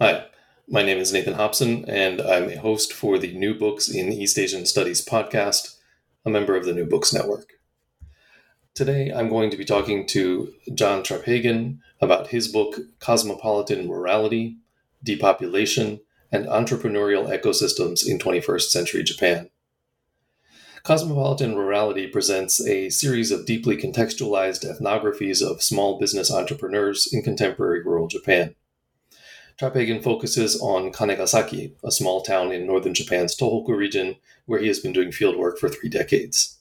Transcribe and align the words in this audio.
Hi, 0.00 0.26
my 0.68 0.82
name 0.82 0.98
is 0.98 1.12
Nathan 1.12 1.34
Hobson, 1.34 1.84
and 1.84 2.20
I'm 2.20 2.50
a 2.50 2.56
host 2.56 2.92
for 2.92 3.16
the 3.16 3.32
New 3.32 3.56
Books 3.56 3.88
in 3.88 4.12
East 4.12 4.36
Asian 4.36 4.66
Studies 4.66 5.04
podcast, 5.04 5.76
a 6.26 6.30
member 6.30 6.56
of 6.56 6.64
the 6.64 6.72
New 6.72 6.84
Books 6.84 7.12
Network. 7.12 7.52
Today, 8.74 9.12
I'm 9.12 9.28
going 9.28 9.50
to 9.50 9.56
be 9.56 9.64
talking 9.64 10.04
to 10.08 10.52
John 10.74 11.04
Traphagen 11.04 11.78
about 12.00 12.26
his 12.26 12.48
book 12.48 12.80
Cosmopolitan 12.98 13.88
Rurality, 13.88 14.56
Depopulation, 15.04 16.00
and 16.32 16.46
Entrepreneurial 16.46 17.28
Ecosystems 17.28 18.04
in 18.04 18.18
21st 18.18 18.62
Century 18.62 19.04
Japan. 19.04 19.48
Cosmopolitan 20.82 21.54
Rurality 21.54 22.10
presents 22.10 22.60
a 22.66 22.90
series 22.90 23.30
of 23.30 23.46
deeply 23.46 23.76
contextualized 23.76 24.68
ethnographies 24.68 25.40
of 25.40 25.62
small 25.62 26.00
business 26.00 26.32
entrepreneurs 26.32 27.08
in 27.12 27.22
contemporary 27.22 27.84
rural 27.84 28.08
Japan. 28.08 28.56
Traphagen 29.58 30.02
focuses 30.02 30.60
on 30.60 30.92
Kanegasaki, 30.92 31.72
a 31.84 31.92
small 31.92 32.22
town 32.22 32.50
in 32.50 32.66
northern 32.66 32.92
Japan's 32.92 33.36
Tohoku 33.36 33.76
region, 33.76 34.16
where 34.46 34.60
he 34.60 34.66
has 34.66 34.80
been 34.80 34.92
doing 34.92 35.10
fieldwork 35.10 35.58
for 35.58 35.68
three 35.68 35.88
decades. 35.88 36.58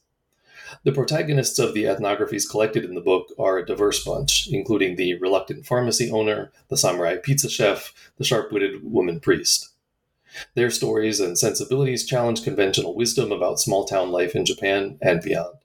The 0.83 0.91
protagonists 0.91 1.57
of 1.59 1.73
the 1.73 1.85
ethnographies 1.85 2.49
collected 2.49 2.85
in 2.85 2.93
the 2.93 3.01
book 3.01 3.29
are 3.39 3.57
a 3.57 3.65
diverse 3.65 4.03
bunch, 4.03 4.47
including 4.51 4.95
the 4.95 5.15
reluctant 5.15 5.65
pharmacy 5.65 6.11
owner, 6.11 6.51
the 6.69 6.77
samurai 6.77 7.17
pizza 7.17 7.49
chef, 7.49 7.93
the 8.17 8.23
sharp 8.23 8.51
witted 8.51 8.83
woman 8.83 9.19
priest. 9.19 9.69
Their 10.55 10.69
stories 10.69 11.19
and 11.19 11.37
sensibilities 11.37 12.05
challenge 12.05 12.43
conventional 12.43 12.95
wisdom 12.95 13.31
about 13.31 13.59
small 13.59 13.85
town 13.85 14.11
life 14.11 14.35
in 14.35 14.45
Japan 14.45 14.97
and 15.01 15.21
beyond. 15.21 15.57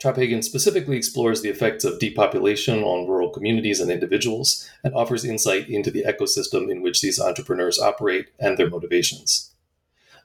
Traphagen 0.00 0.42
specifically 0.42 0.96
explores 0.96 1.40
the 1.40 1.48
effects 1.48 1.84
of 1.84 1.98
depopulation 1.98 2.82
on 2.82 3.08
rural 3.08 3.30
communities 3.30 3.80
and 3.80 3.90
individuals 3.90 4.68
and 4.82 4.94
offers 4.94 5.24
insight 5.24 5.68
into 5.68 5.90
the 5.90 6.04
ecosystem 6.04 6.70
in 6.70 6.82
which 6.82 7.00
these 7.00 7.20
entrepreneurs 7.20 7.78
operate 7.78 8.28
and 8.38 8.58
their 8.58 8.68
motivations. 8.68 9.54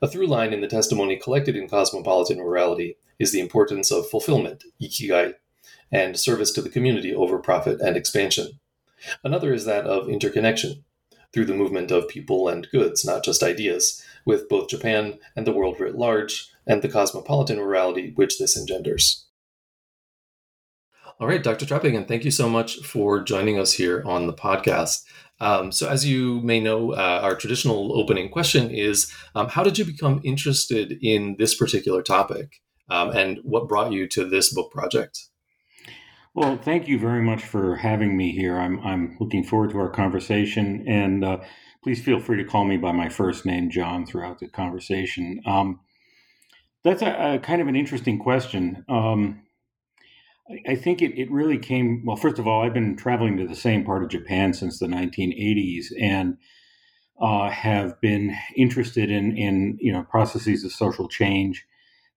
A 0.02 0.08
through 0.08 0.28
line 0.28 0.54
in 0.54 0.62
the 0.62 0.68
testimony 0.68 1.18
collected 1.18 1.56
in 1.56 1.68
Cosmopolitan 1.68 2.40
Rurality 2.40 2.96
is 3.20 3.32
the 3.32 3.42
importance 3.42 3.92
of 3.92 4.10
fulfillment, 4.10 4.64
ikigai, 4.82 5.36
and 5.92 6.18
service 6.18 6.52
to 6.54 6.62
the 6.62 6.70
community 6.70 7.14
over 7.14 7.38
profit 7.38 7.82
and 7.82 7.98
expansion. 7.98 8.60
Another 9.24 9.54
is 9.54 9.66
that 9.66 9.86
of 9.86 10.10
interconnection, 10.10 10.84
through 11.32 11.46
the 11.46 11.54
movement 11.54 11.92
of 11.92 12.08
people 12.08 12.48
and 12.48 12.70
goods, 12.72 13.06
not 13.06 13.24
just 13.24 13.44
ideas, 13.44 14.04
with 14.26 14.50
both 14.50 14.70
Japan 14.70 15.20
and 15.36 15.46
the 15.46 15.54
world 15.54 15.80
writ 15.80 15.96
large, 15.96 16.52
and 16.66 16.82
the 16.82 16.90
cosmopolitan 16.90 17.58
rurality 17.58 18.16
which 18.16 18.40
this 18.40 18.58
engenders. 18.58 19.26
All 21.22 21.28
right, 21.28 21.44
Dr. 21.44 21.66
Traphagen, 21.66 22.08
thank 22.08 22.24
you 22.24 22.32
so 22.32 22.48
much 22.48 22.78
for 22.78 23.20
joining 23.20 23.60
us 23.60 23.74
here 23.74 24.02
on 24.06 24.26
the 24.26 24.34
podcast. 24.34 25.04
Um, 25.42 25.70
so, 25.70 25.90
as 25.90 26.06
you 26.06 26.40
may 26.42 26.62
know, 26.62 26.94
uh, 26.94 27.20
our 27.22 27.36
traditional 27.36 28.00
opening 28.00 28.30
question 28.30 28.72
is 28.72 29.12
um, 29.36 29.50
How 29.50 29.62
did 29.62 29.78
you 29.78 29.84
become 29.84 30.22
interested 30.24 30.98
in 31.02 31.36
this 31.38 31.56
particular 31.56 32.02
topic? 32.02 32.62
Um, 32.90 33.10
and 33.10 33.40
what 33.44 33.68
brought 33.68 33.92
you 33.92 34.08
to 34.08 34.24
this 34.24 34.54
book 34.54 34.72
project? 34.72 35.28
Well, 36.36 36.58
thank 36.58 36.88
you 36.88 36.98
very 36.98 37.22
much 37.22 37.44
for 37.44 37.76
having 37.76 38.16
me 38.16 38.32
here. 38.32 38.58
I'm, 38.58 38.80
I'm 38.80 39.18
looking 39.20 39.44
forward 39.44 39.72
to 39.72 39.80
our 39.80 39.90
conversation. 39.90 40.86
And 40.88 41.26
uh, 41.26 41.40
please 41.84 42.02
feel 42.02 42.22
free 42.22 42.38
to 42.38 42.50
call 42.50 42.64
me 42.64 42.78
by 42.78 42.94
my 42.94 43.10
first 43.10 43.46
name, 43.46 43.70
John, 43.70 44.06
throughout 44.06 44.40
the 44.40 44.48
conversation. 44.48 45.42
Um, 45.46 45.82
that's 46.86 47.02
a, 47.02 47.36
a, 47.36 47.40
kind 47.40 47.62
of 47.62 47.68
an 47.68 47.76
interesting 47.76 48.20
question. 48.20 48.86
I 50.68 50.76
think 50.76 51.02
it, 51.02 51.16
it 51.16 51.30
really 51.30 51.60
came, 51.60 52.04
well, 52.04 52.16
first 52.16 52.40
of 52.40 52.48
all, 52.48 52.64
I've 52.64 52.74
been 52.74 52.96
traveling 52.96 53.38
to 53.38 53.48
the 53.48 53.56
same 53.56 53.86
part 53.86 54.04
of 54.04 54.10
Japan 54.10 54.54
since 54.54 54.80
the 54.80 54.88
1980s 54.88 55.88
and 56.02 56.38
uh, 57.22 57.50
have 57.50 58.00
been 58.02 58.36
interested 58.56 59.12
in, 59.12 59.38
in, 59.38 59.78
you 59.80 59.92
know, 59.92 60.04
processes 60.04 60.64
of 60.64 60.72
social 60.72 61.08
change 61.08 61.66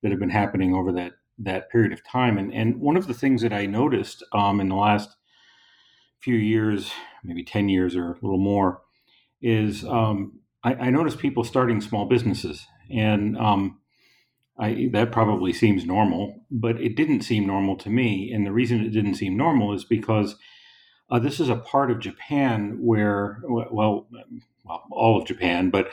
that 0.03 0.11
have 0.11 0.21
been 0.21 0.31
happening 0.31 0.75
over 0.75 0.93
that, 0.93 1.13
that 1.39 1.71
period 1.71 1.93
of 1.93 2.03
time. 2.05 2.39
And, 2.39 2.55
and 2.55 2.81
one 2.81 2.97
of 2.97 3.07
the 3.07 3.15
things 3.15 3.43
that 3.43 3.53
I 3.53 3.67
noticed 3.67 4.23
um, 4.33 4.61
in 4.61 4.69
the 4.71 4.77
last 4.77 5.15
few 6.21 6.37
years, 6.37 6.91
maybe 7.23 7.45
10 7.45 7.69
years 7.69 7.97
or 7.97 8.13
a 8.13 8.19
little 8.23 8.39
more, 8.39 8.81
is 9.43 9.85
um, 9.85 10.41
I, 10.65 10.75
I, 10.75 10.91
noticed 10.91 11.19
people 11.19 11.43
starting 11.43 11.81
small 11.81 12.07
businesses. 12.07 12.65
And 12.91 13.37
um, 13.37 13.81
I, 14.63 14.89
that 14.93 15.11
probably 15.11 15.53
seems 15.53 15.85
normal, 15.85 16.45
but 16.51 16.81
it 16.81 16.95
didn't 16.95 17.23
seem 17.23 17.47
normal 17.47 17.77
to 17.79 17.91
me. 17.91 18.31
And 18.33 18.47
the 18.47 18.53
reason 18.53 18.85
it 18.85 18.91
didn't 18.91 19.17
seem 19.17 19.37
normal 19.37 19.75
is 19.75 19.85
because 19.85 20.37
uh, 21.11 21.19
this 21.19 21.41
is 21.41 21.49
a 21.49 21.57
part 21.57 21.91
of 21.91 21.99
Japan 21.99 22.79
where, 22.81 23.41
well, 23.43 24.07
well 24.13 24.87
all 24.91 25.21
of 25.21 25.27
Japan, 25.27 25.71
but 25.71 25.91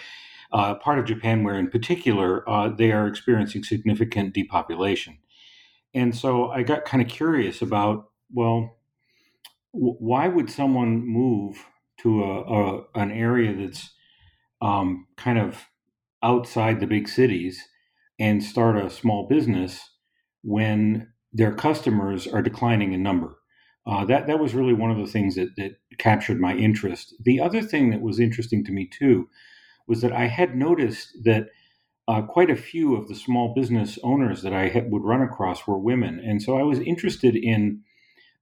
uh, 0.52 0.75
part 0.75 1.00
of 1.00 1.06
Japan 1.06 1.44
where, 1.44 1.58
in 1.58 1.69
particular, 1.69 2.47
uh, 2.47 2.69
they 2.69 2.91
are 2.91 3.08
experiencing 3.08 3.63
significant 3.63 4.34
depopulation. 4.35 5.18
And 5.96 6.16
so 6.16 6.50
I 6.52 6.62
got 6.62 6.85
kind 6.85 7.02
of 7.02 7.09
curious 7.09 7.63
about, 7.63 8.09
well, 8.31 8.78
why 9.72 10.28
would 10.28 10.50
someone 10.50 11.08
move 11.08 11.66
to 12.02 12.24
a, 12.24 12.41
a 12.41 12.84
an 12.96 13.12
area 13.12 13.56
that's 13.56 13.91
um, 14.62 15.08
kind 15.18 15.40
of 15.40 15.66
outside 16.22 16.79
the 16.79 16.88
big 16.88 17.08
cities? 17.09 17.68
And 18.19 18.44
start 18.44 18.78
a 18.78 18.90
small 18.90 19.28
business 19.28 19.80
when 20.44 21.07
their 21.31 21.53
customers 21.53 22.28
are 22.28 22.41
declining 22.41 22.94
in 22.94 23.03
number. 23.03 23.38
Uh, 23.88 24.06
that 24.06 24.28
that 24.28 24.40
was 24.40 24.53
really 24.53 24.74
one 24.74 24.91
of 24.91 24.97
the 24.97 25.12
things 25.12 25.35
that, 25.35 25.56
that 25.56 25.72
captured 25.97 26.40
my 26.40 26.53
interest. 26.53 27.16
The 27.24 27.40
other 27.40 27.62
thing 27.62 27.90
that 27.90 28.02
was 28.02 28.19
interesting 28.19 28.63
to 28.66 28.72
me 28.72 28.88
too 28.88 29.29
was 29.88 30.02
that 30.02 30.12
I 30.13 30.28
had 30.28 30.56
noticed 30.56 31.09
that 31.24 31.47
uh, 32.08 32.22
quite 32.24 32.50
a 32.50 32.56
few 32.56 32.96
of 32.96 33.08
the 33.08 33.16
small 33.16 33.53
business 33.53 33.97
owners 34.03 34.41
that 34.41 34.53
I 34.53 34.69
had, 34.69 34.91
would 34.91 35.03
run 35.03 35.22
across 35.22 35.66
were 35.66 35.78
women, 35.78 36.19
and 36.19 36.41
so 36.41 36.58
I 36.58 36.63
was 36.63 36.79
interested 36.79 37.35
in, 37.35 37.81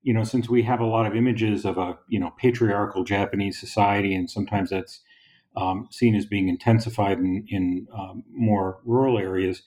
you 0.01 0.13
know, 0.13 0.23
since 0.23 0.49
we 0.49 0.63
have 0.63 0.79
a 0.79 0.85
lot 0.85 1.05
of 1.05 1.15
images 1.15 1.65
of 1.65 1.77
a 1.77 1.97
you 2.09 2.19
know 2.19 2.33
patriarchal 2.37 3.03
Japanese 3.03 3.59
society, 3.59 4.15
and 4.15 4.29
sometimes 4.29 4.69
that's 4.69 5.01
um, 5.57 5.87
seen 5.91 6.15
as 6.15 6.25
being 6.25 6.47
intensified 6.47 7.17
in, 7.17 7.45
in 7.49 7.87
um, 7.97 8.23
more 8.31 8.79
rural 8.85 9.17
areas. 9.17 9.63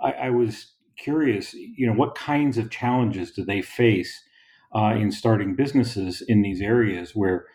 I, 0.00 0.12
I, 0.12 0.30
was 0.30 0.72
curious, 0.98 1.54
you 1.54 1.86
know, 1.86 1.92
what 1.92 2.14
kinds 2.14 2.58
of 2.58 2.70
challenges 2.70 3.30
do 3.30 3.44
they 3.44 3.62
face 3.62 4.24
uh, 4.74 4.94
in 4.96 5.12
starting 5.12 5.54
businesses 5.54 6.20
in 6.20 6.42
these 6.42 6.60
areas 6.60 7.14
where, 7.14 7.46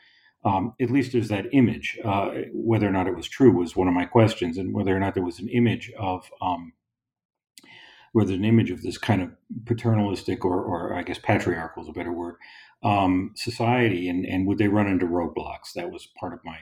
um, 0.45 0.73
at 0.79 0.91
least 0.91 1.11
there's 1.11 1.29
that 1.29 1.47
image. 1.53 1.99
Uh, 2.05 2.29
whether 2.53 2.87
or 2.87 2.91
not 2.91 3.07
it 3.07 3.15
was 3.15 3.27
true 3.27 3.51
was 3.51 3.75
one 3.75 3.87
of 3.87 3.95
my 3.95 4.05
questions, 4.05 4.57
and 4.57 4.73
whether 4.73 4.95
or 4.95 4.99
not 4.99 5.15
there 5.15 5.23
was 5.23 5.39
an 5.39 5.49
image 5.49 5.91
of 5.97 6.29
um, 6.39 6.73
whether 8.11 8.33
an 8.33 8.45
image 8.45 8.71
of 8.71 8.83
this 8.83 8.97
kind 8.97 9.21
of 9.21 9.31
paternalistic 9.65 10.45
or, 10.45 10.61
or 10.61 10.93
I 10.93 11.03
guess 11.03 11.17
patriarchal 11.17 11.83
is 11.83 11.89
a 11.89 11.93
better 11.93 12.13
word 12.13 12.35
um, 12.83 13.31
society, 13.35 14.07
and, 14.07 14.25
and 14.25 14.45
would 14.45 14.59
they 14.59 14.67
run 14.67 14.87
into 14.87 15.07
roadblocks? 15.07 15.73
That 15.75 15.91
was 15.91 16.07
part 16.19 16.33
of 16.33 16.39
my 16.45 16.59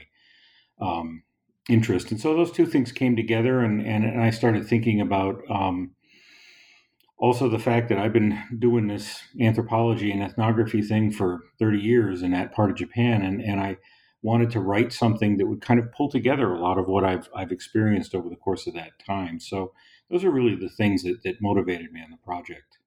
um, 0.80 1.24
interest. 1.70 2.12
And 2.12 2.20
so 2.20 2.36
those 2.36 2.52
two 2.52 2.66
things 2.66 2.92
came 2.92 3.16
together, 3.16 3.60
and, 3.60 3.82
and, 3.82 4.04
and 4.04 4.22
I 4.22 4.30
started 4.30 4.68
thinking 4.68 5.00
about 5.00 5.42
um, 5.50 5.92
also 7.18 7.48
the 7.48 7.60
fact 7.60 7.90
that 7.90 7.98
I've 7.98 8.14
been 8.14 8.38
doing 8.60 8.88
this 8.88 9.22
anthropology 9.40 10.12
and 10.12 10.22
ethnography 10.22 10.82
thing 10.82 11.12
for 11.12 11.42
30 11.60 11.80
years 11.80 12.22
in 12.22 12.32
that 12.32 12.54
part 12.54 12.70
of 12.70 12.76
Japan. 12.76 13.22
And, 13.22 13.42
and 13.42 13.60
I 13.60 13.78
wanted 14.22 14.50
to 14.52 14.60
write 14.60 14.92
something 14.92 15.38
that 15.38 15.48
would 15.48 15.62
kind 15.62 15.80
of 15.80 15.92
pull 15.92 16.10
together 16.10 16.52
a 16.52 16.60
lot 16.60 16.78
of 16.78 16.88
what 16.88 17.04
I've 17.04 17.30
I've 17.36 17.52
experienced 17.52 18.16
over 18.16 18.30
the 18.30 18.36
course 18.36 18.68
of 18.68 18.74
that 18.74 18.92
time. 19.06 19.40
So 19.40 19.74
those 20.10 20.24
are 20.24 20.32
really 20.32 20.56
the 20.56 20.70
things 20.70 21.04
that, 21.04 21.24
that 21.24 21.42
motivated 21.42 21.92
me 21.92 22.02
on 22.02 22.12
the 22.12 22.18
project. 22.18 22.78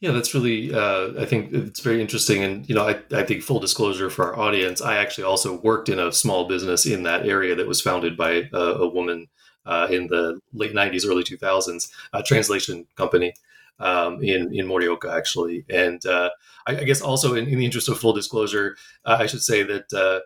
Yeah, 0.00 0.12
that's 0.12 0.34
really. 0.34 0.72
Uh, 0.72 1.20
I 1.20 1.24
think 1.24 1.52
it's 1.52 1.80
very 1.80 2.00
interesting, 2.00 2.42
and 2.44 2.68
you 2.68 2.74
know, 2.74 2.86
I, 2.86 3.00
I 3.10 3.24
think 3.24 3.42
full 3.42 3.58
disclosure 3.58 4.08
for 4.10 4.26
our 4.26 4.38
audience, 4.38 4.80
I 4.80 4.96
actually 4.96 5.24
also 5.24 5.60
worked 5.60 5.88
in 5.88 5.98
a 5.98 6.12
small 6.12 6.46
business 6.46 6.86
in 6.86 7.02
that 7.02 7.26
area 7.26 7.56
that 7.56 7.66
was 7.66 7.80
founded 7.80 8.16
by 8.16 8.48
a, 8.52 8.58
a 8.58 8.88
woman 8.88 9.26
uh, 9.66 9.88
in 9.90 10.06
the 10.06 10.40
late 10.52 10.72
'90s, 10.72 11.04
early 11.06 11.24
2000s, 11.24 11.90
a 12.12 12.22
translation 12.22 12.86
company 12.96 13.34
um, 13.80 14.22
in 14.22 14.54
in 14.54 14.66
Morioka, 14.66 15.12
actually. 15.12 15.64
And 15.68 16.04
uh, 16.06 16.30
I, 16.68 16.78
I, 16.78 16.84
guess 16.84 17.00
also, 17.00 17.34
in, 17.34 17.48
in, 17.48 17.58
the 17.58 17.64
interest 17.64 17.88
of 17.88 17.98
full 17.98 18.12
disclosure, 18.12 18.76
uh, 19.04 19.16
I 19.18 19.26
should 19.26 19.42
say 19.42 19.64
that 19.64 20.22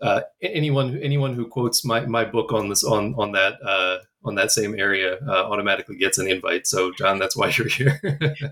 uh, 0.00 0.04
uh, 0.04 0.20
anyone 0.42 0.98
anyone 1.00 1.34
who 1.34 1.46
quotes 1.46 1.84
my, 1.84 2.00
my 2.06 2.24
book 2.24 2.52
on 2.52 2.68
this 2.68 2.84
on 2.84 3.14
on 3.16 3.32
that 3.32 3.54
uh, 3.64 3.98
on 4.24 4.34
that 4.34 4.50
same 4.50 4.78
area 4.78 5.18
uh, 5.26 5.44
automatically 5.50 5.96
gets 5.96 6.18
an 6.18 6.26
invite. 6.28 6.66
So, 6.66 6.92
John, 6.92 7.18
that's 7.18 7.36
why 7.36 7.52
you're 7.56 7.68
here. 7.68 8.00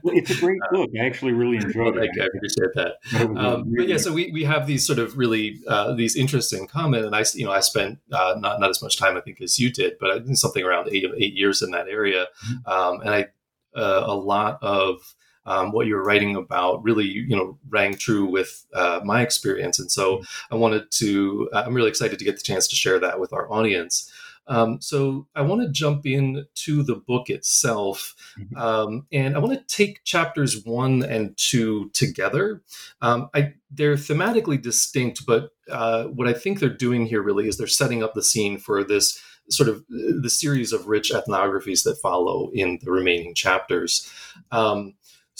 well, 0.02 0.14
it's 0.14 0.30
a 0.30 0.38
great 0.38 0.60
book. 0.70 0.90
I 1.00 1.04
actually 1.06 1.32
really 1.32 1.56
enjoyed 1.56 1.96
it. 1.96 2.10
I, 2.20 2.24
appreciate 2.24 2.74
that. 2.74 3.38
Um, 3.38 3.72
but 3.74 3.88
yeah, 3.88 3.96
so 3.96 4.12
we, 4.12 4.30
we 4.32 4.44
have 4.44 4.66
these 4.66 4.86
sort 4.86 4.98
of 4.98 5.16
really 5.16 5.60
uh, 5.66 5.94
these 5.94 6.14
interesting 6.16 6.66
comments, 6.66 7.06
and 7.06 7.16
I 7.16 7.24
you 7.34 7.46
know 7.46 7.52
I 7.52 7.60
spent 7.60 7.98
uh, 8.12 8.34
not 8.38 8.60
not 8.60 8.70
as 8.70 8.82
much 8.82 8.98
time 8.98 9.16
I 9.16 9.20
think 9.20 9.40
as 9.40 9.58
you 9.58 9.70
did, 9.70 9.94
but 9.98 10.10
I 10.10 10.20
think 10.20 10.36
something 10.36 10.64
around 10.64 10.88
eight 10.92 11.04
eight 11.16 11.34
years 11.34 11.62
in 11.62 11.70
that 11.70 11.88
area, 11.88 12.26
mm-hmm. 12.46 12.70
um, 12.70 13.00
and 13.00 13.10
I 13.10 13.26
uh, 13.74 14.04
a 14.06 14.14
lot 14.14 14.58
of 14.62 15.14
um, 15.46 15.72
what 15.72 15.86
you 15.86 15.94
were 15.94 16.04
writing 16.04 16.36
about 16.36 16.82
really, 16.82 17.06
you 17.06 17.36
know, 17.36 17.58
rang 17.68 17.94
true 17.94 18.26
with 18.26 18.66
uh, 18.74 19.00
my 19.04 19.22
experience. 19.22 19.78
And 19.78 19.90
so. 19.90 20.22
I 20.50 20.54
wanted 20.56 20.90
to, 20.92 21.48
uh, 21.52 21.62
I'm 21.64 21.74
really 21.74 21.88
excited 21.88 22.18
to 22.18 22.24
get 22.24 22.36
the 22.36 22.42
chance 22.42 22.68
to 22.68 22.76
share 22.76 22.98
that 23.00 23.18
with 23.18 23.32
our 23.32 23.50
audience. 23.50 24.10
Um, 24.48 24.80
so 24.80 25.26
I 25.36 25.42
want 25.42 25.62
to 25.62 25.68
jump 25.70 26.04
in 26.04 26.46
to 26.56 26.82
the 26.82 26.96
book 26.96 27.30
itself, 27.30 28.14
mm-hmm. 28.38 28.56
um, 28.56 29.06
and 29.12 29.36
I 29.36 29.38
want 29.38 29.54
to 29.56 29.76
take 29.76 30.02
chapters 30.04 30.64
one 30.64 31.04
and 31.04 31.36
two 31.36 31.90
together. 31.94 32.62
Um, 33.00 33.30
I, 33.34 33.54
they're 33.70 33.94
thematically 33.94 34.60
distinct, 34.60 35.24
but 35.26 35.50
uh, 35.70 36.04
what 36.04 36.26
I 36.26 36.32
think 36.32 36.58
they're 36.58 36.68
doing 36.68 37.06
here 37.06 37.22
really 37.22 37.46
is 37.46 37.56
they're 37.56 37.66
setting 37.68 38.02
up 38.02 38.14
the 38.14 38.22
scene 38.22 38.58
for 38.58 38.82
this 38.82 39.22
sort 39.48 39.68
of 39.68 39.84
the 39.88 40.30
series 40.30 40.72
of 40.72 40.86
rich 40.88 41.12
ethnographies 41.12 41.84
that 41.84 42.00
follow 42.02 42.50
in 42.52 42.78
the 42.82 42.90
remaining 42.90 43.34
chapters. 43.34 44.10
Um, 44.50 44.94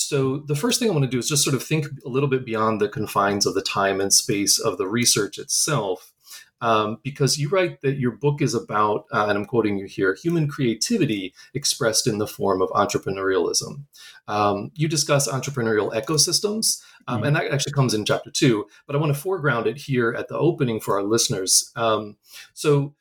so, 0.08 0.38
the 0.38 0.56
first 0.56 0.78
thing 0.78 0.88
I 0.88 0.92
want 0.92 1.04
to 1.04 1.10
do 1.10 1.18
is 1.18 1.28
just 1.28 1.44
sort 1.44 1.56
of 1.56 1.62
think 1.62 1.86
a 2.04 2.08
little 2.08 2.28
bit 2.28 2.44
beyond 2.44 2.80
the 2.80 2.88
confines 2.88 3.46
of 3.46 3.54
the 3.54 3.62
time 3.62 4.00
and 4.00 4.12
space 4.12 4.58
of 4.58 4.78
the 4.78 4.86
research 4.86 5.38
itself. 5.38 6.12
Um, 6.60 6.98
because 7.02 7.38
you 7.38 7.48
write 7.48 7.80
that 7.80 7.98
your 7.98 8.12
book 8.12 8.40
is 8.40 8.54
about, 8.54 9.06
uh, 9.12 9.26
and 9.28 9.36
I'm 9.36 9.46
quoting 9.46 9.78
you 9.78 9.86
here, 9.86 10.14
human 10.14 10.46
creativity 10.46 11.34
expressed 11.54 12.06
in 12.06 12.18
the 12.18 12.26
form 12.28 12.62
of 12.62 12.70
entrepreneurialism. 12.70 13.82
Um, 14.28 14.70
you 14.76 14.86
discuss 14.86 15.26
entrepreneurial 15.26 15.92
ecosystems, 15.92 16.80
um, 17.08 17.16
mm-hmm. 17.16 17.26
and 17.26 17.36
that 17.36 17.50
actually 17.50 17.72
comes 17.72 17.94
in 17.94 18.04
chapter 18.04 18.30
two, 18.30 18.66
but 18.86 18.94
I 18.94 19.00
want 19.00 19.12
to 19.12 19.20
foreground 19.20 19.66
it 19.66 19.76
here 19.76 20.14
at 20.16 20.28
the 20.28 20.38
opening 20.38 20.78
for 20.78 20.96
our 20.96 21.02
listeners. 21.02 21.72
Um, 21.74 22.16
so, 22.54 22.94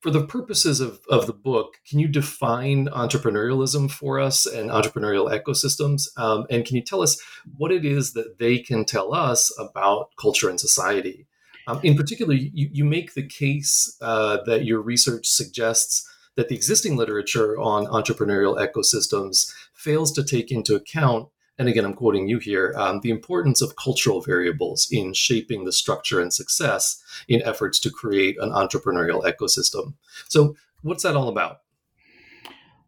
for 0.00 0.10
the 0.10 0.26
purposes 0.26 0.80
of, 0.80 1.00
of 1.10 1.26
the 1.26 1.32
book, 1.32 1.74
can 1.86 1.98
you 1.98 2.08
define 2.08 2.88
entrepreneurialism 2.88 3.90
for 3.90 4.18
us 4.18 4.46
and 4.46 4.70
entrepreneurial 4.70 5.30
ecosystems? 5.30 6.08
Um, 6.16 6.46
and 6.48 6.64
can 6.64 6.76
you 6.76 6.82
tell 6.82 7.02
us 7.02 7.20
what 7.56 7.70
it 7.70 7.84
is 7.84 8.14
that 8.14 8.38
they 8.38 8.58
can 8.58 8.84
tell 8.84 9.14
us 9.14 9.54
about 9.58 10.10
culture 10.18 10.48
and 10.48 10.58
society? 10.58 11.26
Um, 11.66 11.80
in 11.82 11.96
particular, 11.96 12.32
you, 12.32 12.70
you, 12.72 12.84
make 12.84 13.14
the 13.14 13.22
case 13.22 13.96
uh, 14.00 14.38
that 14.46 14.64
your 14.64 14.80
research 14.80 15.28
suggests 15.28 16.08
that 16.34 16.48
the 16.48 16.54
existing 16.54 16.96
literature 16.96 17.60
on 17.60 17.86
entrepreneurial 17.86 18.58
ecosystems 18.58 19.52
fails 19.74 20.10
to 20.12 20.24
take 20.24 20.50
into 20.50 20.74
account 20.74 21.28
and 21.60 21.68
again, 21.68 21.84
I'm 21.84 21.92
quoting 21.92 22.26
you 22.26 22.38
here, 22.38 22.72
um, 22.78 23.00
the 23.02 23.10
importance 23.10 23.60
of 23.60 23.76
cultural 23.76 24.22
variables 24.22 24.88
in 24.90 25.12
shaping 25.12 25.66
the 25.66 25.72
structure 25.72 26.18
and 26.18 26.32
success 26.32 27.02
in 27.28 27.42
efforts 27.42 27.78
to 27.80 27.90
create 27.90 28.38
an 28.40 28.48
entrepreneurial 28.48 29.22
ecosystem. 29.24 29.92
So, 30.26 30.56
what's 30.80 31.02
that 31.02 31.16
all 31.16 31.28
about? 31.28 31.60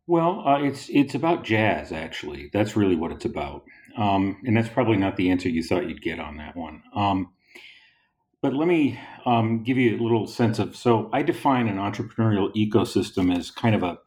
Well, 0.07 0.43
uh, 0.47 0.63
it's 0.63 0.89
it's 0.89 1.15
about 1.15 1.45
jazz. 1.45 1.93
Actually, 1.93 2.49
that's 2.55 2.75
really 2.75 2.97
what 2.97 3.13
it's 3.13 3.27
about, 3.27 3.65
um, 3.99 4.41
and 4.47 4.57
that's 4.57 4.71
probably 4.71 4.97
not 4.97 5.19
the 5.19 5.31
answer 5.31 5.51
you 5.51 5.63
thought 5.63 5.87
you'd 5.87 6.01
get 6.01 6.19
on 6.19 6.39
that 6.39 6.57
one. 6.57 6.83
Um, 6.95 7.35
but 8.41 8.55
let 8.55 8.67
me 8.69 8.99
um, 9.27 9.65
give 9.65 9.77
you 9.77 9.99
a 9.99 10.03
little 10.03 10.27
sense 10.27 10.59
of. 10.59 10.77
So, 10.77 11.11
I 11.13 11.21
define 11.21 11.69
an 11.69 11.77
entrepreneurial 11.77 12.51
ecosystem 12.55 13.37
as 13.37 13.51
kind 13.51 13.75
of 13.75 13.83
a 13.83 13.99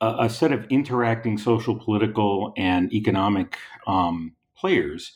a, 0.00 0.30
set 0.30 0.52
of 0.52 0.64
interacting 0.70 1.36
social, 1.38 1.76
political, 1.76 2.52
and 2.56 2.92
economic 2.92 3.58
um, 3.86 4.34
players. 4.56 5.12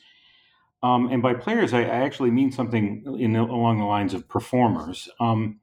Um, 0.83 1.11
and 1.11 1.23
by 1.23 1.35
players, 1.35 1.73
I, 1.73 1.83
I, 1.83 2.05
actually 2.05 2.31
mean 2.31 2.53
something 2.53 3.03
in, 3.19 3.37
along 3.37 3.79
the 3.79 3.87
lines 3.87 4.13
of 4.13 4.29
performers. 4.29 5.09
Um, 5.19 5.61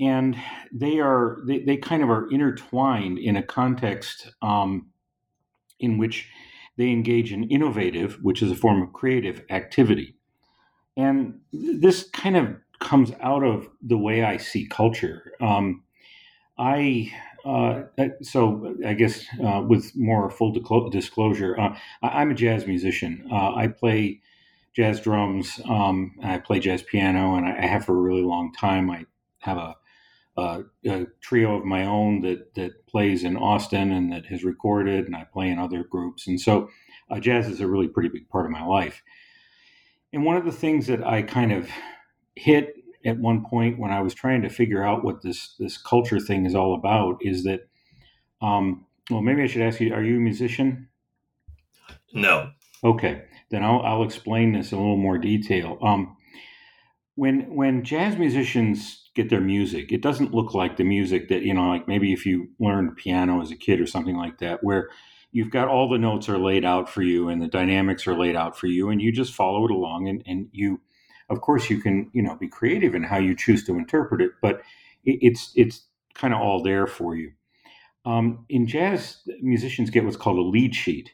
and 0.00 0.36
they 0.72 0.98
are 0.98 1.38
they, 1.46 1.60
they 1.60 1.76
kind 1.76 2.02
of 2.02 2.10
are 2.10 2.28
intertwined 2.30 3.18
in 3.18 3.36
a 3.36 3.42
context 3.42 4.32
um, 4.42 4.88
in 5.78 5.96
which 5.96 6.28
they 6.76 6.90
engage 6.90 7.32
in 7.32 7.44
innovative, 7.44 8.18
which 8.22 8.42
is 8.42 8.50
a 8.50 8.56
form 8.56 8.82
of 8.82 8.92
creative 8.92 9.44
activity. 9.50 10.16
And 10.96 11.40
this 11.52 12.08
kind 12.10 12.36
of 12.36 12.56
comes 12.80 13.12
out 13.20 13.44
of 13.44 13.68
the 13.80 13.96
way 13.96 14.24
I 14.24 14.38
see 14.38 14.66
culture. 14.66 15.32
Um, 15.40 15.84
I 16.58 17.12
uh, 17.44 17.82
so 18.22 18.76
I 18.86 18.94
guess 18.94 19.24
uh, 19.44 19.62
with 19.66 19.96
more 19.96 20.30
full 20.30 20.52
disclosure, 20.90 21.58
uh, 21.58 21.76
I, 22.02 22.22
am 22.22 22.30
a 22.30 22.34
jazz 22.34 22.66
musician. 22.66 23.28
Uh, 23.30 23.54
I 23.54 23.66
play 23.68 24.20
jazz 24.74 25.00
drums, 25.00 25.60
um, 25.68 26.14
I 26.22 26.38
play 26.38 26.60
jazz 26.60 26.82
piano, 26.82 27.34
and 27.34 27.46
I, 27.46 27.66
have 27.66 27.84
for 27.84 27.96
a 27.96 28.00
really 28.00 28.22
long 28.22 28.52
time. 28.52 28.90
I 28.90 29.06
have 29.38 29.58
a, 29.58 29.76
a, 30.36 30.62
a, 30.86 31.06
trio 31.20 31.56
of 31.56 31.64
my 31.64 31.84
own 31.84 32.22
that 32.22 32.54
that 32.54 32.86
plays 32.86 33.24
in 33.24 33.36
Austin 33.36 33.90
and 33.92 34.12
that 34.12 34.26
has 34.26 34.44
recorded, 34.44 35.06
and 35.06 35.16
I 35.16 35.24
play 35.24 35.50
in 35.50 35.58
other 35.58 35.84
groups. 35.84 36.26
And 36.28 36.40
so, 36.40 36.70
uh, 37.10 37.18
jazz 37.18 37.48
is 37.48 37.60
a 37.60 37.66
really 37.66 37.88
pretty 37.88 38.08
big 38.08 38.28
part 38.28 38.46
of 38.46 38.52
my 38.52 38.64
life. 38.64 39.02
And 40.12 40.24
one 40.24 40.36
of 40.36 40.44
the 40.44 40.52
things 40.52 40.86
that 40.86 41.04
I 41.04 41.22
kind 41.22 41.52
of 41.52 41.68
hit 42.36 42.76
at 43.04 43.18
one 43.18 43.44
point 43.44 43.78
when 43.78 43.90
I 43.90 44.00
was 44.00 44.14
trying 44.14 44.42
to 44.42 44.48
figure 44.48 44.84
out 44.84 45.04
what 45.04 45.22
this 45.22 45.54
this 45.58 45.76
culture 45.76 46.20
thing 46.20 46.46
is 46.46 46.54
all 46.54 46.74
about 46.74 47.18
is 47.20 47.44
that 47.44 47.68
um, 48.40 48.86
well 49.10 49.22
maybe 49.22 49.42
I 49.42 49.46
should 49.46 49.62
ask 49.62 49.80
you 49.80 49.94
are 49.94 50.02
you 50.02 50.16
a 50.16 50.20
musician? 50.20 50.88
No. 52.12 52.50
Okay, 52.84 53.22
then 53.50 53.62
I'll, 53.62 53.80
I'll 53.82 54.02
explain 54.02 54.52
this 54.52 54.72
in 54.72 54.78
a 54.78 54.80
little 54.80 54.96
more 54.96 55.18
detail. 55.18 55.78
Um, 55.82 56.16
when 57.14 57.54
when 57.54 57.84
jazz 57.84 58.16
musicians 58.16 59.10
get 59.14 59.28
their 59.28 59.40
music, 59.40 59.92
it 59.92 60.02
doesn't 60.02 60.34
look 60.34 60.54
like 60.54 60.76
the 60.76 60.84
music 60.84 61.28
that 61.28 61.42
you 61.42 61.54
know, 61.54 61.68
like 61.68 61.86
maybe 61.86 62.12
if 62.12 62.24
you 62.26 62.48
learned 62.58 62.96
piano 62.96 63.40
as 63.40 63.50
a 63.50 63.56
kid 63.56 63.80
or 63.80 63.86
something 63.86 64.16
like 64.16 64.38
that, 64.38 64.64
where 64.64 64.88
you've 65.30 65.50
got 65.50 65.68
all 65.68 65.88
the 65.88 65.98
notes 65.98 66.28
are 66.28 66.38
laid 66.38 66.64
out 66.64 66.88
for 66.88 67.02
you 67.02 67.28
and 67.28 67.40
the 67.40 67.48
dynamics 67.48 68.06
are 68.06 68.18
laid 68.18 68.36
out 68.36 68.58
for 68.58 68.66
you, 68.66 68.88
and 68.88 69.00
you 69.00 69.12
just 69.12 69.34
follow 69.34 69.64
it 69.64 69.70
along 69.70 70.08
and, 70.08 70.22
and 70.26 70.48
you 70.52 70.80
of 71.32 71.40
course 71.40 71.70
you 71.70 71.80
can 71.80 72.10
you 72.12 72.22
know 72.22 72.36
be 72.36 72.48
creative 72.48 72.94
in 72.94 73.02
how 73.02 73.18
you 73.18 73.34
choose 73.34 73.64
to 73.64 73.76
interpret 73.76 74.20
it 74.20 74.32
but 74.40 74.62
it's 75.04 75.52
it's 75.56 75.86
kind 76.14 76.34
of 76.34 76.40
all 76.40 76.62
there 76.62 76.86
for 76.86 77.16
you. 77.16 77.32
Um, 78.04 78.44
in 78.48 78.66
jazz 78.66 79.18
musicians 79.40 79.90
get 79.90 80.04
what's 80.04 80.16
called 80.16 80.38
a 80.38 80.42
lead 80.42 80.74
sheet 80.74 81.12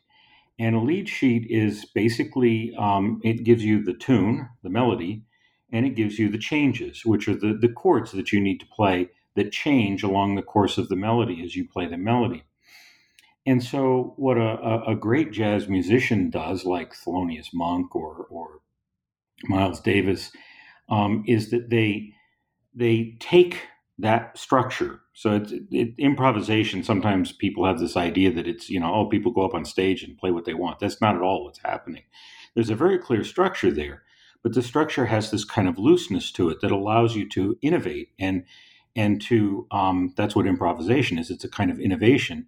and 0.59 0.75
a 0.75 0.81
lead 0.81 1.09
sheet 1.09 1.47
is 1.51 1.85
basically 1.85 2.75
um, 2.79 3.21
it 3.23 3.45
gives 3.45 3.63
you 3.63 3.83
the 3.85 3.93
tune 3.93 4.49
the 4.63 4.71
melody 4.71 5.23
and 5.71 5.85
it 5.85 5.95
gives 5.95 6.19
you 6.19 6.31
the 6.31 6.39
changes 6.39 7.05
which 7.05 7.29
are 7.29 7.35
the, 7.35 7.59
the 7.61 7.69
chords 7.69 8.13
that 8.13 8.33
you 8.33 8.41
need 8.41 8.59
to 8.61 8.67
play 8.67 9.11
that 9.35 9.53
change 9.53 10.03
along 10.03 10.35
the 10.35 10.43
course 10.43 10.79
of 10.79 10.89
the 10.89 10.97
melody 10.97 11.45
as 11.45 11.55
you 11.55 11.69
play 11.69 11.87
the 11.87 11.99
melody. 11.99 12.43
And 13.47 13.63
so 13.63 14.15
what 14.17 14.37
a, 14.37 14.83
a, 14.89 14.97
great 14.97 15.31
jazz 15.31 15.69
musician 15.69 16.29
does 16.29 16.65
like 16.65 16.93
thelonious 16.93 17.49
monk 17.55 17.95
or, 17.95 18.27
or 18.29 18.61
Miles 19.45 19.81
Davis, 19.81 20.33
um, 20.91 21.25
is 21.27 21.51
that 21.51 21.71
they 21.71 22.13
they 22.75 23.17
take 23.21 23.63
that 23.99 24.39
structure. 24.39 25.01
So 25.15 25.37
it's 25.37 25.53
it, 25.71 25.95
improvisation. 25.99 26.83
Sometimes 26.85 27.33
people 27.33 27.67
have 27.67 27.79
this 27.81 27.97
idea 27.97 28.33
that 28.33 28.47
it's 28.49 28.71
you 28.71 28.81
know 28.81 28.95
oh 28.95 29.07
people 29.07 29.33
go 29.33 29.43
up 29.45 29.55
on 29.55 29.65
stage 29.65 30.03
and 30.03 30.19
play 30.19 30.31
what 30.31 30.45
they 30.45 30.55
want. 30.55 30.81
That's 30.81 31.01
not 31.01 31.17
at 31.17 31.23
all 31.23 31.45
what's 31.45 31.61
happening. 31.65 32.05
There's 32.55 32.71
a 32.71 32.77
very 32.77 32.99
clear 32.99 33.25
structure 33.25 33.71
there, 33.71 34.03
but 34.43 34.55
the 34.55 34.63
structure 34.63 35.07
has 35.07 35.31
this 35.31 35.45
kind 35.45 35.69
of 35.69 35.79
looseness 35.79 36.33
to 36.33 36.51
it 36.51 36.61
that 36.61 36.71
allows 36.71 37.17
you 37.17 37.29
to 37.31 37.59
innovate 37.63 38.11
and 38.19 38.45
and 38.97 39.21
to 39.23 39.67
um, 39.71 40.15
that's 40.17 40.37
what 40.37 40.47
improvisation 40.47 41.19
is. 41.19 41.31
It's 41.31 41.45
a 41.45 41.49
kind 41.51 41.71
of 41.71 41.81
innovation, 41.81 42.47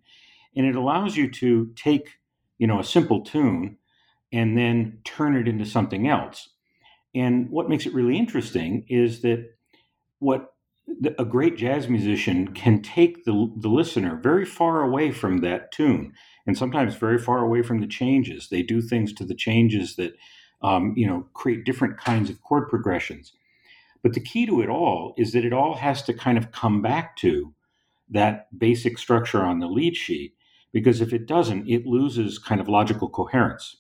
and 0.57 0.67
it 0.67 0.77
allows 0.77 1.17
you 1.17 1.31
to 1.33 1.73
take 1.77 2.19
you 2.59 2.67
know 2.67 2.81
a 2.81 2.85
simple 2.85 3.23
tune 3.23 3.79
and 4.33 4.57
then 4.57 5.01
turn 5.05 5.37
it 5.37 5.49
into 5.49 5.67
something 5.67 6.09
else 6.09 6.49
And 7.15 7.51
what 7.51 7.69
makes 7.69 7.87
it 7.87 7.95
really 7.95 8.17
interesting 8.17 8.85
is 8.89 9.23
that 9.23 9.51
what 10.19 10.55
a 11.19 11.25
great 11.25 11.57
jazz 11.57 11.89
musician 11.89 12.49
can 12.49 12.83
take 12.83 13.25
the, 13.25 13.53
the 13.57 13.69
listener 13.69 14.17
very 14.17 14.45
far 14.45 14.83
away 14.83 15.13
from 15.13 15.39
that 15.39 15.73
tune 15.73 16.13
and 16.47 16.59
sometimes 16.59 16.97
very 16.97 17.19
far 17.19 17.39
away 17.39 17.63
from 17.63 17.81
the 17.81 17.87
changes. 17.87 18.49
They 18.49 18.63
do 18.63 18.81
things 18.81 19.13
to 19.15 19.25
the 19.25 19.35
changes 19.35 19.97
that, 19.97 20.15
um, 20.63 20.95
you 20.97 21.07
know, 21.07 21.29
create 21.33 21.65
different 21.65 21.99
kinds 21.99 22.29
of 22.29 22.43
chord 22.43 22.69
progressions. 22.69 23.33
But 24.03 24.15
the 24.15 24.21
key 24.21 24.47
to 24.47 24.61
it 24.63 24.69
all 24.69 25.15
is 25.17 25.33
that 25.33 25.45
it 25.45 25.53
all 25.53 25.75
has 25.75 26.03
to 26.05 26.15
kind 26.15 26.39
of 26.39 26.53
come 26.53 26.83
back 26.83 27.17
to 27.19 27.55
that 28.09 28.47
basic 28.59 28.99
structure 28.99 29.43
on 29.43 29.61
the 29.61 29.69
lead 29.69 29.95
sheet, 29.95 30.35
because 30.73 31.01
if 31.01 31.13
it 31.13 31.27
doesn't, 31.27 31.69
it 31.69 31.87
loses 31.87 32.39
kind 32.39 32.61
of 32.61 32.69
logical 32.69 33.09
coherence. 33.09 33.77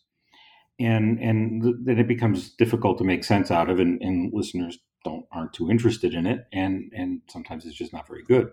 And, 0.80 1.20
and 1.20 1.62
th- 1.62 1.76
then 1.80 1.98
it 1.98 2.08
becomes 2.08 2.50
difficult 2.50 2.98
to 2.98 3.04
make 3.04 3.22
sense 3.22 3.50
out 3.50 3.68
of, 3.68 3.78
and, 3.78 4.00
and 4.00 4.32
listeners 4.32 4.78
don't 5.04 5.26
aren't 5.32 5.52
too 5.52 5.70
interested 5.70 6.14
in 6.14 6.26
it, 6.26 6.46
and 6.52 6.92
and 6.94 7.20
sometimes 7.28 7.66
it's 7.66 7.76
just 7.76 7.92
not 7.92 8.06
very 8.06 8.22
good. 8.22 8.50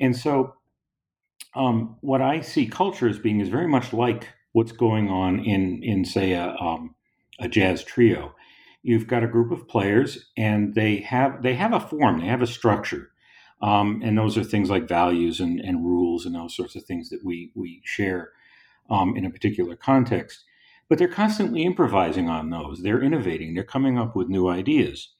And 0.00 0.16
so, 0.16 0.54
um, 1.54 1.96
what 2.00 2.20
I 2.20 2.40
see 2.40 2.66
culture 2.66 3.08
as 3.08 3.18
being 3.18 3.40
is 3.40 3.48
very 3.48 3.68
much 3.68 3.92
like 3.92 4.28
what's 4.52 4.72
going 4.72 5.08
on 5.08 5.40
in 5.40 5.82
in 5.82 6.04
say 6.04 6.32
a 6.32 6.54
um, 6.56 6.94
a 7.38 7.48
jazz 7.48 7.84
trio. 7.84 8.34
You've 8.82 9.06
got 9.06 9.24
a 9.24 9.28
group 9.28 9.50
of 9.50 9.66
players, 9.66 10.30
and 10.36 10.74
they 10.74 10.98
have 10.98 11.42
they 11.42 11.54
have 11.54 11.72
a 11.72 11.80
form, 11.80 12.20
they 12.20 12.26
have 12.26 12.42
a 12.42 12.46
structure, 12.46 13.10
um, 13.62 14.02
and 14.04 14.16
those 14.16 14.36
are 14.36 14.44
things 14.44 14.70
like 14.70 14.88
values 14.88 15.40
and, 15.40 15.58
and 15.60 15.84
rules 15.84 16.26
and 16.26 16.34
those 16.34 16.54
sorts 16.54 16.76
of 16.76 16.84
things 16.84 17.08
that 17.08 17.24
we 17.24 17.50
we 17.54 17.80
share 17.84 18.30
um, 18.90 19.16
in 19.16 19.24
a 19.24 19.30
particular 19.30 19.76
context. 19.76 20.44
But 20.88 20.98
they're 20.98 21.08
constantly 21.08 21.62
improvising 21.64 22.28
on 22.28 22.50
those. 22.50 22.82
They're 22.82 23.02
innovating. 23.02 23.54
They're 23.54 23.64
coming 23.64 23.98
up 23.98 24.14
with 24.14 24.28
new 24.28 24.48
ideas. 24.48 25.10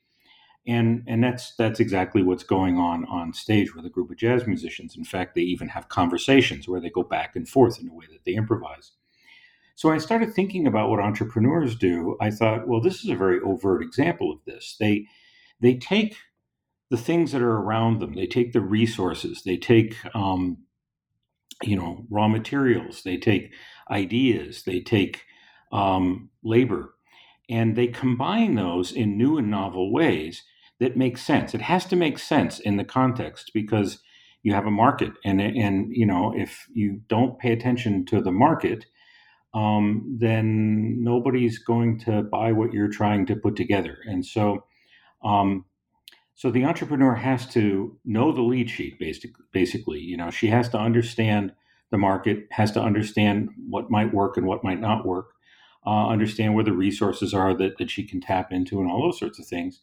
And 0.66 1.02
and 1.06 1.22
that's 1.22 1.54
that's 1.56 1.80
exactly 1.80 2.22
what's 2.22 2.44
going 2.44 2.78
on 2.78 3.04
on 3.06 3.34
stage 3.34 3.74
with 3.74 3.84
a 3.84 3.90
group 3.90 4.10
of 4.10 4.16
jazz 4.16 4.46
musicians. 4.46 4.96
In 4.96 5.04
fact 5.04 5.34
they 5.34 5.42
even 5.42 5.68
have 5.68 5.88
conversations 5.88 6.66
where 6.68 6.80
they 6.80 6.90
go 6.90 7.02
back 7.02 7.36
and 7.36 7.48
forth 7.48 7.78
in 7.80 7.88
a 7.88 7.94
way 7.94 8.06
that 8.10 8.24
they 8.24 8.32
improvise. 8.32 8.92
So 9.74 9.90
i 9.90 9.98
started 9.98 10.32
thinking 10.32 10.66
about 10.66 10.88
what 10.88 11.00
entrepreneurs 11.00 11.74
do 11.76 12.16
i 12.20 12.30
thought 12.30 12.68
well 12.68 12.80
this 12.80 13.02
is 13.04 13.10
a 13.10 13.16
very 13.16 13.40
overt 13.40 13.82
example 13.82 14.32
of 14.32 14.38
this. 14.46 14.76
They 14.80 15.06
they 15.60 15.74
take 15.74 16.16
the 16.90 16.96
things 16.96 17.32
that 17.32 17.42
are 17.42 17.56
around 17.56 18.00
them. 18.00 18.14
They 18.14 18.26
take 18.26 18.52
the 18.52 18.60
resources. 18.60 19.42
They 19.42 19.56
take 19.56 19.96
um, 20.14 20.58
you 21.62 21.76
know 21.76 22.06
raw 22.10 22.28
materials. 22.28 23.02
They 23.02 23.16
take 23.16 23.52
ideas. 23.90 24.62
They 24.64 24.80
take 24.80 25.22
um, 25.74 26.30
labor 26.42 26.94
and 27.48 27.76
they 27.76 27.86
combine 27.86 28.54
those 28.54 28.92
in 28.92 29.18
new 29.18 29.36
and 29.36 29.50
novel 29.50 29.92
ways 29.92 30.44
that 30.80 30.96
make 30.96 31.18
sense. 31.18 31.54
It 31.54 31.60
has 31.62 31.84
to 31.86 31.96
make 31.96 32.18
sense 32.18 32.58
in 32.58 32.76
the 32.76 32.84
context 32.84 33.50
because 33.54 33.98
you 34.42 34.52
have 34.54 34.66
a 34.66 34.70
market, 34.70 35.12
and 35.24 35.40
and 35.40 35.88
you 35.90 36.06
know 36.06 36.32
if 36.36 36.66
you 36.72 37.00
don't 37.08 37.38
pay 37.38 37.52
attention 37.52 38.04
to 38.06 38.20
the 38.20 38.32
market, 38.32 38.86
um, 39.54 40.16
then 40.18 41.02
nobody's 41.02 41.58
going 41.58 41.98
to 42.00 42.22
buy 42.22 42.52
what 42.52 42.72
you're 42.72 42.88
trying 42.88 43.26
to 43.26 43.36
put 43.36 43.56
together. 43.56 43.98
And 44.04 44.24
so, 44.24 44.64
um, 45.22 45.64
so 46.34 46.50
the 46.50 46.64
entrepreneur 46.64 47.14
has 47.14 47.46
to 47.48 47.96
know 48.04 48.32
the 48.32 48.42
lead 48.42 48.68
sheet. 48.68 48.98
Basically, 48.98 49.44
basically, 49.52 50.00
you 50.00 50.16
know, 50.16 50.30
she 50.30 50.48
has 50.48 50.68
to 50.70 50.78
understand 50.78 51.52
the 51.90 51.98
market, 51.98 52.46
has 52.50 52.72
to 52.72 52.82
understand 52.82 53.48
what 53.68 53.90
might 53.90 54.12
work 54.12 54.36
and 54.36 54.46
what 54.46 54.64
might 54.64 54.80
not 54.80 55.06
work, 55.06 55.33
uh, 55.86 56.08
understand 56.08 56.54
where 56.54 56.64
the 56.64 56.72
resources 56.72 57.34
are 57.34 57.54
that 57.54 57.78
that 57.78 57.90
she 57.90 58.04
can 58.04 58.20
tap 58.20 58.52
into, 58.52 58.80
and 58.80 58.90
all 58.90 59.02
those 59.02 59.18
sorts 59.18 59.38
of 59.38 59.46
things 59.46 59.80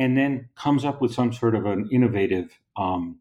and 0.00 0.16
then 0.16 0.48
comes 0.56 0.84
up 0.84 1.00
with 1.00 1.12
some 1.12 1.32
sort 1.32 1.54
of 1.54 1.66
an 1.66 1.88
innovative 1.92 2.58
um, 2.76 3.18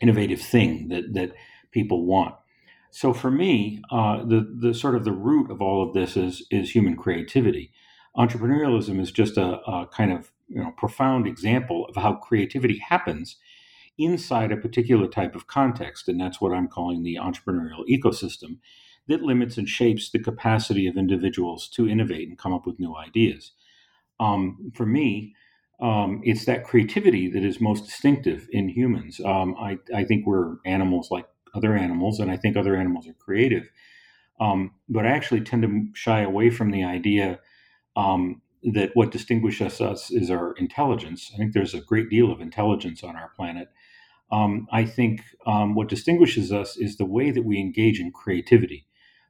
innovative 0.00 0.40
thing 0.40 0.88
that 0.88 1.14
that 1.14 1.32
people 1.72 2.04
want. 2.04 2.34
So 2.90 3.12
for 3.12 3.30
me, 3.30 3.82
uh, 3.90 4.24
the 4.24 4.46
the 4.60 4.74
sort 4.74 4.94
of 4.94 5.04
the 5.04 5.12
root 5.12 5.50
of 5.50 5.62
all 5.62 5.82
of 5.82 5.94
this 5.94 6.16
is 6.16 6.46
is 6.50 6.70
human 6.70 6.96
creativity. 6.96 7.72
Entrepreneurialism 8.16 9.00
is 9.00 9.10
just 9.10 9.36
a, 9.36 9.60
a 9.60 9.86
kind 9.86 10.12
of 10.12 10.32
you 10.48 10.62
know 10.62 10.72
profound 10.76 11.26
example 11.26 11.86
of 11.86 11.96
how 11.96 12.14
creativity 12.14 12.78
happens 12.78 13.36
inside 13.96 14.52
a 14.52 14.56
particular 14.56 15.08
type 15.08 15.34
of 15.34 15.46
context, 15.46 16.08
and 16.08 16.20
that's 16.20 16.40
what 16.40 16.52
I'm 16.52 16.68
calling 16.68 17.02
the 17.02 17.16
entrepreneurial 17.16 17.86
ecosystem 17.88 18.58
that 19.08 19.22
limits 19.22 19.56
and 19.56 19.68
shapes 19.68 20.10
the 20.10 20.18
capacity 20.18 20.86
of 20.86 20.96
individuals 20.96 21.68
to 21.68 21.88
innovate 21.88 22.28
and 22.28 22.38
come 22.38 22.52
up 22.52 22.66
with 22.66 22.78
new 22.78 22.94
ideas. 22.94 23.52
Um, 24.20 24.72
for 24.74 24.86
me, 24.86 25.34
um, 25.80 26.20
it's 26.24 26.44
that 26.46 26.64
creativity 26.64 27.30
that 27.30 27.44
is 27.44 27.60
most 27.60 27.84
distinctive 27.84 28.48
in 28.50 28.68
humans. 28.68 29.20
Um, 29.24 29.54
I, 29.58 29.78
I, 29.94 30.04
think 30.04 30.26
we're 30.26 30.56
animals 30.66 31.10
like 31.10 31.26
other 31.54 31.76
animals, 31.76 32.18
and 32.18 32.30
I 32.30 32.36
think 32.36 32.56
other 32.56 32.76
animals 32.76 33.06
are 33.06 33.12
creative. 33.14 33.70
Um, 34.40 34.72
but 34.88 35.06
I 35.06 35.10
actually 35.10 35.42
tend 35.42 35.62
to 35.62 35.86
shy 35.94 36.20
away 36.20 36.50
from 36.50 36.72
the 36.72 36.82
idea 36.82 37.38
um, 37.96 38.42
that 38.62 38.90
what 38.94 39.12
distinguishes 39.12 39.80
us 39.80 40.10
is 40.10 40.30
our 40.30 40.52
intelligence. 40.54 41.30
I 41.32 41.36
think 41.36 41.52
there's 41.52 41.74
a 41.74 41.80
great 41.80 42.10
deal 42.10 42.32
of 42.32 42.40
intelligence 42.40 43.04
on 43.04 43.14
our 43.14 43.30
planet. 43.36 43.68
Um, 44.32 44.66
I 44.72 44.84
think 44.84 45.22
um, 45.46 45.74
what 45.74 45.88
distinguishes 45.88 46.52
us 46.52 46.76
is 46.76 46.96
the 46.96 47.06
way 47.06 47.30
that 47.30 47.44
we 47.44 47.58
engage 47.58 48.00
in 48.00 48.10
creativity. 48.10 48.87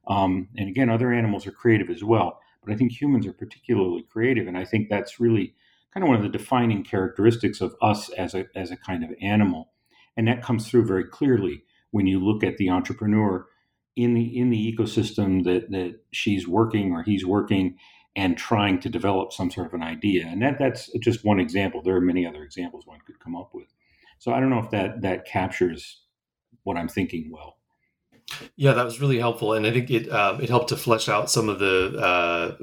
Um, 0.08 0.48
and 0.56 0.68
again, 0.68 0.90
other 0.90 1.12
animals 1.12 1.46
are 1.46 1.52
creative 1.52 1.90
as 1.90 2.02
well, 2.02 2.40
but 2.64 2.72
I 2.72 2.76
think 2.76 2.92
humans 2.92 3.26
are 3.26 3.32
particularly 3.32 4.02
creative, 4.10 4.46
and 4.46 4.56
I 4.56 4.64
think 4.64 4.88
that's 4.88 5.20
really 5.20 5.54
kind 5.92 6.02
of 6.02 6.08
one 6.08 6.16
of 6.16 6.22
the 6.22 6.38
defining 6.38 6.82
characteristics 6.82 7.60
of 7.60 7.74
us 7.82 8.08
as 8.10 8.34
a, 8.34 8.46
as 8.54 8.70
a 8.70 8.76
kind 8.76 9.04
of 9.04 9.10
animal. 9.20 9.72
And 10.16 10.26
that 10.28 10.42
comes 10.42 10.68
through 10.68 10.86
very 10.86 11.04
clearly 11.04 11.62
when 11.90 12.06
you 12.06 12.24
look 12.24 12.42
at 12.42 12.56
the 12.56 12.70
entrepreneur 12.70 13.46
in 13.96 14.14
the 14.14 14.38
in 14.38 14.50
the 14.50 14.76
ecosystem 14.76 15.44
that 15.44 15.70
that 15.70 16.00
she's 16.12 16.46
working 16.46 16.92
or 16.92 17.02
he's 17.02 17.26
working 17.26 17.76
and 18.14 18.36
trying 18.36 18.80
to 18.80 18.88
develop 18.88 19.32
some 19.32 19.50
sort 19.50 19.66
of 19.66 19.74
an 19.74 19.82
idea. 19.82 20.26
And 20.26 20.40
that 20.42 20.58
that's 20.58 20.90
just 21.00 21.24
one 21.24 21.40
example. 21.40 21.82
There 21.82 21.96
are 21.96 22.00
many 22.00 22.26
other 22.26 22.42
examples 22.42 22.86
one 22.86 23.00
could 23.06 23.20
come 23.20 23.36
up 23.36 23.50
with. 23.54 23.68
So 24.18 24.32
I 24.32 24.40
don't 24.40 24.50
know 24.50 24.60
if 24.60 24.70
that 24.70 25.02
that 25.02 25.24
captures 25.26 26.02
what 26.62 26.76
I'm 26.76 26.88
thinking 26.88 27.30
well. 27.32 27.57
Yeah, 28.56 28.72
that 28.72 28.84
was 28.84 29.00
really 29.00 29.18
helpful, 29.18 29.54
and 29.54 29.66
I 29.66 29.70
think 29.70 29.90
it 29.90 30.10
um, 30.10 30.40
it 30.40 30.48
helped 30.48 30.68
to 30.68 30.76
flesh 30.76 31.08
out 31.08 31.30
some 31.30 31.48
of 31.48 31.58
the 31.58 31.98
uh, 31.98 32.56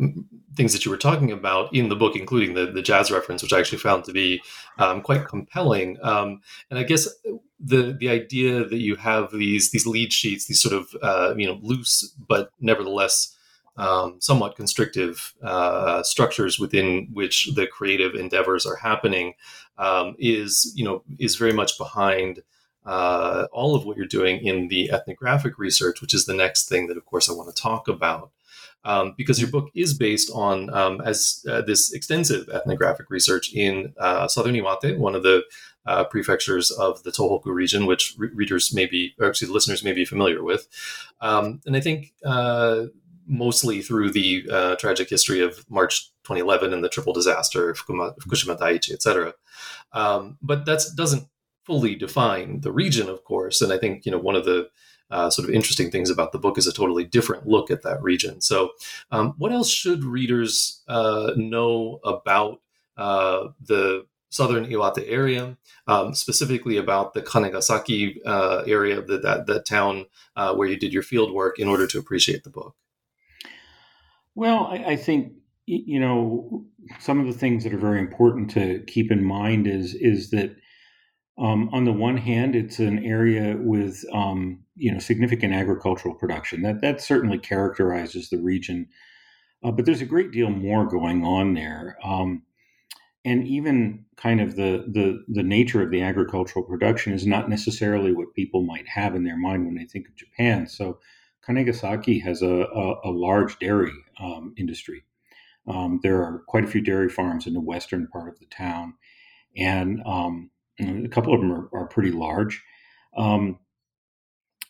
things 0.55 0.73
that 0.73 0.85
you 0.85 0.91
were 0.91 0.97
talking 0.97 1.31
about 1.31 1.73
in 1.73 1.89
the 1.89 1.95
book, 1.95 2.15
including 2.15 2.53
the 2.53 2.67
the 2.67 2.81
jazz 2.81 3.11
reference, 3.11 3.41
which 3.41 3.53
I 3.53 3.59
actually 3.59 3.79
found 3.79 4.03
to 4.05 4.11
be 4.11 4.41
um, 4.77 5.01
quite 5.01 5.25
compelling. 5.27 5.97
Um, 6.03 6.41
and 6.69 6.77
I 6.77 6.83
guess 6.83 7.07
the 7.59 7.95
the 7.99 8.09
idea 8.09 8.63
that 8.63 8.77
you 8.77 8.95
have 8.95 9.31
these 9.31 9.71
these 9.71 9.87
lead 9.87 10.13
sheets, 10.13 10.45
these 10.45 10.61
sort 10.61 10.75
of 10.75 10.95
uh, 11.01 11.33
you 11.35 11.47
know 11.47 11.59
loose 11.61 12.13
but 12.27 12.51
nevertheless 12.59 13.35
um, 13.77 14.17
somewhat 14.19 14.55
constrictive 14.55 15.33
uh, 15.43 16.03
structures 16.03 16.59
within 16.59 17.09
which 17.11 17.49
the 17.55 17.67
creative 17.67 18.13
endeavors 18.13 18.65
are 18.65 18.77
happening, 18.77 19.33
um, 19.77 20.15
is 20.19 20.71
you 20.75 20.85
know 20.85 21.03
is 21.19 21.35
very 21.35 21.53
much 21.53 21.77
behind 21.77 22.43
uh, 22.85 23.47
all 23.51 23.75
of 23.75 23.85
what 23.85 23.97
you're 23.97 24.05
doing 24.05 24.45
in 24.45 24.67
the 24.67 24.91
ethnographic 24.91 25.57
research, 25.57 26.01
which 26.01 26.13
is 26.13 26.25
the 26.25 26.33
next 26.33 26.69
thing 26.69 26.87
that, 26.87 26.97
of 26.97 27.05
course, 27.05 27.29
I 27.29 27.33
want 27.33 27.53
to 27.53 27.61
talk 27.61 27.87
about. 27.87 28.31
Um, 28.83 29.15
because 29.17 29.41
your 29.41 29.49
book 29.49 29.71
is 29.73 29.95
based 29.95 30.29
on 30.31 30.71
um, 30.71 31.01
as 31.01 31.43
uh, 31.49 31.61
this 31.61 31.91
extensive 31.91 32.47
ethnographic 32.49 33.09
research 33.09 33.51
in 33.51 33.95
uh, 33.97 34.27
southern 34.27 34.53
Iwate, 34.53 34.99
one 34.99 35.15
of 35.15 35.23
the 35.23 35.43
uh, 35.87 36.03
prefectures 36.03 36.69
of 36.69 37.01
the 37.01 37.11
Tohoku 37.11 37.47
region, 37.47 37.87
which 37.87 38.13
re- 38.17 38.29
readers 38.33 38.73
may 38.75 38.85
be, 38.85 39.15
or 39.19 39.27
actually 39.27 39.51
listeners 39.51 39.83
may 39.83 39.91
be 39.91 40.05
familiar 40.05 40.43
with. 40.43 40.67
Um, 41.19 41.61
and 41.65 41.75
I 41.75 41.79
think 41.79 42.13
uh, 42.23 42.85
mostly 43.27 43.81
through 43.81 44.11
the 44.11 44.47
uh, 44.51 44.75
tragic 44.75 45.09
history 45.09 45.41
of 45.41 45.65
March 45.69 46.11
2011 46.23 46.73
and 46.73 46.83
the 46.83 46.89
triple 46.89 47.13
disaster, 47.13 47.73
Fukushima 47.73 48.57
Daiichi, 48.57 48.93
et 48.93 49.01
cetera. 49.01 49.33
Um, 49.93 50.37
but 50.41 50.65
that 50.65 50.83
doesn't 50.95 51.27
fully 51.65 51.95
define 51.95 52.61
the 52.61 52.71
region, 52.71 53.09
of 53.09 53.23
course. 53.23 53.61
And 53.61 53.73
I 53.73 53.77
think 53.77 54.05
you 54.05 54.11
know 54.11 54.19
one 54.19 54.35
of 54.35 54.45
the 54.45 54.69
uh, 55.11 55.29
sort 55.29 55.47
of 55.47 55.53
interesting 55.53 55.91
things 55.91 56.09
about 56.09 56.31
the 56.31 56.39
book 56.39 56.57
is 56.57 56.67
a 56.67 56.73
totally 56.73 57.03
different 57.03 57.47
look 57.47 57.69
at 57.69 57.83
that 57.83 58.01
region. 58.01 58.41
So, 58.41 58.71
um, 59.11 59.35
what 59.37 59.51
else 59.51 59.69
should 59.69 60.03
readers 60.03 60.81
uh, 60.87 61.31
know 61.35 61.99
about 62.03 62.61
uh, 62.97 63.49
the 63.61 64.05
southern 64.29 64.65
Iwate 64.65 65.05
area, 65.07 65.57
um, 65.87 66.13
specifically 66.13 66.77
about 66.77 67.13
the 67.13 67.21
Kanegasaki 67.21 68.19
uh, 68.25 68.63
area, 68.67 69.01
the, 69.01 69.17
that 69.19 69.47
that 69.47 69.65
town 69.65 70.05
uh, 70.35 70.53
where 70.55 70.67
you 70.67 70.77
did 70.77 70.93
your 70.93 71.03
field 71.03 71.31
work, 71.31 71.59
in 71.59 71.67
order 71.67 71.87
to 71.87 71.99
appreciate 71.99 72.43
the 72.43 72.49
book? 72.49 72.75
Well, 74.33 74.67
I, 74.67 74.75
I 74.91 74.95
think 74.95 75.33
you 75.65 75.99
know 75.99 76.65
some 76.99 77.19
of 77.19 77.27
the 77.27 77.33
things 77.33 77.63
that 77.63 77.73
are 77.73 77.79
very 77.79 77.99
important 77.99 78.49
to 78.51 78.83
keep 78.87 79.11
in 79.11 79.23
mind 79.23 79.67
is 79.67 79.93
is 79.95 80.31
that 80.31 80.55
um, 81.37 81.69
on 81.73 81.85
the 81.85 81.93
one 81.93 82.17
hand, 82.17 82.55
it's 82.55 82.79
an 82.79 83.03
area 83.05 83.57
with 83.59 84.05
um, 84.13 84.61
you 84.75 84.91
know 84.91 84.99
significant 84.99 85.53
agricultural 85.53 86.15
production 86.15 86.61
that 86.63 86.81
that 86.81 87.01
certainly 87.01 87.37
characterizes 87.39 88.29
the 88.29 88.37
region. 88.39 88.87
uh, 89.63 89.71
but 89.71 89.85
there's 89.85 90.01
a 90.01 90.05
great 90.05 90.31
deal 90.31 90.49
more 90.49 90.85
going 90.85 91.25
on 91.25 91.53
there. 91.53 91.97
Um, 92.03 92.43
and 93.25 93.47
even 93.47 94.05
kind 94.17 94.39
of 94.41 94.55
the, 94.55 94.85
the 94.91 95.23
the 95.27 95.43
nature 95.43 95.81
of 95.81 95.91
the 95.91 96.01
agricultural 96.01 96.65
production 96.65 97.13
is 97.13 97.25
not 97.27 97.49
necessarily 97.49 98.13
what 98.13 98.33
people 98.35 98.63
might 98.63 98.87
have 98.87 99.15
in 99.15 99.23
their 99.23 99.37
mind 99.37 99.65
when 99.65 99.75
they 99.75 99.85
think 99.85 100.07
of 100.07 100.15
Japan. 100.15 100.67
So, 100.67 100.99
Kanegasaki 101.47 102.23
has 102.23 102.41
a, 102.41 102.47
a, 102.47 103.09
a 103.09 103.11
large 103.11 103.59
dairy 103.59 103.93
um, 104.19 104.53
industry. 104.57 105.03
Um, 105.67 105.99
there 106.03 106.21
are 106.23 106.43
quite 106.47 106.63
a 106.63 106.67
few 106.67 106.81
dairy 106.81 107.09
farms 107.09 107.47
in 107.47 107.53
the 107.53 107.61
western 107.61 108.07
part 108.07 108.29
of 108.29 108.39
the 108.39 108.45
town, 108.47 108.93
and 109.57 110.01
um, 110.05 110.51
a 110.79 111.07
couple 111.09 111.33
of 111.33 111.41
them 111.41 111.51
are, 111.51 111.69
are 111.73 111.87
pretty 111.87 112.11
large. 112.11 112.63
Um, 113.17 113.59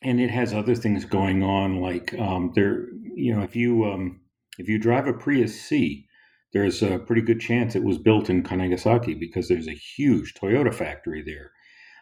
and 0.01 0.19
it 0.19 0.29
has 0.29 0.53
other 0.53 0.75
things 0.75 1.03
going 1.05 1.43
on, 1.43 1.81
like 1.81 2.13
um, 2.19 2.51
there, 2.55 2.87
you 3.15 3.35
know, 3.35 3.41
if 3.41 3.55
you 3.55 3.85
um, 3.85 4.21
if 4.59 4.69
you 4.69 4.77
drive 4.77 5.07
a 5.07 5.13
Prius 5.13 5.59
C, 5.59 6.07
there's 6.53 6.83
a 6.83 6.99
pretty 6.99 7.21
good 7.21 7.39
chance 7.39 7.75
it 7.75 7.83
was 7.83 7.97
built 7.97 8.29
in 8.29 8.43
Kanegasaki 8.43 9.19
because 9.19 9.47
there's 9.47 9.67
a 9.67 9.73
huge 9.73 10.33
Toyota 10.35 10.73
factory 10.73 11.23
there, 11.23 11.51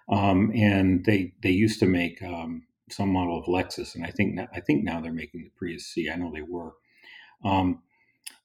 um, 0.10 0.52
and 0.54 1.06
they 1.06 1.34
they 1.42 1.52
used 1.52 1.80
to 1.80 1.86
make 1.86 2.22
um, 2.22 2.64
some 2.90 3.10
model 3.10 3.40
of 3.40 3.46
Lexus, 3.46 3.96
and 3.96 4.06
I 4.06 4.10
think 4.10 4.38
I 4.54 4.60
think 4.60 4.84
now 4.84 5.00
they're 5.00 5.14
making 5.14 5.44
the 5.44 5.52
Prius 5.56 5.86
C. 5.86 6.10
I 6.10 6.16
know 6.16 6.32
they 6.32 6.42
were, 6.42 6.74
um, 7.46 7.82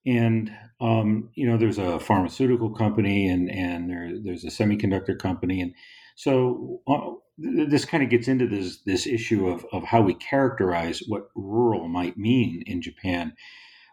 and 0.06 0.50
um, 0.80 1.30
you 1.34 1.46
know 1.46 1.56
there's 1.56 1.78
a 1.78 2.00
pharmaceutical 2.00 2.70
company 2.70 3.28
and 3.28 3.50
and 3.50 3.90
there, 3.90 4.12
there's 4.22 4.44
a 4.44 4.48
semiconductor 4.48 5.18
company, 5.18 5.60
and 5.60 5.74
so 6.16 6.80
uh, 6.86 7.10
this 7.38 7.84
kind 7.84 8.02
of 8.02 8.10
gets 8.10 8.28
into 8.28 8.46
this 8.46 8.78
this 8.82 9.06
issue 9.06 9.48
of 9.48 9.64
of 9.72 9.84
how 9.84 10.00
we 10.00 10.14
characterize 10.14 11.02
what 11.06 11.28
rural 11.34 11.88
might 11.88 12.16
mean 12.16 12.62
in 12.66 12.82
Japan. 12.82 13.34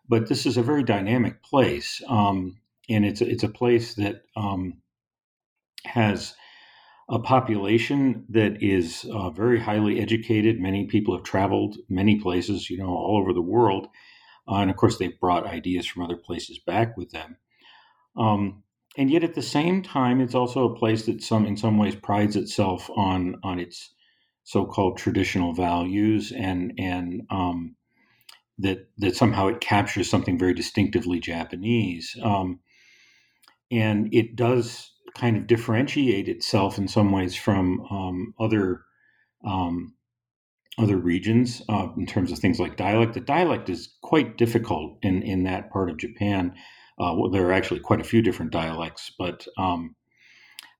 But 0.07 0.29
this 0.29 0.45
is 0.45 0.57
a 0.57 0.63
very 0.63 0.83
dynamic 0.83 1.41
place, 1.43 2.01
um, 2.07 2.57
and 2.89 3.05
it's 3.05 3.21
it's 3.21 3.43
a 3.43 3.49
place 3.49 3.95
that 3.95 4.23
um, 4.35 4.81
has 5.85 6.35
a 7.09 7.19
population 7.19 8.25
that 8.29 8.63
is 8.63 9.05
uh, 9.11 9.29
very 9.29 9.59
highly 9.59 9.99
educated. 9.99 10.59
Many 10.59 10.85
people 10.85 11.15
have 11.15 11.23
traveled 11.23 11.77
many 11.87 12.19
places, 12.19 12.69
you 12.69 12.77
know, 12.77 12.87
all 12.89 13.17
over 13.21 13.31
the 13.31 13.41
world, 13.41 13.87
uh, 14.47 14.55
and 14.55 14.69
of 14.69 14.77
course 14.77 14.97
they've 14.97 15.19
brought 15.19 15.47
ideas 15.47 15.85
from 15.85 16.03
other 16.03 16.17
places 16.17 16.59
back 16.59 16.97
with 16.97 17.11
them. 17.11 17.37
Um, 18.17 18.63
and 18.97 19.11
yet, 19.11 19.23
at 19.23 19.35
the 19.35 19.41
same 19.41 19.81
time, 19.81 20.21
it's 20.21 20.35
also 20.35 20.65
a 20.65 20.75
place 20.75 21.05
that 21.05 21.21
some, 21.21 21.45
in 21.45 21.57
some 21.57 21.77
ways, 21.77 21.95
prides 21.95 22.35
itself 22.35 22.89
on 22.95 23.35
on 23.43 23.59
its 23.59 23.93
so-called 24.43 24.97
traditional 24.97 25.53
values 25.53 26.31
and 26.31 26.73
and 26.77 27.23
um, 27.29 27.75
that 28.59 28.87
that 28.97 29.15
somehow 29.15 29.47
it 29.47 29.59
captures 29.59 30.09
something 30.09 30.39
very 30.39 30.53
distinctively 30.53 31.19
Japanese, 31.19 32.15
um, 32.23 32.59
and 33.69 34.13
it 34.13 34.35
does 34.35 34.91
kind 35.13 35.35
of 35.35 35.47
differentiate 35.47 36.29
itself 36.29 36.77
in 36.77 36.87
some 36.87 37.11
ways 37.11 37.35
from 37.35 37.81
um, 37.89 38.33
other 38.39 38.81
um, 39.45 39.93
other 40.77 40.97
regions 40.97 41.61
uh, 41.69 41.87
in 41.97 42.05
terms 42.05 42.31
of 42.31 42.39
things 42.39 42.59
like 42.59 42.77
dialect. 42.77 43.13
The 43.13 43.21
dialect 43.21 43.69
is 43.69 43.95
quite 44.01 44.37
difficult 44.37 44.97
in 45.01 45.21
in 45.23 45.43
that 45.43 45.71
part 45.71 45.89
of 45.89 45.97
Japan. 45.97 46.53
Uh, 46.99 47.13
well, 47.17 47.29
there 47.29 47.47
are 47.47 47.53
actually 47.53 47.81
quite 47.81 48.01
a 48.01 48.05
few 48.05 48.21
different 48.21 48.51
dialects, 48.51 49.11
but 49.17 49.47
um, 49.57 49.95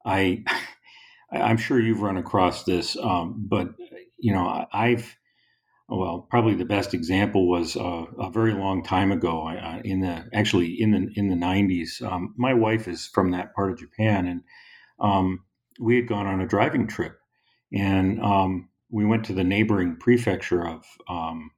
I 0.06 0.44
I'm 1.32 1.58
sure 1.58 1.80
you've 1.80 2.02
run 2.02 2.18
across 2.18 2.64
this, 2.64 2.98
um, 2.98 3.46
but 3.48 3.70
you 4.18 4.34
know 4.34 4.66
I've 4.72 5.16
well, 5.88 6.26
probably 6.32 6.56
the 6.56 6.66
best 6.66 6.96
example 6.96 7.48
was 7.48 7.78
uh, 7.78 8.06
a 8.20 8.32
very 8.32 8.54
long 8.54 8.84
time 8.84 9.12
ago. 9.12 9.48
In 9.84 10.02
the 10.02 10.26
actually 10.34 10.82
in 10.82 10.92
the 10.92 11.10
in 11.16 11.30
the 11.30 11.36
nineties, 11.36 12.02
um, 12.04 12.34
my 12.38 12.54
wife 12.54 12.88
is 12.88 13.08
from 13.08 13.32
that 13.32 13.54
part 13.54 13.72
of 13.72 13.80
Japan, 13.80 14.28
and 14.28 14.42
um, 15.00 15.44
we 15.80 15.96
had 15.96 16.08
gone 16.08 16.26
on 16.26 16.42
a 16.42 16.48
driving 16.48 16.88
trip, 16.88 17.20
and 17.72 18.20
um, 18.22 18.70
we 18.96 19.06
went 19.06 19.26
to 19.26 19.34
the 19.34 19.44
neighboring 19.44 19.98
prefecture 19.98 20.66
of 20.66 20.86
um, 21.10 21.52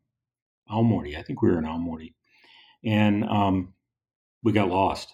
Aomori. 0.71 1.15
I 1.15 1.21
think 1.21 1.41
we 1.41 1.49
were 1.49 1.59
in 1.59 1.65
Aomori, 1.65 2.13
and 2.83 3.23
um, 3.25 3.73
we 4.43 4.51
got 4.51 4.69
lost. 4.69 5.13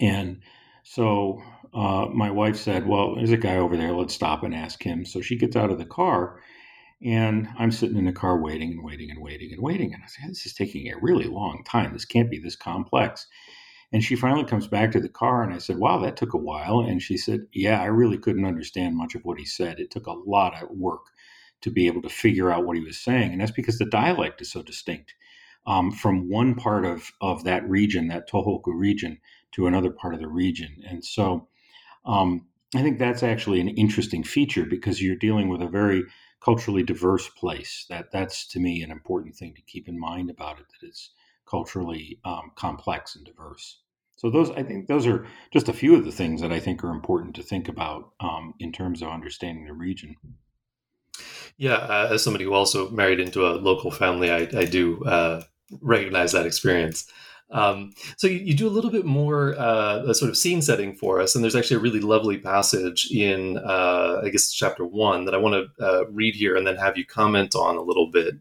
And 0.00 0.40
so 0.82 1.40
uh, 1.72 2.06
my 2.12 2.32
wife 2.32 2.56
said, 2.56 2.88
"Well, 2.88 3.14
there's 3.14 3.30
a 3.30 3.36
guy 3.36 3.58
over 3.58 3.76
there. 3.76 3.92
Let's 3.92 4.14
stop 4.14 4.42
and 4.42 4.54
ask 4.54 4.82
him." 4.82 5.04
So 5.04 5.20
she 5.20 5.36
gets 5.36 5.54
out 5.54 5.70
of 5.70 5.78
the 5.78 5.84
car 5.84 6.40
and 7.02 7.48
I'm 7.58 7.70
sitting 7.70 7.96
in 7.96 8.04
the 8.04 8.12
car 8.12 8.38
waiting 8.38 8.72
and 8.72 8.84
waiting 8.84 9.10
and 9.10 9.22
waiting 9.22 9.52
and 9.52 9.62
waiting. 9.62 9.94
And 9.94 10.02
I 10.02 10.06
said, 10.06 10.30
This 10.30 10.44
is 10.44 10.52
taking 10.52 10.88
a 10.88 10.98
really 11.00 11.24
long 11.24 11.62
time. 11.64 11.92
This 11.92 12.04
can't 12.04 12.30
be 12.30 12.38
this 12.38 12.56
complex. 12.56 13.26
And 13.92 14.04
she 14.04 14.14
finally 14.14 14.44
comes 14.44 14.68
back 14.68 14.92
to 14.92 15.00
the 15.00 15.08
car, 15.08 15.42
and 15.42 15.52
I 15.52 15.58
said, 15.58 15.78
Wow, 15.78 15.98
that 16.00 16.16
took 16.16 16.34
a 16.34 16.38
while. 16.38 16.80
And 16.80 17.02
she 17.02 17.16
said, 17.16 17.46
Yeah, 17.52 17.80
I 17.80 17.86
really 17.86 18.18
couldn't 18.18 18.44
understand 18.44 18.96
much 18.96 19.14
of 19.14 19.24
what 19.24 19.38
he 19.38 19.46
said. 19.46 19.80
It 19.80 19.90
took 19.90 20.06
a 20.06 20.12
lot 20.12 20.62
of 20.62 20.68
work 20.70 21.06
to 21.62 21.70
be 21.70 21.86
able 21.86 22.02
to 22.02 22.08
figure 22.08 22.50
out 22.50 22.64
what 22.64 22.76
he 22.76 22.82
was 22.82 22.98
saying. 22.98 23.32
And 23.32 23.40
that's 23.40 23.50
because 23.50 23.78
the 23.78 23.84
dialect 23.84 24.40
is 24.40 24.50
so 24.50 24.62
distinct 24.62 25.14
um, 25.66 25.90
from 25.90 26.28
one 26.28 26.54
part 26.54 26.84
of, 26.84 27.10
of 27.20 27.44
that 27.44 27.68
region, 27.68 28.08
that 28.08 28.28
Tohoku 28.28 28.72
region, 28.74 29.18
to 29.52 29.66
another 29.66 29.90
part 29.90 30.14
of 30.14 30.20
the 30.20 30.28
region. 30.28 30.82
And 30.88 31.04
so 31.04 31.48
um, 32.04 32.46
I 32.74 32.82
think 32.82 32.98
that's 32.98 33.22
actually 33.22 33.60
an 33.60 33.68
interesting 33.68 34.22
feature 34.22 34.64
because 34.64 35.02
you're 35.02 35.16
dealing 35.16 35.48
with 35.48 35.60
a 35.60 35.68
very 35.68 36.04
culturally 36.40 36.82
diverse 36.82 37.28
place. 37.28 37.84
That 37.88 38.10
that's 38.12 38.46
to 38.48 38.60
me 38.60 38.82
an 38.82 38.90
important 38.90 39.36
thing 39.36 39.54
to 39.54 39.62
keep 39.62 39.88
in 39.88 39.98
mind 39.98 40.30
about 40.30 40.58
it. 40.58 40.66
That 40.68 40.86
it's 40.86 41.10
culturally 41.48 42.20
um, 42.24 42.52
complex 42.54 43.16
and 43.16 43.24
diverse. 43.24 43.80
So 44.16 44.30
those 44.30 44.50
I 44.50 44.62
think 44.62 44.86
those 44.86 45.06
are 45.06 45.26
just 45.52 45.68
a 45.68 45.72
few 45.72 45.96
of 45.96 46.04
the 46.04 46.12
things 46.12 46.40
that 46.42 46.52
I 46.52 46.60
think 46.60 46.84
are 46.84 46.90
important 46.90 47.34
to 47.36 47.42
think 47.42 47.68
about 47.68 48.12
um, 48.20 48.54
in 48.60 48.70
terms 48.70 49.02
of 49.02 49.08
understanding 49.08 49.66
the 49.66 49.72
region. 49.72 50.16
Yeah, 51.56 51.74
uh, 51.74 52.08
as 52.12 52.22
somebody 52.22 52.44
who 52.44 52.54
also 52.54 52.90
married 52.90 53.20
into 53.20 53.46
a 53.46 53.52
local 53.56 53.90
family, 53.90 54.30
I, 54.30 54.48
I 54.56 54.64
do 54.64 55.04
uh, 55.04 55.42
recognize 55.80 56.32
that 56.32 56.46
experience. 56.46 57.06
Um, 57.50 57.92
so 58.16 58.28
you, 58.28 58.38
you, 58.38 58.54
do 58.54 58.68
a 58.68 58.70
little 58.70 58.90
bit 58.90 59.04
more 59.04 59.58
uh, 59.58 60.04
a 60.06 60.14
sort 60.14 60.30
of 60.30 60.36
scene 60.36 60.62
setting 60.62 60.94
for 60.94 61.20
us, 61.20 61.34
and 61.34 61.42
there's 61.42 61.56
actually 61.56 61.78
a 61.78 61.80
really 61.80 62.00
lovely 62.00 62.38
passage 62.38 63.10
in 63.10 63.58
uh, 63.58 64.20
I 64.24 64.28
guess 64.28 64.52
chapter 64.52 64.84
one 64.84 65.24
that 65.24 65.34
I 65.34 65.38
want 65.38 65.68
to 65.78 65.84
uh, 65.84 66.06
read 66.10 66.36
here 66.36 66.56
and 66.56 66.66
then 66.66 66.76
have 66.76 66.96
you 66.96 67.04
comment 67.04 67.56
on 67.56 67.76
a 67.76 67.82
little 67.82 68.08
bit. 68.10 68.34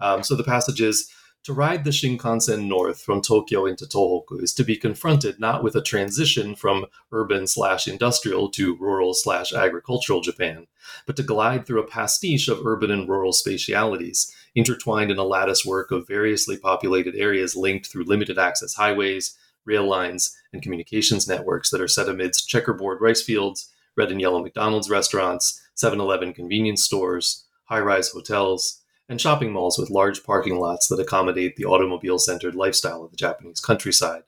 Um, 0.00 0.22
so 0.22 0.34
the 0.34 0.44
passage 0.44 0.80
is. 0.80 1.10
To 1.46 1.52
ride 1.52 1.84
the 1.84 1.90
Shinkansen 1.90 2.66
north 2.66 3.00
from 3.00 3.22
Tokyo 3.22 3.66
into 3.66 3.86
Tohoku 3.86 4.42
is 4.42 4.52
to 4.54 4.64
be 4.64 4.74
confronted 4.74 5.38
not 5.38 5.62
with 5.62 5.76
a 5.76 5.80
transition 5.80 6.56
from 6.56 6.86
urban 7.12 7.46
slash 7.46 7.86
industrial 7.86 8.50
to 8.50 8.74
rural 8.74 9.14
slash 9.14 9.52
agricultural 9.52 10.22
Japan, 10.22 10.66
but 11.06 11.14
to 11.14 11.22
glide 11.22 11.64
through 11.64 11.80
a 11.80 11.86
pastiche 11.86 12.48
of 12.48 12.66
urban 12.66 12.90
and 12.90 13.08
rural 13.08 13.30
spatialities, 13.30 14.34
intertwined 14.56 15.12
in 15.12 15.18
a 15.18 15.22
lattice 15.24 15.64
work 15.64 15.92
of 15.92 16.08
variously 16.08 16.56
populated 16.56 17.14
areas 17.14 17.54
linked 17.54 17.86
through 17.86 18.02
limited 18.02 18.38
access 18.38 18.74
highways, 18.74 19.38
rail 19.64 19.86
lines, 19.88 20.36
and 20.52 20.62
communications 20.62 21.28
networks 21.28 21.70
that 21.70 21.80
are 21.80 21.86
set 21.86 22.08
amidst 22.08 22.48
checkerboard 22.48 23.00
rice 23.00 23.22
fields, 23.22 23.72
red 23.94 24.10
and 24.10 24.20
yellow 24.20 24.42
McDonald's 24.42 24.90
restaurants, 24.90 25.62
7 25.74 26.00
Eleven 26.00 26.32
convenience 26.32 26.82
stores, 26.82 27.44
high 27.66 27.78
rise 27.78 28.08
hotels, 28.08 28.82
and 29.08 29.20
shopping 29.20 29.52
malls 29.52 29.78
with 29.78 29.90
large 29.90 30.24
parking 30.24 30.58
lots 30.58 30.88
that 30.88 31.00
accommodate 31.00 31.56
the 31.56 31.64
automobile 31.64 32.18
centered 32.18 32.54
lifestyle 32.54 33.04
of 33.04 33.10
the 33.10 33.16
Japanese 33.16 33.60
countryside. 33.60 34.22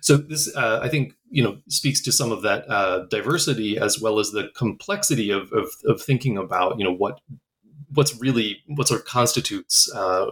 So 0.00 0.16
this, 0.16 0.54
uh, 0.54 0.80
I 0.82 0.88
think, 0.88 1.14
you 1.30 1.42
know, 1.42 1.58
speaks 1.68 2.00
to 2.02 2.12
some 2.12 2.30
of 2.30 2.42
that 2.42 2.68
uh, 2.68 3.06
diversity 3.06 3.78
as 3.78 4.00
well 4.00 4.18
as 4.18 4.30
the 4.30 4.50
complexity 4.54 5.30
of, 5.30 5.52
of, 5.52 5.68
of, 5.86 6.02
thinking 6.02 6.36
about, 6.36 6.78
you 6.78 6.84
know, 6.84 6.92
what 6.92 7.20
what's 7.94 8.18
really 8.20 8.58
what 8.66 8.88
sort 8.88 9.00
of 9.00 9.06
constitutes 9.06 9.90
uh, 9.94 10.26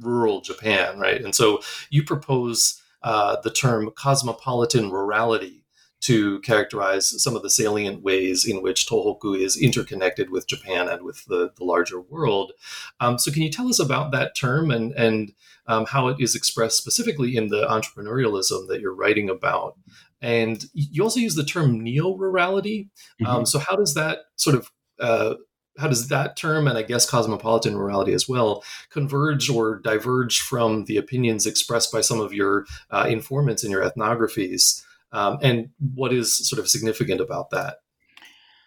rural 0.00 0.40
Japan, 0.40 0.98
right? 0.98 1.22
And 1.22 1.34
so 1.34 1.60
you 1.90 2.02
propose 2.02 2.82
uh, 3.02 3.36
the 3.42 3.50
term 3.50 3.90
cosmopolitan 3.94 4.90
rurality 4.90 5.63
to 6.04 6.38
characterize 6.40 7.22
some 7.22 7.34
of 7.34 7.42
the 7.42 7.48
salient 7.48 8.02
ways 8.02 8.44
in 8.44 8.62
which 8.62 8.86
Tohoku 8.86 9.38
is 9.38 9.56
interconnected 9.56 10.28
with 10.28 10.46
Japan 10.46 10.86
and 10.86 11.02
with 11.02 11.24
the, 11.24 11.50
the 11.56 11.64
larger 11.64 11.98
world. 11.98 12.52
Um, 13.00 13.18
so, 13.18 13.32
can 13.32 13.42
you 13.42 13.50
tell 13.50 13.68
us 13.68 13.80
about 13.80 14.12
that 14.12 14.36
term 14.36 14.70
and 14.70 14.92
and 14.92 15.32
um, 15.66 15.86
how 15.86 16.08
it 16.08 16.20
is 16.20 16.34
expressed 16.34 16.76
specifically 16.76 17.36
in 17.36 17.48
the 17.48 17.66
entrepreneurialism 17.66 18.68
that 18.68 18.80
you're 18.80 18.94
writing 18.94 19.30
about? 19.30 19.78
And 20.20 20.64
you 20.74 21.02
also 21.02 21.20
use 21.20 21.34
the 21.34 21.44
term 21.44 21.82
neo-rurality. 21.82 22.90
Um, 23.24 23.26
mm-hmm. 23.26 23.44
so, 23.44 23.58
how 23.58 23.76
does 23.76 23.94
that 23.94 24.18
sort 24.36 24.56
of 24.56 24.70
uh, 25.00 25.34
how 25.78 25.88
does 25.88 26.08
that 26.08 26.36
term 26.36 26.68
and 26.68 26.78
I 26.78 26.82
guess 26.82 27.08
cosmopolitan 27.08 27.76
rurality 27.76 28.12
as 28.12 28.28
well 28.28 28.62
converge 28.90 29.50
or 29.50 29.80
diverge 29.80 30.40
from 30.40 30.84
the 30.84 30.98
opinions 30.98 31.46
expressed 31.46 31.90
by 31.90 32.00
some 32.00 32.20
of 32.20 32.32
your 32.32 32.66
uh, 32.90 33.06
informants 33.08 33.64
in 33.64 33.70
your 33.70 33.82
ethnographies? 33.82 34.84
Um, 35.14 35.38
and 35.42 35.68
what 35.94 36.12
is 36.12 36.46
sort 36.48 36.58
of 36.58 36.68
significant 36.68 37.20
about 37.20 37.50
that? 37.50 37.76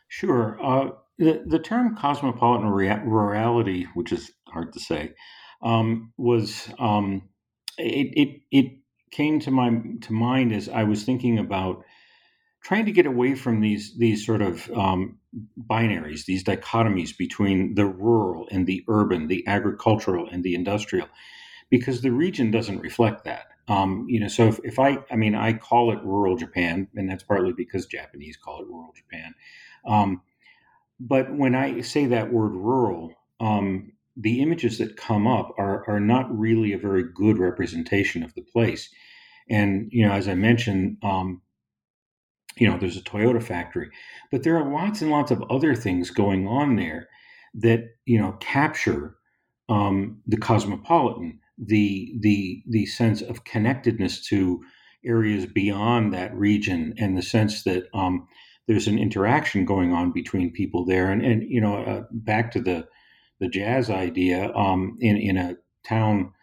Sure. 0.08 0.58
Uh, 0.64 0.90
the, 1.20 1.44
the 1.46 1.60
term 1.60 1.96
cosmopolitan 1.96 2.70
rea- 2.70 3.04
rurality, 3.06 3.88
which 3.94 4.12
is 4.12 4.32
hard 4.48 4.74
to 4.74 4.80
say, 4.80 5.14
um, 5.62 6.14
was 6.18 6.70
um, 6.80 7.30
it 7.78 8.14
it 8.16 8.42
it 8.52 8.72
came 9.12 9.40
to 9.42 9.52
my 9.52 9.82
to 10.02 10.14
mind 10.14 10.54
as 10.54 10.70
I 10.70 10.84
was 10.84 11.04
thinking 11.04 11.38
about 11.40 11.84
trying 12.64 12.86
to 12.86 12.92
get 12.92 13.06
away 13.06 13.36
from 13.36 13.62
these 13.62 13.98
these 13.98 14.26
sort 14.26 14.42
of 14.42 14.70
um, 14.72 15.18
binaries, 15.70 16.26
these 16.26 16.44
dichotomies 16.44 17.18
between 17.18 17.76
the 17.76 17.86
rural 17.86 18.48
and 18.52 18.68
the 18.68 18.84
urban, 18.88 19.28
the 19.28 19.46
agricultural 19.48 20.28
and 20.32 20.44
the 20.44 20.56
industrial, 20.56 21.08
because 21.70 22.02
the 22.02 22.12
region 22.12 22.52
doesn't 22.52 22.80
reflect 22.80 23.26
that. 23.26 23.48
Um, 23.68 24.06
you 24.08 24.20
know, 24.20 24.28
so 24.28 24.48
if, 24.48 24.60
if, 24.64 24.80
I, 24.80 24.98
I 25.12 25.16
mean, 25.16 25.36
I 25.36 25.54
call 25.54 25.92
it 25.92 26.04
rural 26.04 26.38
Japan, 26.38 26.88
and 26.96 27.10
that's 27.10 27.24
partly 27.24 27.54
because 27.54 27.86
Japanese 27.86 28.38
call 28.38 28.62
it 28.62 28.68
rural 28.68 28.94
Japan. 28.96 29.34
Um, 29.86 30.22
but 31.00 31.34
when 31.36 31.54
I 31.54 31.82
say 31.82 32.06
that 32.06 32.32
word 32.32 32.54
rural, 32.54 33.14
um, 33.40 33.92
the 34.16 34.42
images 34.42 34.78
that 34.78 34.98
come 34.98 35.28
up 35.28 35.54
are, 35.58 35.88
are 35.88 36.00
not 36.00 36.36
really 36.36 36.74
a 36.74 36.80
very 36.80 37.04
good 37.04 37.38
representation 37.38 38.24
of 38.24 38.34
the 38.34 38.42
place. 38.42 38.90
And, 39.50 39.90
you 39.92 40.06
know, 40.06 40.14
as 40.14 40.28
I 40.28 40.34
mentioned, 40.34 40.98
um, 41.04 41.42
you 42.58 42.68
know, 42.68 42.78
there's 42.78 42.98
a 42.98 43.02
Toyota 43.02 43.42
factory, 43.42 43.92
but 44.32 44.44
there 44.44 44.58
are 44.58 44.74
lots 44.74 45.02
and 45.02 45.12
lots 45.12 45.30
of 45.30 45.44
other 45.52 45.76
things 45.76 46.10
going 46.10 46.48
on 46.48 46.76
there 46.76 47.08
that, 47.54 47.84
you 48.06 48.20
know, 48.20 48.32
capture 48.40 49.16
um, 49.70 50.22
the 50.26 50.38
cosmopolitan, 50.38 51.40
the, 51.58 52.14
the, 52.20 52.64
the 52.68 52.86
sense 52.86 53.22
of 53.22 53.44
connectedness 53.44 54.26
to 54.28 54.62
areas 55.06 55.46
beyond 55.46 56.14
that 56.14 56.34
region 56.36 56.94
and 56.98 57.18
the 57.18 57.22
sense 57.22 57.64
that 57.64 57.88
um, 57.94 58.28
there's 58.68 58.88
an 58.88 59.00
interaction 59.00 59.66
going 59.66 59.94
on 59.94 60.12
between 60.12 60.52
people 60.52 60.86
there. 60.86 61.12
And, 61.12 61.24
and 61.24 61.44
you 61.44 61.62
know, 61.62 61.78
uh, 61.84 62.04
back 62.12 62.52
to 62.52 62.62
the, 62.62 62.88
the 63.40 63.48
jazz 63.48 63.90
idea 63.90 64.54
um, 64.54 64.98
in, 65.00 65.18
in 65.18 65.38
a 65.38 65.56
town 65.86 66.34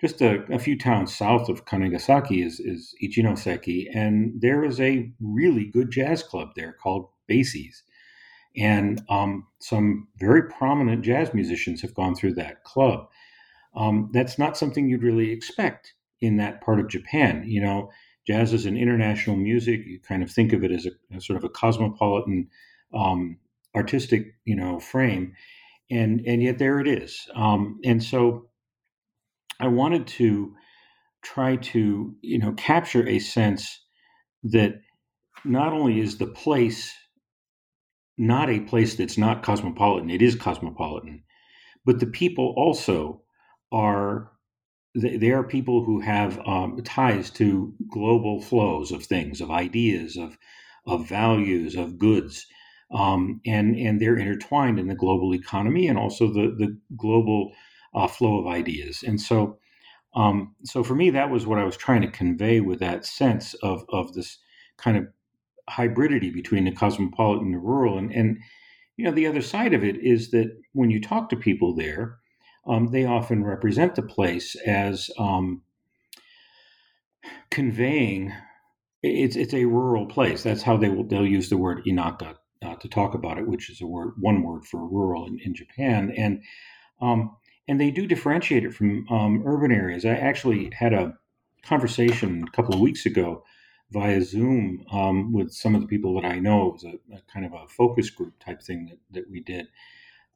just 0.00 0.20
a, 0.20 0.44
a, 0.52 0.58
few 0.58 0.78
towns 0.78 1.14
south 1.14 1.48
of 1.48 1.64
Kanegasaki 1.64 2.44
is, 2.44 2.60
is 2.60 2.94
Ichinoseki, 3.02 3.86
and 3.92 4.40
there 4.40 4.64
is 4.64 4.80
a 4.80 5.10
really 5.20 5.64
good 5.64 5.90
jazz 5.90 6.22
club 6.22 6.50
there 6.54 6.72
called 6.72 7.08
Basie's. 7.26 7.82
And 8.56 9.02
um, 9.08 9.46
some 9.60 10.08
very 10.18 10.42
prominent 10.42 11.04
jazz 11.04 11.34
musicians 11.34 11.82
have 11.82 11.94
gone 11.94 12.14
through 12.14 12.34
that 12.34 12.64
club. 12.64 13.08
Um, 13.78 14.10
that's 14.12 14.38
not 14.38 14.56
something 14.56 14.88
you'd 14.88 15.04
really 15.04 15.30
expect 15.30 15.94
in 16.20 16.36
that 16.36 16.60
part 16.60 16.80
of 16.80 16.88
Japan. 16.88 17.44
You 17.46 17.60
know, 17.60 17.90
jazz 18.26 18.52
is 18.52 18.66
an 18.66 18.76
international 18.76 19.36
music. 19.36 19.80
You 19.86 20.00
kind 20.00 20.22
of 20.22 20.30
think 20.30 20.52
of 20.52 20.64
it 20.64 20.72
as 20.72 20.84
a, 20.86 20.90
as 21.14 21.24
sort 21.24 21.36
of 21.36 21.44
a 21.44 21.48
cosmopolitan 21.48 22.48
um, 22.92 23.38
artistic, 23.76 24.34
you 24.44 24.56
know, 24.56 24.80
frame, 24.80 25.34
and 25.90 26.20
and 26.26 26.42
yet 26.42 26.58
there 26.58 26.80
it 26.80 26.88
is. 26.88 27.28
Um, 27.34 27.78
and 27.84 28.02
so 28.02 28.48
I 29.60 29.68
wanted 29.68 30.08
to 30.08 30.54
try 31.22 31.56
to, 31.56 32.14
you 32.20 32.38
know, 32.38 32.52
capture 32.52 33.06
a 33.06 33.20
sense 33.20 33.80
that 34.42 34.80
not 35.44 35.72
only 35.72 36.00
is 36.00 36.18
the 36.18 36.26
place 36.26 36.92
not 38.20 38.50
a 38.50 38.58
place 38.60 38.96
that's 38.96 39.16
not 39.16 39.44
cosmopolitan, 39.44 40.10
it 40.10 40.20
is 40.20 40.34
cosmopolitan, 40.34 41.22
but 41.84 42.00
the 42.00 42.06
people 42.06 42.52
also 42.56 43.22
are 43.72 44.30
they 44.94 45.30
are 45.30 45.44
people 45.44 45.84
who 45.84 46.00
have 46.00 46.40
um, 46.46 46.80
ties 46.84 47.30
to 47.30 47.72
global 47.90 48.40
flows 48.40 48.90
of 48.90 49.04
things, 49.04 49.40
of 49.40 49.50
ideas, 49.50 50.16
of 50.16 50.36
of 50.86 51.08
values, 51.08 51.76
of 51.76 51.98
goods, 51.98 52.46
um, 52.92 53.40
and 53.46 53.76
and 53.76 54.00
they're 54.00 54.16
intertwined 54.16 54.78
in 54.78 54.88
the 54.88 54.94
global 54.94 55.34
economy 55.34 55.86
and 55.86 55.98
also 55.98 56.28
the 56.32 56.54
the 56.58 56.76
global 56.96 57.52
uh, 57.94 58.08
flow 58.08 58.38
of 58.38 58.46
ideas. 58.46 59.02
And 59.06 59.20
so, 59.20 59.58
um, 60.14 60.54
so 60.64 60.82
for 60.82 60.94
me, 60.94 61.10
that 61.10 61.30
was 61.30 61.46
what 61.46 61.58
I 61.58 61.64
was 61.64 61.76
trying 61.76 62.02
to 62.02 62.10
convey 62.10 62.60
with 62.60 62.80
that 62.80 63.04
sense 63.04 63.54
of 63.54 63.84
of 63.90 64.14
this 64.14 64.38
kind 64.78 64.96
of 64.96 65.06
hybridity 65.70 66.32
between 66.32 66.64
the 66.64 66.72
cosmopolitan 66.72 67.46
and 67.46 67.54
the 67.54 67.58
rural. 67.58 67.98
And 67.98 68.12
and 68.12 68.38
you 68.96 69.04
know, 69.04 69.12
the 69.12 69.26
other 69.26 69.42
side 69.42 69.74
of 69.74 69.84
it 69.84 69.96
is 69.98 70.30
that 70.30 70.50
when 70.72 70.90
you 70.90 71.00
talk 71.00 71.28
to 71.30 71.36
people 71.36 71.74
there, 71.74 72.17
um, 72.68 72.88
they 72.88 73.04
often 73.04 73.44
represent 73.44 73.94
the 73.94 74.02
place 74.02 74.54
as 74.66 75.10
um, 75.18 75.62
conveying 77.50 78.32
it's 79.02 79.36
it's 79.36 79.54
a 79.54 79.64
rural 79.64 80.06
place. 80.06 80.42
That's 80.42 80.62
how 80.62 80.76
they 80.76 80.88
will 80.88 81.04
they'll 81.04 81.26
use 81.26 81.48
the 81.48 81.56
word 81.56 81.82
inaka 81.86 82.34
uh, 82.62 82.74
to 82.76 82.88
talk 82.88 83.14
about 83.14 83.38
it, 83.38 83.46
which 83.46 83.70
is 83.70 83.80
a 83.80 83.86
word 83.86 84.14
one 84.18 84.42
word 84.42 84.64
for 84.66 84.86
rural 84.86 85.26
in, 85.26 85.38
in 85.44 85.54
Japan. 85.54 86.12
And 86.16 86.42
um, 87.00 87.36
and 87.68 87.80
they 87.80 87.90
do 87.90 88.06
differentiate 88.06 88.64
it 88.64 88.74
from 88.74 89.06
um, 89.08 89.42
urban 89.46 89.70
areas. 89.70 90.04
I 90.04 90.10
actually 90.10 90.70
had 90.72 90.92
a 90.92 91.14
conversation 91.62 92.44
a 92.46 92.50
couple 92.50 92.74
of 92.74 92.80
weeks 92.80 93.06
ago 93.06 93.44
via 93.90 94.22
Zoom 94.22 94.84
um, 94.90 95.32
with 95.32 95.52
some 95.52 95.74
of 95.74 95.80
the 95.80 95.86
people 95.86 96.20
that 96.20 96.26
I 96.26 96.38
know. 96.38 96.68
It 96.68 96.72
was 96.72 96.84
a, 96.84 97.16
a, 97.16 97.20
kind 97.32 97.46
of 97.46 97.52
a 97.52 97.68
focus 97.68 98.10
group 98.10 98.38
type 98.38 98.62
thing 98.62 98.86
that, 98.86 98.98
that 99.12 99.30
we 99.30 99.40
did. 99.40 99.68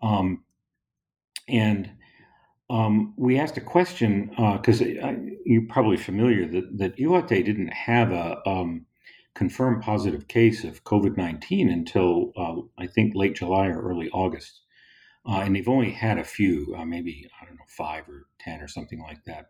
Um, 0.02 0.44
and 1.48 1.90
um, 2.72 3.14
we 3.16 3.38
asked 3.38 3.56
a 3.56 3.61
question 3.61 4.30
because 4.56 4.80
uh, 4.80 5.14
you're 5.44 5.66
probably 5.68 5.96
familiar 5.96 6.46
that, 6.48 6.78
that 6.78 6.96
Iwate 6.96 7.44
didn't 7.44 7.72
have 7.72 8.11
a 8.11 8.40
um, 8.48 8.87
confirmed 9.35 9.82
positive 9.82 10.28
case 10.28 10.64
of 10.64 10.85
COVID 10.85 11.16
19 11.16 11.68
until 11.68 12.32
uh, 12.37 12.82
I 12.82 12.87
think 12.87 13.14
late 13.14 13.37
July 13.37 13.66
or 13.66 13.82
early 13.82 14.08
August 14.11 14.62
uh, 15.26 15.40
and 15.44 15.54
they've 15.54 15.68
only 15.68 15.92
had 15.92 16.18
a 16.18 16.24
few, 16.24 16.74
uh, 16.76 16.85
maybe 16.85 17.28
I 17.40 17.44
don't 17.44 17.54
know, 17.54 17.64
five 17.68 18.08
or 18.08 18.26
ten 18.40 18.61
or 18.61 18.68
something 18.68 19.00
like 19.00 19.24
that. 19.24 19.46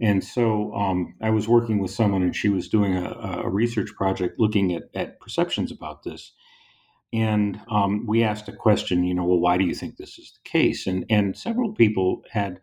And 0.00 0.22
so 0.24 0.74
um, 0.74 1.14
I 1.20 1.30
was 1.30 1.48
working 1.48 1.78
with 1.78 1.90
someone, 1.90 2.22
and 2.22 2.34
she 2.34 2.48
was 2.48 2.68
doing 2.68 2.96
a, 2.96 3.42
a 3.44 3.48
research 3.48 3.94
project 3.96 4.38
looking 4.38 4.74
at, 4.74 4.84
at, 4.94 5.20
perceptions 5.20 5.70
about 5.70 6.04
this. 6.04 6.32
And 7.12 7.60
um, 7.68 8.06
we 8.06 8.22
asked 8.22 8.48
a 8.48 8.52
question, 8.52 9.04
you 9.04 9.14
know, 9.14 9.24
well, 9.24 9.40
why 9.40 9.58
do 9.58 9.64
you 9.64 9.74
think 9.74 9.96
this 9.96 10.18
is 10.18 10.32
the 10.32 10.48
case? 10.48 10.86
And 10.86 11.04
and 11.10 11.36
several 11.36 11.72
people 11.72 12.22
had 12.30 12.60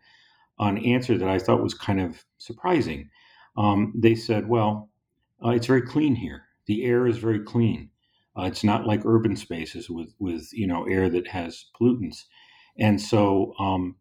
an 0.58 0.78
answer 0.78 1.18
that 1.18 1.28
I 1.28 1.38
thought 1.38 1.62
was 1.62 1.74
kind 1.74 2.00
of 2.00 2.24
surprising. 2.38 3.10
Um, 3.56 3.92
they 3.96 4.14
said, 4.14 4.48
well, 4.48 4.88
uh, 5.44 5.50
it's 5.50 5.66
very 5.66 5.82
clean 5.82 6.14
here. 6.14 6.44
The 6.66 6.84
air 6.84 7.06
is 7.06 7.18
very 7.18 7.40
clean. 7.40 7.90
Uh, 8.38 8.44
it's 8.44 8.64
not 8.64 8.86
like 8.86 9.04
urban 9.04 9.36
spaces 9.36 9.90
with 9.90 10.14
with 10.18 10.48
you 10.52 10.66
know 10.66 10.84
air 10.84 11.10
that 11.10 11.26
has 11.28 11.66
pollutants, 11.78 12.24
and 12.78 13.00
so 13.00 13.54
um, 13.58 13.96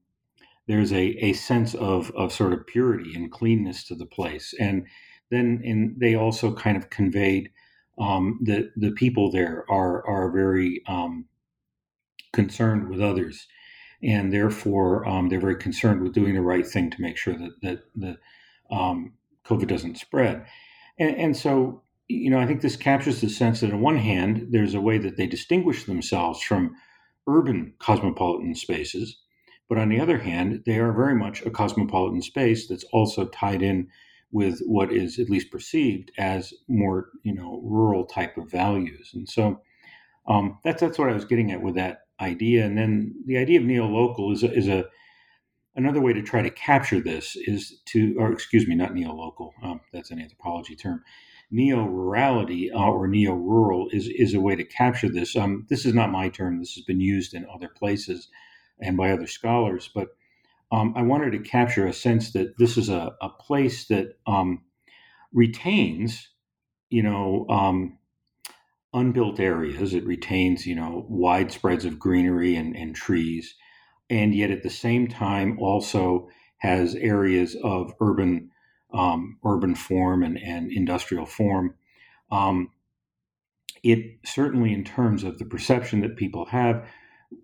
there's 0.68 0.94
a, 0.94 1.26
a 1.26 1.34
sense 1.34 1.74
of 1.76 2.12
of 2.12 2.32
sort 2.32 2.54
of 2.54 2.68
purity 2.68 3.16
and 3.16 3.32
cleanness 3.32 3.84
to 3.86 3.96
the 3.96 4.06
place. 4.06 4.54
And 4.60 4.86
then 5.30 5.96
they 5.98 6.16
also 6.16 6.54
kind 6.54 6.78
of 6.78 6.90
conveyed 6.90 7.50
um, 8.00 8.40
that 8.44 8.72
the 8.76 8.92
people 8.92 9.32
there 9.32 9.66
are 9.70 10.06
are 10.08 10.32
very 10.32 10.82
um, 10.88 11.26
concerned 12.34 12.90
with 12.90 13.02
others, 13.02 13.48
and 14.02 14.32
therefore 14.32 15.08
um, 15.08 15.30
they're 15.30 15.40
very 15.40 15.56
concerned 15.56 16.02
with 16.02 16.14
doing 16.14 16.36
the 16.36 16.42
right 16.42 16.68
thing 16.68 16.90
to 16.92 17.02
make 17.02 17.18
sure 17.18 17.36
that 17.36 17.62
that 17.62 17.80
the 17.96 18.18
um, 18.70 19.14
COVID 19.46 19.68
doesn't 19.68 19.98
spread. 19.98 20.46
And, 21.00 21.16
and 21.16 21.38
so 21.38 21.84
you 22.08 22.30
know, 22.30 22.40
I 22.40 22.46
think 22.46 22.62
this 22.62 22.76
captures 22.78 23.22
the 23.22 23.30
sense 23.30 23.60
that 23.60 23.74
on 23.74 23.82
one 23.82 23.98
hand, 23.98 24.48
there's 24.52 24.74
a 24.74 24.82
way 24.82 24.98
that 24.98 25.18
they 25.18 25.28
distinguish 25.28 25.84
themselves 25.84 26.42
from 26.42 26.76
urban 27.28 27.74
cosmopolitan 27.80 28.56
spaces, 28.56 29.18
but 29.68 29.78
on 29.78 29.90
the 29.90 30.00
other 30.00 30.20
hand, 30.20 30.64
they 30.66 30.78
are 30.78 30.94
very 30.94 31.16
much 31.16 31.46
a 31.46 31.50
cosmopolitan 31.50 32.22
space 32.22 32.68
that's 32.68 32.86
also 32.94 33.26
tied 33.26 33.62
in 33.62 33.90
with 34.32 34.60
what 34.66 34.92
is 34.92 35.20
at 35.20 35.30
least 35.30 35.52
perceived 35.52 36.12
as 36.18 36.54
more, 36.68 37.10
you 37.24 37.34
know, 37.34 37.62
rural 37.64 38.06
type 38.06 38.38
of 38.38 38.52
values. 38.52 39.12
And 39.14 39.28
so 39.28 39.62
um, 40.28 40.60
that's 40.64 40.82
that's 40.82 41.00
what 41.00 41.10
I 41.10 41.14
was 41.14 41.26
getting 41.26 41.52
at 41.52 41.62
with 41.62 41.76
that 41.76 42.02
idea. 42.20 42.66
And 42.66 42.78
then 42.78 43.16
the 43.26 43.38
idea 43.38 43.60
of 43.60 43.66
neo-local 43.66 44.34
is 44.34 44.44
a, 44.44 44.52
is 44.52 44.68
a 44.68 44.86
another 45.76 46.02
way 46.02 46.12
to 46.12 46.22
try 46.22 46.42
to 46.42 46.50
capture 46.50 47.00
this 47.00 47.36
is 47.36 47.80
to, 47.86 48.16
or 48.18 48.32
excuse 48.32 48.68
me, 48.68 48.76
not 48.76 48.94
neo-local. 48.94 49.54
Um, 49.64 49.82
that's 49.94 50.12
an 50.12 50.20
anthropology 50.20 50.76
term 50.76 51.04
neo-rurality 51.52 52.72
uh, 52.72 52.78
or 52.78 53.08
neo-rural 53.08 53.88
is, 53.92 54.08
is 54.10 54.34
a 54.34 54.40
way 54.40 54.56
to 54.56 54.64
capture 54.64 55.10
this. 55.10 55.36
Um, 55.36 55.66
this 55.70 55.86
is 55.86 55.94
not 55.94 56.12
my 56.12 56.30
term. 56.30 56.60
This 56.60 56.74
has 56.76 56.84
been 56.84 57.00
used 57.00 57.34
in 57.34 57.46
other 57.54 57.70
places 57.70 58.28
and 58.80 58.98
by 58.98 59.12
other 59.12 59.28
scholars, 59.28 59.90
but 59.94 60.10
um, 60.72 60.94
I 60.96 61.02
wanted 61.02 61.32
to 61.32 61.40
capture 61.40 61.86
a 61.86 61.94
sense 61.94 62.34
that 62.34 62.58
this 62.58 62.78
is 62.78 62.90
a, 62.90 63.16
a 63.22 63.30
place 63.30 63.88
that 63.88 64.18
um, 64.26 64.64
retains, 65.34 66.30
you 66.90 67.04
know, 67.04 67.46
um, 67.50 67.98
unbuilt 68.94 69.40
areas. 69.40 69.94
It 69.94 70.06
retains, 70.06 70.66
you 70.66 70.76
know, 70.76 71.06
wide 71.10 71.52
spreads 71.52 71.86
of 71.86 72.00
greenery 72.00 72.56
and, 72.56 72.76
and 72.76 72.96
trees, 72.96 73.56
and 74.10 74.34
yet 74.34 74.52
at 74.52 74.64
the 74.64 74.70
same 74.70 75.08
time 75.08 75.58
also 75.60 76.28
has 76.58 76.96
areas 76.96 77.56
of 77.64 77.94
urban 78.02 78.50
um, 78.94 79.38
urban 79.46 79.76
form 79.76 80.24
and, 80.24 80.38
and 80.38 80.72
industrial 80.72 81.26
form. 81.26 81.76
Um, 82.32 82.72
it 83.84 84.18
certainly, 84.26 84.74
in 84.74 84.84
terms 84.84 85.24
of 85.24 85.38
the 85.38 85.46
perception 85.46 86.02
that 86.02 86.18
people 86.18 86.46
have, 86.46 86.88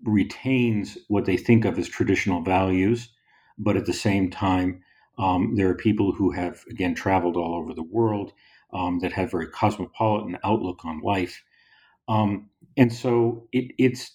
retains 0.04 0.98
what 1.08 1.26
they 1.26 1.38
think 1.38 1.66
of 1.66 1.78
as 1.78 1.88
traditional 1.88 2.42
values, 2.42 3.10
but 3.58 3.78
at 3.78 3.86
the 3.86 3.94
same 3.94 4.30
time 4.30 4.84
Um, 5.18 5.56
there 5.56 5.70
are 5.70 5.76
people 5.76 6.12
who 6.18 6.32
have, 6.32 6.66
again, 6.72 6.96
traveled 6.96 7.38
all 7.38 7.54
over 7.54 7.74
the 7.76 7.90
world 7.98 8.34
um, 8.72 9.00
that 9.02 9.14
have 9.14 9.30
very 9.30 9.48
cosmopolitan 9.48 10.38
outlook 10.44 10.84
on 10.86 11.02
life. 11.02 11.44
Um, 12.08 12.50
and 12.76 12.92
so 12.92 13.48
it, 13.52 13.74
it's, 13.78 14.12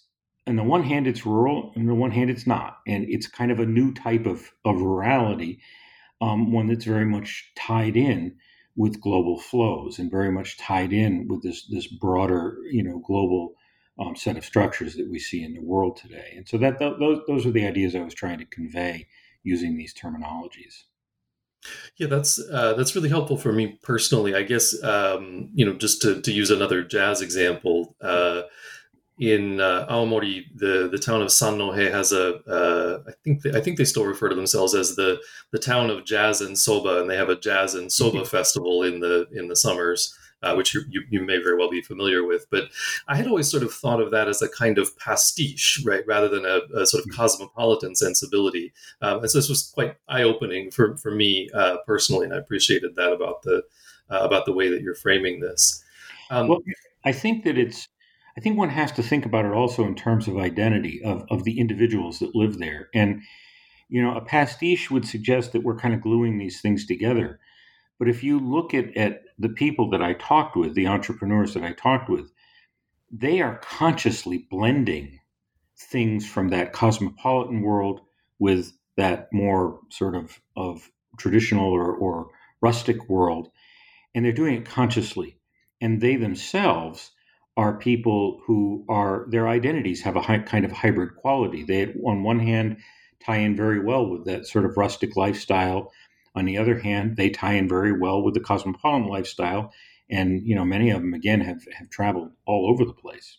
on 0.47 0.57
the 0.57 0.65
one 0.65 0.83
hand, 0.83 1.07
it's 1.07 1.25
rural, 1.25 1.73
and 1.75 1.83
on 1.83 1.95
the 1.95 2.03
one 2.03 2.11
hand, 2.11 2.31
it's 2.31 2.47
not. 2.47 2.79
And 2.87 3.05
it's 3.09 3.29
kind 3.29 3.53
of 3.53 3.61
a 3.61 3.67
new 3.67 3.95
type 3.95 4.27
of, 4.27 4.51
of 4.65 4.83
rurality, 4.83 5.61
um, 6.21 6.53
one 6.53 6.67
that's 6.67 6.85
very 6.85 7.07
much 7.07 7.53
tied 7.55 7.97
in 7.97 8.37
with 8.77 9.01
global 9.01 9.39
flows 9.39 9.99
and 10.01 10.11
very 10.11 10.33
much 10.33 10.59
tied 10.59 10.93
in 10.93 11.29
with 11.29 11.43
this, 11.43 11.67
this 11.71 11.87
broader, 11.87 12.59
you 12.73 12.83
know, 12.83 12.99
global 13.07 13.55
um, 14.01 14.17
set 14.17 14.37
of 14.37 14.45
structures 14.45 14.95
that 14.97 15.11
we 15.11 15.19
see 15.21 15.45
in 15.45 15.55
the 15.55 15.63
world 15.63 15.97
today. 15.97 16.35
And 16.37 16.49
so 16.49 16.59
that 16.59 16.79
those 16.79 17.21
those 17.29 17.47
are 17.47 17.53
the 17.53 17.67
ideas 17.67 17.95
I 17.95 18.05
was 18.05 18.15
trying 18.15 18.39
to 18.39 18.57
convey 18.57 19.07
using 19.49 19.77
these 19.77 19.95
terminologies. 19.95 20.75
Yeah, 21.97 22.07
that's 22.07 22.39
uh, 22.53 22.75
that's 22.75 22.95
really 22.95 23.09
helpful 23.09 23.37
for 23.37 23.53
me 23.53 23.79
personally. 23.83 24.35
I 24.35 24.43
guess 24.43 24.67
um, 24.85 25.51
you 25.55 25.67
know 25.67 25.75
just 25.75 26.01
to, 26.03 26.21
to 26.21 26.33
use 26.33 26.51
another 26.51 26.83
jazz 26.83 27.21
example. 27.21 27.97
Uh, 28.01 28.43
in 29.21 29.61
uh, 29.61 29.85
Aomori, 29.91 30.45
the 30.55 30.89
the 30.93 30.99
town 30.99 31.23
of 31.23 31.29
Sannohe 31.29 31.91
has 31.91 32.13
a 32.13 32.37
uh, 32.47 33.03
I 33.09 33.13
think 33.25 33.43
they, 33.43 33.53
I 33.59 33.61
think 33.61 33.77
they 33.77 33.85
still 33.85 34.05
refer 34.05 34.29
to 34.29 34.37
themselves 34.37 34.75
as 34.75 34.95
the 34.95 35.21
the 35.51 35.59
town 35.59 35.91
of 35.91 36.05
jazz 36.05 36.41
and 36.41 36.57
soba, 36.57 37.01
and 37.01 37.11
they 37.11 37.17
have 37.17 37.29
a 37.29 37.41
jazz 37.41 37.75
and 37.75 37.93
soba 37.93 38.19
mm-hmm. 38.19 38.37
festival 38.37 38.85
in 38.85 39.01
the 39.01 39.27
in 39.33 39.49
the 39.49 39.57
summers 39.57 40.15
uh, 40.43 40.55
which 40.55 40.75
you, 40.75 40.83
you, 40.89 41.03
you, 41.11 41.21
may 41.21 41.39
very 41.39 41.57
well 41.57 41.71
be 41.71 41.83
familiar 41.83 42.25
with. 42.25 42.47
But 42.51 42.65
I 43.09 43.17
had 43.17 43.27
always 43.27 43.51
sort 43.51 43.63
of 43.63 43.73
thought 43.73 44.01
of 44.01 44.11
that 44.13 44.29
as 44.29 44.41
a 44.41 44.49
kind 44.49 44.79
of 44.79 44.97
pastiche, 44.99 45.83
right, 45.85 46.07
rather 46.07 46.29
than 46.29 46.45
a, 46.45 46.61
a 46.75 46.87
sort 46.87 47.03
of 47.05 47.11
mm-hmm. 47.11 47.21
cosmopolitan 47.21 47.95
sensibility. 47.97 48.73
Um, 49.03 49.21
and 49.21 49.31
so 49.31 49.39
this 49.39 49.49
was 49.49 49.71
quite 49.75 49.97
eye 50.09 50.23
opening 50.23 50.71
for, 50.71 50.97
for 50.97 51.11
me 51.11 51.51
uh, 51.55 51.79
personally, 51.87 52.25
and 52.27 52.35
I 52.35 52.39
appreciated 52.39 52.97
that 52.97 53.13
about 53.13 53.43
the 53.43 53.63
uh, 54.11 54.21
about 54.21 54.47
the 54.47 54.53
way 54.53 54.69
that 54.71 54.81
you're 54.81 54.95
framing 54.95 55.41
this. 55.41 55.85
Um, 56.31 56.49
well, 56.49 56.61
I 57.05 57.13
think 57.13 57.45
that 57.45 57.59
it's. 57.59 57.89
I 58.37 58.41
think 58.41 58.57
one 58.57 58.69
has 58.69 58.93
to 58.93 59.03
think 59.03 59.27
about 59.27 59.47
it 59.47 59.53
also 59.53 59.85
in 59.85 59.97
terms 59.97 60.29
of 60.29 60.39
identity 60.39 61.03
of, 61.03 61.27
of 61.29 61.43
the 61.43 61.59
individuals 61.59 62.21
that 62.21 62.37
live 62.37 62.59
there. 62.59 62.89
And, 62.95 63.23
you 63.89 64.01
know, 64.01 64.15
a 64.15 64.21
pastiche 64.21 64.93
would 64.93 65.05
suggest 65.09 65.51
that 65.53 65.65
we're 65.65 65.77
kind 65.77 65.93
of 65.93 66.01
gluing 66.01 66.39
these 66.39 66.61
things 66.61 66.87
together. 66.87 67.41
But 67.99 68.09
if 68.09 68.23
you 68.23 68.39
look 68.39 68.75
at, 68.75 68.97
at 68.97 69.23
the 69.39 69.49
people 69.49 69.91
that 69.91 70.03
I 70.03 70.15
talked 70.15 70.57
with, 70.57 70.75
the 70.75 70.89
entrepreneurs 70.89 71.55
that 71.55 71.63
I 71.63 71.73
talked 71.73 72.09
with, 72.11 72.31
they 73.11 73.41
are 73.41 73.59
consciously 73.59 74.47
blending 74.51 75.21
things 75.79 76.29
from 76.29 76.49
that 76.49 76.73
cosmopolitan 76.73 77.63
world 77.63 78.01
with 78.39 78.73
that 78.97 79.29
more 79.33 79.81
sort 79.91 80.17
of, 80.17 80.41
of 80.57 80.91
traditional 81.19 81.73
or, 81.73 81.95
or 81.95 82.31
rustic 82.61 83.09
world. 83.09 83.49
And 84.15 84.25
they're 84.25 84.33
doing 84.33 84.55
it 84.55 84.67
consciously. 84.67 85.39
And 85.81 86.01
they 86.01 86.17
themselves 86.17 87.13
are 87.57 87.79
people 87.79 88.41
who 88.47 88.85
are, 88.89 89.27
their 89.31 89.49
identities 89.49 90.03
have 90.03 90.17
a 90.17 90.23
kind 90.41 90.65
of 90.65 90.73
hybrid 90.73 91.17
quality. 91.17 91.63
They, 91.63 91.95
on 92.05 92.23
one 92.23 92.41
hand, 92.41 92.79
tie 93.25 93.39
in 93.39 93.57
very 93.57 93.81
well 93.81 94.09
with 94.09 94.25
that 94.27 94.47
sort 94.47 94.65
of 94.65 94.77
rustic 94.77 95.17
lifestyle 95.17 95.93
on 96.35 96.45
the 96.45 96.59
other 96.59 96.79
hand, 96.79 97.17
they 97.17 97.31
tie 97.31 97.55
in 97.55 97.69
very 97.69 97.93
well 97.93 98.23
with 98.23 98.35
the 98.35 98.41
cosmopolitan 98.41 99.09
lifestyle, 99.09 99.73
and 100.11 100.47
you 100.47 100.55
know 100.55 100.65
many 100.65 100.91
of 100.91 101.01
them 101.01 101.15
again 101.15 101.41
have 101.41 101.63
have 101.77 101.91
traveled 101.91 102.33
all 102.47 102.71
over 102.71 102.85
the 102.85 102.93
place. 102.93 103.39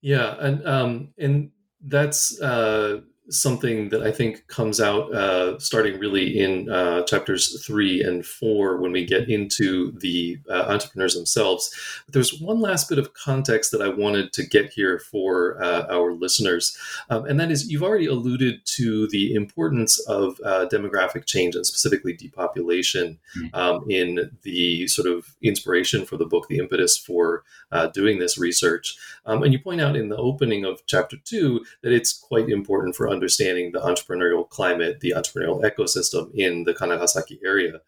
Yeah, 0.00 0.34
and 0.38 0.66
um, 0.66 1.14
and 1.18 1.52
that's 1.80 2.40
uh, 2.40 3.00
something 3.30 3.88
that 3.90 4.02
I 4.02 4.10
think 4.10 4.46
comes 4.48 4.80
out 4.80 5.14
uh, 5.14 5.58
starting 5.58 5.98
really 5.98 6.38
in 6.38 6.68
uh, 6.68 7.02
chapters 7.04 7.64
three 7.64 8.02
and 8.02 8.26
four 8.26 8.78
when 8.78 8.92
we 8.92 9.04
get 9.04 9.28
into 9.28 9.92
the 9.92 10.38
uh, 10.50 10.64
entrepreneurs 10.68 11.14
themselves. 11.14 11.70
But 12.06 12.14
there's 12.14 12.40
one 12.40 12.60
last 12.60 12.88
bit 12.88 12.98
of 12.98 13.14
context 13.14 13.70
that 13.72 13.80
I 13.80 13.88
wanted 13.88 14.32
to 14.32 14.46
get 14.46 14.72
here 14.72 14.98
for 14.98 15.62
uh, 15.62 15.86
our 15.88 16.12
listeners, 16.12 16.76
um, 17.10 17.24
and 17.26 17.38
that 17.38 17.50
is 17.50 17.70
you've 17.70 17.82
already 17.82 18.06
alluded 18.06 18.64
to 18.64 19.06
the 19.08 19.34
importance 19.34 20.00
of 20.08 20.40
uh, 20.44 20.66
demographic 20.70 21.24
change 21.26 21.54
and 21.54 21.66
specifically 21.66 22.12
depopulation 22.12 23.18
mm-hmm. 23.38 23.54
um, 23.54 23.84
in 23.88 24.30
the 24.42 24.88
sort 24.88 25.06
of 25.06 25.36
inspiration 25.42 26.04
for 26.04 26.16
the 26.16 26.26
book, 26.26 26.48
the 26.48 26.58
impetus 26.58 26.96
for 26.96 27.44
uh, 27.70 27.86
doing 27.88 28.18
this 28.18 28.36
research. 28.36 28.96
Um, 29.26 29.42
and 29.42 29.52
you 29.52 29.60
point 29.60 29.80
out 29.80 29.96
in 29.96 30.08
the 30.08 30.16
opening 30.16 30.64
of 30.64 30.84
chapter 30.86 31.16
two 31.24 31.64
that 31.82 31.92
it's 31.92 32.12
quite 32.12 32.48
important 32.48 32.96
for 32.96 33.11
understanding 33.12 33.72
the 33.72 33.80
entrepreneurial 33.80 34.48
climate, 34.48 35.00
the 35.00 35.14
entrepreneurial 35.16 35.62
ecosystem 35.62 36.30
in 36.34 36.64
the 36.64 36.74
Kanegasaki 36.74 37.38
area. 37.44 37.80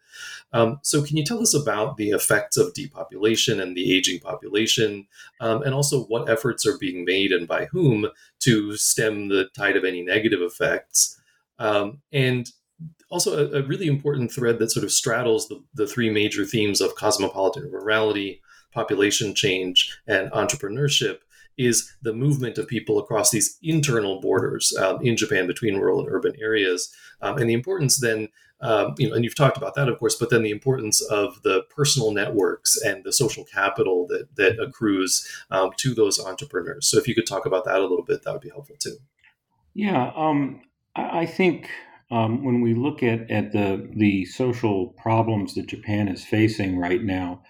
Um, 0.53 0.79
so, 0.83 1.03
can 1.03 1.17
you 1.17 1.25
tell 1.25 1.41
us 1.41 1.53
about 1.53 1.97
the 1.97 2.11
effects 2.11 2.57
of 2.57 2.73
depopulation 2.73 3.59
and 3.59 3.75
the 3.75 3.93
aging 3.95 4.19
population, 4.19 5.07
um, 5.41 5.63
and 5.63 5.73
also 5.73 6.05
what 6.05 6.29
efforts 6.29 6.65
are 6.65 6.77
being 6.77 7.03
made 7.03 7.31
and 7.31 7.47
by 7.47 7.65
whom 7.65 8.07
to 8.39 8.77
stem 8.77 9.27
the 9.27 9.49
tide 9.57 9.75
of 9.75 9.83
any 9.83 10.01
negative 10.01 10.41
effects? 10.41 11.19
Um, 11.59 12.01
and 12.11 12.49
also, 13.09 13.51
a, 13.51 13.59
a, 13.59 13.63
really 13.63 13.87
important 13.87 14.31
thread 14.31 14.59
that 14.59 14.71
sort 14.71 14.83
of 14.83 14.91
straddles 14.91 15.47
the, 15.47 15.63
the 15.73 15.87
three 15.87 16.09
major 16.09 16.45
themes 16.45 16.81
of 16.81 16.95
cosmopolitan 16.95 17.71
rurality, 17.71 18.41
population 18.73 19.33
change, 19.33 19.97
and 20.07 20.31
entrepreneurship 20.31 21.19
is 21.57 21.93
the 22.01 22.13
movement 22.13 22.57
of 22.57 22.67
people 22.67 22.99
across 22.99 23.31
these 23.31 23.57
internal 23.61 24.19
borders 24.19 24.75
um, 24.77 25.01
in 25.01 25.15
Japan 25.15 25.47
between 25.47 25.77
rural 25.77 25.99
and 25.99 26.09
urban 26.09 26.33
areas, 26.39 26.93
um, 27.21 27.37
and 27.37 27.49
the 27.49 27.53
importance 27.53 27.99
then, 27.99 28.29
um, 28.61 28.95
you 28.97 29.09
know, 29.09 29.15
and 29.15 29.23
you've 29.23 29.35
talked 29.35 29.57
about 29.57 29.75
that, 29.75 29.89
of 29.89 29.99
course, 29.99 30.15
but 30.15 30.29
then 30.29 30.43
the 30.43 30.51
importance 30.51 31.01
of 31.01 31.41
the 31.43 31.63
personal 31.69 32.11
networks 32.11 32.77
and 32.81 33.03
the 33.03 33.11
social 33.11 33.43
capital 33.43 34.07
that 34.07 34.35
that 34.35 34.59
accrues 34.59 35.27
um, 35.51 35.71
to 35.77 35.93
those 35.93 36.19
entrepreneurs. 36.19 36.87
So, 36.87 36.97
if 36.97 37.07
you 37.07 37.15
could 37.15 37.27
talk 37.27 37.45
about 37.45 37.65
that 37.65 37.79
a 37.79 37.81
little 37.81 38.03
bit, 38.03 38.23
that 38.23 38.33
would 38.33 38.41
be 38.41 38.49
helpful 38.49 38.77
too. 38.79 38.97
Yeah, 39.73 40.11
um, 40.15 40.61
I 40.95 41.25
think. 41.25 41.69
Um, 42.11 42.43
when 42.43 42.61
we 42.61 42.75
look 42.75 43.01
at, 43.01 43.31
at 43.31 43.51
the 43.51 43.89
the 43.95 44.25
social 44.25 44.89
problems 44.89 45.55
that 45.55 45.65
Japan 45.65 46.07
is 46.07 46.23
facing 46.23 46.77
right 46.77 47.03
now, 47.03 47.41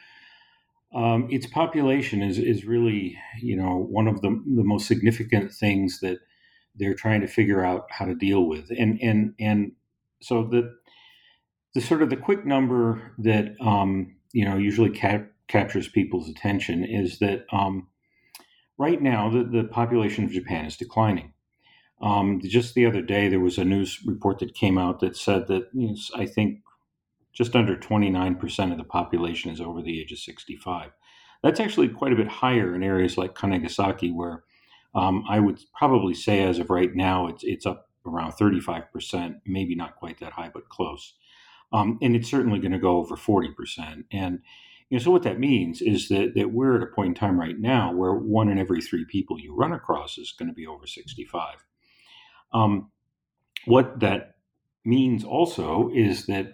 um, 0.95 1.27
its 1.29 1.45
population 1.45 2.23
is 2.23 2.39
is 2.39 2.65
really 2.65 3.17
you 3.41 3.55
know 3.55 3.75
one 3.75 4.08
of 4.08 4.21
the 4.21 4.29
the 4.29 4.63
most 4.63 4.88
significant 4.88 5.51
things 5.51 5.99
that 5.99 6.19
they're 6.75 6.93
trying 6.93 7.21
to 7.21 7.27
figure 7.27 7.63
out 7.63 7.86
how 7.89 8.05
to 8.05 8.15
deal 8.15 8.45
with, 8.45 8.71
and 8.71 8.99
and 9.01 9.34
and 9.39 9.73
so 10.21 10.43
the 10.43 10.73
the 11.73 11.81
sort 11.81 12.01
of 12.01 12.10
the 12.10 12.17
quick 12.17 12.45
number 12.45 13.12
that 13.17 13.55
um, 13.60 14.15
you 14.31 14.45
know 14.45 14.58
usually 14.58 14.89
cap- 14.89 15.31
captures 15.47 15.89
people's 15.89 16.29
attention 16.29 16.86
is 16.86 17.19
that 17.19 17.45
um, 17.51 17.88
right 18.77 19.01
now 19.01 19.29
the, 19.29 19.43
the 19.43 19.65
population 19.65 20.23
of 20.23 20.31
Japan 20.31 20.65
is 20.65 20.77
declining. 20.77 21.34
Um, 22.01 22.41
just 22.43 22.73
the 22.73 22.86
other 22.86 23.01
day, 23.01 23.29
there 23.29 23.39
was 23.39 23.58
a 23.58 23.65
news 23.65 24.01
report 24.05 24.39
that 24.39 24.53
came 24.53 24.77
out 24.77 24.99
that 24.99 25.15
said 25.15 25.47
that 25.47 25.69
you 25.73 25.89
know, 25.89 25.95
I 26.15 26.25
think 26.25 26.60
just 27.35 27.55
under 27.55 27.75
29% 27.75 28.71
of 28.71 28.77
the 28.77 28.83
population 28.83 29.51
is 29.51 29.61
over 29.61 29.81
the 29.81 30.01
age 30.01 30.11
of 30.11 30.19
65. 30.19 30.91
That's 31.43 31.59
actually 31.59 31.89
quite 31.89 32.13
a 32.13 32.15
bit 32.15 32.27
higher 32.27 32.73
in 32.73 32.81
areas 32.81 33.17
like 33.17 33.35
Kanegasaki, 33.35 34.13
where 34.13 34.43
um, 34.95 35.23
I 35.29 35.39
would 35.39 35.59
probably 35.77 36.13
say 36.13 36.43
as 36.43 36.57
of 36.57 36.69
right 36.69 36.95
now, 36.95 37.27
it's, 37.27 37.43
it's 37.43 37.65
up 37.65 37.89
around 38.07 38.31
35%, 38.31 39.41
maybe 39.45 39.75
not 39.75 39.97
quite 39.97 40.19
that 40.21 40.31
high, 40.31 40.49
but 40.51 40.69
close. 40.69 41.13
Um, 41.73 41.99
and 42.01 42.15
it's 42.15 42.31
certainly 42.31 42.59
going 42.59 42.71
to 42.71 42.79
go 42.79 42.97
over 42.97 43.15
40%. 43.15 44.05
And 44.11 44.39
you 44.89 44.97
know, 44.97 45.03
so 45.03 45.11
what 45.11 45.23
that 45.23 45.39
means 45.39 45.81
is 45.81 46.07
that, 46.09 46.33
that 46.35 46.51
we're 46.51 46.77
at 46.77 46.83
a 46.83 46.87
point 46.93 47.09
in 47.09 47.15
time 47.15 47.39
right 47.39 47.59
now 47.59 47.91
where 47.91 48.13
one 48.13 48.49
in 48.49 48.57
every 48.57 48.81
three 48.81 49.03
people 49.03 49.39
you 49.39 49.53
run 49.53 49.73
across 49.73 50.17
is 50.17 50.31
going 50.31 50.47
to 50.47 50.53
be 50.53 50.67
over 50.67 50.87
65. 50.87 51.65
Um, 52.53 52.91
what 53.65 53.99
that 53.99 54.35
means 54.85 55.23
also 55.23 55.89
is 55.93 56.27
that 56.27 56.53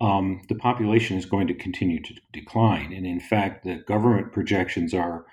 um, 0.00 0.42
the 0.48 0.54
population 0.54 1.16
is 1.16 1.26
going 1.26 1.46
to 1.48 1.54
continue 1.54 2.00
to 2.02 2.14
decline. 2.32 2.92
And 2.92 3.06
in 3.06 3.20
fact, 3.20 3.64
the 3.64 3.76
government 3.76 4.32
projections 4.32 4.94
are 4.94 5.26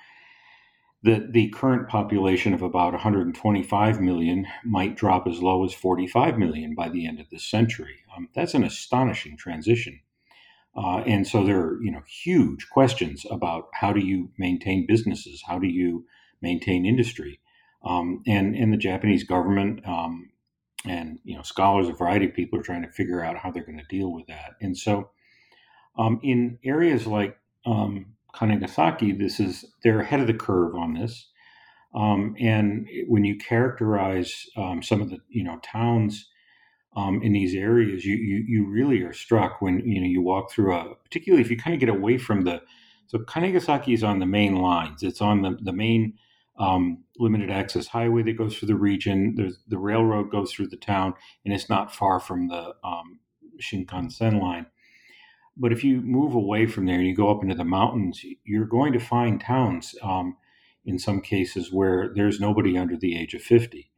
that 1.04 1.34
the 1.34 1.49
current 1.49 1.88
population 1.88 2.51
of 2.54 2.63
about 2.63 2.93
125 2.93 4.01
million 4.01 4.47
might 4.63 4.95
drop 4.95 5.28
as 5.28 5.41
low 5.41 5.63
as 5.63 5.73
45 5.73 6.39
million 6.39 6.73
by 6.73 6.89
the 6.89 7.06
end 7.06 7.19
of 7.19 7.30
this 7.30 7.47
century. 7.47 7.99
Um, 8.15 8.30
that's 8.34 8.56
an 8.56 8.63
astonishing 8.63 9.38
transition. 9.38 9.99
Uh, 10.75 11.04
and 11.06 11.28
so 11.28 11.43
there 11.43 11.60
are, 11.60 11.84
you 11.84 11.91
know, 11.91 12.01
huge 12.08 12.69
questions 12.69 13.25
about 13.30 13.69
how 13.73 13.93
do 13.93 13.99
you 13.99 14.32
maintain 14.38 14.88
businesses, 14.88 15.43
how 15.47 15.60
do 15.60 15.67
you 15.67 16.06
maintain 16.41 16.86
industry, 16.86 17.39
um, 17.84 18.21
and 18.28 18.56
and 18.56 18.73
the 18.73 18.78
Japanese 18.78 19.23
government 19.23 19.88
um, 19.88 20.32
and 20.88 21.19
you 21.24 21.36
know 21.36 21.41
scholars 21.41 21.88
a 21.88 21.93
variety 21.93 22.26
of 22.26 22.34
people 22.34 22.60
are 22.60 22.63
trying 22.63 22.84
to 22.84 22.91
figure 22.91 23.24
out 23.24 23.38
how 23.38 23.52
they're 23.52 23.65
going 23.65 23.78
to 23.78 23.98
deal 23.98 24.12
with 24.12 24.28
that 24.28 24.54
and 24.62 24.78
so 24.78 25.10
um, 25.98 26.19
in 26.24 26.60
areas 26.65 27.08
like 27.08 27.38
um, 27.65 28.08
Kanegasaki, 28.36 29.17
this 29.17 29.39
is 29.39 29.65
they're 29.84 30.02
ahead 30.02 30.19
of 30.19 30.28
the 30.28 30.34
curve 30.34 30.76
on 30.76 30.93
this 30.93 31.30
um, 31.95 32.36
and 32.39 32.88
when 33.08 33.24
you 33.24 33.38
characterize 33.38 34.48
um, 34.58 34.84
some 34.84 35.02
of 35.02 35.10
the 35.10 35.17
you 35.30 35.43
know 35.43 35.60
towns 35.63 36.30
um, 36.98 37.21
in 37.24 37.34
these 37.34 37.56
areas, 37.56 38.06
you, 38.06 38.15
you 38.15 38.43
you 38.48 38.69
really 38.69 39.02
are 39.02 39.13
struck 39.13 39.62
when 39.62 39.80
you 39.80 40.02
know 40.02 40.08
you 40.08 40.21
walk 40.21 40.52
through 40.52 40.76
a 40.76 40.95
particularly 40.95 41.41
if 41.41 41.50
you 41.50 41.58
kind 41.58 41.74
of 41.74 41.80
get 41.80 41.89
away 41.89 42.17
from 42.17 42.43
the 42.43 42.62
so 43.08 43.19
Kanegasaki 43.19 43.93
is 43.93 44.04
on 44.04 44.19
the 44.19 44.26
main 44.26 44.58
lines. 44.58 45.04
It's 45.04 45.21
on 45.21 45.41
the 45.41 45.58
the 45.62 45.71
main 45.71 46.17
um, 46.58 47.04
limited 47.18 47.52
access 47.52 47.88
highway 47.88 48.24
that 48.24 48.38
goes 48.38 48.58
through 48.58 48.68
the 48.68 48.76
region. 48.76 49.36
There's 49.36 49.58
the 49.68 49.78
railroad 49.78 50.32
goes 50.32 50.52
through 50.52 50.68
the 50.68 50.78
town, 50.78 51.13
and 51.44 51.54
it's 51.54 51.70
not 51.70 51.94
far 51.94 52.20
from 52.20 52.48
the 52.48 52.76
um, 52.84 53.20
Shinkansen 53.62 54.41
line. 54.41 54.68
But 55.58 55.72
if 55.72 55.84
you 55.84 56.02
move 56.02 56.34
away 56.34 56.65
from 56.65 56.86
there 56.86 56.98
and 56.98 57.08
you 57.08 57.15
go 57.15 57.32
up 57.32 57.41
into 57.41 57.56
the 57.56 57.63
mountains, 57.63 58.24
you're 58.44 58.65
going 58.65 58.94
to 58.94 59.00
find 59.00 59.39
towns 59.39 59.96
um, 60.02 60.36
in 60.86 61.00
some 61.00 61.22
cases 61.22 61.72
where 61.72 62.12
there's 62.13 62.39
nobody 62.39 62.78
under 62.78 62.98
the 62.98 63.18
age 63.18 63.34
of 63.34 63.41
50. 63.41 63.89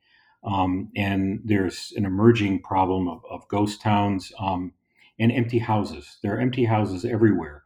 Um, 0.43 0.89
and 0.95 1.41
there's 1.43 1.93
an 1.97 2.05
emerging 2.05 2.61
problem 2.61 3.07
of, 3.07 3.21
of 3.29 3.47
ghost 3.47 3.81
towns 3.81 4.31
um, 4.39 4.73
and 5.19 5.31
empty 5.31 5.59
houses. 5.59 6.19
There 6.21 6.35
are 6.35 6.39
empty 6.39 6.65
houses 6.65 7.03
everywhere. 7.03 7.63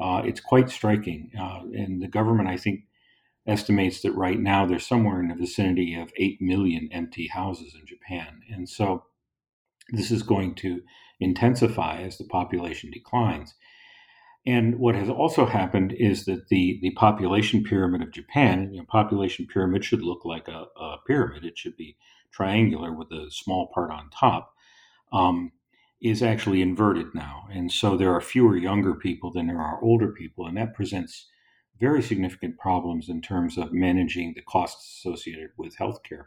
Uh, 0.00 0.22
it's 0.24 0.40
quite 0.40 0.70
striking. 0.70 1.32
Uh, 1.38 1.62
and 1.74 2.00
the 2.00 2.08
government, 2.08 2.48
I 2.48 2.56
think, 2.56 2.84
estimates 3.46 4.02
that 4.02 4.12
right 4.12 4.38
now 4.38 4.66
there's 4.66 4.86
somewhere 4.86 5.20
in 5.20 5.28
the 5.28 5.34
vicinity 5.34 5.94
of 5.94 6.12
8 6.16 6.40
million 6.40 6.88
empty 6.92 7.26
houses 7.26 7.74
in 7.74 7.86
Japan. 7.86 8.40
And 8.50 8.68
so 8.68 9.04
this 9.90 10.10
is 10.10 10.22
going 10.22 10.54
to 10.56 10.80
intensify 11.20 12.02
as 12.02 12.18
the 12.18 12.24
population 12.24 12.90
declines. 12.90 13.54
And 14.44 14.78
what 14.78 14.96
has 14.96 15.08
also 15.08 15.46
happened 15.46 15.92
is 15.92 16.24
that 16.24 16.48
the, 16.48 16.78
the 16.82 16.90
population 16.92 17.62
pyramid 17.62 18.02
of 18.02 18.12
Japan, 18.12 18.70
you 18.72 18.78
know, 18.78 18.86
population 18.88 19.46
pyramid 19.46 19.84
should 19.84 20.02
look 20.02 20.24
like 20.24 20.48
a, 20.48 20.64
a 20.80 20.96
pyramid. 21.06 21.44
It 21.44 21.56
should 21.56 21.76
be 21.76 21.96
triangular 22.32 22.92
with 22.92 23.12
a 23.12 23.30
small 23.30 23.68
part 23.72 23.92
on 23.92 24.10
top, 24.10 24.52
um, 25.12 25.52
is 26.00 26.22
actually 26.22 26.60
inverted 26.60 27.14
now. 27.14 27.44
And 27.52 27.70
so 27.70 27.96
there 27.96 28.12
are 28.12 28.20
fewer 28.20 28.56
younger 28.56 28.94
people 28.94 29.30
than 29.30 29.46
there 29.46 29.60
are 29.60 29.82
older 29.82 30.08
people. 30.08 30.46
And 30.46 30.56
that 30.56 30.74
presents 30.74 31.28
very 31.80 32.02
significant 32.02 32.58
problems 32.58 33.08
in 33.08 33.20
terms 33.20 33.58
of 33.58 33.72
managing 33.72 34.34
the 34.34 34.42
costs 34.42 34.98
associated 34.98 35.50
with 35.56 35.76
healthcare. 35.76 36.26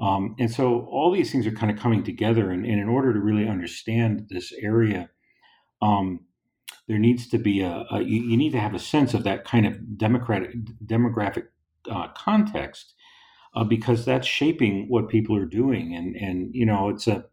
Um, 0.00 0.34
and 0.38 0.50
so 0.50 0.86
all 0.90 1.12
these 1.12 1.30
things 1.30 1.46
are 1.46 1.52
kind 1.52 1.70
of 1.70 1.78
coming 1.78 2.02
together. 2.02 2.50
And, 2.50 2.64
and 2.64 2.80
in 2.80 2.88
order 2.88 3.12
to 3.12 3.20
really 3.20 3.46
understand 3.46 4.28
this 4.30 4.52
area, 4.52 5.10
um, 5.80 6.20
there 6.88 6.98
needs 6.98 7.28
to 7.28 7.38
be 7.38 7.60
a, 7.60 7.84
a 7.90 8.02
you, 8.02 8.22
you, 8.22 8.36
need 8.36 8.52
to 8.52 8.60
have 8.60 8.74
a 8.74 8.78
sense 8.78 9.14
of 9.14 9.24
that 9.24 9.44
kind 9.44 9.66
of 9.66 9.98
democratic 9.98 10.52
demographic 10.84 11.46
uh, 11.90 12.08
context 12.08 12.94
uh, 13.54 13.64
because 13.64 14.04
that's 14.04 14.26
shaping 14.26 14.86
what 14.88 15.08
people 15.08 15.36
are 15.36 15.46
doing 15.46 15.94
and 15.94 16.16
and 16.16 16.54
you 16.54 16.66
know 16.66 16.88
it's 16.88 17.06
a 17.06 17.24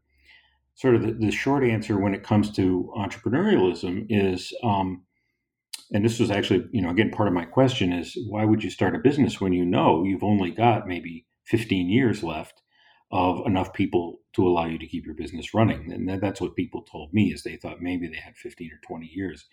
sort 0.75 0.95
of 0.95 1.01
the, 1.01 1.11
the 1.11 1.31
short 1.31 1.63
answer 1.63 1.99
when 1.99 2.13
it 2.13 2.23
comes 2.23 2.51
to 2.51 2.91
entrepreneurialism 2.95 4.05
is 4.09 4.53
um, 4.63 5.03
and 5.91 6.05
this 6.05 6.19
was 6.19 6.31
actually 6.31 6.67
you 6.71 6.81
know 6.81 6.89
again 6.89 7.11
part 7.11 7.27
of 7.27 7.33
my 7.33 7.45
question 7.45 7.91
is 7.91 8.17
why 8.27 8.45
would 8.45 8.63
you 8.63 8.69
start 8.69 8.95
a 8.95 8.99
business 8.99 9.41
when 9.41 9.53
you 9.53 9.65
know 9.65 10.03
you've 10.03 10.23
only 10.23 10.51
got 10.51 10.87
maybe 10.87 11.25
15 11.45 11.89
years 11.89 12.23
left 12.23 12.61
of 13.11 13.45
enough 13.47 13.73
people 13.73 14.19
to 14.33 14.47
allow 14.47 14.65
you 14.65 14.77
to 14.77 14.87
keep 14.87 15.05
your 15.05 15.15
business 15.15 15.53
running. 15.53 15.91
And 15.91 16.21
that's 16.21 16.39
what 16.39 16.55
people 16.55 16.83
told 16.83 17.11
me 17.11 17.33
is 17.33 17.41
they 17.41 17.55
thought 17.55 17.81
maybe 17.81 18.07
they 18.07 18.19
had 18.19 18.37
15 18.37 18.71
or 18.71 18.79
20 18.87 19.07
years. 19.07 19.45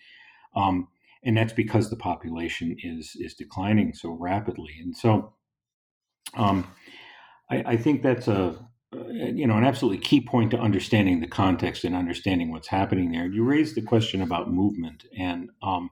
Um, 0.55 0.89
and 1.23 1.35
that's 1.35 1.53
because 1.53 1.89
the 1.89 1.95
population 1.95 2.77
is 2.81 3.13
is 3.19 3.33
declining 3.33 3.93
so 3.93 4.11
rapidly. 4.11 4.75
And 4.81 4.95
so 4.95 5.33
um, 6.35 6.71
I, 7.49 7.63
I, 7.63 7.77
think 7.77 8.03
that's 8.03 8.27
a 8.27 8.55
you 8.93 9.47
know 9.47 9.57
an 9.57 9.63
absolutely 9.63 9.97
key 9.97 10.21
point 10.21 10.51
to 10.51 10.59
understanding 10.59 11.19
the 11.19 11.27
context 11.27 11.83
and 11.83 11.95
understanding 11.95 12.51
what's 12.51 12.67
happening 12.67 13.11
there. 13.11 13.25
You 13.25 13.43
raised 13.43 13.75
the 13.75 13.81
question 13.81 14.21
about 14.21 14.53
movement 14.53 15.05
and 15.17 15.49
um, 15.63 15.89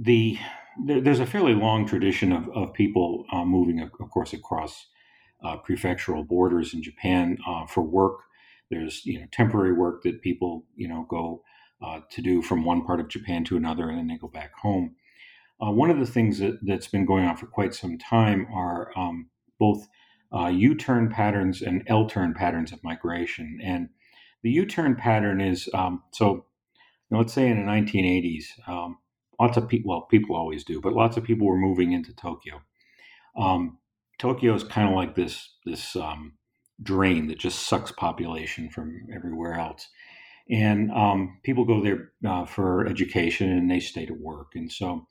the 0.00 0.38
there, 0.84 1.00
there's 1.00 1.20
a 1.20 1.26
fairly 1.26 1.54
long 1.54 1.86
tradition 1.86 2.32
of, 2.32 2.48
of 2.50 2.72
people 2.72 3.24
uh, 3.32 3.44
moving, 3.44 3.80
of, 3.80 3.90
course, 4.10 4.32
across 4.32 4.86
uh, 5.44 5.56
prefectural 5.58 6.26
borders 6.26 6.72
in 6.72 6.82
Japan 6.82 7.38
uh, 7.46 7.66
for 7.66 7.82
work. 7.82 8.20
There's 8.70 9.04
you 9.04 9.20
know 9.20 9.26
temporary 9.32 9.72
work 9.72 10.02
that 10.04 10.22
people 10.22 10.64
you 10.76 10.88
know 10.88 11.06
go 11.08 11.42
uh, 11.84 12.00
to 12.10 12.22
do 12.22 12.42
from 12.42 12.64
one 12.64 12.84
part 12.84 13.00
of 13.00 13.08
Japan 13.08 13.44
to 13.44 13.56
another, 13.56 13.88
and 13.88 13.98
then 13.98 14.06
they 14.06 14.16
go 14.16 14.28
back 14.28 14.52
home. 14.54 14.96
Uh, 15.60 15.70
one 15.70 15.90
of 15.90 15.98
the 15.98 16.06
things 16.06 16.38
that, 16.38 16.58
that's 16.62 16.88
been 16.88 17.04
going 17.04 17.24
on 17.24 17.36
for 17.36 17.46
quite 17.46 17.74
some 17.74 17.98
time 17.98 18.46
are 18.52 18.90
um, 18.96 19.28
both 19.58 19.86
U-turn 20.32 21.10
patterns 21.10 21.60
and 21.60 21.84
L-turn 21.86 22.34
patterns 22.34 22.72
of 22.72 22.82
migration. 22.82 23.60
And 23.62 23.90
the 24.42 24.50
U-turn 24.50 24.96
pattern 24.96 25.40
is 25.40 25.68
um, 25.74 26.02
so. 26.12 26.46
Let's 27.10 27.34
say 27.34 27.46
in 27.46 27.58
the 27.58 27.70
1980s, 27.70 28.44
um, 28.66 28.96
lots 29.42 29.56
of 29.56 29.68
people, 29.68 29.90
well, 29.90 30.02
people 30.02 30.36
always 30.36 30.64
do, 30.64 30.80
but 30.80 30.92
lots 30.92 31.16
of 31.16 31.24
people 31.24 31.46
were 31.46 31.56
moving 31.68 31.92
into 31.92 32.14
Tokyo. 32.14 32.62
Um, 33.36 33.78
Tokyo 34.18 34.54
is 34.54 34.64
kind 34.64 34.88
of 34.88 34.94
like 34.94 35.14
this 35.14 35.34
this 35.66 35.96
um, 35.96 36.34
drain 36.82 37.26
that 37.28 37.38
just 37.38 37.68
sucks 37.68 37.92
population 37.92 38.70
from 38.70 38.86
everywhere 39.14 39.54
else, 39.54 39.88
and 40.48 40.90
um, 40.92 41.40
people 41.42 41.64
go 41.64 41.82
there 41.82 42.12
uh, 42.30 42.46
for 42.46 42.86
education 42.86 43.50
and 43.50 43.70
they 43.70 43.80
stay 43.80 44.06
to 44.06 44.14
work, 44.14 44.52
and 44.54 44.70
so 44.70 45.06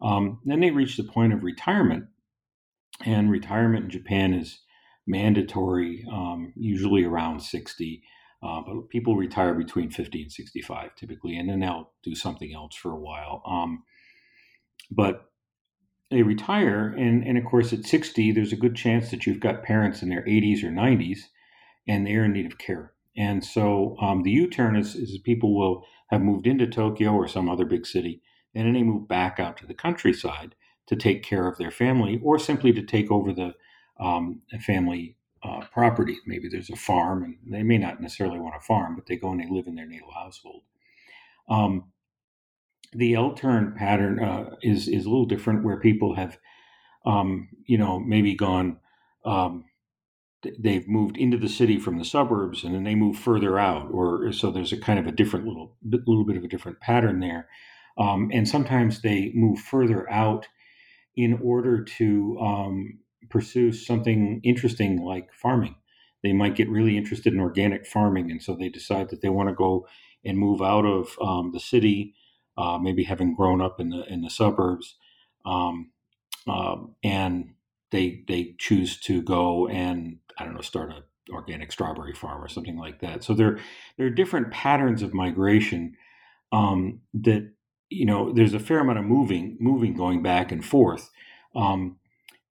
um, 0.00 0.40
then 0.44 0.60
they 0.60 0.70
reach 0.70 0.96
the 0.96 1.04
point 1.04 1.34
of 1.34 1.42
retirement, 1.44 2.04
and 3.04 3.30
retirement 3.30 3.84
in 3.84 3.90
Japan 3.90 4.34
is 4.34 4.60
mandatory, 5.06 6.06
um, 6.10 6.52
usually 6.56 7.04
around 7.04 7.40
sixty. 7.40 8.02
Uh, 8.44 8.60
but 8.60 8.88
people 8.90 9.16
retire 9.16 9.54
between 9.54 9.90
50 9.90 10.22
and 10.22 10.32
65 10.32 10.94
typically, 10.96 11.36
and 11.36 11.48
then 11.48 11.60
they'll 11.60 11.90
do 12.02 12.14
something 12.14 12.52
else 12.54 12.74
for 12.74 12.92
a 12.92 13.00
while. 13.00 13.42
Um, 13.46 13.84
but 14.90 15.30
they 16.10 16.22
retire, 16.22 16.88
and, 16.88 17.26
and 17.26 17.38
of 17.38 17.44
course, 17.44 17.72
at 17.72 17.86
60, 17.86 18.32
there's 18.32 18.52
a 18.52 18.56
good 18.56 18.76
chance 18.76 19.10
that 19.10 19.26
you've 19.26 19.40
got 19.40 19.62
parents 19.62 20.02
in 20.02 20.10
their 20.10 20.22
80s 20.22 20.62
or 20.62 20.68
90s, 20.68 21.20
and 21.88 22.06
they're 22.06 22.24
in 22.24 22.32
need 22.32 22.46
of 22.46 22.58
care. 22.58 22.92
And 23.16 23.42
so 23.42 23.96
um, 24.00 24.22
the 24.22 24.30
U 24.32 24.48
turn 24.48 24.76
is, 24.76 24.94
is 24.94 25.16
people 25.18 25.56
will 25.56 25.84
have 26.10 26.20
moved 26.20 26.46
into 26.46 26.66
Tokyo 26.66 27.12
or 27.12 27.26
some 27.26 27.48
other 27.48 27.64
big 27.64 27.86
city, 27.86 28.20
and 28.54 28.66
then 28.66 28.74
they 28.74 28.82
move 28.82 29.08
back 29.08 29.40
out 29.40 29.56
to 29.58 29.66
the 29.66 29.74
countryside 29.74 30.54
to 30.86 30.96
take 30.96 31.22
care 31.22 31.48
of 31.48 31.56
their 31.56 31.70
family 31.70 32.20
or 32.22 32.38
simply 32.38 32.72
to 32.74 32.82
take 32.82 33.10
over 33.10 33.32
the 33.32 33.54
um, 33.98 34.42
family 34.66 35.16
uh, 35.44 35.60
property. 35.72 36.16
Maybe 36.26 36.48
there's 36.48 36.70
a 36.70 36.76
farm, 36.76 37.22
and 37.24 37.36
they 37.46 37.62
may 37.62 37.78
not 37.78 38.00
necessarily 38.00 38.40
want 38.40 38.56
a 38.56 38.60
farm, 38.60 38.96
but 38.96 39.06
they 39.06 39.16
go 39.16 39.30
and 39.30 39.40
they 39.40 39.48
live 39.50 39.66
in 39.66 39.74
their 39.74 39.86
natal 39.86 40.12
household. 40.12 40.62
Um, 41.48 41.92
the 42.92 43.14
L 43.14 43.32
turn 43.32 43.74
pattern 43.76 44.22
uh, 44.22 44.56
is 44.62 44.88
is 44.88 45.04
a 45.04 45.10
little 45.10 45.26
different, 45.26 45.64
where 45.64 45.80
people 45.80 46.14
have, 46.14 46.38
um, 47.04 47.48
you 47.66 47.76
know, 47.76 47.98
maybe 48.00 48.34
gone. 48.34 48.78
Um, 49.24 49.64
they've 50.58 50.86
moved 50.88 51.16
into 51.16 51.38
the 51.38 51.48
city 51.48 51.78
from 51.78 51.98
the 51.98 52.04
suburbs, 52.04 52.64
and 52.64 52.74
then 52.74 52.84
they 52.84 52.94
move 52.94 53.18
further 53.18 53.58
out, 53.58 53.90
or 53.90 54.32
so 54.32 54.50
there's 54.50 54.72
a 54.72 54.80
kind 54.80 54.98
of 54.98 55.06
a 55.06 55.12
different 55.12 55.46
little 55.46 55.76
little 55.82 56.24
bit 56.24 56.36
of 56.36 56.44
a 56.44 56.48
different 56.48 56.80
pattern 56.80 57.20
there. 57.20 57.48
Um, 57.98 58.30
and 58.32 58.48
sometimes 58.48 59.02
they 59.02 59.30
move 59.34 59.58
further 59.60 60.10
out 60.10 60.48
in 61.16 61.38
order 61.42 61.84
to 61.84 62.38
um, 62.40 62.98
pursue 63.30 63.72
something 63.72 64.40
interesting 64.44 65.02
like 65.02 65.32
farming. 65.32 65.76
They 66.22 66.32
might 66.32 66.56
get 66.56 66.70
really 66.70 66.96
interested 66.96 67.32
in 67.32 67.40
organic 67.40 67.86
farming, 67.86 68.30
and 68.30 68.42
so 68.42 68.54
they 68.54 68.68
decide 68.68 69.10
that 69.10 69.20
they 69.20 69.28
want 69.28 69.48
to 69.50 69.54
go 69.54 69.86
and 70.24 70.38
move 70.38 70.62
out 70.62 70.86
of 70.86 71.18
um, 71.20 71.52
the 71.52 71.60
city, 71.60 72.14
uh, 72.56 72.78
maybe 72.78 73.04
having 73.04 73.34
grown 73.34 73.60
up 73.60 73.80
in 73.80 73.90
the 73.90 74.04
in 74.10 74.22
the 74.22 74.30
suburbs, 74.30 74.96
um, 75.44 75.90
uh, 76.48 76.76
and 77.02 77.54
they 77.90 78.24
they 78.26 78.54
choose 78.58 78.98
to 79.00 79.22
go 79.22 79.68
and 79.68 80.18
I 80.38 80.44
don't 80.44 80.54
know 80.54 80.62
start 80.62 80.90
a 80.90 81.04
organic 81.32 81.72
strawberry 81.72 82.14
farm 82.14 82.42
or 82.42 82.48
something 82.48 82.78
like 82.78 83.00
that. 83.00 83.24
So 83.24 83.34
there 83.34 83.58
there 83.96 84.06
are 84.06 84.10
different 84.10 84.50
patterns 84.50 85.02
of 85.02 85.14
migration 85.14 85.96
um, 86.52 87.00
that 87.14 87.52
you 87.90 88.06
know 88.06 88.32
there's 88.32 88.54
a 88.54 88.60
fair 88.60 88.80
amount 88.80 88.98
of 88.98 89.04
moving 89.04 89.56
moving 89.60 89.94
going 89.94 90.22
back 90.22 90.52
and 90.52 90.64
forth. 90.64 91.10
Um, 91.54 91.98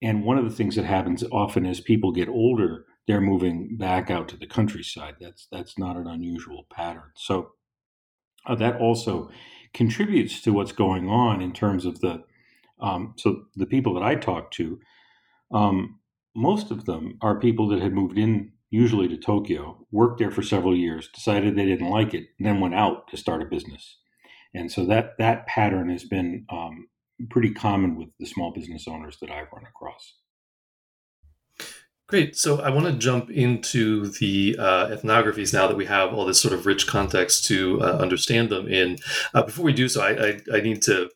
and 0.04 0.22
one 0.22 0.36
of 0.36 0.44
the 0.44 0.54
things 0.54 0.76
that 0.76 0.84
happens 0.84 1.24
often 1.32 1.64
as 1.64 1.80
people 1.80 2.12
get 2.12 2.28
older, 2.28 2.84
they're 3.06 3.22
moving 3.22 3.76
back 3.78 4.10
out 4.10 4.28
to 4.28 4.36
the 4.36 4.46
countryside. 4.46 5.14
That's 5.18 5.48
that's 5.50 5.78
not 5.78 5.96
an 5.96 6.06
unusual 6.06 6.66
pattern. 6.70 7.10
So 7.16 7.52
uh, 8.46 8.54
that 8.56 8.78
also 8.80 9.30
contributes 9.72 10.42
to 10.42 10.52
what's 10.52 10.72
going 10.72 11.08
on 11.08 11.40
in 11.40 11.52
terms 11.52 11.86
of 11.86 12.00
the 12.00 12.22
um, 12.80 13.14
so 13.16 13.46
the 13.56 13.66
people 13.66 13.94
that 13.94 14.02
I 14.02 14.14
talk 14.16 14.50
to, 14.52 14.78
um, 15.52 16.00
most 16.36 16.70
of 16.70 16.84
them 16.84 17.16
are 17.22 17.40
people 17.40 17.68
that 17.68 17.80
had 17.80 17.94
moved 17.94 18.18
in 18.18 18.52
usually 18.70 19.08
to 19.08 19.16
Tokyo, 19.16 19.86
worked 19.90 20.18
there 20.18 20.32
for 20.32 20.42
several 20.42 20.76
years, 20.76 21.08
decided 21.14 21.54
they 21.54 21.64
didn't 21.64 21.88
like 21.88 22.12
it, 22.12 22.26
and 22.38 22.46
then 22.46 22.60
went 22.60 22.74
out 22.74 23.08
to 23.08 23.16
start 23.16 23.40
a 23.40 23.46
business. 23.46 23.98
And 24.52 24.70
so 24.70 24.84
that 24.86 25.16
that 25.18 25.46
pattern 25.46 25.88
has 25.88 26.04
been 26.04 26.44
um, 26.50 26.88
pretty 27.30 27.52
common 27.52 27.96
with 27.96 28.08
the 28.18 28.26
small 28.26 28.52
business 28.52 28.86
owners 28.88 29.18
that 29.20 29.30
I've 29.30 29.52
run 29.52 29.64
across. 29.66 30.14
Great. 32.06 32.36
So 32.36 32.60
I 32.60 32.68
want 32.68 32.86
to 32.86 32.92
jump 32.92 33.30
into 33.30 34.08
the 34.08 34.56
uh, 34.58 34.88
ethnographies 34.88 35.54
now 35.54 35.66
that 35.66 35.76
we 35.76 35.86
have 35.86 36.12
all 36.12 36.26
this 36.26 36.40
sort 36.40 36.52
of 36.52 36.66
rich 36.66 36.86
context 36.86 37.46
to 37.46 37.80
uh, 37.80 37.96
understand 37.96 38.50
them 38.50 38.68
in. 38.68 38.98
Uh, 39.32 39.42
before 39.42 39.64
we 39.64 39.72
do 39.72 39.88
so, 39.88 40.02
I, 40.02 40.26
I, 40.26 40.58
I 40.58 40.60
need 40.60 40.82
to 40.82 41.08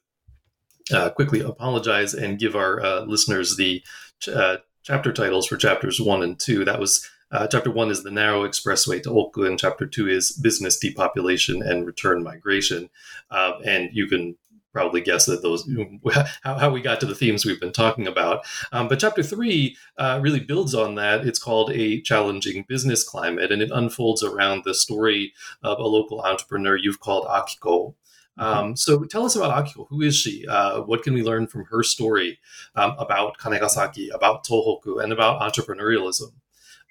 uh, 0.92 1.10
quickly 1.10 1.40
apologize 1.40 2.14
and 2.14 2.38
give 2.38 2.56
our 2.56 2.82
uh, 2.82 3.00
listeners 3.02 3.56
the 3.56 3.82
ch- 4.20 4.28
uh, 4.28 4.58
chapter 4.82 5.12
titles 5.12 5.46
for 5.46 5.58
chapters 5.58 6.00
one 6.00 6.22
and 6.22 6.40
two. 6.40 6.64
That 6.64 6.80
was 6.80 7.06
chapter 7.50 7.70
one 7.70 7.90
is 7.90 8.02
the 8.02 8.10
narrow 8.10 8.48
expressway 8.48 9.02
to 9.02 9.10
Oku, 9.10 9.44
and 9.44 9.58
chapter 9.58 9.86
two 9.86 10.08
is 10.08 10.32
business 10.32 10.78
depopulation 10.78 11.62
and 11.62 11.86
return 11.86 12.22
migration. 12.22 12.88
and 13.30 13.90
you 13.92 14.06
can 14.06 14.38
probably 14.78 15.00
guess 15.00 15.26
that 15.26 15.42
those 15.42 15.68
how, 16.44 16.56
how 16.56 16.70
we 16.70 16.80
got 16.80 17.00
to 17.00 17.06
the 17.06 17.14
themes 17.14 17.44
we've 17.44 17.58
been 17.58 17.72
talking 17.72 18.06
about. 18.06 18.46
Um, 18.70 18.86
but 18.86 19.00
chapter 19.00 19.24
three 19.24 19.76
uh, 19.96 20.20
really 20.22 20.38
builds 20.38 20.72
on 20.72 20.94
that. 20.94 21.26
It's 21.26 21.40
called 21.40 21.72
a 21.72 22.00
challenging 22.02 22.64
business 22.68 23.02
climate, 23.02 23.50
and 23.50 23.60
it 23.60 23.72
unfolds 23.72 24.22
around 24.22 24.62
the 24.62 24.74
story 24.74 25.32
of 25.64 25.80
a 25.80 25.86
local 25.86 26.20
entrepreneur 26.20 26.76
you've 26.76 27.00
called 27.00 27.26
Akiko. 27.26 27.94
Mm-hmm. 28.38 28.40
Um, 28.40 28.76
so 28.76 29.02
tell 29.02 29.24
us 29.24 29.34
about 29.34 29.66
Akiko. 29.66 29.88
Who 29.88 30.00
is 30.00 30.16
she? 30.16 30.46
Uh, 30.46 30.82
what 30.82 31.02
can 31.02 31.12
we 31.12 31.24
learn 31.24 31.48
from 31.48 31.64
her 31.64 31.82
story 31.82 32.38
um, 32.76 32.94
about 33.00 33.36
Kanegasaki, 33.38 34.14
about 34.14 34.46
Tohoku, 34.46 35.02
and 35.02 35.12
about 35.12 35.40
entrepreneurialism? 35.40 36.30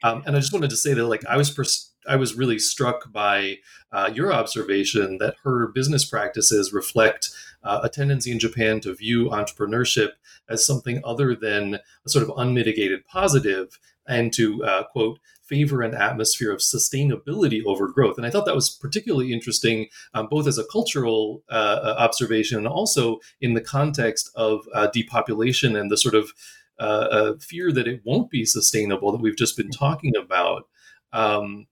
Um, 0.03 0.23
and 0.25 0.35
I 0.35 0.39
just 0.39 0.51
wanted 0.51 0.71
to 0.71 0.77
say 0.77 0.93
that, 0.93 1.05
like, 1.05 1.25
I 1.25 1.37
was 1.37 1.49
pers- 1.49 1.93
I 2.07 2.15
was 2.15 2.35
really 2.35 2.59
struck 2.59 3.11
by 3.11 3.57
uh, 3.91 4.09
your 4.13 4.33
observation 4.33 5.17
that 5.19 5.35
her 5.43 5.67
business 5.67 6.05
practices 6.05 6.73
reflect 6.73 7.29
uh, 7.67 7.81
a 7.83 7.89
tendency 7.89 8.31
in 8.31 8.39
Japan 8.39 8.79
to 8.81 8.95
view 8.95 9.29
entrepreneurship 9.29 10.11
as 10.49 10.65
something 10.65 11.01
other 11.03 11.35
than 11.35 11.79
a 12.05 12.09
sort 12.09 12.23
of 12.23 12.31
unmitigated 12.37 13.05
positive 13.05 13.79
and 14.07 14.33
to, 14.33 14.63
uh, 14.63 14.83
quote, 14.83 15.19
favor 15.43 15.81
an 15.81 15.93
atmosphere 15.93 16.51
of 16.51 16.59
sustainability 16.59 17.63
over 17.65 17.87
growth. 17.87 18.17
And 18.17 18.25
I 18.25 18.29
thought 18.29 18.45
that 18.45 18.55
was 18.55 18.69
particularly 18.69 19.31
interesting, 19.31 19.87
um, 20.13 20.27
both 20.29 20.47
as 20.47 20.57
a 20.57 20.65
cultural 20.65 21.43
uh, 21.49 21.95
observation 21.97 22.57
and 22.57 22.67
also 22.67 23.19
in 23.39 23.53
the 23.53 23.61
context 23.61 24.29
of 24.35 24.67
uh, 24.73 24.87
depopulation 24.87 25.75
and 25.75 25.89
the 25.89 25.97
sort 25.97 26.15
of 26.15 26.33
uh, 26.79 26.83
uh, 26.83 27.33
fear 27.39 27.71
that 27.71 27.87
it 27.87 28.01
won't 28.05 28.29
be 28.29 28.45
sustainable 28.45 29.11
that 29.11 29.21
we've 29.21 29.37
just 29.37 29.57
been 29.57 29.71
talking 29.71 30.15
about. 30.15 30.67
Um, 31.13 31.67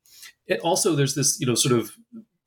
it 0.47 0.59
also, 0.61 0.95
there's 0.95 1.15
this, 1.15 1.39
you 1.39 1.45
know, 1.45 1.55
sort 1.55 1.77
of 1.77 1.91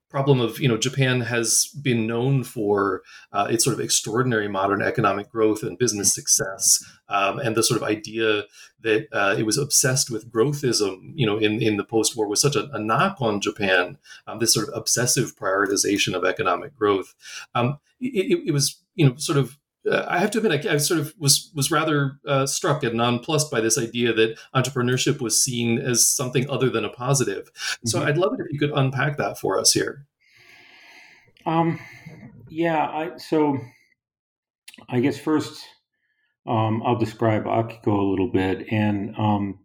problem 0.09 0.41
of 0.41 0.59
you 0.59 0.69
know 0.69 0.79
Japan 0.79 1.21
has 1.21 1.67
been 1.83 2.07
known 2.07 2.45
for 2.45 3.03
uh, 3.33 3.47
its 3.51 3.65
sort 3.65 3.75
of 3.75 3.81
extraordinary 3.81 4.49
modern 4.49 4.83
economic 4.83 5.31
growth 5.31 5.63
and 5.63 5.79
business 5.79 6.15
success, 6.15 6.83
um, 7.09 7.39
and 7.39 7.57
the 7.57 7.63
sort 7.63 7.81
of 7.81 7.89
idea 7.89 8.45
that 8.81 9.09
uh, 9.13 9.35
it 9.39 9.45
was 9.45 9.59
obsessed 9.59 10.11
with 10.11 10.31
growthism, 10.31 11.13
you 11.15 11.27
know, 11.27 11.39
in 11.39 11.63
in 11.63 11.77
the 11.77 11.85
post 11.85 12.17
war 12.17 12.29
was 12.29 12.41
such 12.41 12.57
a, 12.57 12.69
a 12.73 12.79
knock 12.79 13.17
on 13.21 13.41
Japan. 13.41 13.99
Um, 14.27 14.39
this 14.39 14.55
sort 14.55 14.69
of 14.69 14.75
obsessive 14.77 15.37
prioritization 15.37 16.15
of 16.15 16.25
economic 16.25 16.77
growth. 16.77 17.15
Um, 17.55 17.79
it, 18.01 18.43
it, 18.47 18.53
was 18.53 18.81
you 18.95 19.07
know 19.07 19.17
sort 19.17 19.39
of 19.39 19.59
I 19.91 20.19
have 20.19 20.31
to 20.33 20.39
admit, 20.39 20.67
I, 20.67 20.75
I, 20.75 20.77
sort 20.79 21.01
of 21.01 21.15
was 21.19 21.51
was 21.55 21.71
rather 21.71 22.19
uh, 22.27 22.47
struck 22.47 22.83
and 22.83 22.95
nonplussed 22.95 23.51
by 23.51 23.61
this 23.61 23.79
idea 23.79 24.13
that 24.13 24.39
entrepreneurship 24.55 25.21
was 25.21 25.43
seen 25.43 25.79
as 25.79 26.07
something 26.07 26.49
other 26.51 26.71
than 26.71 26.85
a 26.85 26.91
positive. 26.91 27.53
Mm-hmm. 27.53 27.89
So 27.89 28.03
I'd 28.03 28.19
love 28.19 28.35
it 28.35 28.41
if 28.41 28.53
you 28.53 28.59
could 28.59 28.73
unpack 28.77 29.17
that 29.19 29.39
for 29.39 29.59
us 29.59 29.73
here. 29.73 30.07
Um, 31.47 31.79
yeah. 32.49 32.87
I, 32.87 33.17
so 33.17 33.59
I 34.89 35.01
guess 35.01 35.19
first 35.19 35.65
um, 36.47 36.83
I'll 36.85 36.99
describe 36.99 37.45
Akiko 37.45 37.99
a 37.99 38.11
little 38.11 38.31
bit, 38.31 38.67
and 38.71 39.15
um, 39.17 39.59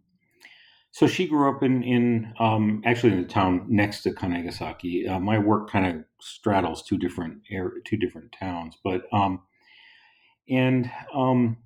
so 0.90 1.06
she 1.06 1.26
grew 1.26 1.50
up 1.54 1.62
in 1.62 1.82
in 1.82 2.32
um, 2.38 2.82
actually 2.84 3.12
in 3.14 3.22
the 3.22 3.28
town 3.28 3.66
next 3.68 4.02
to 4.02 4.12
Kanegasaki. 4.12 5.08
Uh, 5.08 5.18
my 5.18 5.38
work 5.38 5.70
kind 5.70 5.86
of 5.86 6.04
straddles 6.20 6.82
two 6.82 6.98
different 6.98 7.42
two 7.84 7.96
different 7.96 8.34
towns, 8.38 8.76
but 8.84 9.02
um, 9.12 9.40
and 10.48 10.90
um, 11.14 11.56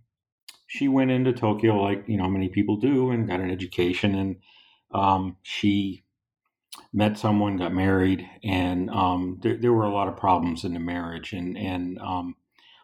she 0.66 0.89
went 0.89 1.11
into 1.11 1.33
Tokyo 1.33 1.83
like 1.83 2.05
you 2.07 2.16
know 2.16 2.29
many 2.29 2.49
people 2.49 2.76
do 2.76 3.11
and 3.11 3.29
got 3.29 3.41
an 3.41 3.51
education 3.51 4.14
and 4.14 4.37
um, 4.93 5.37
she 5.43 6.05
met 6.93 7.18
someone, 7.18 7.57
got 7.57 7.74
married, 7.74 8.29
and 8.43 8.91
um, 8.91 9.39
there, 9.43 9.57
there, 9.57 9.72
were 9.72 9.85
a 9.85 9.93
lot 9.93 10.09
of 10.09 10.16
problems 10.16 10.64
in 10.64 10.74
the 10.74 10.81
marriage, 10.81 11.33
and 11.33 11.57
and 11.57 11.99
um, 11.99 12.37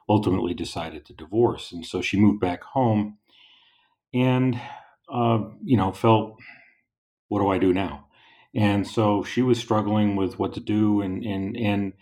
ultimately 0.09 0.55
decided 0.55 1.05
to 1.07 1.13
divorce. 1.13 1.73
And 1.73 1.85
so 1.87 2.03
she 2.03 2.19
moved 2.19 2.41
back 2.41 2.63
home, 2.63 3.19
and 4.13 4.61
uh, 5.13 5.41
you 5.63 5.77
know 5.77 5.93
felt, 5.93 6.37
what 7.29 7.41
do 7.41 7.49
I 7.49 7.59
do 7.59 7.73
now? 7.73 8.07
And 8.55 8.87
so 8.87 9.25
she 9.25 9.43
was 9.43 9.59
struggling 9.59 10.17
with 10.17 10.39
what 10.39 10.55
to 10.55 10.61
do, 10.61 11.01
and 11.01 11.25
and 11.25 11.57
and 11.57 11.93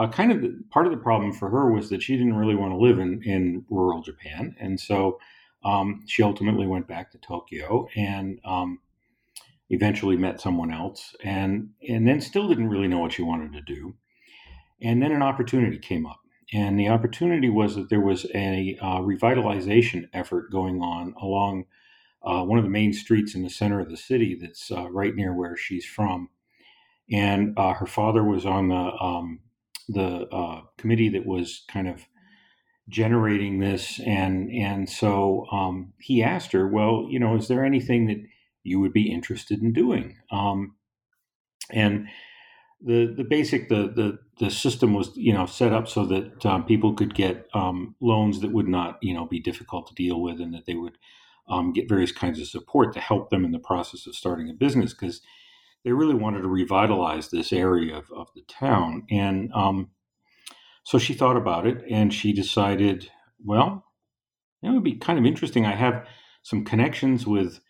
uh, 0.00 0.08
kind 0.08 0.32
of 0.32 0.40
the, 0.40 0.58
part 0.70 0.86
of 0.86 0.92
the 0.92 0.98
problem 0.98 1.30
for 1.30 1.50
her 1.50 1.70
was 1.70 1.90
that 1.90 2.02
she 2.02 2.16
didn't 2.16 2.36
really 2.36 2.54
want 2.54 2.72
to 2.72 2.78
live 2.78 2.98
in, 2.98 3.22
in 3.22 3.64
rural 3.68 4.00
Japan. 4.02 4.56
And 4.58 4.80
so 4.80 5.18
um, 5.62 6.02
she 6.06 6.22
ultimately 6.22 6.66
went 6.66 6.88
back 6.88 7.10
to 7.10 7.18
Tokyo 7.18 7.86
and 7.94 8.40
um, 8.46 8.78
eventually 9.68 10.16
met 10.16 10.40
someone 10.40 10.72
else 10.72 11.14
and, 11.22 11.70
and 11.86 12.08
then 12.08 12.20
still 12.20 12.48
didn't 12.48 12.70
really 12.70 12.88
know 12.88 13.00
what 13.00 13.12
she 13.12 13.22
wanted 13.22 13.52
to 13.52 13.60
do. 13.60 13.94
And 14.80 15.02
then 15.02 15.12
an 15.12 15.22
opportunity 15.22 15.78
came 15.78 16.06
up. 16.06 16.20
And 16.52 16.80
the 16.80 16.88
opportunity 16.88 17.50
was 17.50 17.76
that 17.76 17.90
there 17.90 18.00
was 18.00 18.24
a 18.34 18.78
uh, 18.80 19.00
revitalization 19.00 20.08
effort 20.14 20.50
going 20.50 20.80
on 20.80 21.14
along 21.20 21.66
uh, 22.22 22.42
one 22.42 22.58
of 22.58 22.64
the 22.64 22.70
main 22.70 22.94
streets 22.94 23.34
in 23.34 23.42
the 23.42 23.50
center 23.50 23.80
of 23.80 23.90
the 23.90 23.96
city 23.96 24.36
that's 24.40 24.70
uh, 24.70 24.90
right 24.90 25.14
near 25.14 25.34
where 25.34 25.56
she's 25.56 25.84
from. 25.84 26.30
And 27.12 27.58
uh, 27.58 27.74
her 27.74 27.86
father 27.86 28.24
was 28.24 28.46
on 28.46 28.68
the 28.68 28.74
um, 28.74 29.40
the 29.92 30.28
uh, 30.28 30.62
committee 30.78 31.08
that 31.10 31.26
was 31.26 31.64
kind 31.70 31.88
of 31.88 32.06
generating 32.88 33.60
this, 33.60 34.00
and 34.00 34.50
and 34.50 34.88
so 34.88 35.46
um, 35.52 35.92
he 35.98 36.22
asked 36.22 36.52
her, 36.52 36.66
well, 36.66 37.06
you 37.08 37.18
know, 37.18 37.36
is 37.36 37.48
there 37.48 37.64
anything 37.64 38.06
that 38.06 38.18
you 38.62 38.80
would 38.80 38.92
be 38.92 39.10
interested 39.10 39.62
in 39.62 39.72
doing? 39.72 40.16
Um, 40.30 40.76
and 41.70 42.08
the 42.82 43.12
the 43.16 43.24
basic 43.24 43.68
the 43.68 43.92
the 43.94 44.18
the 44.38 44.50
system 44.50 44.94
was 44.94 45.10
you 45.14 45.32
know 45.32 45.46
set 45.46 45.72
up 45.72 45.86
so 45.86 46.06
that 46.06 46.44
um, 46.46 46.64
people 46.64 46.94
could 46.94 47.14
get 47.14 47.46
um, 47.54 47.94
loans 48.00 48.40
that 48.40 48.52
would 48.52 48.68
not 48.68 48.98
you 49.02 49.14
know 49.14 49.26
be 49.26 49.40
difficult 49.40 49.86
to 49.86 49.94
deal 49.94 50.20
with, 50.20 50.40
and 50.40 50.54
that 50.54 50.66
they 50.66 50.74
would 50.74 50.98
um, 51.48 51.72
get 51.72 51.88
various 51.88 52.12
kinds 52.12 52.40
of 52.40 52.46
support 52.46 52.92
to 52.94 53.00
help 53.00 53.30
them 53.30 53.44
in 53.44 53.52
the 53.52 53.58
process 53.58 54.06
of 54.06 54.14
starting 54.14 54.48
a 54.48 54.54
business 54.54 54.94
because 54.94 55.20
they 55.84 55.92
really 55.92 56.14
wanted 56.14 56.42
to 56.42 56.48
revitalize 56.48 57.28
this 57.28 57.52
area 57.52 57.96
of, 57.96 58.10
of 58.14 58.28
the 58.34 58.42
town. 58.42 59.04
And 59.10 59.50
um, 59.54 59.90
so 60.84 60.98
she 60.98 61.14
thought 61.14 61.36
about 61.36 61.66
it 61.66 61.82
and 61.90 62.12
she 62.12 62.32
decided, 62.32 63.10
well, 63.44 63.84
it 64.62 64.70
would 64.70 64.84
be 64.84 64.96
kind 64.96 65.18
of 65.18 65.24
interesting. 65.24 65.64
I 65.64 65.74
have 65.74 66.06
some 66.42 66.64
connections 66.64 67.26
with, 67.26 67.60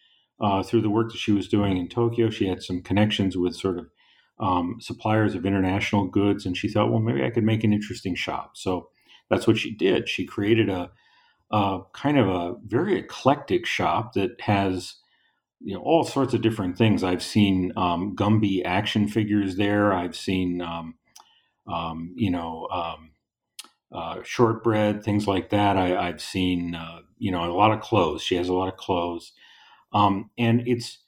uh, 0.40 0.62
through 0.62 0.82
the 0.82 0.90
work 0.90 1.12
that 1.12 1.18
she 1.18 1.32
was 1.32 1.48
doing 1.48 1.76
in 1.76 1.88
Tokyo, 1.88 2.30
she 2.30 2.48
had 2.48 2.62
some 2.62 2.82
connections 2.82 3.36
with 3.36 3.54
sort 3.54 3.78
of 3.78 3.86
um, 4.40 4.76
suppliers 4.80 5.34
of 5.34 5.44
international 5.44 6.06
goods. 6.06 6.46
And 6.46 6.56
she 6.56 6.68
thought, 6.68 6.90
well, 6.90 7.00
maybe 7.00 7.24
I 7.24 7.30
could 7.30 7.44
make 7.44 7.62
an 7.62 7.72
interesting 7.72 8.14
shop. 8.14 8.56
So 8.56 8.88
that's 9.28 9.46
what 9.46 9.58
she 9.58 9.70
did. 9.70 10.08
She 10.08 10.24
created 10.24 10.68
a, 10.68 10.90
a 11.52 11.80
kind 11.92 12.18
of 12.18 12.28
a 12.28 12.54
very 12.64 12.98
eclectic 12.98 13.66
shop 13.66 14.14
that 14.14 14.40
has 14.40 14.96
you 15.60 15.74
know 15.74 15.82
all 15.82 16.04
sorts 16.04 16.34
of 16.34 16.42
different 16.42 16.76
things. 16.76 17.04
I've 17.04 17.22
seen 17.22 17.72
um, 17.76 18.16
Gumby 18.16 18.64
action 18.64 19.08
figures 19.08 19.56
there. 19.56 19.92
I've 19.92 20.16
seen 20.16 20.62
um, 20.62 20.94
um, 21.66 22.14
you 22.16 22.30
know 22.30 22.66
um, 22.72 23.10
uh, 23.92 24.22
shortbread 24.22 25.04
things 25.04 25.26
like 25.26 25.50
that. 25.50 25.76
I, 25.76 26.06
have 26.06 26.20
seen 26.20 26.74
uh, 26.74 27.00
you 27.18 27.30
know 27.30 27.44
a 27.44 27.52
lot 27.52 27.72
of 27.72 27.80
clothes. 27.80 28.22
She 28.22 28.36
has 28.36 28.48
a 28.48 28.54
lot 28.54 28.68
of 28.68 28.76
clothes, 28.76 29.32
um, 29.92 30.30
and 30.38 30.66
it's 30.66 30.98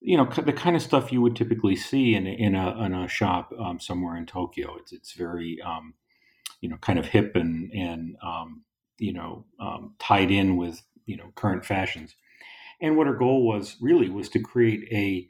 you 0.00 0.16
know 0.16 0.24
the 0.24 0.52
kind 0.52 0.74
of 0.74 0.82
stuff 0.82 1.12
you 1.12 1.22
would 1.22 1.36
typically 1.36 1.76
see 1.76 2.14
in 2.14 2.26
in 2.26 2.54
a 2.56 2.84
in 2.84 2.94
a 2.94 3.08
shop 3.08 3.52
um, 3.58 3.78
somewhere 3.78 4.16
in 4.16 4.26
Tokyo. 4.26 4.76
It's 4.80 4.92
it's 4.92 5.12
very 5.12 5.60
you 6.60 6.68
know 6.68 6.76
kind 6.78 6.98
of 6.98 7.06
hip 7.06 7.36
and 7.36 7.70
and 7.72 8.16
you 8.98 9.12
know 9.12 9.44
tied 10.00 10.32
in 10.32 10.56
with 10.56 10.82
you 11.06 11.16
know 11.16 11.30
current 11.36 11.64
fashions. 11.64 12.16
And 12.80 12.96
what 12.96 13.06
her 13.06 13.14
goal 13.14 13.46
was 13.46 13.76
really 13.80 14.08
was 14.08 14.28
to 14.30 14.40
create 14.40 14.88
a 14.92 15.28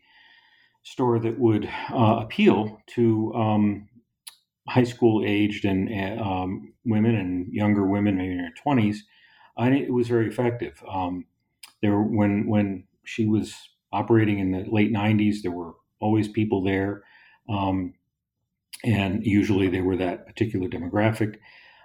store 0.83 1.19
that 1.19 1.39
would 1.39 1.69
uh, 1.93 2.21
appeal 2.23 2.81
to 2.95 3.33
um, 3.35 3.89
high 4.69 4.85
school 4.85 5.23
aged 5.27 5.65
and 5.65 6.21
um, 6.21 6.73
women 6.85 7.15
and 7.15 7.53
younger 7.53 7.87
women, 7.87 8.17
maybe 8.17 8.33
in 8.33 8.39
their 8.39 8.53
twenties. 8.57 9.05
And 9.57 9.75
it 9.75 9.93
was 9.93 10.09
very 10.09 10.29
effective. 10.29 10.83
Um, 10.89 11.27
there, 11.83 12.01
when 12.01 12.47
when 12.47 12.85
she 13.05 13.27
was 13.27 13.55
operating 13.93 14.39
in 14.39 14.53
the 14.53 14.65
late 14.71 14.93
'90s, 14.93 15.43
there 15.43 15.51
were 15.51 15.75
always 15.99 16.29
people 16.29 16.63
there, 16.63 17.03
um, 17.49 17.95
and 18.85 19.27
usually 19.27 19.69
they 19.69 19.81
were 19.81 19.97
that 19.97 20.27
particular 20.27 20.69
demographic. 20.69 21.37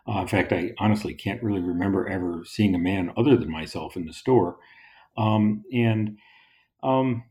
Uh, 0.08 0.22
in 0.22 0.28
fact, 0.28 0.54
I 0.54 0.74
honestly 0.78 1.14
can't 1.16 1.42
really 1.42 1.62
remember 1.62 2.08
ever 2.08 2.44
seeing 2.46 2.76
a 2.76 2.80
man 2.80 3.12
other 3.18 3.36
than 3.36 3.50
myself 3.50 3.96
in 3.96 4.06
the 4.06 4.14
store. 4.14 4.58
Um, 5.18 5.64
and 5.74 6.18
Um, 6.84 7.24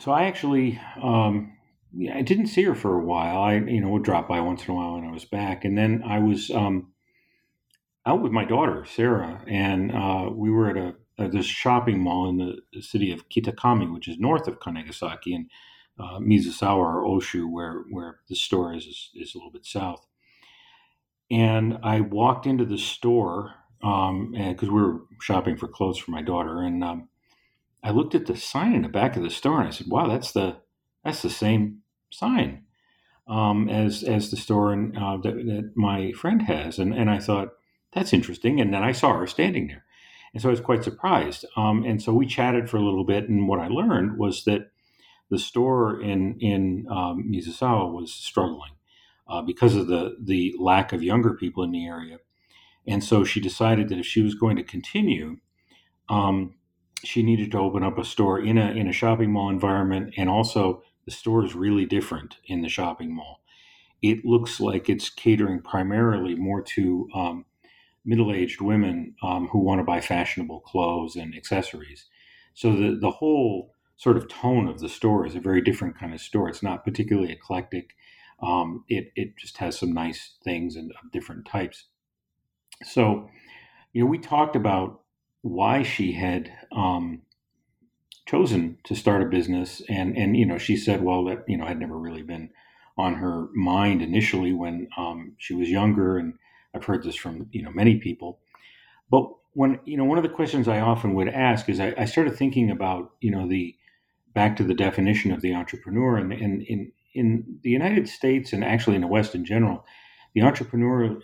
so 0.00 0.12
I 0.12 0.24
actually, 0.24 0.80
um, 1.02 1.52
yeah, 1.94 2.16
I 2.16 2.22
didn't 2.22 2.46
see 2.48 2.62
her 2.64 2.74
for 2.74 2.98
a 2.98 3.04
while. 3.04 3.40
I, 3.40 3.54
you 3.54 3.80
know, 3.80 3.88
would 3.90 4.04
drop 4.04 4.28
by 4.28 4.40
once 4.40 4.64
in 4.64 4.70
a 4.70 4.74
while 4.74 4.94
when 4.94 5.04
I 5.04 5.12
was 5.12 5.24
back, 5.24 5.64
and 5.64 5.76
then 5.76 6.02
I 6.06 6.18
was 6.18 6.50
um, 6.50 6.92
out 8.06 8.22
with 8.22 8.32
my 8.32 8.44
daughter 8.44 8.84
Sarah, 8.84 9.42
and 9.46 9.92
uh, 9.92 10.30
we 10.32 10.50
were 10.50 10.70
at 10.70 10.76
a, 10.76 10.94
at 11.18 11.32
this 11.32 11.46
shopping 11.46 12.00
mall 12.00 12.28
in 12.28 12.38
the, 12.38 12.58
the, 12.72 12.82
city 12.82 13.12
of 13.12 13.28
Kitakami, 13.28 13.92
which 13.92 14.08
is 14.08 14.18
north 14.18 14.48
of 14.48 14.60
Kanegasaki, 14.60 15.34
and 15.34 15.50
uh, 15.98 16.18
Mizusawa 16.18 16.78
or 16.78 17.04
Oshu, 17.04 17.50
where 17.50 17.84
where 17.90 18.20
the 18.28 18.36
store 18.36 18.74
is, 18.74 18.86
is, 18.86 19.10
is 19.14 19.34
a 19.34 19.38
little 19.38 19.52
bit 19.52 19.66
south. 19.66 20.06
And 21.30 21.78
I 21.82 22.00
walked 22.00 22.46
into 22.46 22.64
the 22.66 22.78
store 22.78 23.54
because 23.82 24.68
um, 24.68 24.74
we 24.74 24.80
were 24.80 25.00
shopping 25.20 25.56
for 25.56 25.66
clothes 25.68 25.98
for 25.98 26.12
my 26.12 26.22
daughter, 26.22 26.62
and 26.62 26.84
um, 26.84 27.08
I 27.82 27.90
looked 27.90 28.14
at 28.14 28.26
the 28.26 28.36
sign 28.36 28.74
in 28.74 28.82
the 28.82 28.88
back 28.88 29.16
of 29.16 29.22
the 29.22 29.30
store, 29.30 29.58
and 29.58 29.68
I 29.68 29.72
said, 29.72 29.88
"Wow, 29.88 30.08
that's 30.08 30.32
the 30.32 30.58
that's 31.04 31.22
the 31.22 31.30
same 31.30 31.82
sign 32.10 32.64
um, 33.26 33.68
as 33.68 34.04
as 34.04 34.30
the 34.30 34.36
store 34.36 34.72
uh, 34.72 35.16
that, 35.18 35.34
that 35.34 35.72
my 35.74 36.12
friend 36.12 36.42
has." 36.42 36.78
And 36.78 36.94
and 36.94 37.10
I 37.10 37.18
thought 37.18 37.48
that's 37.92 38.12
interesting, 38.12 38.60
and 38.60 38.72
then 38.72 38.84
I 38.84 38.92
saw 38.92 39.18
her 39.18 39.26
standing 39.26 39.66
there, 39.66 39.84
and 40.32 40.40
so 40.40 40.48
I 40.48 40.52
was 40.52 40.60
quite 40.60 40.84
surprised. 40.84 41.44
Um, 41.56 41.84
and 41.84 42.00
so 42.00 42.12
we 42.12 42.26
chatted 42.26 42.70
for 42.70 42.76
a 42.76 42.84
little 42.84 43.04
bit, 43.04 43.28
and 43.28 43.48
what 43.48 43.58
I 43.60 43.66
learned 43.66 44.16
was 44.16 44.44
that 44.44 44.70
the 45.28 45.38
store 45.38 46.00
in 46.00 46.38
in 46.38 46.86
um, 46.88 47.24
Mizusawa 47.28 47.92
was 47.92 48.12
struggling 48.12 48.72
uh, 49.28 49.42
because 49.42 49.74
of 49.74 49.88
the 49.88 50.16
the 50.20 50.54
lack 50.60 50.92
of 50.92 51.02
younger 51.02 51.34
people 51.34 51.64
in 51.64 51.72
the 51.72 51.86
area, 51.86 52.18
and 52.86 53.02
so 53.02 53.24
she 53.24 53.40
decided 53.40 53.88
that 53.88 53.98
if 53.98 54.06
she 54.06 54.22
was 54.22 54.34
going 54.34 54.56
to 54.56 54.62
continue, 54.62 55.38
um, 56.08 56.54
she 57.04 57.22
needed 57.22 57.50
to 57.52 57.58
open 57.58 57.82
up 57.82 57.98
a 57.98 58.04
store 58.04 58.40
in 58.40 58.58
a 58.58 58.70
in 58.70 58.88
a 58.88 58.92
shopping 58.92 59.32
mall 59.32 59.50
environment, 59.50 60.14
and 60.16 60.28
also 60.28 60.82
the 61.04 61.10
store 61.10 61.44
is 61.44 61.54
really 61.54 61.86
different 61.86 62.36
in 62.44 62.62
the 62.62 62.68
shopping 62.68 63.14
mall. 63.14 63.40
It 64.00 64.24
looks 64.24 64.60
like 64.60 64.88
it's 64.88 65.10
catering 65.10 65.62
primarily 65.62 66.34
more 66.34 66.62
to 66.62 67.08
um, 67.14 67.44
middle-aged 68.04 68.60
women 68.60 69.14
um, 69.22 69.48
who 69.48 69.60
want 69.60 69.78
to 69.78 69.84
buy 69.84 70.00
fashionable 70.00 70.60
clothes 70.60 71.16
and 71.16 71.34
accessories. 71.34 72.06
So 72.54 72.72
the 72.72 72.98
the 73.00 73.10
whole 73.10 73.74
sort 73.96 74.16
of 74.16 74.28
tone 74.28 74.66
of 74.68 74.80
the 74.80 74.88
store 74.88 75.24
is 75.24 75.36
a 75.36 75.40
very 75.40 75.60
different 75.60 75.98
kind 75.98 76.12
of 76.12 76.20
store. 76.20 76.48
It's 76.48 76.62
not 76.62 76.84
particularly 76.84 77.32
eclectic. 77.32 77.94
Um, 78.42 78.84
it 78.88 79.12
it 79.14 79.36
just 79.36 79.58
has 79.58 79.78
some 79.78 79.92
nice 79.92 80.34
things 80.42 80.76
and 80.76 80.92
of 81.02 81.12
different 81.12 81.46
types. 81.46 81.86
So, 82.84 83.28
you 83.92 84.04
know, 84.04 84.10
we 84.10 84.18
talked 84.18 84.56
about 84.56 85.00
why 85.42 85.82
she 85.82 86.12
had 86.12 86.52
um, 86.74 87.22
chosen 88.26 88.78
to 88.84 88.94
start 88.94 89.22
a 89.22 89.26
business, 89.26 89.82
and 89.88 90.16
and 90.16 90.36
you 90.36 90.46
know, 90.46 90.58
she 90.58 90.76
said, 90.76 91.02
well, 91.02 91.24
that 91.26 91.44
you 91.48 91.56
know 91.56 91.66
had 91.66 91.80
never 91.80 91.98
really 91.98 92.22
been 92.22 92.50
on 92.96 93.14
her 93.14 93.48
mind 93.54 94.02
initially 94.02 94.52
when 94.52 94.88
um, 94.96 95.34
she 95.38 95.54
was 95.54 95.68
younger, 95.68 96.18
and 96.18 96.34
I've 96.74 96.84
heard 96.84 97.02
this 97.02 97.16
from 97.16 97.48
you 97.52 97.62
know 97.62 97.70
many 97.70 97.98
people. 97.98 98.40
But 99.10 99.28
when 99.54 99.80
you 99.84 99.96
know, 99.96 100.04
one 100.04 100.18
of 100.18 100.24
the 100.24 100.30
questions 100.30 100.68
I 100.68 100.80
often 100.80 101.14
would 101.14 101.28
ask 101.28 101.68
is, 101.68 101.80
I, 101.80 101.94
I 101.98 102.04
started 102.04 102.36
thinking 102.36 102.70
about 102.70 103.12
you 103.20 103.30
know 103.30 103.48
the 103.48 103.76
back 104.34 104.56
to 104.56 104.64
the 104.64 104.74
definition 104.74 105.32
of 105.32 105.40
the 105.40 105.54
entrepreneur. 105.54 106.16
And, 106.16 106.32
and 106.32 106.62
in, 106.62 106.92
in 107.14 107.58
the 107.62 107.70
United 107.70 108.08
States 108.08 108.52
and 108.52 108.64
actually 108.64 108.96
in 108.96 109.02
the 109.02 109.08
West 109.08 109.34
in 109.34 109.44
general, 109.44 109.84
the 110.34 110.42
entrepreneur, 110.42 111.18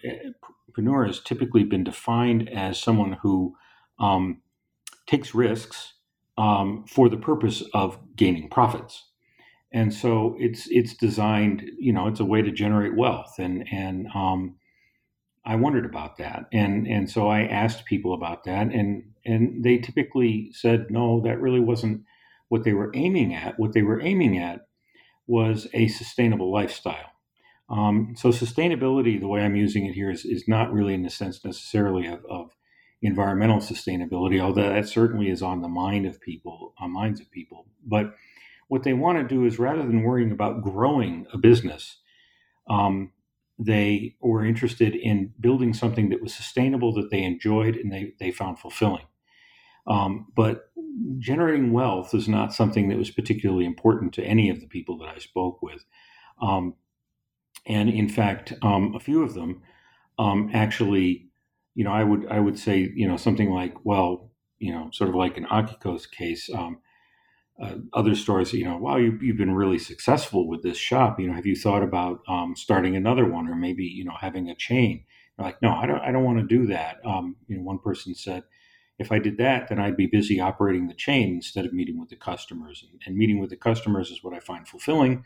entrepreneur 0.79 1.07
has 1.07 1.21
typically 1.21 1.65
been 1.65 1.83
defined 1.83 2.49
as 2.51 2.81
someone 2.81 3.15
who 3.23 3.57
um, 3.99 4.41
takes 5.09 5.35
risks 5.35 5.95
um, 6.37 6.85
for 6.87 7.09
the 7.09 7.17
purpose 7.17 7.65
of 7.75 7.99
gaining 8.15 8.49
profits. 8.49 9.07
And 9.73 9.93
so 9.93 10.37
it's 10.39 10.69
it's 10.71 10.95
designed, 10.95 11.63
you 11.79 11.93
know, 11.93 12.07
it's 12.07 12.21
a 12.21 12.25
way 12.25 12.43
to 12.43 12.51
generate 12.51 12.97
wealth, 12.97 13.35
and 13.39 13.67
and 13.71 14.07
um, 14.15 14.57
I 15.45 15.57
wondered 15.57 15.85
about 15.85 16.17
that, 16.19 16.47
and 16.53 16.87
and 16.87 17.11
so 17.11 17.29
I 17.29 17.43
asked 17.43 17.85
people 17.85 18.15
about 18.15 18.45
that, 18.45 18.73
and 18.73 19.03
and 19.27 19.63
they 19.63 19.77
typically 19.79 20.53
said, 20.53 20.87
no, 20.91 21.21
that 21.21 21.41
really 21.41 21.61
wasn't 21.61 22.03
what 22.49 22.65
they 22.65 22.73
were 22.73 22.91
aiming 22.95 23.35
at, 23.35 23.59
what 23.59 23.75
they 23.75 23.83
were 23.83 24.01
aiming 24.01 24.39
at 24.39 24.69
was 25.27 25.67
a 25.75 25.89
sustainable 25.89 26.51
lifestyle. 26.51 27.18
Um, 27.71 28.15
so 28.17 28.31
sustainability, 28.31 29.21
the 29.21 29.29
way 29.29 29.43
I'm 29.43 29.57
using 29.57 29.87
it 29.87 29.95
here, 29.95 30.11
is, 30.11 30.25
is 30.25 30.49
not 30.49 30.73
really 30.73 30.95
in 30.95 31.03
the 31.03 31.11
sense 31.11 31.45
necessarily 31.45 32.07
of, 32.07 32.25
of 32.29 32.57
environmental 33.03 33.59
sustainability, 33.59 34.41
although 34.41 34.69
that 34.69 34.89
certainly 34.89 35.29
is 35.29 35.43
on 35.43 35.61
the 35.61 35.69
mind 35.69 36.07
of 36.07 36.21
people, 36.21 36.75
on 36.79 36.93
minds 36.93 37.21
of 37.21 37.31
people. 37.31 37.67
But 37.85 38.15
what 38.69 38.83
they 38.83 38.95
want 38.95 39.19
to 39.19 39.35
do 39.35 39.45
is 39.45 39.59
rather 39.59 39.83
than 39.83 40.03
worrying 40.03 40.33
about 40.33 40.63
growing 40.63 41.27
a 41.33 41.39
business, 41.39 41.99
um, 42.69 43.13
they 43.59 44.17
were 44.21 44.45
interested 44.45 44.95
in 44.95 45.33
building 45.41 45.75
something 45.75 46.11
that 46.11 46.23
was 46.23 46.35
sustainable, 46.35 46.93
that 46.95 47.11
they 47.11 47.23
enjoyed, 47.23 47.77
and 47.77 47.93
they, 47.93 48.13
they 48.21 48.31
found 48.31 48.59
fulfilling. 48.59 49.07
Um, 49.87 50.27
but 50.37 50.71
generating 51.19 51.73
wealth 51.73 52.15
is 52.15 52.29
not 52.29 52.53
something 52.53 52.89
that 52.89 52.99
was 52.99 53.11
particularly 53.11 53.65
important 53.65 54.13
to 54.15 54.25
any 54.25 54.51
of 54.51 54.61
the 54.61 54.67
people 54.67 54.99
that 54.99 55.09
I 55.09 55.19
spoke 55.19 55.63
with. 55.63 55.85
Um, 56.41 56.75
and 57.69 57.89
in 57.89 58.09
fact, 58.09 58.55
um, 58.63 58.95
a 58.95 59.01
few 59.01 59.23
of 59.23 59.35
them 59.35 59.63
um, 60.19 60.51
actually, 60.53 61.29
you 61.75 61.85
know, 61.85 61.93
I 61.93 62.03
would 62.03 62.27
I 62.29 62.41
would 62.41 62.59
say, 62.59 62.91
you 62.95 63.07
know, 63.07 63.17
something 63.17 63.51
like, 63.51 63.75
well, 63.85 64.31
you 64.59 64.73
know, 64.73 64.91
sort 64.93 65.11
of 65.11 65.17
like 65.17 65.37
in 65.37 65.45
Akiko's 65.45 66.07
case, 66.07 66.51
um, 66.53 66.79
uh, 67.63 67.75
other 67.93 68.15
stores, 68.15 68.53
you 68.53 68.65
know, 68.65 68.77
wow, 68.77 68.97
you, 68.97 69.19
you've 69.21 69.37
been 69.37 69.55
really 69.55 69.79
successful 69.79 70.49
with 70.49 70.63
this 70.63 70.77
shop. 70.77 71.19
You 71.19 71.29
know, 71.29 71.35
have 71.35 71.47
you 71.47 71.57
thought 71.57 71.83
about 71.83 72.21
um, 72.29 72.55
starting 72.57 72.97
another 72.97 73.25
one 73.25 73.49
or 73.49 73.55
maybe, 73.55 73.85
you 73.85 74.05
know, 74.05 74.15
having 74.21 74.49
a 74.49 74.55
chain? 74.55 75.05
They're 75.37 75.47
like, 75.47 75.63
no, 75.63 75.71
I 75.71 75.87
don't, 75.87 76.01
I 76.01 76.13
don't 76.13 76.25
want 76.25 76.39
to 76.39 76.45
do 76.47 76.67
that. 76.67 76.99
Um, 77.05 77.37
you 77.49 77.57
know, 77.57 77.63
one 77.63 77.79
person 77.79 78.15
said, 78.15 78.45
if 78.99 79.13
I 79.13 79.19
did 79.19 79.39
that, 79.39 79.69
then 79.69 79.79
I'd 79.79 79.97
be 79.97 80.07
busy 80.07 80.41
operating 80.41 80.89
the 80.89 80.95
chain 80.95 81.35
instead 81.35 81.65
of 81.65 81.73
meeting 81.73 82.01
with 82.01 82.09
the 82.09 82.17
customers. 82.17 82.85
And, 82.89 83.01
and 83.07 83.17
meeting 83.17 83.39
with 83.41 83.51
the 83.51 83.57
customers 83.57 84.11
is 84.11 84.23
what 84.23 84.35
I 84.35 84.41
find 84.41 84.67
fulfilling. 84.67 85.25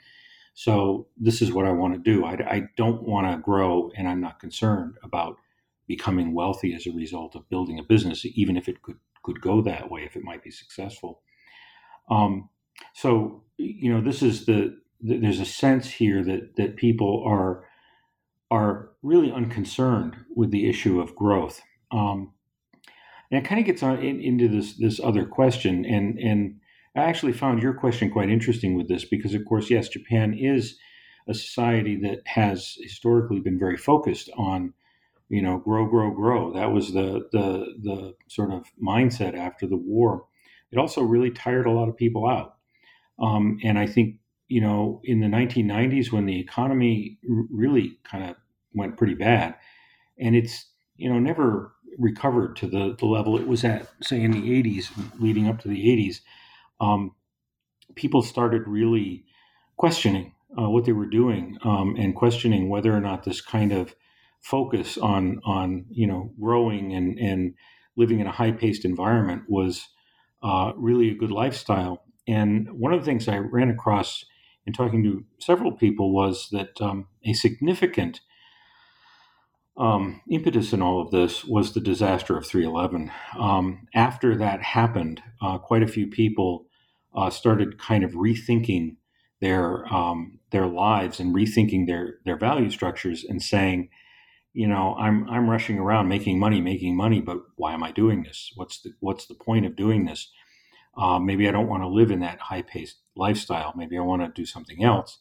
So 0.55 1.09
this 1.17 1.41
is 1.41 1.53
what 1.53 1.67
I 1.67 1.73
want 1.73 1.95
to 1.95 1.99
do. 1.99 2.25
I, 2.25 2.33
I 2.33 2.63
don't 2.77 3.03
want 3.03 3.31
to 3.31 3.43
grow, 3.43 3.91
and 3.97 4.07
I'm 4.09 4.21
not 4.21 4.41
concerned 4.41 4.97
about 5.03 5.37
becoming 5.87 6.35
wealthy 6.35 6.75
as 6.75 6.87
a 6.87 6.93
result 6.93 7.35
of 7.35 7.49
building 7.49 7.79
a 7.79 7.83
business, 7.83 8.25
even 8.35 8.57
if 8.57 8.69
it 8.69 8.83
could 8.83 8.99
could 9.23 9.41
go 9.41 9.63
that 9.63 9.89
way, 9.89 10.03
if 10.03 10.17
it 10.17 10.25
might 10.25 10.43
be 10.43 10.51
successful. 10.51 11.23
Um, 12.11 12.49
so 12.95 13.45
you 13.57 13.93
know, 13.93 14.01
this 14.01 14.23
is 14.23 14.47
the, 14.47 14.77
the 15.01 15.19
there's 15.19 15.41
a 15.41 15.45
sense 15.45 15.91
here 15.91 16.23
that 16.25 16.57
that 16.57 16.77
people 16.77 17.25
are 17.27 17.65
are 18.51 18.91
really 19.03 19.33
unconcerned 19.33 20.17
with 20.37 20.51
the 20.51 20.69
issue 20.69 21.01
of 21.01 21.17
growth. 21.17 21.63
Um, 21.91 22.33
and 23.31 23.43
it 23.43 23.49
kind 23.49 23.59
of 23.59 23.67
gets 23.67 23.83
on 23.83 23.99
in, 23.99 24.21
into 24.21 24.49
this 24.49 24.75
this 24.77 25.01
other 25.01 25.25
question, 25.25 25.85
and 25.87 26.19
and 26.19 26.61
I 26.95 27.05
actually 27.05 27.33
found 27.33 27.63
your 27.63 27.75
question 27.75 28.11
quite 28.11 28.29
interesting 28.29 28.77
with 28.77 28.89
this 28.89 29.05
because, 29.05 29.35
of 29.35 29.45
course, 29.47 29.71
yes, 29.71 29.89
Japan 29.89 30.35
is 30.35 30.79
a 31.27 31.35
society 31.35 31.97
that 32.03 32.21
has 32.27 32.77
historically 32.81 33.41
been 33.41 33.59
very 33.59 33.77
focused 33.77 34.29
on, 34.37 34.75
you 35.29 35.41
know, 35.41 35.59
grow, 35.59 35.87
grow, 35.87 36.11
grow. 36.11 36.53
That 36.53 36.73
was 36.73 36.93
the 36.93 37.29
the 37.33 37.75
the 37.83 38.15
sort 38.29 38.53
of 38.53 38.65
mindset 38.83 39.37
after 39.37 39.67
the 39.67 39.77
war. 39.77 40.27
It 40.71 40.79
also 40.79 41.03
really 41.03 41.31
tired 41.31 41.67
a 41.67 41.71
lot 41.71 41.89
of 41.89 41.97
people 41.97 42.27
out, 42.27 42.57
um, 43.19 43.59
and 43.63 43.79
I 43.79 43.87
think 43.87 44.17
you 44.49 44.61
know 44.61 45.01
in 45.05 45.21
the 45.21 45.29
1990s 45.29 46.13
when 46.13 46.27
the 46.27 46.39
economy 46.39 47.19
really 47.23 47.99
kind 48.05 48.25
of 48.25 48.37
went 48.75 48.99
pretty 48.99 49.15
bad, 49.15 49.55
and 50.19 50.37
it's 50.37 50.67
you 50.97 51.09
know 51.09 51.19
never 51.19 51.73
recovered 51.99 52.57
to 52.57 52.67
the, 52.67 52.97
the 52.99 53.07
level 53.07 53.39
it 53.39 53.47
was 53.47 53.65
at, 53.65 53.87
say, 54.03 54.23
in 54.23 54.31
the 54.31 54.63
80s, 54.63 54.91
leading 55.19 55.49
up 55.49 55.61
to 55.61 55.69
the 55.69 55.87
80s, 55.87 56.21
um, 56.83 57.13
people 57.95 58.23
started 58.23 58.63
really 58.67 59.25
questioning 59.77 60.35
uh, 60.59 60.69
what 60.69 60.85
they 60.85 60.93
were 60.93 61.07
doing 61.07 61.57
um, 61.65 61.95
and 61.99 62.15
questioning 62.15 62.69
whether 62.69 62.95
or 62.95 63.01
not 63.01 63.25
this 63.25 63.41
kind 63.41 63.73
of 63.73 63.95
focus 64.41 64.99
on 64.99 65.41
on 65.45 65.87
you 65.91 66.07
know 66.07 66.33
growing 66.41 66.93
and 66.93 67.19
and 67.19 67.55
living 67.97 68.21
in 68.21 68.27
a 68.27 68.33
high 68.33 68.51
paced 68.51 68.85
environment 68.85 69.43
was 69.49 69.89
uh, 70.43 70.73
really 70.77 71.11
a 71.11 71.15
good 71.15 71.31
lifestyle. 71.31 72.03
And 72.27 72.69
one 72.73 72.93
of 72.93 73.01
the 73.01 73.07
things 73.07 73.29
I 73.29 73.39
ran 73.39 73.71
across 73.71 74.25
in 74.67 74.73
talking 74.73 75.03
to 75.05 75.25
several 75.39 75.73
people 75.73 76.13
was 76.13 76.49
that 76.53 76.81
um, 76.81 77.09
a 77.25 77.33
significant 77.33 78.21
um, 79.77 80.21
impetus 80.31 80.73
in 80.73 80.83
all 80.83 81.01
of 81.01 81.11
this 81.11 81.45
was 81.45 81.73
the 81.73 81.81
disaster 81.81 82.37
of 82.37 82.47
311. 82.47 83.11
Um, 83.39 83.87
after 83.95 84.37
that 84.37 84.63
happened, 84.63 85.23
uh, 85.41 85.59
quite 85.59 85.83
a 85.83 85.89
few 85.89 86.07
people 86.07 86.67
uh, 87.15 87.31
started 87.31 87.79
kind 87.79 88.05
of 88.05 88.13
rethinking 88.13 88.97
their 89.41 89.93
um, 89.93 90.39
their 90.51 90.67
lives 90.67 91.21
and 91.21 91.35
rethinking 91.35 91.87
their 91.87 92.17
their 92.25 92.37
value 92.37 92.71
structures 92.71 93.25
and 93.25 93.43
saying, 93.43 93.91
you 94.53 94.67
know, 94.67 94.95
I'm 94.99 95.29
I'm 95.29 95.51
rushing 95.51 95.79
around 95.79 96.09
making 96.09 96.39
money, 96.39 96.61
making 96.61 96.97
money, 96.97 97.21
but 97.21 97.39
why 97.57 97.73
am 97.73 97.83
I 97.83 97.91
doing 97.91 98.23
this? 98.23 98.53
What's 98.55 98.81
the 98.81 98.93
what's 99.01 99.27
the 99.27 99.35
point 99.35 99.67
of 99.67 99.77
doing 99.77 100.05
this? 100.05 100.31
Uh, 100.97 101.19
maybe 101.19 101.49
I 101.49 101.53
don't 101.53 101.69
want 101.69 101.83
to 101.83 101.89
live 101.89 102.11
in 102.11 102.21
that 102.21 102.39
high 102.39 102.63
paced 102.63 102.99
lifestyle. 103.17 103.73
Maybe 103.77 103.97
I 103.97 104.03
want 104.03 104.23
to 104.23 104.41
do 104.41 104.47
something 104.47 104.85
else. 104.85 105.19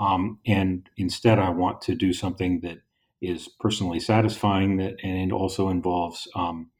Um, 0.00 0.40
and 0.46 0.88
instead, 0.96 1.38
I 1.38 1.50
want 1.50 1.80
to 1.82 1.94
do 1.94 2.12
something 2.12 2.60
that 2.60 2.78
is 3.20 3.48
personally 3.60 4.00
satisfying 4.00 4.76
that 4.78 4.96
and 5.02 5.32
also 5.32 5.68
involves 5.68 6.26
um, 6.34 6.70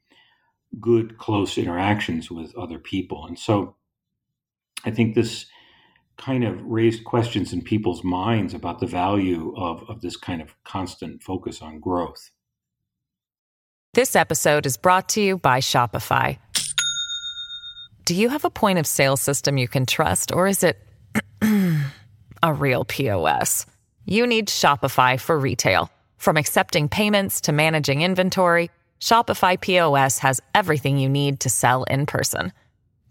good, 0.81 1.17
close 1.19 1.57
interactions 1.57 2.31
with 2.31 2.55
other 2.57 2.79
people. 2.79 3.27
And 3.27 3.39
so 3.39 3.77
I 4.85 4.91
think 4.91 5.15
this 5.15 5.47
kind 6.17 6.45
of 6.45 6.65
raised 6.65 7.05
questions 7.05 7.53
in 7.53 7.63
people's 7.63 8.05
minds 8.05 8.55
about 8.55 8.81
the 8.81 8.87
value 8.87 9.55
of, 9.57 9.83
of 9.89 10.01
this 10.01 10.17
kind 10.17 10.41
of 10.41 10.55
constant 10.65 11.23
focus 11.23 11.61
on 11.61 11.81
growth. 11.81 12.31
This 13.95 14.17
episode 14.17 14.67
is 14.67 14.77
brought 14.77 15.09
to 15.11 15.21
you 15.21 15.39
by 15.39 15.61
Shopify. 15.61 16.39
Do 18.05 18.15
you 18.15 18.29
have 18.29 18.45
a 18.45 18.51
point 18.51 18.79
of 18.79 18.87
sale 18.87 19.17
system 19.17 19.57
you 19.57 19.69
can 19.69 19.87
trust, 19.87 20.33
or 20.33 20.47
is 20.47 20.63
it 20.63 20.79
a 22.43 22.53
real 22.53 22.85
POS? 22.85 23.67
You 24.05 24.27
need 24.27 24.49
Shopify 24.49 25.19
for 25.19 25.39
retail. 25.39 25.91
From 26.19 26.37
accepting 26.37 26.89
payments 26.89 27.41
to 27.43 27.53
managing 27.53 28.03
inventory, 28.03 28.71
Shopify 29.01 29.61
POS 29.61 30.19
has 30.19 30.41
everything 30.55 30.99
you 30.99 31.09
need 31.09 31.41
to 31.41 31.51
sell 31.51 31.85
in 31.85 32.07
person. 32.07 32.53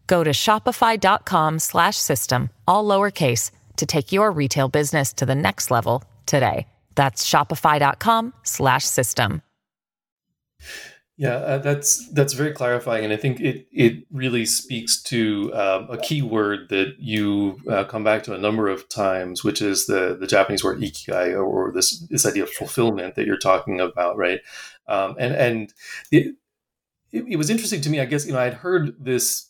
Go 0.08 0.24
to 0.24 0.32
shopify.com 0.32 1.60
slash 1.60 1.97
system, 1.97 2.49
all 2.68 2.86
lowercase 2.86 3.51
to 3.78 3.86
take 3.86 4.12
your 4.12 4.32
retail 4.32 4.70
business 4.70 5.14
to 5.14 5.26
the 5.26 5.36
next 5.36 5.72
level 5.72 6.04
today. 6.26 6.68
That's 6.95 7.28
shopify.com 7.28 8.34
slash 8.43 8.86
system. 8.86 9.41
Yeah, 11.16 11.36
uh, 11.36 11.58
that's 11.60 12.10
that's 12.10 12.34
very 12.34 12.54
clarifying, 12.54 13.04
and 13.04 13.14
I 13.14 13.18
think 13.18 13.39
it 13.39 13.68
it 13.72 14.04
really 14.12 14.47
speaks 14.47 15.01
to 15.04 15.54
um, 15.54 15.88
a 15.91 15.97
key 15.97 16.24
word 16.24 16.70
that 16.70 16.95
you 16.97 17.60
uh, 17.70 17.84
come 17.84 18.04
back 18.04 18.24
to 18.24 18.34
a 18.34 18.39
number 18.39 18.68
of 18.68 18.89
times, 18.89 19.43
which 19.43 19.62
is 19.62 19.86
the 19.86 20.18
the 20.20 20.26
Japanese 20.26 20.64
word 20.64 20.82
ikigai, 20.82 21.38
or, 21.38 21.72
this 21.72 21.99
this 22.10 22.26
idea 22.26 22.41
of 22.41 22.49
fulfillment 22.49 23.14
that 23.14 23.28
you're 23.28 23.38
talking 23.38 23.80
about, 23.80 24.18
right? 24.18 24.41
Um, 24.88 25.16
and 25.20 25.36
and 25.36 25.74
it, 26.12 26.36
it, 27.12 27.26
it 27.30 27.36
was 27.36 27.51
interesting 27.51 27.82
to 27.82 27.91
me. 27.91 27.99
I 27.99 28.06
guess 28.06 28.26
you 28.26 28.34
know 28.34 28.39
I'd 28.39 28.56
heard 28.56 28.95
this 28.99 29.49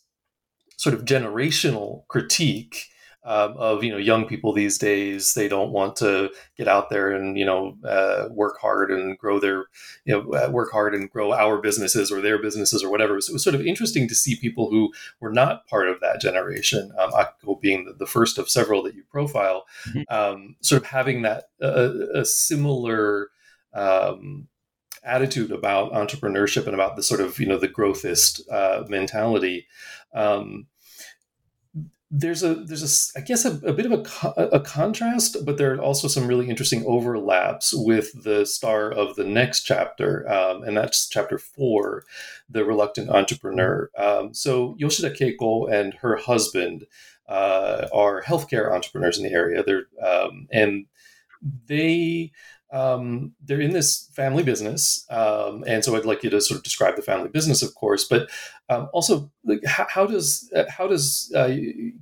sort 0.77 0.95
of 0.95 1.05
generational 1.05 2.07
critique 2.07 2.89
um, 3.25 3.55
of 3.57 3.83
you 3.83 3.91
know 3.91 3.97
young 3.97 4.25
people 4.25 4.51
these 4.51 4.77
days 4.77 5.33
they 5.33 5.47
don't 5.47 5.71
want 5.71 5.95
to 5.95 6.29
get 6.57 6.67
out 6.67 6.89
there 6.89 7.11
and 7.11 7.37
you 7.37 7.45
know 7.45 7.77
uh, 7.85 8.27
work 8.31 8.57
hard 8.59 8.91
and 8.91 9.17
grow 9.17 9.39
their 9.39 9.65
you 10.05 10.13
know 10.13 10.29
uh, 10.33 10.49
work 10.51 10.71
hard 10.71 10.93
and 10.93 11.09
grow 11.09 11.33
our 11.33 11.59
businesses 11.59 12.11
or 12.11 12.19
their 12.19 12.41
businesses 12.41 12.83
or 12.83 12.89
whatever 12.89 13.19
so 13.21 13.31
it 13.31 13.33
was 13.33 13.43
sort 13.43 13.55
of 13.55 13.65
interesting 13.65 14.07
to 14.07 14.15
see 14.15 14.35
people 14.35 14.69
who 14.69 14.91
were 15.21 15.31
not 15.31 15.65
part 15.67 15.87
of 15.87 15.99
that 16.01 16.19
generation 16.19 16.91
um, 16.99 17.11
Akiko 17.11 17.59
being 17.61 17.85
the, 17.85 17.93
the, 17.93 18.05
first 18.05 18.37
of 18.37 18.49
several 18.49 18.83
that 18.83 18.95
you 18.95 19.03
profile 19.09 19.65
mm-hmm. 19.87 20.01
um, 20.13 20.55
sort 20.59 20.81
of 20.81 20.87
having 20.87 21.21
that 21.21 21.45
uh, 21.61 21.91
a 22.13 22.25
similar 22.25 23.29
um, 23.73 24.47
attitude 25.03 25.51
about 25.51 25.93
entrepreneurship 25.93 26.65
and 26.65 26.73
about 26.73 26.95
the 26.95 27.03
sort 27.03 27.21
of 27.21 27.39
you 27.39 27.45
know 27.45 27.57
the 27.57 27.69
growthist 27.69 28.41
uh, 28.51 28.83
mentality 28.89 29.67
um, 30.13 30.67
there's 32.15 32.43
a 32.43 32.53
there's 32.53 33.15
a 33.15 33.19
I 33.19 33.23
guess 33.23 33.43
a, 33.43 33.59
a 33.65 33.73
bit 33.73 33.91
of 33.91 33.91
a, 33.91 34.41
a 34.41 34.59
contrast, 34.59 35.37
but 35.43 35.57
there 35.57 35.73
are 35.73 35.81
also 35.81 36.07
some 36.07 36.27
really 36.27 36.47
interesting 36.47 36.83
overlaps 36.85 37.73
with 37.75 38.23
the 38.23 38.45
star 38.45 38.91
of 38.91 39.15
the 39.15 39.23
next 39.23 39.63
chapter, 39.63 40.31
um, 40.31 40.61
and 40.61 40.77
that's 40.77 41.07
chapter 41.07 41.39
four, 41.39 42.03
the 42.47 42.65
reluctant 42.65 43.09
entrepreneur. 43.09 43.89
Um, 43.97 44.31
so 44.31 44.75
Yoshida 44.77 45.09
Keiko 45.09 45.71
and 45.73 45.95
her 45.95 46.17
husband 46.17 46.85
uh, 47.27 47.87
are 47.91 48.21
healthcare 48.21 48.71
entrepreneurs 48.71 49.17
in 49.17 49.23
the 49.23 49.31
area. 49.31 49.63
They're 49.63 49.87
um, 50.05 50.47
and 50.51 50.85
they 51.65 52.31
um, 52.73 53.33
they're 53.45 53.61
in 53.61 53.71
this 53.71 54.09
family 54.13 54.41
business, 54.41 55.05
um, 55.11 55.63
and 55.67 55.85
so 55.85 55.95
I'd 55.95 56.05
like 56.05 56.23
you 56.23 56.31
to 56.31 56.41
sort 56.41 56.57
of 56.57 56.63
describe 56.63 56.95
the 56.95 57.03
family 57.03 57.29
business, 57.29 57.61
of 57.61 57.75
course, 57.75 58.03
but 58.03 58.29
um, 58.67 58.89
also 58.93 59.31
like 59.45 59.63
how, 59.63 59.85
how, 59.87 60.05
does 60.07 60.51
uh, 60.55 60.63
how 60.67 60.87
does 60.87 61.31
uh, 61.35 61.49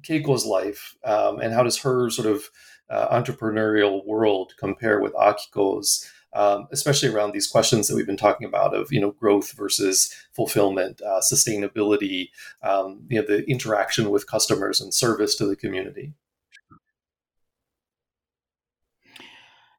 Keiko's 0.02 0.46
life 0.46 0.96
um, 1.04 1.40
and 1.42 1.54
how 1.54 1.62
does 1.62 1.80
her 1.80 2.10
sort 2.10 2.28
of 2.28 2.50
uh, 2.90 3.22
entrepreneurial 3.22 4.06
world 4.06 4.54
compare 4.58 5.02
with 5.02 5.14
Akiko's, 5.14 6.10
um, 6.34 6.68
especially 6.72 7.10
around 7.10 7.34
these 7.34 7.48
questions 7.48 7.90
that 7.90 7.96
we've 7.96 8.08
been 8.08 8.16
talking 8.16 8.48
about 8.48 8.74
of 8.74 8.94
you 8.94 9.02
know 9.02 9.12
growth 9.12 9.52
versus 9.52 10.10
fulfillment, 10.32 11.02
uh, 11.02 11.20
sustainability, 11.20 12.30
um, 12.64 13.02
you 13.10 13.20
know 13.20 13.28
the 13.28 13.44
interaction 13.50 14.10
with 14.10 14.26
customers 14.26 14.80
and 14.80 14.94
service 14.94 15.36
to 15.36 15.46
the 15.46 15.58
community. 15.58 16.14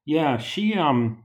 Yeah, 0.04 0.38
she 0.38 0.74
um 0.74 1.24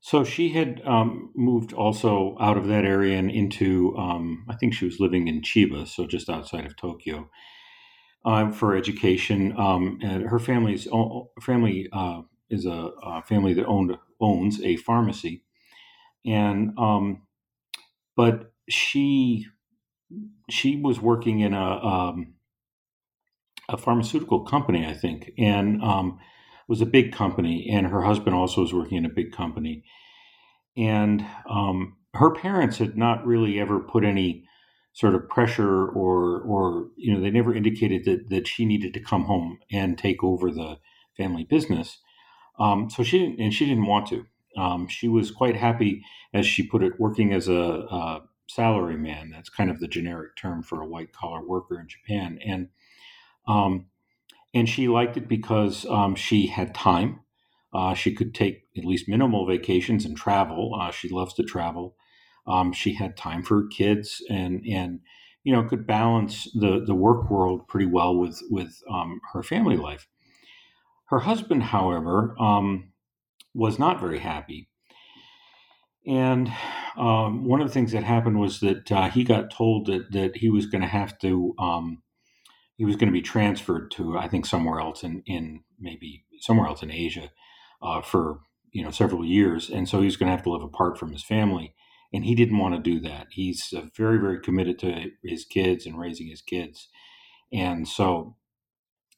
so 0.00 0.24
she 0.24 0.48
had 0.50 0.80
um, 0.86 1.30
moved 1.36 1.74
also 1.74 2.36
out 2.40 2.56
of 2.56 2.66
that 2.68 2.84
area 2.86 3.18
and 3.18 3.30
into 3.30 3.94
um, 3.98 4.46
I 4.48 4.56
think 4.56 4.72
she 4.72 4.86
was 4.86 4.98
living 4.98 5.28
in 5.28 5.42
Chiba, 5.42 5.86
so 5.86 6.06
just 6.06 6.30
outside 6.30 6.64
of 6.64 6.74
Tokyo, 6.76 7.28
uh, 8.24 8.50
for 8.50 8.74
education. 8.74 9.54
Um, 9.58 9.98
and 10.02 10.22
her 10.24 10.38
family's 10.38 10.88
family 11.42 11.88
uh, 11.92 12.22
is 12.48 12.64
a, 12.64 12.90
a, 13.02 13.22
family 13.22 13.52
that 13.54 13.66
owned 13.66 13.96
owns 14.20 14.62
a 14.62 14.76
pharmacy, 14.76 15.44
and 16.24 16.72
um, 16.78 17.22
but 18.16 18.52
she 18.70 19.46
she 20.48 20.76
was 20.76 20.98
working 20.98 21.40
in 21.40 21.52
a 21.52 21.84
um, 21.84 22.34
a 23.68 23.76
pharmaceutical 23.76 24.44
company, 24.44 24.86
I 24.86 24.94
think, 24.94 25.32
and 25.36 25.82
um, 25.82 26.20
was 26.70 26.80
a 26.80 26.86
big 26.86 27.12
company, 27.12 27.68
and 27.68 27.88
her 27.88 28.02
husband 28.02 28.36
also 28.36 28.60
was 28.60 28.72
working 28.72 28.96
in 28.96 29.04
a 29.04 29.10
big 29.10 29.32
company. 29.32 29.82
And 30.76 31.26
um, 31.50 31.96
her 32.14 32.30
parents 32.30 32.78
had 32.78 32.96
not 32.96 33.26
really 33.26 33.58
ever 33.58 33.80
put 33.80 34.04
any 34.04 34.44
sort 34.92 35.16
of 35.16 35.28
pressure 35.28 35.88
or 35.88 36.40
or 36.40 36.86
you 36.96 37.12
know 37.12 37.20
they 37.20 37.30
never 37.30 37.52
indicated 37.52 38.04
that 38.04 38.30
that 38.30 38.46
she 38.46 38.64
needed 38.64 38.94
to 38.94 39.00
come 39.00 39.24
home 39.24 39.58
and 39.70 39.98
take 39.98 40.22
over 40.22 40.52
the 40.52 40.78
family 41.16 41.42
business. 41.42 41.98
Um, 42.60 42.88
so 42.88 43.02
she 43.02 43.18
didn't, 43.18 43.40
and 43.40 43.52
she 43.52 43.66
didn't 43.66 43.86
want 43.86 44.06
to. 44.08 44.26
Um, 44.56 44.86
she 44.86 45.08
was 45.08 45.32
quite 45.32 45.56
happy, 45.56 46.04
as 46.32 46.46
she 46.46 46.62
put 46.62 46.84
it, 46.84 47.00
working 47.00 47.32
as 47.32 47.48
a, 47.48 47.52
a 47.52 48.22
salary 48.48 48.96
man. 48.96 49.30
That's 49.30 49.48
kind 49.48 49.70
of 49.70 49.80
the 49.80 49.88
generic 49.88 50.36
term 50.36 50.62
for 50.62 50.82
a 50.82 50.86
white 50.86 51.12
collar 51.12 51.44
worker 51.44 51.80
in 51.80 51.88
Japan. 51.88 52.38
And 52.46 52.68
um, 53.48 53.86
and 54.54 54.68
she 54.68 54.88
liked 54.88 55.16
it 55.16 55.28
because 55.28 55.86
um, 55.86 56.14
she 56.14 56.46
had 56.46 56.74
time. 56.74 57.20
Uh, 57.72 57.94
she 57.94 58.12
could 58.12 58.34
take 58.34 58.64
at 58.76 58.84
least 58.84 59.08
minimal 59.08 59.46
vacations 59.46 60.04
and 60.04 60.16
travel. 60.16 60.76
Uh, 60.80 60.90
she 60.90 61.08
loves 61.08 61.34
to 61.34 61.42
travel. 61.42 61.94
Um, 62.46 62.72
she 62.72 62.94
had 62.94 63.16
time 63.16 63.42
for 63.42 63.62
her 63.62 63.68
kids 63.68 64.22
and 64.28 64.64
and 64.66 65.00
you 65.44 65.52
know 65.52 65.62
could 65.62 65.86
balance 65.86 66.48
the 66.54 66.82
the 66.84 66.94
work 66.94 67.30
world 67.30 67.68
pretty 67.68 67.86
well 67.86 68.16
with 68.16 68.42
with 68.50 68.82
um, 68.90 69.20
her 69.32 69.42
family 69.42 69.76
life. 69.76 70.08
Her 71.06 71.20
husband, 71.20 71.64
however, 71.64 72.34
um, 72.40 72.92
was 73.54 73.78
not 73.78 74.00
very 74.00 74.20
happy. 74.20 74.68
And 76.06 76.52
um, 76.96 77.44
one 77.44 77.60
of 77.60 77.68
the 77.68 77.74
things 77.74 77.92
that 77.92 78.04
happened 78.04 78.40
was 78.40 78.60
that 78.60 78.90
uh, 78.90 79.10
he 79.10 79.22
got 79.22 79.50
told 79.50 79.86
that 79.86 80.10
that 80.12 80.36
he 80.36 80.48
was 80.48 80.66
going 80.66 80.82
to 80.82 80.88
have 80.88 81.18
to 81.20 81.54
um, 81.58 82.02
he 82.80 82.86
was 82.86 82.96
going 82.96 83.08
to 83.08 83.12
be 83.12 83.20
transferred 83.20 83.90
to 83.90 84.16
I 84.16 84.26
think 84.26 84.46
somewhere 84.46 84.80
else 84.80 85.02
in 85.02 85.22
in 85.26 85.64
maybe 85.78 86.24
somewhere 86.40 86.66
else 86.66 86.82
in 86.82 86.90
Asia 86.90 87.30
uh, 87.82 88.00
for 88.00 88.40
you 88.72 88.82
know 88.82 88.90
several 88.90 89.22
years, 89.22 89.68
and 89.68 89.86
so 89.86 90.00
he's 90.00 90.16
going 90.16 90.28
to 90.28 90.34
have 90.34 90.44
to 90.44 90.50
live 90.50 90.62
apart 90.62 90.96
from 90.96 91.12
his 91.12 91.22
family, 91.22 91.74
and 92.10 92.24
he 92.24 92.34
didn't 92.34 92.56
want 92.56 92.74
to 92.74 92.80
do 92.80 92.98
that. 93.00 93.26
He's 93.32 93.74
uh, 93.76 93.82
very 93.94 94.18
very 94.18 94.40
committed 94.40 94.78
to 94.78 95.10
his 95.22 95.44
kids 95.44 95.84
and 95.84 96.00
raising 96.00 96.28
his 96.28 96.40
kids, 96.40 96.88
and 97.52 97.86
so 97.86 98.36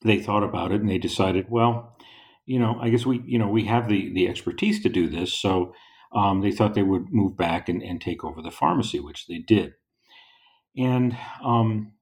they 0.04 0.18
thought 0.18 0.42
about 0.42 0.72
it 0.72 0.80
and 0.80 0.90
they 0.90 0.98
decided, 0.98 1.46
well, 1.48 1.96
you 2.44 2.58
know, 2.58 2.80
I 2.80 2.88
guess 2.88 3.06
we 3.06 3.22
you 3.24 3.38
know 3.38 3.48
we 3.48 3.66
have 3.66 3.88
the 3.88 4.12
the 4.12 4.26
expertise 4.26 4.82
to 4.82 4.88
do 4.88 5.08
this, 5.08 5.32
so. 5.32 5.72
Um, 6.14 6.42
they 6.42 6.52
thought 6.52 6.74
they 6.74 6.82
would 6.82 7.10
move 7.10 7.38
back 7.38 7.70
and, 7.70 7.82
and 7.82 7.98
take 7.98 8.22
over 8.22 8.42
the 8.42 8.50
pharmacy, 8.50 9.00
which 9.00 9.28
they 9.28 9.38
did. 9.38 9.72
And 10.76 11.16
um, 11.42 11.92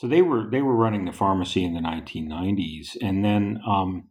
so 0.00 0.06
they 0.06 0.22
were 0.22 0.48
they 0.48 0.62
were 0.62 0.74
running 0.74 1.04
the 1.04 1.12
pharmacy 1.12 1.62
in 1.62 1.74
the 1.74 1.80
1990s, 1.80 2.96
and 3.02 3.22
then 3.22 3.60
um, 3.66 4.08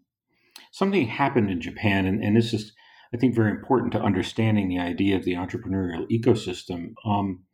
something 0.72 1.08
happened 1.08 1.50
in 1.50 1.60
Japan, 1.60 2.06
and, 2.06 2.24
and, 2.24 2.38
this 2.38 2.54
is 2.54 2.74
I 3.12 3.18
think 3.18 3.34
very 3.34 3.50
important 3.50 3.94
to 3.94 4.00
understanding 4.00 4.70
the 4.70 4.78
idea 4.78 5.16
of 5.16 5.26
the 5.26 5.34
entrepreneurial 5.34 6.08
ecosystem. 6.12 6.94
Um, 7.04 7.46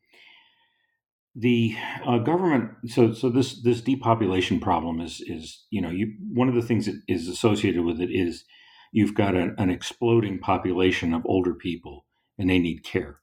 the 1.34 1.78
uh, 2.06 2.18
government 2.18 2.72
so 2.88 3.14
so 3.14 3.30
this 3.30 3.62
this 3.62 3.80
depopulation 3.80 4.60
problem 4.60 5.00
is 5.00 5.22
is 5.22 5.64
you 5.70 5.82
know 5.82 5.90
you 5.90 6.14
one 6.34 6.50
of 6.50 6.56
the 6.56 6.62
things 6.62 6.88
that 6.88 7.02
is 7.08 7.30
associated 7.30 7.86
with 7.86 8.02
it 8.02 8.10
is 8.12 8.44
you've 8.92 9.16
got 9.16 9.34
an, 9.36 9.56
an 9.58 9.70
exploding 9.70 10.40
population 10.40 11.14
of 11.14 11.26
older 11.26 11.54
people 11.54 12.06
and 12.38 12.50
they 12.50 12.60
need 12.60 12.84
care 12.84 13.22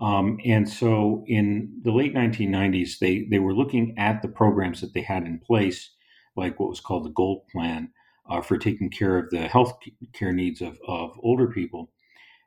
Um, 0.00 0.38
and 0.46 0.68
so 0.68 1.24
in 1.26 1.80
the 1.82 1.92
late 1.92 2.14
1990s, 2.14 2.98
they, 2.98 3.26
they 3.30 3.38
were 3.38 3.54
looking 3.54 3.94
at 3.98 4.22
the 4.22 4.28
programs 4.28 4.80
that 4.80 4.94
they 4.94 5.02
had 5.02 5.24
in 5.24 5.38
place, 5.38 5.90
like 6.36 6.58
what 6.58 6.70
was 6.70 6.80
called 6.80 7.04
the 7.04 7.10
Gold 7.10 7.46
Plan, 7.48 7.90
uh, 8.28 8.40
for 8.40 8.56
taking 8.56 8.90
care 8.90 9.18
of 9.18 9.28
the 9.30 9.46
health 9.48 9.78
care 10.14 10.32
needs 10.32 10.62
of, 10.62 10.78
of 10.88 11.18
older 11.22 11.48
people. 11.48 11.90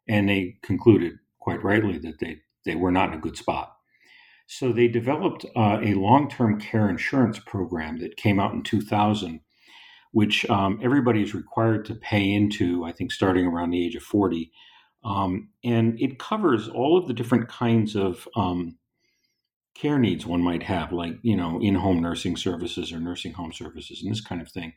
And 0.07 0.27
they 0.27 0.57
concluded, 0.63 1.13
quite 1.39 1.63
rightly, 1.63 1.99
that 1.99 2.19
they, 2.19 2.39
they 2.65 2.75
were 2.75 2.91
not 2.91 3.09
in 3.09 3.15
a 3.15 3.21
good 3.21 3.37
spot. 3.37 3.75
So 4.47 4.71
they 4.71 4.87
developed 4.87 5.45
uh, 5.55 5.79
a 5.81 5.93
long 5.93 6.29
term 6.29 6.59
care 6.59 6.89
insurance 6.89 7.39
program 7.39 7.99
that 7.99 8.17
came 8.17 8.39
out 8.39 8.53
in 8.53 8.63
2000, 8.63 9.39
which 10.11 10.49
um, 10.49 10.79
everybody 10.83 11.21
is 11.21 11.35
required 11.35 11.85
to 11.85 11.95
pay 11.95 12.31
into, 12.31 12.83
I 12.83 12.91
think, 12.91 13.11
starting 13.11 13.45
around 13.45 13.71
the 13.71 13.85
age 13.85 13.95
of 13.95 14.03
40 14.03 14.51
um, 15.03 15.49
and 15.63 15.99
it 15.99 16.19
covers 16.19 16.69
all 16.69 16.97
of 16.97 17.07
the 17.07 17.13
different 17.13 17.49
kinds 17.49 17.95
of 17.95 18.27
um, 18.35 18.77
care 19.75 19.99
needs 19.99 20.25
one 20.25 20.41
might 20.41 20.63
have, 20.63 20.91
like, 20.91 21.17
you 21.23 21.35
know, 21.35 21.59
in 21.61 21.75
home 21.75 22.01
nursing 22.01 22.37
services 22.37 22.91
or 22.91 22.99
nursing 22.99 23.33
home 23.33 23.51
services 23.51 24.01
and 24.01 24.11
this 24.11 24.21
kind 24.21 24.41
of 24.41 24.49
thing. 24.49 24.73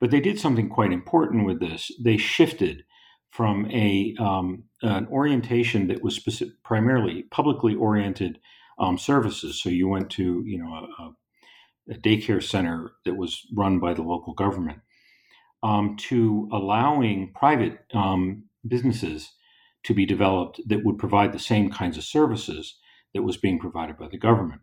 But 0.00 0.10
they 0.10 0.20
did 0.20 0.38
something 0.38 0.68
quite 0.68 0.92
important 0.92 1.44
with 1.44 1.60
this. 1.60 1.90
They 2.02 2.16
shifted 2.16 2.84
from 3.30 3.70
a 3.70 4.14
um, 4.18 4.64
an 4.82 5.06
orientation 5.08 5.88
that 5.88 6.02
was 6.02 6.14
specific, 6.14 6.54
primarily 6.62 7.24
publicly 7.24 7.74
oriented 7.74 8.38
um, 8.78 8.96
services. 8.96 9.60
So 9.60 9.70
you 9.70 9.88
went 9.88 10.10
to, 10.10 10.42
you 10.46 10.58
know, 10.58 10.72
a, 10.72 11.92
a, 11.92 11.98
daycare 11.98 12.42
center 12.42 12.92
that 13.04 13.16
was 13.16 13.46
run 13.54 13.80
by 13.80 13.92
the 13.92 14.02
local 14.02 14.34
government 14.34 14.78
um, 15.62 15.96
to 15.96 16.48
allowing 16.52 17.32
private 17.34 17.78
um, 17.92 18.44
businesses 18.66 19.32
to 19.88 19.94
be 19.94 20.04
developed 20.04 20.60
that 20.66 20.84
would 20.84 20.98
provide 20.98 21.32
the 21.32 21.38
same 21.38 21.70
kinds 21.70 21.96
of 21.96 22.04
services 22.04 22.76
that 23.14 23.22
was 23.22 23.38
being 23.38 23.58
provided 23.58 23.96
by 23.96 24.06
the 24.06 24.18
government. 24.18 24.60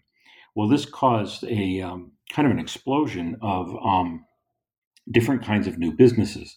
Well, 0.54 0.70
this 0.70 0.86
caused 0.86 1.44
a 1.46 1.82
um, 1.82 2.12
kind 2.32 2.46
of 2.46 2.52
an 2.52 2.60
explosion 2.60 3.36
of 3.42 3.76
um, 3.84 4.24
different 5.10 5.44
kinds 5.44 5.66
of 5.66 5.80
new 5.80 5.92
businesses. 5.92 6.56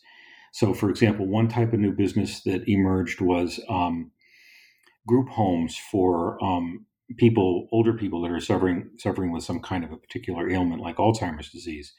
So, 0.52 0.74
for 0.74 0.90
example, 0.90 1.26
one 1.26 1.48
type 1.48 1.72
of 1.72 1.80
new 1.80 1.92
business 1.92 2.42
that 2.42 2.68
emerged 2.68 3.22
was 3.22 3.58
um, 3.70 4.10
group 5.06 5.30
homes 5.30 5.80
for 5.90 6.36
um, 6.44 6.84
people, 7.16 7.68
older 7.72 7.94
people 7.94 8.20
that 8.20 8.30
are 8.30 8.38
suffering 8.38 8.90
suffering 8.98 9.32
with 9.32 9.44
some 9.44 9.60
kind 9.60 9.82
of 9.82 9.92
a 9.92 9.96
particular 9.96 10.50
ailment, 10.50 10.82
like 10.82 10.96
Alzheimer's 10.96 11.50
disease 11.50 11.94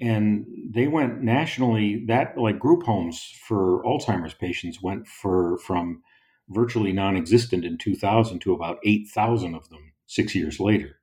and 0.00 0.46
they 0.68 0.88
went 0.88 1.22
nationally 1.22 2.04
that 2.06 2.36
like 2.36 2.58
group 2.58 2.84
homes 2.84 3.32
for 3.46 3.82
alzheimer's 3.84 4.34
patients 4.34 4.82
went 4.82 5.06
for 5.06 5.58
from 5.58 6.02
virtually 6.48 6.92
non-existent 6.92 7.64
in 7.64 7.78
2000 7.78 8.40
to 8.40 8.52
about 8.52 8.78
8000 8.84 9.54
of 9.54 9.68
them 9.68 9.92
six 10.06 10.34
years 10.34 10.60
later. 10.60 10.98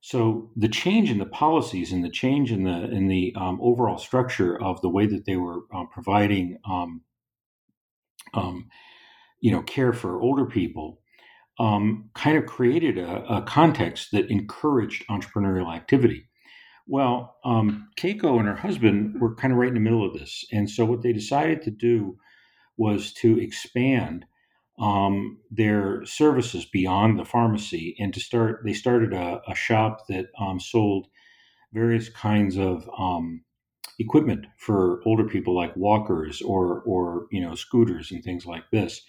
So 0.00 0.50
the 0.56 0.68
change 0.68 1.10
in 1.10 1.18
the 1.18 1.26
policies 1.26 1.92
and 1.92 2.04
the 2.04 2.10
change 2.10 2.52
in 2.52 2.64
the 2.64 2.84
in 2.90 3.08
the 3.08 3.34
um, 3.36 3.58
overall 3.60 3.98
structure 3.98 4.60
of 4.60 4.80
the 4.80 4.88
way 4.88 5.06
that 5.06 5.24
they 5.24 5.36
were 5.36 5.62
uh, 5.74 5.84
providing 5.90 6.58
um, 6.68 7.02
um, 8.34 8.68
you 9.40 9.50
know 9.50 9.62
care 9.62 9.92
for 9.92 10.20
older 10.20 10.46
people 10.46 11.00
um, 11.58 12.10
kind 12.14 12.38
of 12.38 12.46
created 12.46 12.96
a, 12.96 13.24
a 13.38 13.42
context 13.42 14.10
that 14.12 14.30
encouraged 14.30 15.04
entrepreneurial 15.08 15.74
activity 15.74 16.27
well, 16.88 17.36
um, 17.44 17.90
Keiko 17.96 18.38
and 18.38 18.48
her 18.48 18.56
husband 18.56 19.20
were 19.20 19.34
kind 19.34 19.52
of 19.52 19.58
right 19.58 19.68
in 19.68 19.74
the 19.74 19.80
middle 19.80 20.04
of 20.04 20.18
this. 20.18 20.44
And 20.50 20.68
so 20.68 20.86
what 20.86 21.02
they 21.02 21.12
decided 21.12 21.62
to 21.62 21.70
do 21.70 22.16
was 22.78 23.12
to 23.12 23.38
expand 23.38 24.24
um, 24.78 25.38
their 25.50 26.04
services 26.06 26.64
beyond 26.64 27.18
the 27.18 27.24
pharmacy 27.24 27.94
and 27.98 28.14
to 28.14 28.20
start, 28.20 28.62
they 28.64 28.72
started 28.72 29.12
a, 29.12 29.42
a 29.46 29.54
shop 29.54 30.06
that 30.08 30.26
um, 30.40 30.58
sold 30.58 31.08
various 31.74 32.08
kinds 32.08 32.56
of 32.56 32.88
um, 32.98 33.42
equipment 33.98 34.46
for 34.56 35.02
older 35.04 35.24
people 35.24 35.54
like 35.54 35.76
walkers 35.76 36.40
or, 36.40 36.82
or, 36.86 37.26
you 37.30 37.40
know, 37.40 37.54
scooters 37.54 38.12
and 38.12 38.24
things 38.24 38.46
like 38.46 38.64
this. 38.70 39.02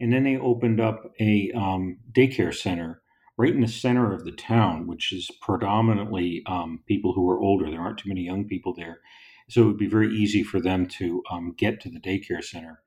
And 0.00 0.12
then 0.12 0.24
they 0.24 0.38
opened 0.38 0.80
up 0.80 1.12
a 1.20 1.50
um, 1.52 1.98
daycare 2.12 2.54
center 2.54 3.02
right 3.38 3.54
in 3.54 3.60
the 3.60 3.68
center 3.68 4.12
of 4.12 4.24
the 4.24 4.32
town, 4.32 4.86
which 4.86 5.12
is 5.12 5.30
predominantly 5.40 6.42
um, 6.46 6.80
people 6.86 7.12
who 7.12 7.30
are 7.30 7.38
older. 7.38 7.70
There 7.70 7.80
aren't 7.80 7.98
too 7.98 8.08
many 8.08 8.22
young 8.22 8.44
people 8.46 8.74
there. 8.74 9.00
So 9.48 9.62
it 9.62 9.66
would 9.66 9.78
be 9.78 9.86
very 9.86 10.12
easy 10.14 10.42
for 10.42 10.60
them 10.60 10.86
to 10.98 11.22
um, 11.30 11.54
get 11.56 11.80
to 11.82 11.88
the 11.88 12.00
daycare 12.00 12.44
center. 12.44 12.82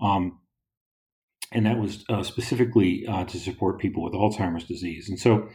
Um, 0.00 0.38
and 1.50 1.66
that 1.66 1.78
was 1.78 2.04
uh, 2.08 2.22
specifically 2.22 3.06
uh, 3.06 3.24
to 3.24 3.38
support 3.38 3.80
people 3.80 4.02
with 4.02 4.14
Alzheimer's 4.14 4.64
disease. 4.64 5.08
And 5.08 5.18
so 5.18 5.48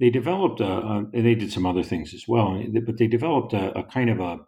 they 0.00 0.08
developed, 0.08 0.60
a, 0.60 0.66
a, 0.66 0.98
and 0.98 1.26
they 1.26 1.34
did 1.34 1.52
some 1.52 1.66
other 1.66 1.82
things 1.82 2.14
as 2.14 2.26
well, 2.26 2.62
but 2.86 2.96
they 2.96 3.06
developed 3.06 3.52
a, 3.52 3.78
a 3.78 3.82
kind 3.84 4.08
of 4.08 4.20
a, 4.20 4.38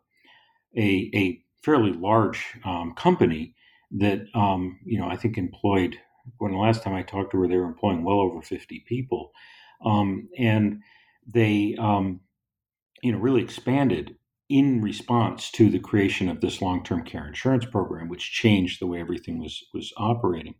a, 0.79 1.43
fairly 1.62 1.93
large 1.93 2.55
um, 2.64 2.95
company 2.95 3.53
that, 3.91 4.20
um, 4.35 4.79
you 4.85 4.97
know, 4.97 5.09
I 5.09 5.16
think 5.16 5.37
employed 5.37 5.99
when 6.39 6.53
the 6.53 6.59
last 6.59 6.83
time 6.83 6.95
I 6.95 7.03
talked 7.03 7.33
to 7.33 7.41
her, 7.41 7.49
they 7.49 7.57
were 7.57 7.64
employing 7.64 8.05
well 8.05 8.20
over 8.20 8.43
50 8.43 8.85
people. 8.87 9.33
Um, 9.85 10.29
and 10.39 10.83
they, 11.27 11.77
um, 11.79 12.20
you 13.03 13.12
know, 13.12 13.18
really 13.18 13.43
expanded 13.43 14.16
in 14.49 14.81
response 14.81 15.51
to 15.51 15.70
the 15.70 15.79
creation 15.79 16.29
of 16.29 16.41
this 16.41 16.62
long-term 16.62 17.05
care 17.05 17.27
insurance 17.27 17.64
program, 17.64 18.09
which 18.09 18.33
changed 18.33 18.81
the 18.81 18.87
way 18.87 19.01
everything 19.01 19.41
was 19.41 19.64
was 19.74 19.93
operating. 19.97 20.55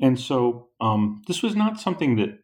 And 0.00 0.18
so 0.18 0.68
um, 0.80 1.22
this 1.26 1.42
was 1.42 1.54
not 1.54 1.80
something 1.80 2.16
that 2.16 2.40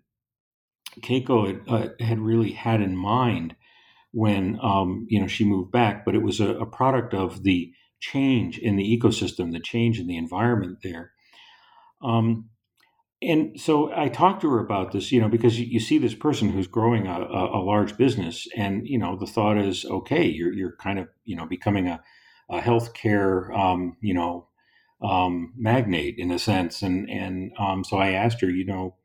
Keiko 1.00 1.46
had, 1.46 1.60
uh, 1.68 2.04
had, 2.04 2.20
really 2.20 2.52
had 2.52 2.80
in 2.80 2.96
mind 2.96 3.54
when 4.12 4.58
um, 4.62 5.06
you 5.08 5.20
know 5.20 5.26
she 5.26 5.44
moved 5.44 5.70
back, 5.70 6.04
but 6.04 6.14
it 6.14 6.22
was 6.22 6.40
a, 6.40 6.50
a 6.54 6.66
product 6.66 7.14
of 7.14 7.42
the 7.42 7.72
change 8.00 8.58
in 8.58 8.76
the 8.76 8.98
ecosystem, 8.98 9.52
the 9.52 9.60
change 9.60 9.98
in 10.00 10.06
the 10.06 10.16
environment 10.16 10.78
there, 10.82 11.12
um, 12.02 12.50
and 13.22 13.60
so 13.60 13.92
I 13.94 14.08
talked 14.08 14.40
to 14.42 14.50
her 14.50 14.60
about 14.60 14.92
this, 14.92 15.12
you 15.12 15.20
know, 15.20 15.28
because 15.28 15.60
you, 15.60 15.78
see 15.78 15.98
this 15.98 16.14
person 16.14 16.50
who's 16.50 16.66
growing 16.66 17.06
a, 17.06 17.20
a, 17.20 17.60
a, 17.60 17.62
large 17.62 17.98
business, 17.98 18.48
and 18.56 18.86
you 18.86 18.98
know, 18.98 19.16
the 19.16 19.26
thought 19.26 19.58
is, 19.58 19.84
okay, 19.84 20.24
you're 20.24 20.52
you're 20.52 20.76
kind 20.76 20.98
of 20.98 21.08
you 21.24 21.36
know 21.36 21.44
becoming 21.44 21.86
a, 21.86 22.02
a 22.48 22.60
healthcare, 22.60 23.54
um, 23.56 23.96
you 24.00 24.14
know, 24.14 24.48
um, 25.02 25.52
magnate 25.56 26.14
in 26.18 26.30
a 26.30 26.38
sense, 26.38 26.80
and 26.80 27.10
and 27.10 27.52
um, 27.58 27.84
so 27.84 27.98
I 27.98 28.12
asked 28.12 28.40
her, 28.40 28.48
you 28.48 28.64
know, 28.64 28.96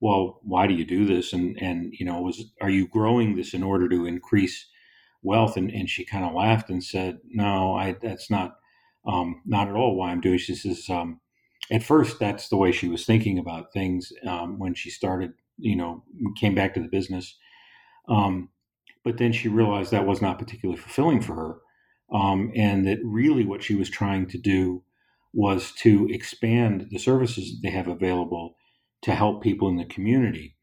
well, 0.00 0.40
why 0.42 0.66
do 0.66 0.74
you 0.74 0.84
do 0.84 1.06
this, 1.06 1.32
and 1.32 1.56
and 1.60 1.94
you 1.98 2.04
know, 2.04 2.20
was 2.20 2.44
are 2.60 2.70
you 2.70 2.86
growing 2.86 3.36
this 3.36 3.54
in 3.54 3.62
order 3.62 3.88
to 3.88 4.04
increase 4.06 4.66
wealth? 5.22 5.56
And 5.56 5.70
and 5.70 5.88
she 5.88 6.04
kind 6.04 6.26
of 6.26 6.34
laughed 6.34 6.68
and 6.68 6.84
said, 6.84 7.20
no, 7.24 7.74
I 7.74 7.96
that's 8.02 8.30
not 8.30 8.56
um, 9.06 9.40
not 9.46 9.68
at 9.68 9.74
all 9.74 9.96
why 9.96 10.10
I'm 10.10 10.20
doing. 10.20 10.38
She 10.38 10.54
says. 10.54 10.84
Um, 10.90 11.20
at 11.70 11.82
first 11.82 12.18
that's 12.18 12.48
the 12.48 12.56
way 12.56 12.72
she 12.72 12.88
was 12.88 13.04
thinking 13.04 13.38
about 13.38 13.72
things 13.72 14.12
um, 14.26 14.58
when 14.58 14.74
she 14.74 14.90
started 14.90 15.32
you 15.58 15.76
know 15.76 16.02
came 16.36 16.54
back 16.54 16.74
to 16.74 16.80
the 16.80 16.88
business. 16.88 17.36
Um, 18.08 18.50
but 19.04 19.18
then 19.18 19.32
she 19.32 19.48
realized 19.48 19.90
that 19.92 20.06
was 20.06 20.22
not 20.22 20.38
particularly 20.38 20.80
fulfilling 20.80 21.20
for 21.22 21.34
her 21.34 21.56
um, 22.12 22.52
and 22.54 22.86
that 22.86 22.98
really 23.04 23.44
what 23.44 23.62
she 23.62 23.74
was 23.74 23.90
trying 23.90 24.26
to 24.28 24.38
do 24.38 24.82
was 25.32 25.72
to 25.72 26.08
expand 26.10 26.88
the 26.90 26.98
services 26.98 27.60
they 27.62 27.70
have 27.70 27.88
available 27.88 28.56
to 29.02 29.14
help 29.14 29.42
people 29.42 29.68
in 29.68 29.76
the 29.76 29.84
community 29.84 30.56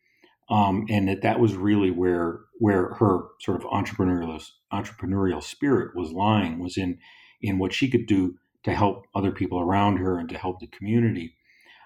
um, 0.50 0.86
and 0.90 1.08
that 1.08 1.22
that 1.22 1.40
was 1.40 1.56
really 1.56 1.92
where 1.92 2.42
where 2.60 2.94
her 2.96 3.26
sort 3.40 3.62
of 3.62 3.70
entrepreneurial 3.70 4.44
entrepreneurial 4.72 5.42
spirit 5.44 5.96
was 5.96 6.12
lying 6.12 6.60
was 6.60 6.78
in 6.78 6.98
in 7.42 7.60
what 7.60 7.74
she 7.74 7.90
could 7.90 8.06
do 8.06 8.36
to 8.64 8.74
help 8.74 9.06
other 9.14 9.32
people 9.32 9.60
around 9.60 9.98
her 9.98 10.18
and 10.18 10.30
to 10.30 10.38
help 10.38 10.60
the 10.60 10.68
community. 10.68 11.36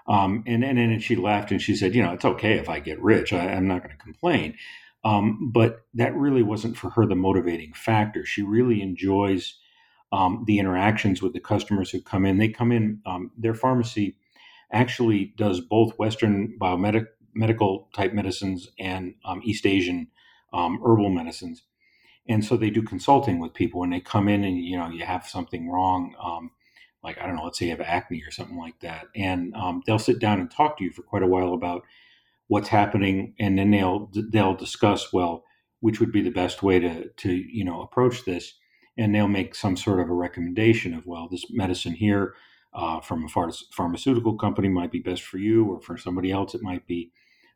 Um, 0.08 0.44
and, 0.48 0.64
and 0.64 0.78
then 0.78 1.00
she 1.00 1.16
laughed 1.16 1.52
and 1.52 1.62
she 1.62 1.76
said, 1.76 1.94
you 1.94 2.02
know, 2.02 2.14
it's 2.14 2.26
okay 2.26 2.54
if 2.54 2.70
I 2.70 2.80
get 2.80 3.02
rich. 3.02 3.34
I, 3.34 3.46
am 3.46 3.68
not 3.68 3.84
going 3.84 3.96
to 3.96 4.04
complain. 4.04 4.56
Um, 5.04 5.52
but 5.54 5.86
that 5.94 6.16
really 6.16 6.44
wasn't 6.44 6.78
for 6.78 6.90
her 6.92 7.06
the 7.06 7.16
motivating 7.16 7.74
factor. 7.74 8.26
She 8.26 8.42
really 8.42 8.82
enjoys 8.82 9.58
um, 10.12 10.44
the 10.48 10.60
interactions 10.60 11.22
with 11.22 11.34
the 11.34 11.40
customers 11.40 11.90
who 11.90 12.02
come 12.02 12.26
in. 12.26 12.38
They 12.38 12.48
come 12.48 12.72
in, 12.72 13.02
um, 13.06 13.32
their 13.38 13.54
pharmacy 13.54 14.16
actually 14.72 15.34
does 15.38 15.62
both 15.62 15.98
Western 15.98 16.58
biomedical 16.60 17.08
medical 17.34 17.88
type 17.94 18.14
medicines 18.14 18.68
and 18.80 19.14
um, 19.24 19.42
East 19.44 19.66
Asian 19.66 20.08
um, 20.54 20.80
herbal 20.84 21.10
medicines. 21.10 21.62
And 22.28 22.44
so 22.44 22.58
they 22.58 22.72
do 22.72 22.82
consulting 22.82 23.40
with 23.40 23.54
people 23.54 23.82
when 23.82 23.92
they 23.92 24.00
come 24.00 24.28
in 24.28 24.44
and, 24.44 24.58
you 24.58 24.76
know, 24.76 24.90
you 24.90 25.06
have 25.06 25.28
something 25.28 25.70
wrong 25.70 26.16
like 27.04 27.18
I 27.20 27.26
don't 27.26 27.36
know, 27.36 27.44
let's 27.44 27.60
say 27.60 27.66
you 27.66 27.72
have 27.72 27.82
acne 27.82 28.24
or 28.24 28.32
something 28.32 28.58
like 28.58 28.80
that, 28.82 29.06
and 29.16 29.56
um, 29.56 29.84
they'll 29.86 30.00
sit 30.00 30.20
down 30.20 30.40
and 30.40 30.50
talk 30.50 30.78
to 30.78 30.84
you 30.84 30.92
for 30.92 31.04
quite 31.04 31.24
a 31.24 31.28
while 31.28 31.54
about 31.54 31.84
what's 32.48 32.70
happening, 32.70 33.34
and 33.40 33.58
then 33.58 33.72
they'll 33.72 34.12
they'll 34.32 34.56
discuss 34.56 35.14
well 35.14 35.44
which 35.80 36.00
would 36.00 36.12
be 36.12 36.22
the 36.22 36.32
best 36.32 36.64
way 36.64 36.80
to 36.80 37.10
to 37.18 37.32
you 37.32 37.64
know 37.64 37.82
approach 37.82 38.26
this, 38.26 38.54
and 38.98 39.14
they'll 39.14 39.28
make 39.28 39.56
some 39.56 39.78
sort 39.78 40.00
of 40.00 40.10
a 40.10 40.14
recommendation 40.14 40.94
of 40.94 41.06
well 41.06 41.28
this 41.30 41.46
medicine 41.52 41.94
here 41.94 42.34
uh, 42.74 43.00
from 43.00 43.26
a 43.26 43.28
phar- 43.28 43.52
pharmaceutical 43.72 44.38
company 44.38 44.70
might 44.70 44.92
be 44.92 45.00
best 45.00 45.24
for 45.24 45.38
you, 45.38 45.66
or 45.66 45.82
for 45.82 45.98
somebody 45.98 46.32
else, 46.32 46.54
it 46.54 46.62
might 46.62 46.86
be 46.88 47.12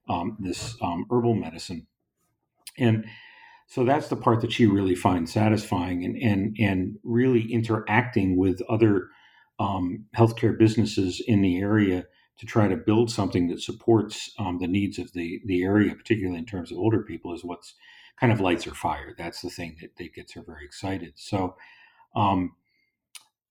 um, 0.09 0.35
this 0.39 0.75
um, 0.81 1.05
herbal 1.11 1.35
medicine. 1.35 1.87
And 2.77 3.05
so 3.67 3.85
that's 3.85 4.07
the 4.07 4.15
part 4.15 4.41
that 4.41 4.51
she 4.51 4.65
really 4.65 4.95
finds 4.95 5.31
satisfying 5.31 6.03
and, 6.03 6.17
and, 6.17 6.55
and 6.59 6.97
really 7.03 7.51
interacting 7.53 8.35
with 8.35 8.61
other 8.67 9.09
um, 9.61 10.05
healthcare 10.17 10.57
businesses 10.57 11.21
in 11.25 11.41
the 11.41 11.59
area 11.59 12.05
to 12.39 12.45
try 12.47 12.67
to 12.67 12.75
build 12.75 13.11
something 13.11 13.47
that 13.47 13.61
supports 13.61 14.31
um, 14.39 14.57
the 14.59 14.67
needs 14.67 14.97
of 14.97 15.13
the, 15.13 15.39
the 15.45 15.61
area, 15.61 15.93
particularly 15.93 16.39
in 16.39 16.45
terms 16.45 16.71
of 16.71 16.79
older 16.79 17.03
people, 17.03 17.33
is 17.35 17.43
what's 17.43 17.75
kind 18.19 18.33
of 18.33 18.41
lights 18.41 18.63
her 18.63 18.73
fire. 18.73 19.13
That's 19.15 19.41
the 19.41 19.51
thing 19.51 19.77
that, 19.79 19.95
that 19.97 20.15
gets 20.15 20.33
her 20.33 20.41
very 20.41 20.65
excited. 20.65 21.13
So, 21.15 21.55
um, 22.15 22.55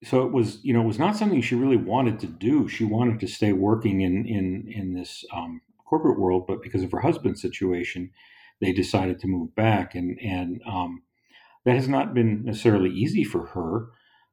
so 0.03 0.27
it 0.27 0.33
was, 0.33 0.59
you 0.65 0.73
know, 0.73 0.81
it 0.81 0.87
was 0.87 0.99
not 0.99 1.17
something 1.17 1.41
she 1.41 1.55
really 1.55 1.77
wanted 1.77 2.19
to 2.21 2.27
do. 2.27 2.67
She 2.67 2.85
wanted 2.85 3.21
to 3.21 3.29
stay 3.29 3.53
working 3.53 4.01
in 4.01 4.27
in 4.27 4.67
in 4.75 4.95
this 4.95 5.25
um, 5.33 5.61
corporate 5.85 6.19
world, 6.19 6.47
but 6.49 6.63
because 6.63 6.83
of 6.83 6.91
her 6.91 7.01
husband's 7.01 7.43
situation, 7.43 8.11
they 8.61 8.73
decided 8.73 9.21
to 9.21 9.29
move 9.29 9.55
back, 9.55 9.95
and 9.95 10.19
and 10.21 10.63
um, 10.67 11.03
that 11.65 11.77
has 11.77 11.87
not 11.87 12.15
been 12.15 12.45
necessarily 12.45 12.91
easy 12.91 13.25
for 13.25 13.47
her 13.49 13.89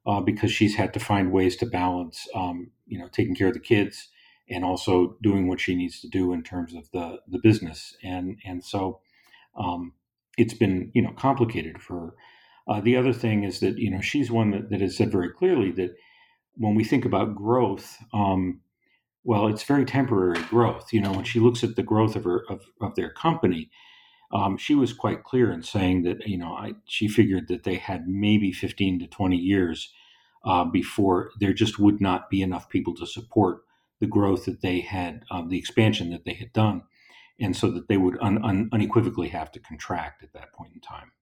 uh, 0.06 0.20
because 0.20 0.50
she's 0.50 0.76
had 0.76 0.92
to 0.94 1.00
find 1.00 1.32
ways 1.32 1.56
to 1.56 1.66
balance, 1.66 2.26
um, 2.34 2.70
you 2.86 2.98
know, 2.98 3.08
taking 3.08 3.34
care 3.34 3.48
of 3.48 3.54
the 3.54 3.60
kids 3.60 4.08
and 4.50 4.64
also 4.64 5.16
doing 5.22 5.48
what 5.48 5.60
she 5.60 5.74
needs 5.74 6.00
to 6.00 6.08
do 6.08 6.32
in 6.32 6.42
terms 6.42 6.74
of 6.74 6.90
the 6.92 7.20
the 7.28 7.38
business, 7.38 7.96
and 8.02 8.38
and 8.44 8.64
so 8.64 9.00
um, 9.58 9.92
it's 10.36 10.54
been 10.54 10.90
you 10.94 11.02
know 11.02 11.12
complicated 11.12 11.80
for 11.80 12.00
her. 12.00 12.14
Uh, 12.68 12.80
the 12.80 12.96
other 12.96 13.12
thing 13.12 13.44
is 13.44 13.60
that 13.60 13.78
you 13.78 13.90
know 13.90 14.00
she's 14.00 14.30
one 14.30 14.50
that, 14.50 14.70
that, 14.70 14.80
has 14.80 14.96
said 14.96 15.10
very 15.10 15.30
clearly 15.30 15.70
that 15.72 15.94
when 16.54 16.74
we 16.74 16.84
think 16.84 17.04
about 17.04 17.34
growth, 17.34 17.98
um, 18.12 18.60
well, 19.24 19.46
it's 19.46 19.62
very 19.62 19.84
temporary 19.84 20.42
growth. 20.44 20.92
You 20.92 21.00
know, 21.00 21.12
when 21.12 21.24
she 21.24 21.40
looks 21.40 21.62
at 21.62 21.76
the 21.76 21.82
growth 21.82 22.16
of 22.16 22.24
her 22.24 22.44
of, 22.48 22.62
of 22.80 22.94
their 22.94 23.10
company, 23.10 23.70
um, 24.30 24.56
she 24.56 24.74
was 24.74 24.92
quite 24.92 25.24
clear 25.24 25.50
in 25.50 25.62
saying 25.62 26.02
that 26.02 26.26
you 26.26 26.38
know 26.38 26.52
I, 26.52 26.74
she 26.84 27.08
figured 27.08 27.48
that 27.48 27.64
they 27.64 27.76
had 27.76 28.08
maybe 28.08 28.52
15 28.52 29.00
to 29.00 29.06
20 29.06 29.36
years 29.36 29.92
uh, 30.44 30.64
before 30.64 31.30
there 31.40 31.52
just 31.52 31.78
would 31.78 32.00
not 32.00 32.30
be 32.30 32.42
enough 32.42 32.68
people 32.68 32.94
to 32.96 33.06
support 33.06 33.62
the 34.00 34.06
growth 34.06 34.44
that 34.44 34.60
they 34.62 34.80
had, 34.80 35.24
uh, 35.30 35.42
the 35.46 35.58
expansion 35.58 36.10
that 36.10 36.24
they 36.24 36.34
had 36.34 36.52
done, 36.52 36.82
and 37.40 37.56
so 37.56 37.70
that 37.70 37.88
they 37.88 37.96
would 37.96 38.16
un, 38.20 38.42
un, 38.44 38.68
unequivocally 38.72 39.28
have 39.28 39.50
to 39.52 39.58
contract 39.58 40.22
at 40.22 40.32
that 40.32 40.52
point 40.52 40.72
in 40.74 40.80
time. 40.80 41.12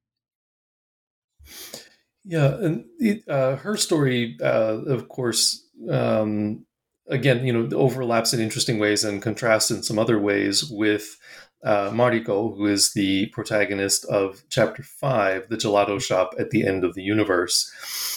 Yeah, 2.24 2.56
and 2.56 2.84
it, 2.98 3.26
uh, 3.28 3.56
her 3.56 3.76
story, 3.76 4.36
uh, 4.42 4.82
of 4.86 5.08
course, 5.08 5.64
um, 5.88 6.66
again, 7.08 7.46
you 7.46 7.52
know, 7.52 7.76
overlaps 7.76 8.32
in 8.34 8.40
interesting 8.40 8.78
ways 8.78 9.04
and 9.04 9.22
contrasts 9.22 9.70
in 9.70 9.82
some 9.82 9.98
other 9.98 10.18
ways 10.18 10.68
with 10.70 11.16
uh, 11.64 11.90
Mariko, 11.90 12.56
who 12.56 12.66
is 12.66 12.92
the 12.92 13.26
protagonist 13.26 14.04
of 14.06 14.42
chapter 14.48 14.82
five, 14.82 15.48
the 15.48 15.56
gelato 15.56 16.00
shop 16.00 16.34
at 16.38 16.50
the 16.50 16.66
end 16.66 16.84
of 16.84 16.94
the 16.94 17.02
universe. 17.02 17.72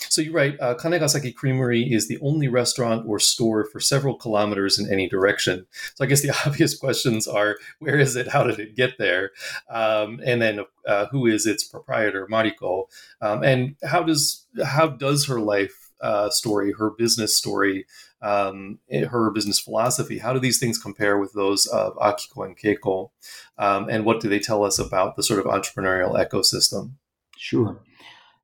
So 0.09 0.21
you 0.21 0.31
write, 0.31 0.59
uh, 0.59 0.75
Kanegasaki 0.75 1.35
Creamery 1.35 1.83
is 1.83 2.07
the 2.07 2.19
only 2.21 2.47
restaurant 2.47 3.07
or 3.07 3.19
store 3.19 3.63
for 3.63 3.79
several 3.79 4.15
kilometers 4.15 4.79
in 4.79 4.91
any 4.91 5.07
direction. 5.07 5.67
So 5.95 6.03
I 6.03 6.07
guess 6.07 6.21
the 6.21 6.35
obvious 6.45 6.77
questions 6.77 7.27
are, 7.27 7.57
where 7.79 7.99
is 7.99 8.15
it? 8.15 8.27
How 8.27 8.43
did 8.43 8.59
it 8.59 8.75
get 8.75 8.97
there? 8.97 9.31
Um, 9.69 10.19
and 10.25 10.41
then 10.41 10.61
uh, 10.87 11.05
who 11.07 11.27
is 11.27 11.45
its 11.45 11.63
proprietor, 11.63 12.27
Mariko? 12.27 12.85
Um, 13.21 13.43
and 13.43 13.75
how 13.83 14.01
does 14.03 14.45
how 14.65 14.87
does 14.87 15.25
her 15.27 15.39
life 15.39 15.78
uh, 16.01 16.29
story, 16.29 16.73
her 16.77 16.91
business 16.91 17.35
story, 17.35 17.85
um, 18.21 18.79
her 18.91 19.31
business 19.31 19.59
philosophy. 19.59 20.19
How 20.19 20.33
do 20.33 20.39
these 20.39 20.59
things 20.59 20.77
compare 20.77 21.17
with 21.17 21.33
those 21.33 21.65
of 21.67 21.95
Akiko 21.95 22.45
and 22.45 22.57
Keiko? 22.57 23.11
Um, 23.57 23.89
and 23.89 24.05
what 24.05 24.19
do 24.19 24.29
they 24.29 24.39
tell 24.39 24.63
us 24.63 24.79
about 24.79 25.15
the 25.15 25.23
sort 25.23 25.39
of 25.39 25.45
entrepreneurial 25.45 26.15
ecosystem? 26.15 26.93
Sure. 27.37 27.79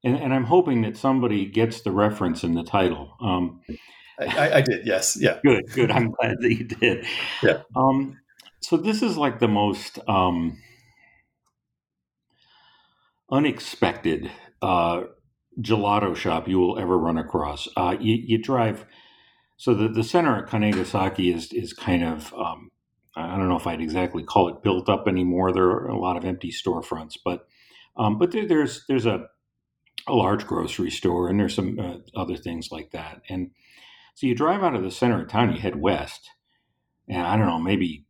And, 0.04 0.16
and 0.16 0.34
I'm 0.34 0.46
hoping 0.46 0.82
that 0.84 0.98
somebody 0.98 1.46
gets 1.46 1.82
the 1.82 1.92
reference 1.92 2.44
in 2.44 2.54
the 2.54 2.64
title. 2.64 3.16
Um, 3.20 3.62
I, 4.20 4.54
I, 4.54 4.62
did, 4.62 4.86
yes. 4.86 5.18
Yeah. 5.20 5.40
Good, 5.44 5.66
good. 5.74 5.92
I'm 5.92 6.12
glad 6.12 6.38
that 6.40 6.54
you 6.54 6.64
did. 6.64 7.06
Yeah. 7.44 7.64
Um, 7.76 8.18
so 8.62 8.78
this 8.78 9.02
is 9.02 9.18
like 9.18 9.40
the 9.40 9.48
most 9.48 10.00
um, 10.08 10.58
unexpected 13.32 14.32
uh, 14.62 15.04
gelato 15.62 16.16
shop 16.16 16.48
you 16.48 16.60
will 16.60 16.78
ever 16.80 16.98
run 16.98 17.18
across. 17.18 17.68
Uh, 17.76 17.96
you, 18.00 18.16
you, 18.16 18.38
drive 18.38 18.86
so 19.58 19.74
the, 19.74 19.88
the 19.88 20.04
center 20.04 20.38
at 20.38 20.50
Kanegasaki 20.50 21.34
is 21.34 21.52
is 21.54 21.74
kind 21.74 22.04
of 22.04 22.34
um, 22.34 22.72
I 23.16 23.38
don't 23.38 23.48
know 23.48 23.58
if 23.58 23.68
I'd 23.68 23.82
exactly 23.82 24.24
call 24.24 24.50
it 24.50 24.64
built 24.64 24.90
up 24.90 25.08
anymore. 25.08 25.52
There 25.52 25.70
are 25.70 25.88
a 25.88 26.00
lot 26.00 26.18
of 26.18 26.26
empty 26.26 26.52
storefronts, 26.52 27.18
but 27.24 27.48
um, 27.98 28.18
but 28.18 28.32
there, 28.32 28.48
there's 28.48 28.86
there's 28.88 29.06
a 29.06 29.28
a 30.08 30.14
large 30.14 30.46
grocery 30.46 30.92
store 30.92 31.30
and 31.30 31.40
there's 31.40 31.56
some 31.56 31.80
uh, 31.80 31.98
other 32.20 32.38
things 32.38 32.72
like 32.72 32.92
that. 32.92 33.22
And 33.30 33.52
so 34.14 34.28
you 34.28 34.36
drive 34.36 34.64
out 34.64 34.76
of 34.76 34.84
the 34.84 34.92
center 34.92 35.22
of 35.22 35.30
town, 35.30 35.54
you 35.54 35.60
head 35.60 35.80
west, 35.80 36.30
and 37.08 37.22
I 37.26 37.38
don't 37.38 37.48
know 37.48 37.60
maybe 37.60 38.06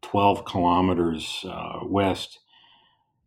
twelve 0.00 0.44
kilometers 0.44 1.44
uh, 1.46 1.80
west. 1.84 2.38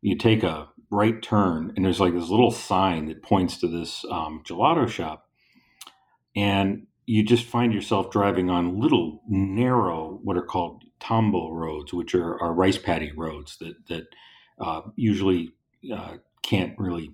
You 0.01 0.17
take 0.17 0.41
a 0.43 0.69
right 0.91 1.21
turn, 1.21 1.73
and 1.75 1.85
there's 1.85 1.99
like 1.99 2.13
this 2.13 2.29
little 2.29 2.51
sign 2.51 3.05
that 3.07 3.23
points 3.23 3.57
to 3.57 3.67
this 3.67 4.05
um, 4.11 4.43
gelato 4.45 4.87
shop. 4.87 5.27
And 6.35 6.87
you 7.05 7.23
just 7.23 7.45
find 7.45 7.73
yourself 7.73 8.11
driving 8.11 8.49
on 8.49 8.79
little 8.79 9.21
narrow, 9.27 10.19
what 10.23 10.37
are 10.37 10.45
called 10.45 10.83
tambo 10.99 11.51
roads, 11.51 11.93
which 11.93 12.13
are, 12.13 12.39
are 12.41 12.53
rice 12.53 12.77
paddy 12.77 13.11
roads 13.15 13.57
that 13.57 13.87
that 13.87 14.03
uh, 14.59 14.81
usually 14.95 15.53
uh, 15.93 16.17
can't 16.43 16.77
really, 16.77 17.13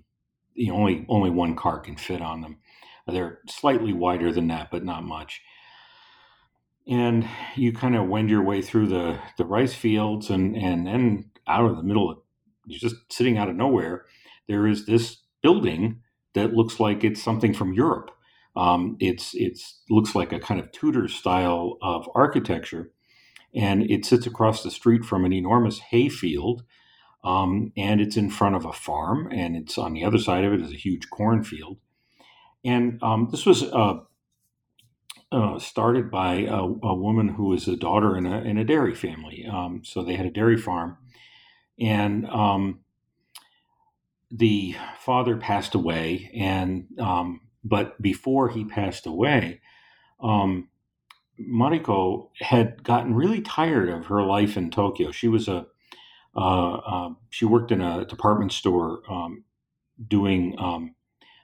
you 0.54 0.68
know, 0.68 0.76
only 0.76 1.06
only 1.08 1.30
one 1.30 1.56
car 1.56 1.80
can 1.80 1.96
fit 1.96 2.20
on 2.20 2.42
them. 2.42 2.58
They're 3.06 3.40
slightly 3.48 3.92
wider 3.92 4.32
than 4.32 4.48
that, 4.48 4.70
but 4.70 4.84
not 4.84 5.02
much. 5.02 5.40
And 6.86 7.26
you 7.54 7.72
kind 7.72 7.96
of 7.96 8.08
wend 8.08 8.30
your 8.30 8.42
way 8.42 8.62
through 8.62 8.88
the, 8.88 9.18
the 9.36 9.44
rice 9.44 9.74
fields, 9.74 10.30
and 10.30 10.56
and 10.56 10.86
then 10.86 11.30
out 11.46 11.64
of 11.70 11.76
the 11.76 11.82
middle 11.82 12.10
of, 12.10 12.18
just 12.68 12.96
sitting 13.10 13.38
out 13.38 13.48
of 13.48 13.56
nowhere. 13.56 14.04
There 14.46 14.66
is 14.66 14.86
this 14.86 15.18
building 15.42 16.00
that 16.34 16.54
looks 16.54 16.78
like 16.78 17.04
it's 17.04 17.22
something 17.22 17.54
from 17.54 17.72
Europe 17.72 18.10
um, 18.58 18.96
it's 18.98 19.34
it's 19.34 19.80
looks 19.88 20.16
like 20.16 20.32
a 20.32 20.40
kind 20.40 20.60
of 20.60 20.72
Tudor 20.72 21.06
style 21.06 21.78
of 21.80 22.10
architecture, 22.16 22.90
and 23.54 23.88
it 23.88 24.04
sits 24.04 24.26
across 24.26 24.64
the 24.64 24.70
street 24.70 25.04
from 25.04 25.24
an 25.24 25.32
enormous 25.32 25.78
hayfield, 25.78 26.64
um, 27.22 27.72
and 27.76 28.00
it's 28.00 28.16
in 28.16 28.30
front 28.30 28.56
of 28.56 28.64
a 28.64 28.72
farm, 28.72 29.28
and 29.30 29.54
it's 29.54 29.78
on 29.78 29.92
the 29.92 30.04
other 30.04 30.18
side 30.18 30.44
of 30.44 30.52
it 30.52 30.60
is 30.60 30.72
a 30.72 30.76
huge 30.76 31.08
cornfield, 31.08 31.78
and 32.64 33.00
um, 33.00 33.28
this 33.30 33.46
was 33.46 33.62
uh, 33.62 34.00
uh, 35.30 35.58
started 35.60 36.10
by 36.10 36.38
a, 36.40 36.58
a, 36.58 36.94
woman 36.96 37.28
who 37.28 37.44
was 37.44 37.68
a 37.68 37.76
daughter 37.76 38.16
in 38.16 38.26
a 38.26 38.40
in 38.40 38.58
a 38.58 38.64
dairy 38.64 38.94
family. 38.94 39.46
Um, 39.46 39.82
so 39.84 40.02
they 40.02 40.16
had 40.16 40.26
a 40.26 40.32
dairy 40.32 40.56
farm, 40.56 40.96
and 41.80 42.26
um, 42.26 42.80
the 44.30 44.76
father 44.98 45.36
passed 45.36 45.74
away, 45.74 46.30
and 46.34 46.86
um, 46.98 47.40
but 47.64 48.00
before 48.00 48.48
he 48.48 48.64
passed 48.64 49.06
away, 49.06 49.60
um, 50.20 50.68
Mariko 51.40 52.28
had 52.40 52.82
gotten 52.82 53.14
really 53.14 53.40
tired 53.40 53.88
of 53.88 54.06
her 54.06 54.22
life 54.22 54.56
in 54.56 54.70
Tokyo. 54.70 55.10
She 55.12 55.28
was 55.28 55.48
a 55.48 55.66
uh, 56.36 56.74
uh, 56.74 57.10
she 57.30 57.44
worked 57.44 57.72
in 57.72 57.80
a 57.80 58.04
department 58.04 58.52
store 58.52 59.02
um, 59.10 59.44
doing 60.06 60.54
um, 60.58 60.94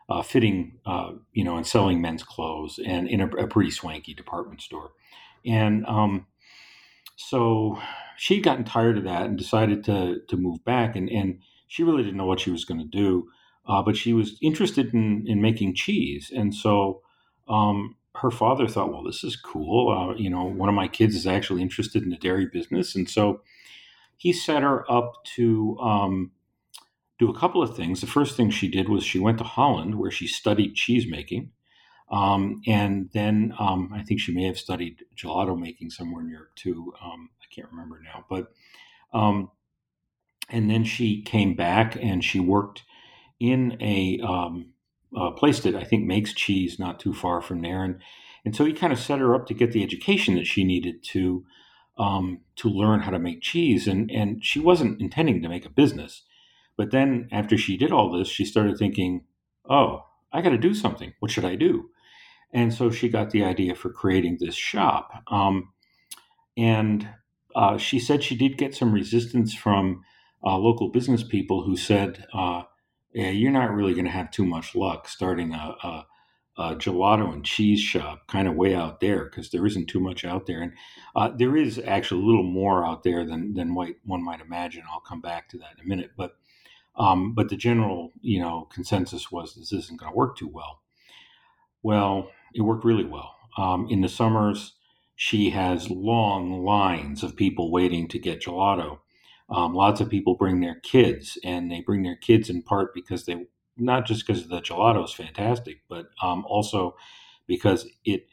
uh, 0.09 0.23
fitting, 0.23 0.79
uh, 0.87 1.13
you 1.33 1.43
know, 1.43 1.57
and 1.57 1.67
selling 1.67 2.01
men's 2.01 2.23
clothes, 2.23 2.79
and 2.85 3.09
in 3.09 3.21
a, 3.21 3.29
a 3.37 3.47
pretty 3.47 3.71
swanky 3.71 4.15
department 4.15 4.61
store. 4.61 4.93
And 5.45 5.85
um, 5.87 6.27
so 7.17 7.79
she'd 8.17 8.43
gotten 8.43 8.65
tired 8.65 8.99
of 8.99 9.05
that 9.05 9.27
and 9.27 9.39
decided 9.39 9.85
to 9.85 10.21
to 10.29 10.37
move 10.37 10.65
back. 10.65 10.97
And 10.97 11.09
and 11.09 11.41
she 11.69 11.83
really 11.83 12.03
didn't 12.03 12.17
know 12.17 12.27
what 12.27 12.41
she 12.41 12.51
was 12.51 12.65
going 12.65 12.81
to 12.81 12.87
do 12.87 13.29
uh, 13.67 13.83
but 13.83 13.97
she 13.97 14.13
was 14.13 14.37
interested 14.43 14.93
in, 14.93 15.25
in 15.27 15.41
making 15.41 15.75
cheese. 15.75 16.31
And 16.35 16.55
so 16.55 17.01
um, 17.49 17.97
her 18.17 18.31
father 18.31 18.69
thought, 18.69 18.93
well, 18.93 19.03
this 19.03 19.25
is 19.25 19.37
cool. 19.37 19.91
Uh, 19.91 20.15
you 20.17 20.29
know, 20.29 20.45
one 20.45 20.69
of 20.69 20.75
my 20.75 20.89
kids 20.89 21.15
is 21.15 21.27
actually 21.27 21.63
interested 21.63 22.03
in 22.03 22.11
the 22.11 22.17
dairy 22.17 22.47
business. 22.47 22.95
And 22.95 23.09
so 23.09 23.41
he 24.17 24.33
set 24.33 24.63
her 24.63 24.91
up 24.91 25.25
to 25.37 25.79
um, 25.81 26.33
do 27.19 27.31
a 27.31 27.39
couple 27.39 27.63
of 27.63 27.75
things. 27.75 28.01
The 28.01 28.07
first 28.07 28.37
thing 28.37 28.51
she 28.51 28.69
did 28.69 28.89
was 28.89 29.03
she 29.03 29.19
went 29.19 29.39
to 29.39 29.45
Holland 29.45 29.99
where 29.99 30.11
she 30.11 30.27
studied 30.27 30.75
cheese 30.75 31.07
making. 31.09 31.51
Um, 32.11 32.61
and 32.67 33.11
then 33.13 33.55
um, 33.59 33.91
I 33.95 34.03
think 34.03 34.21
she 34.21 34.35
may 34.35 34.45
have 34.45 34.59
studied 34.59 35.05
gelato 35.17 35.59
making 35.59 35.91
somewhere 35.91 36.23
in 36.23 36.31
Europe 36.31 36.55
too. 36.55 36.93
Um, 37.03 37.31
I 37.43 37.47
can't 37.55 37.71
remember 37.71 38.01
now. 38.03 38.25
But, 38.29 38.53
um, 39.13 39.51
and 40.51 40.71
then 40.71 40.85
she 40.85 41.23
came 41.23 41.55
back 41.55 41.97
and 42.01 42.23
she 42.23 42.41
worked 42.41 42.83
in 43.41 43.77
a, 43.81 44.21
um, 44.21 44.75
a 45.17 45.31
place 45.33 45.61
that 45.61 45.75
I 45.75 45.85
think 45.85 46.05
makes 46.05 46.35
cheese 46.35 46.79
not 46.79 47.01
too 47.01 47.15
far 47.15 47.41
from 47.41 47.63
there, 47.63 47.85
and 47.85 48.01
And 48.45 48.55
so 48.55 48.65
he 48.67 48.75
kind 48.75 48.93
of 48.93 48.99
set 48.99 49.21
her 49.21 49.35
up 49.35 49.47
to 49.47 49.55
get 49.55 49.73
the 49.73 49.83
education 49.83 50.35
that 50.35 50.47
she 50.47 50.65
needed 50.65 51.03
to 51.13 51.45
um, 51.97 52.41
to 52.57 52.69
learn 52.69 53.01
how 53.01 53.11
to 53.11 53.19
make 53.19 53.41
cheese. 53.41 53.89
And 53.89 54.11
and 54.11 54.45
she 54.45 54.61
wasn't 54.61 55.01
intending 55.01 55.43
to 55.43 55.49
make 55.49 55.65
a 55.67 55.71
business, 55.71 56.25
but 56.77 56.91
then 56.91 57.29
after 57.33 57.57
she 57.57 57.77
did 57.79 57.93
all 57.93 58.13
this, 58.13 58.29
she 58.29 58.45
started 58.45 58.77
thinking, 58.77 59.25
"Oh, 59.69 60.05
I 60.33 60.43
got 60.43 60.51
to 60.51 60.59
do 60.59 60.75
something. 60.75 61.15
What 61.21 61.31
should 61.31 61.45
I 61.47 61.57
do?" 61.57 61.91
And 62.55 62.73
so 62.73 62.89
she 62.91 63.09
got 63.09 63.31
the 63.31 63.45
idea 63.45 63.75
for 63.75 63.91
creating 63.91 64.39
this 64.41 64.55
shop. 64.55 65.25
Um, 65.27 65.73
and 66.57 67.09
uh, 67.55 67.77
she 67.79 67.99
said 67.99 68.23
she 68.23 68.37
did 68.37 68.57
get 68.57 68.75
some 68.75 68.93
resistance 68.93 69.53
from 69.53 70.05
uh, 70.45 70.57
local 70.57 70.89
business 70.89 71.25
people 71.25 71.65
who 71.65 71.77
said, 71.77 72.25
uh, 72.33 72.63
"Yeah, 73.13 73.31
you're 73.31 73.51
not 73.51 73.73
really 73.73 73.93
going 73.93 74.05
to 74.05 74.11
have 74.11 74.31
too 74.31 74.45
much 74.45 74.75
luck 74.75 75.09
starting 75.09 75.53
a, 75.53 75.75
a, 75.83 76.07
a, 76.59 76.77
gelato 76.77 77.33
and 77.33 77.45
cheese 77.45 77.81
shop, 77.81 78.29
kind 78.29 78.47
of 78.47 78.55
way 78.55 78.75
out 78.75 79.01
there, 79.01 79.25
because 79.25 79.51
there 79.51 79.67
isn't 79.67 79.87
too 79.87 80.01
much 80.01 80.25
out 80.25 80.47
there, 80.47 80.63
and 80.63 80.73
uh, 81.17 81.31
there 81.37 81.57
is 81.57 81.81
actually 81.85 82.23
a 82.23 82.27
little 82.27 82.45
more 82.45 82.85
out 82.85 83.03
there 83.03 83.25
than 83.25 83.55
than 83.55 83.75
what 83.75 83.91
one 84.05 84.25
might 84.25 84.41
imagine. 84.41 84.85
I'll 84.93 85.01
come 85.01 85.21
back 85.21 85.49
to 85.51 85.59
that 85.59 85.75
in 85.79 85.85
a 85.85 85.89
minute, 85.89 86.13
but." 86.17 86.37
Um, 86.97 87.35
but 87.35 87.49
the 87.49 87.57
general, 87.57 88.13
you 88.21 88.39
know, 88.39 88.69
consensus 88.73 89.29
was 89.29 89.57
this 89.57 89.73
isn't 89.73 89.99
going 89.99 90.13
to 90.13 90.17
work 90.17 90.37
too 90.37 90.47
well. 90.47 90.81
Well, 91.83 92.31
it 92.55 92.63
worked 92.63 92.85
really 92.85 93.05
well. 93.05 93.35
Um, 93.57 93.87
in 93.91 94.01
the 94.01 94.09
summers, 94.09 94.75
she 95.17 95.51
has 95.51 95.91
long 95.91 96.65
lines 96.65 97.23
of 97.23 97.37
people 97.37 97.71
waiting 97.71 98.09
to 98.09 98.19
get 98.19 98.43
gelato. 98.43 98.99
Um, 99.51 99.75
lots 99.75 100.01
of 100.01 100.09
people 100.09 100.35
bring 100.37 100.61
their 100.61 100.77
kids, 100.77 101.39
and 101.45 101.71
they 101.71 101.81
bring 101.81 102.03
their 102.03 102.17
kids 102.17 102.49
in 102.49 102.63
part 102.63 102.95
because 102.95 103.27
they 103.27 103.47
not 103.77 104.07
just 104.07 104.27
because 104.27 104.49
the 104.49 104.61
gelato 104.61 105.05
is 105.05 105.13
fantastic, 105.13 105.81
but 105.89 106.07
um, 106.23 106.45
also 106.47 106.97
because 107.47 107.87
it 108.05 108.27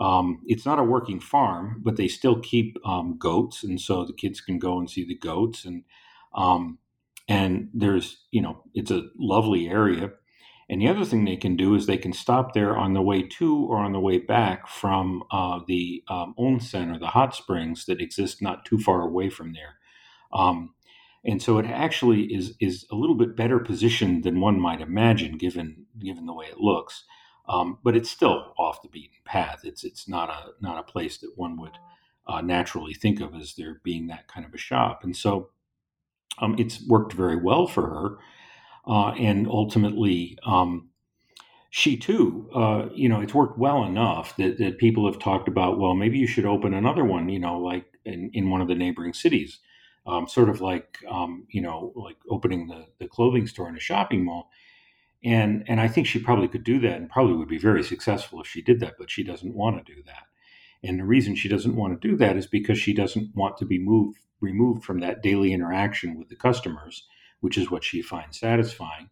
um, 0.00 0.40
it's 0.46 0.66
not 0.66 0.78
a 0.78 0.84
working 0.84 1.20
farm, 1.20 1.80
but 1.84 1.96
they 1.96 2.08
still 2.08 2.40
keep 2.40 2.76
um, 2.84 3.16
goats, 3.18 3.62
and 3.62 3.80
so 3.80 4.04
the 4.04 4.12
kids 4.12 4.40
can 4.40 4.58
go 4.58 4.78
and 4.78 4.90
see 4.90 5.04
the 5.04 5.16
goats, 5.16 5.64
and 5.64 5.84
um, 6.34 6.78
and 7.28 7.68
there's 7.74 8.24
you 8.30 8.40
know 8.40 8.62
it's 8.74 8.90
a 8.90 9.08
lovely 9.18 9.68
area 9.68 10.12
and 10.72 10.80
the 10.80 10.88
other 10.88 11.04
thing 11.04 11.26
they 11.26 11.36
can 11.36 11.54
do 11.54 11.74
is 11.74 11.84
they 11.84 11.98
can 11.98 12.14
stop 12.14 12.54
there 12.54 12.78
on 12.78 12.94
the 12.94 13.02
way 13.02 13.20
to 13.22 13.66
or 13.66 13.76
on 13.76 13.92
the 13.92 14.00
way 14.00 14.16
back 14.16 14.66
from 14.66 15.22
uh, 15.30 15.60
the 15.68 16.02
um, 16.08 16.34
onsen 16.38 16.90
or 16.90 16.98
the 16.98 17.08
hot 17.08 17.34
springs 17.34 17.84
that 17.84 18.00
exist 18.00 18.40
not 18.40 18.64
too 18.64 18.78
far 18.78 19.02
away 19.02 19.28
from 19.28 19.52
there. 19.52 19.74
Um, 20.32 20.74
and 21.26 21.42
so 21.42 21.58
it 21.58 21.66
actually 21.66 22.22
is 22.22 22.54
is 22.58 22.86
a 22.90 22.94
little 22.94 23.14
bit 23.14 23.36
better 23.36 23.58
positioned 23.58 24.24
than 24.24 24.40
one 24.40 24.58
might 24.58 24.80
imagine, 24.80 25.36
given 25.36 25.84
given 25.98 26.24
the 26.24 26.32
way 26.32 26.46
it 26.46 26.58
looks. 26.58 27.04
Um, 27.46 27.76
but 27.84 27.94
it's 27.94 28.10
still 28.10 28.54
off 28.58 28.80
the 28.80 28.88
beaten 28.88 29.18
path. 29.26 29.60
It's 29.64 29.84
it's 29.84 30.08
not 30.08 30.30
a 30.30 30.52
not 30.62 30.78
a 30.78 30.90
place 30.90 31.18
that 31.18 31.36
one 31.36 31.60
would 31.60 31.76
uh, 32.26 32.40
naturally 32.40 32.94
think 32.94 33.20
of 33.20 33.34
as 33.34 33.56
there 33.56 33.82
being 33.84 34.06
that 34.06 34.26
kind 34.26 34.46
of 34.46 34.54
a 34.54 34.58
shop. 34.58 35.04
And 35.04 35.14
so 35.14 35.50
um, 36.38 36.56
it's 36.58 36.82
worked 36.88 37.12
very 37.12 37.36
well 37.36 37.66
for 37.66 37.90
her 37.90 38.18
and 38.86 39.46
ultimately 39.46 40.38
um, 40.44 40.88
she 41.74 41.96
too, 41.96 42.50
uh, 42.54 42.88
you 42.94 43.08
know, 43.08 43.22
it's 43.22 43.32
worked 43.32 43.58
well 43.58 43.84
enough 43.84 44.36
that, 44.36 44.58
that 44.58 44.76
people 44.76 45.10
have 45.10 45.18
talked 45.18 45.48
about, 45.48 45.78
well, 45.78 45.94
maybe 45.94 46.18
you 46.18 46.26
should 46.26 46.44
open 46.44 46.74
another 46.74 47.02
one, 47.02 47.30
you 47.30 47.38
know, 47.38 47.58
like 47.58 47.86
in, 48.04 48.30
in 48.34 48.50
one 48.50 48.60
of 48.60 48.68
the 48.68 48.74
neighboring 48.74 49.14
cities, 49.14 49.58
um, 50.06 50.28
sort 50.28 50.50
of 50.50 50.60
like, 50.60 50.98
um, 51.08 51.46
you 51.48 51.62
know, 51.62 51.90
like 51.96 52.16
opening 52.28 52.66
the, 52.66 52.84
the 52.98 53.08
clothing 53.08 53.46
store 53.46 53.70
in 53.70 53.76
a 53.76 53.80
shopping 53.80 54.22
mall. 54.22 54.50
And, 55.24 55.64
and 55.66 55.80
I 55.80 55.88
think 55.88 56.06
she 56.06 56.18
probably 56.18 56.46
could 56.46 56.62
do 56.62 56.78
that 56.80 56.96
and 56.96 57.08
probably 57.08 57.36
would 57.36 57.48
be 57.48 57.58
very 57.58 57.82
successful 57.82 58.42
if 58.42 58.48
she 58.48 58.60
did 58.60 58.80
that, 58.80 58.96
but 58.98 59.10
she 59.10 59.24
doesn't 59.24 59.54
want 59.54 59.78
to 59.86 59.94
do 59.94 60.02
that. 60.02 60.24
And 60.82 60.98
the 60.98 61.04
reason 61.04 61.36
she 61.36 61.48
doesn't 61.48 61.76
want 61.76 61.98
to 61.98 62.08
do 62.08 62.16
that 62.18 62.36
is 62.36 62.46
because 62.46 62.78
she 62.78 62.92
doesn't 62.92 63.34
want 63.34 63.56
to 63.56 63.64
be 63.64 63.78
moved, 63.78 64.18
removed 64.42 64.84
from 64.84 65.00
that 65.00 65.22
daily 65.22 65.54
interaction 65.54 66.18
with 66.18 66.28
the 66.28 66.36
customers 66.36 67.06
which 67.42 67.58
is 67.58 67.70
what 67.70 67.84
she 67.84 68.00
finds 68.00 68.40
satisfying. 68.40 69.10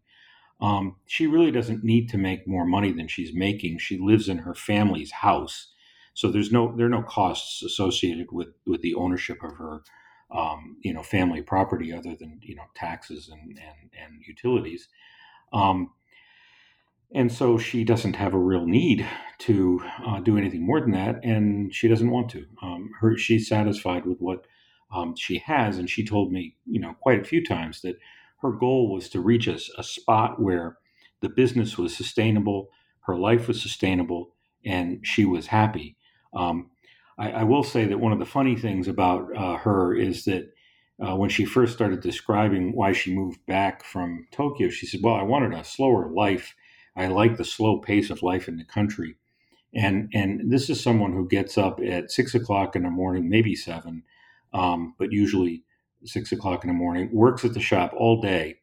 Um, 0.60 0.96
she 1.06 1.26
really 1.26 1.50
doesn't 1.50 1.84
need 1.84 2.08
to 2.10 2.18
make 2.18 2.46
more 2.46 2.64
money 2.64 2.92
than 2.92 3.08
she's 3.08 3.34
making. 3.34 3.78
She 3.78 3.98
lives 3.98 4.28
in 4.28 4.38
her 4.38 4.54
family's 4.54 5.10
house, 5.10 5.72
so 6.14 6.30
there's 6.30 6.52
no 6.52 6.74
there 6.76 6.86
are 6.86 6.90
no 6.90 7.02
costs 7.02 7.62
associated 7.62 8.28
with 8.30 8.48
with 8.66 8.82
the 8.82 8.94
ownership 8.94 9.42
of 9.42 9.56
her 9.56 9.82
um, 10.30 10.76
you 10.82 10.92
know 10.94 11.02
family 11.02 11.42
property 11.42 11.92
other 11.92 12.14
than 12.14 12.40
you 12.42 12.54
know 12.54 12.64
taxes 12.74 13.28
and 13.28 13.58
and, 13.58 13.90
and 14.00 14.22
utilities. 14.26 14.88
Um, 15.52 15.90
and 17.12 17.32
so 17.32 17.58
she 17.58 17.82
doesn't 17.82 18.14
have 18.14 18.34
a 18.34 18.38
real 18.38 18.66
need 18.66 19.04
to 19.38 19.82
uh, 20.06 20.20
do 20.20 20.38
anything 20.38 20.64
more 20.64 20.80
than 20.80 20.92
that, 20.92 21.24
and 21.24 21.74
she 21.74 21.88
doesn't 21.88 22.10
want 22.10 22.28
to. 22.30 22.46
Um, 22.62 22.90
her 23.00 23.16
she's 23.16 23.48
satisfied 23.48 24.06
with 24.06 24.18
what 24.20 24.46
um, 24.94 25.16
she 25.16 25.38
has, 25.38 25.78
and 25.78 25.88
she 25.88 26.04
told 26.04 26.32
me, 26.32 26.56
you 26.66 26.80
know, 26.80 26.94
quite 27.00 27.20
a 27.20 27.24
few 27.24 27.44
times 27.44 27.80
that 27.80 27.96
her 28.42 28.52
goal 28.52 28.92
was 28.92 29.08
to 29.10 29.20
reach 29.20 29.46
a, 29.46 29.58
a 29.78 29.82
spot 29.82 30.40
where 30.40 30.78
the 31.20 31.28
business 31.28 31.76
was 31.76 31.96
sustainable, 31.96 32.70
her 33.02 33.16
life 33.16 33.48
was 33.48 33.60
sustainable, 33.60 34.34
and 34.64 35.00
she 35.06 35.24
was 35.24 35.46
happy. 35.46 35.96
Um, 36.34 36.70
I, 37.18 37.30
I, 37.30 37.44
will 37.44 37.62
say 37.62 37.86
that 37.86 38.00
one 38.00 38.12
of 38.12 38.18
the 38.18 38.24
funny 38.24 38.56
things 38.56 38.88
about 38.88 39.36
uh, 39.36 39.56
her 39.56 39.94
is 39.94 40.24
that 40.24 40.52
uh, 41.04 41.16
when 41.16 41.30
she 41.30 41.44
first 41.44 41.72
started 41.72 42.00
describing 42.00 42.74
why 42.74 42.92
she 42.92 43.14
moved 43.14 43.44
back 43.46 43.84
from 43.84 44.26
Tokyo, 44.30 44.68
she 44.68 44.86
said, 44.86 45.00
"Well, 45.02 45.14
I 45.14 45.22
wanted 45.22 45.52
a 45.52 45.64
slower 45.64 46.10
life. 46.10 46.54
I 46.96 47.08
like 47.08 47.36
the 47.36 47.44
slow 47.44 47.78
pace 47.78 48.10
of 48.10 48.22
life 48.22 48.48
in 48.48 48.56
the 48.56 48.64
country." 48.64 49.16
And 49.74 50.10
and 50.14 50.52
this 50.52 50.70
is 50.70 50.82
someone 50.82 51.12
who 51.12 51.28
gets 51.28 51.58
up 51.58 51.80
at 51.80 52.10
six 52.10 52.34
o'clock 52.34 52.76
in 52.76 52.82
the 52.82 52.90
morning, 52.90 53.28
maybe 53.28 53.54
seven, 53.54 54.02
um, 54.52 54.94
but 54.98 55.12
usually 55.12 55.64
six 56.04 56.32
o'clock 56.32 56.64
in 56.64 56.68
the 56.68 56.74
morning, 56.74 57.10
works 57.12 57.44
at 57.44 57.54
the 57.54 57.60
shop 57.60 57.92
all 57.96 58.20
day, 58.20 58.58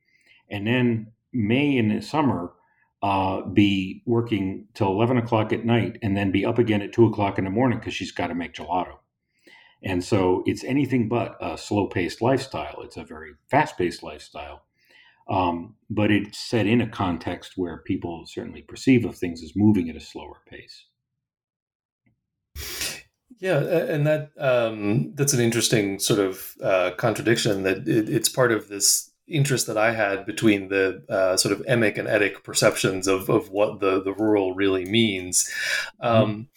and 0.49 0.65
then 0.65 1.11
may 1.33 1.77
in 1.77 1.89
the 1.89 2.01
summer 2.01 2.51
uh, 3.03 3.41
be 3.41 4.01
working 4.05 4.67
till 4.73 4.87
11 4.87 5.17
o'clock 5.17 5.53
at 5.53 5.65
night 5.65 5.97
and 6.01 6.17
then 6.17 6.31
be 6.31 6.45
up 6.45 6.57
again 6.57 6.81
at 6.81 6.93
2 6.93 7.05
o'clock 7.05 7.37
in 7.37 7.43
the 7.43 7.49
morning 7.49 7.77
because 7.77 7.93
she's 7.93 8.11
got 8.11 8.27
to 8.27 8.35
make 8.35 8.53
gelato. 8.53 8.97
And 9.83 10.03
so 10.03 10.43
it's 10.45 10.63
anything 10.63 11.07
but 11.07 11.37
a 11.39 11.57
slow 11.57 11.87
paced 11.87 12.21
lifestyle. 12.21 12.81
It's 12.81 12.97
a 12.97 13.03
very 13.03 13.33
fast 13.49 13.77
paced 13.77 14.01
lifestyle. 14.01 14.63
Um, 15.29 15.75
but 15.89 16.09
it's 16.09 16.39
set 16.39 16.65
in 16.65 16.81
a 16.81 16.89
context 16.89 17.53
where 17.57 17.77
people 17.79 18.23
certainly 18.25 18.61
perceive 18.61 19.05
of 19.05 19.15
things 19.15 19.43
as 19.43 19.55
moving 19.55 19.89
at 19.89 19.95
a 19.95 19.99
slower 19.99 20.41
pace. 20.49 20.85
Yeah, 23.39 23.59
and 23.59 24.07
that 24.07 24.31
um, 24.39 25.13
that's 25.15 25.33
an 25.33 25.39
interesting 25.39 25.99
sort 25.99 26.19
of 26.19 26.55
uh, 26.63 26.91
contradiction. 26.97 27.63
That 27.63 27.87
it, 27.87 28.09
it's 28.09 28.29
part 28.29 28.51
of 28.51 28.67
this 28.67 29.11
interest 29.27 29.67
that 29.67 29.77
I 29.77 29.91
had 29.91 30.25
between 30.25 30.69
the 30.69 31.03
uh, 31.09 31.37
sort 31.37 31.51
of 31.51 31.65
emic 31.65 31.97
and 31.97 32.07
etic 32.07 32.43
perceptions 32.43 33.07
of, 33.07 33.29
of 33.29 33.49
what 33.49 33.79
the, 33.79 34.01
the 34.01 34.13
rural 34.13 34.53
really 34.53 34.85
means. 34.85 35.51
Um, 35.99 36.47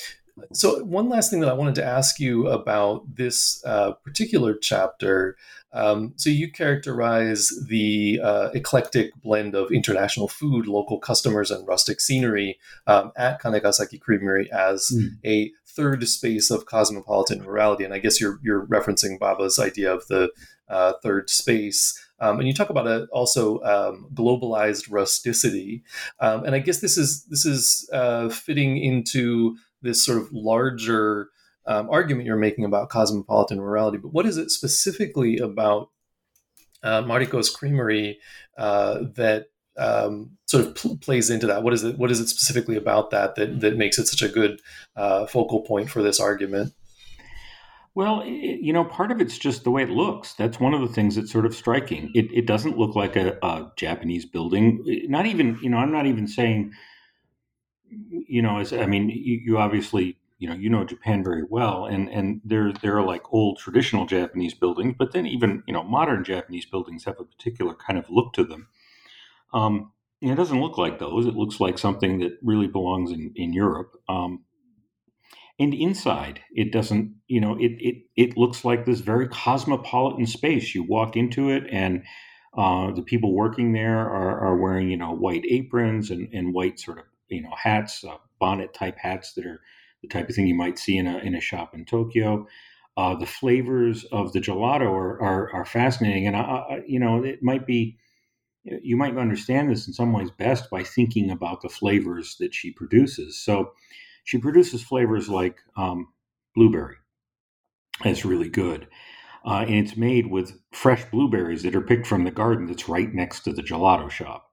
so, 0.52 0.82
one 0.84 1.08
last 1.08 1.30
thing 1.30 1.40
that 1.40 1.48
I 1.48 1.54
wanted 1.54 1.74
to 1.76 1.84
ask 1.84 2.18
you 2.20 2.48
about 2.48 3.16
this 3.16 3.62
uh, 3.64 3.92
particular 3.92 4.54
chapter. 4.54 5.36
Um, 5.72 6.14
so, 6.16 6.30
you 6.30 6.50
characterize 6.50 7.52
the 7.68 8.20
uh, 8.22 8.50
eclectic 8.54 9.14
blend 9.22 9.54
of 9.54 9.70
international 9.70 10.28
food, 10.28 10.66
local 10.66 10.98
customers, 10.98 11.50
and 11.50 11.66
rustic 11.66 12.00
scenery 12.00 12.58
um, 12.86 13.12
at 13.16 13.40
Kanegasaki 13.40 14.00
Creamery 14.00 14.50
as 14.52 14.90
mm. 14.94 15.10
a 15.24 15.52
third 15.66 16.06
space 16.08 16.50
of 16.50 16.66
cosmopolitan 16.66 17.44
rurality. 17.44 17.84
And 17.84 17.94
I 17.94 17.98
guess 17.98 18.20
you're 18.20 18.38
you're 18.42 18.66
referencing 18.66 19.18
Bhabha's 19.18 19.58
idea 19.58 19.92
of 19.92 20.06
the 20.08 20.30
uh, 20.68 20.94
third 21.02 21.28
space. 21.28 21.98
Um, 22.20 22.38
and 22.38 22.46
you 22.46 22.54
talk 22.54 22.70
about 22.70 22.86
a, 22.86 23.06
also 23.12 23.60
um, 23.62 24.08
globalized 24.12 24.90
rusticity, 24.90 25.82
um, 26.20 26.44
and 26.44 26.54
I 26.54 26.58
guess 26.58 26.80
this 26.80 26.98
is 26.98 27.24
this 27.24 27.46
is 27.46 27.88
uh, 27.92 28.28
fitting 28.28 28.76
into 28.76 29.56
this 29.82 30.04
sort 30.04 30.18
of 30.18 30.32
larger 30.32 31.30
um, 31.66 31.88
argument 31.90 32.26
you're 32.26 32.36
making 32.36 32.64
about 32.64 32.88
cosmopolitan 32.88 33.60
rurality, 33.60 33.98
But 33.98 34.12
what 34.12 34.26
is 34.26 34.36
it 34.36 34.50
specifically 34.50 35.38
about 35.38 35.90
uh, 36.82 37.02
Mariko's 37.02 37.50
Creamery 37.50 38.18
uh, 38.56 39.00
that 39.14 39.46
um, 39.76 40.36
sort 40.46 40.66
of 40.66 40.74
pl- 40.74 40.96
plays 40.98 41.30
into 41.30 41.46
that? 41.46 41.62
What 41.62 41.72
is 41.72 41.84
it? 41.84 41.98
What 41.98 42.10
is 42.10 42.20
it 42.20 42.28
specifically 42.28 42.76
about 42.76 43.10
that 43.10 43.34
that, 43.36 43.60
that 43.60 43.76
makes 43.76 43.98
it 43.98 44.08
such 44.08 44.22
a 44.22 44.28
good 44.28 44.60
uh, 44.96 45.26
focal 45.26 45.60
point 45.62 45.90
for 45.90 46.02
this 46.02 46.18
argument? 46.18 46.72
Well, 47.94 48.22
it, 48.24 48.60
you 48.60 48.72
know, 48.72 48.84
part 48.84 49.10
of 49.10 49.20
it's 49.20 49.36
just 49.36 49.64
the 49.64 49.70
way 49.70 49.82
it 49.82 49.90
looks. 49.90 50.34
That's 50.34 50.60
one 50.60 50.74
of 50.74 50.80
the 50.80 50.88
things 50.88 51.16
that's 51.16 51.32
sort 51.32 51.46
of 51.46 51.54
striking. 51.54 52.10
It, 52.14 52.32
it 52.32 52.46
doesn't 52.46 52.78
look 52.78 52.94
like 52.94 53.16
a, 53.16 53.36
a, 53.42 53.72
Japanese 53.76 54.24
building. 54.24 54.82
Not 55.08 55.26
even, 55.26 55.58
you 55.60 55.70
know, 55.70 55.78
I'm 55.78 55.92
not 55.92 56.06
even 56.06 56.28
saying, 56.28 56.72
you 57.90 58.42
know, 58.42 58.58
as 58.58 58.72
I 58.72 58.86
mean, 58.86 59.08
you, 59.08 59.40
you 59.44 59.58
obviously, 59.58 60.16
you 60.38 60.48
know, 60.48 60.54
you 60.54 60.70
know 60.70 60.84
Japan 60.84 61.24
very 61.24 61.42
well, 61.48 61.86
and 61.86 62.08
and 62.08 62.40
there 62.44 62.72
there 62.72 62.96
are 62.96 63.06
like 63.06 63.32
old 63.32 63.58
traditional 63.58 64.06
Japanese 64.06 64.54
buildings, 64.54 64.94
but 64.98 65.12
then 65.12 65.26
even 65.26 65.62
you 65.66 65.72
know 65.72 65.82
modern 65.82 66.24
Japanese 66.24 66.66
buildings 66.66 67.04
have 67.04 67.20
a 67.20 67.24
particular 67.24 67.74
kind 67.74 67.98
of 67.98 68.08
look 68.10 68.32
to 68.34 68.44
them. 68.44 68.68
Um, 69.52 69.92
it 70.20 70.34
doesn't 70.34 70.60
look 70.60 70.76
like 70.78 70.98
those. 70.98 71.26
It 71.26 71.34
looks 71.34 71.60
like 71.60 71.78
something 71.78 72.20
that 72.20 72.38
really 72.42 72.66
belongs 72.66 73.10
in, 73.10 73.32
in 73.34 73.52
Europe. 73.52 73.92
Um, 74.08 74.44
and 75.60 75.74
inside 75.74 76.40
it 76.56 76.72
doesn't 76.72 77.14
you 77.28 77.40
know 77.40 77.56
it 77.60 77.72
it 77.78 77.96
it 78.16 78.36
looks 78.36 78.64
like 78.64 78.86
this 78.86 79.00
very 79.00 79.28
cosmopolitan 79.28 80.26
space 80.26 80.74
you 80.74 80.82
walk 80.82 81.16
into 81.16 81.50
it 81.50 81.64
and 81.70 82.02
uh, 82.58 82.90
the 82.90 83.02
people 83.02 83.32
working 83.32 83.72
there 83.72 83.98
are, 83.98 84.40
are 84.40 84.56
wearing 84.56 84.90
you 84.90 84.96
know 84.96 85.12
white 85.12 85.44
aprons 85.48 86.10
and, 86.10 86.32
and 86.32 86.52
white 86.52 86.80
sort 86.80 86.98
of 86.98 87.04
you 87.30 87.42
know 87.42 87.54
hats 87.56 88.04
uh, 88.04 88.16
bonnet 88.38 88.74
type 88.74 88.98
hats 88.98 89.34
that 89.34 89.46
are 89.46 89.60
the 90.02 90.08
type 90.08 90.28
of 90.28 90.34
thing 90.34 90.46
you 90.46 90.54
might 90.54 90.78
see 90.78 90.96
in 90.96 91.06
a 91.06 91.18
in 91.18 91.34
a 91.34 91.40
shop 91.40 91.74
in 91.74 91.84
Tokyo. 91.84 92.46
Uh, 92.96 93.14
the 93.14 93.26
flavors 93.26 94.04
of 94.12 94.32
the 94.32 94.40
gelato 94.40 94.90
are 94.90 95.20
are, 95.22 95.54
are 95.54 95.64
fascinating, 95.64 96.26
and 96.26 96.36
I, 96.36 96.40
I, 96.40 96.82
you 96.86 97.00
know 97.00 97.22
it 97.22 97.42
might 97.42 97.66
be 97.66 97.98
you 98.64 98.96
might 98.96 99.16
understand 99.16 99.70
this 99.70 99.86
in 99.86 99.92
some 99.94 100.12
ways 100.12 100.30
best 100.30 100.70
by 100.70 100.82
thinking 100.82 101.30
about 101.30 101.62
the 101.62 101.68
flavors 101.68 102.36
that 102.40 102.54
she 102.54 102.70
produces. 102.70 103.40
So 103.40 103.72
she 104.24 104.38
produces 104.38 104.82
flavors 104.82 105.28
like 105.28 105.58
um, 105.76 106.08
blueberry. 106.54 106.96
That's 108.04 108.24
really 108.24 108.48
good. 108.48 108.86
Uh, 109.44 109.64
and 109.66 109.74
it's 109.86 109.96
made 109.96 110.26
with 110.26 110.58
fresh 110.72 111.04
blueberries 111.10 111.62
that 111.62 111.74
are 111.74 111.80
picked 111.80 112.06
from 112.06 112.24
the 112.24 112.30
garden 112.30 112.66
that's 112.66 112.88
right 112.88 113.12
next 113.12 113.40
to 113.40 113.52
the 113.52 113.62
gelato 113.62 114.10
shop. 114.10 114.50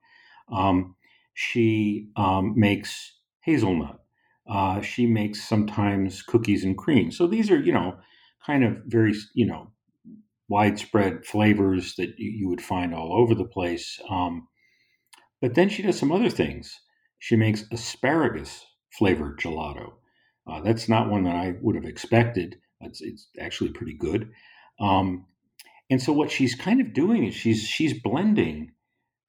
Um, 0.49 0.95
she 1.39 2.09
um, 2.15 2.53
makes 2.55 3.13
hazelnut. 3.41 3.99
Uh, 4.49 4.81
she 4.81 5.05
makes 5.05 5.47
sometimes 5.47 6.23
cookies 6.23 6.63
and 6.63 6.75
cream. 6.75 7.11
So 7.11 7.27
these 7.27 7.51
are, 7.51 7.59
you 7.59 7.71
know, 7.71 7.95
kind 8.43 8.63
of 8.63 8.77
very, 8.87 9.13
you 9.35 9.45
know, 9.45 9.71
widespread 10.49 11.27
flavors 11.27 11.93
that 11.97 12.15
you, 12.17 12.49
would 12.49 12.59
find 12.59 12.91
all 12.91 13.13
over 13.13 13.35
the 13.35 13.45
place. 13.45 13.99
Um, 14.09 14.47
but 15.39 15.53
then 15.53 15.69
she 15.69 15.83
does 15.83 15.99
some 15.99 16.11
other 16.11 16.31
things. 16.31 16.75
She 17.19 17.35
makes 17.35 17.65
asparagus 17.71 18.65
flavored 18.97 19.39
gelato. 19.39 19.91
Uh, 20.47 20.61
that's 20.61 20.89
not 20.89 21.11
one 21.11 21.23
that 21.25 21.35
I 21.35 21.53
would 21.61 21.75
have 21.75 21.85
expected. 21.85 22.55
It's, 22.81 22.99
it's 23.01 23.27
actually 23.39 23.69
pretty 23.69 23.93
good. 23.93 24.31
Um, 24.79 25.27
and 25.91 26.01
so 26.01 26.13
what 26.13 26.31
she's 26.31 26.55
kind 26.55 26.81
of 26.81 26.95
doing 26.95 27.25
is 27.25 27.35
she's 27.35 27.61
she's 27.61 27.93
blending 28.01 28.71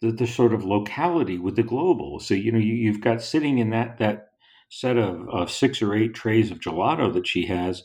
the, 0.01 0.12
the 0.12 0.26
sort 0.26 0.55
of 0.55 0.64
locality 0.64 1.38
with 1.38 1.57
the 1.57 1.62
global. 1.62 2.20
So 2.20 2.34
you 2.34 2.53
know 2.53 2.59
you, 2.59 2.74
you've 2.74 3.01
got 3.01 3.22
sitting 3.22 3.59
in 3.59 3.70
that 3.70 3.99
that 3.99 4.30
set 4.70 4.96
of, 4.96 5.28
of 5.28 5.51
six 5.51 5.80
or 5.80 5.94
eight 5.94 6.14
trays 6.14 6.51
of 6.51 6.61
gelato 6.61 7.12
that 7.14 7.26
she 7.26 7.46
has. 7.46 7.82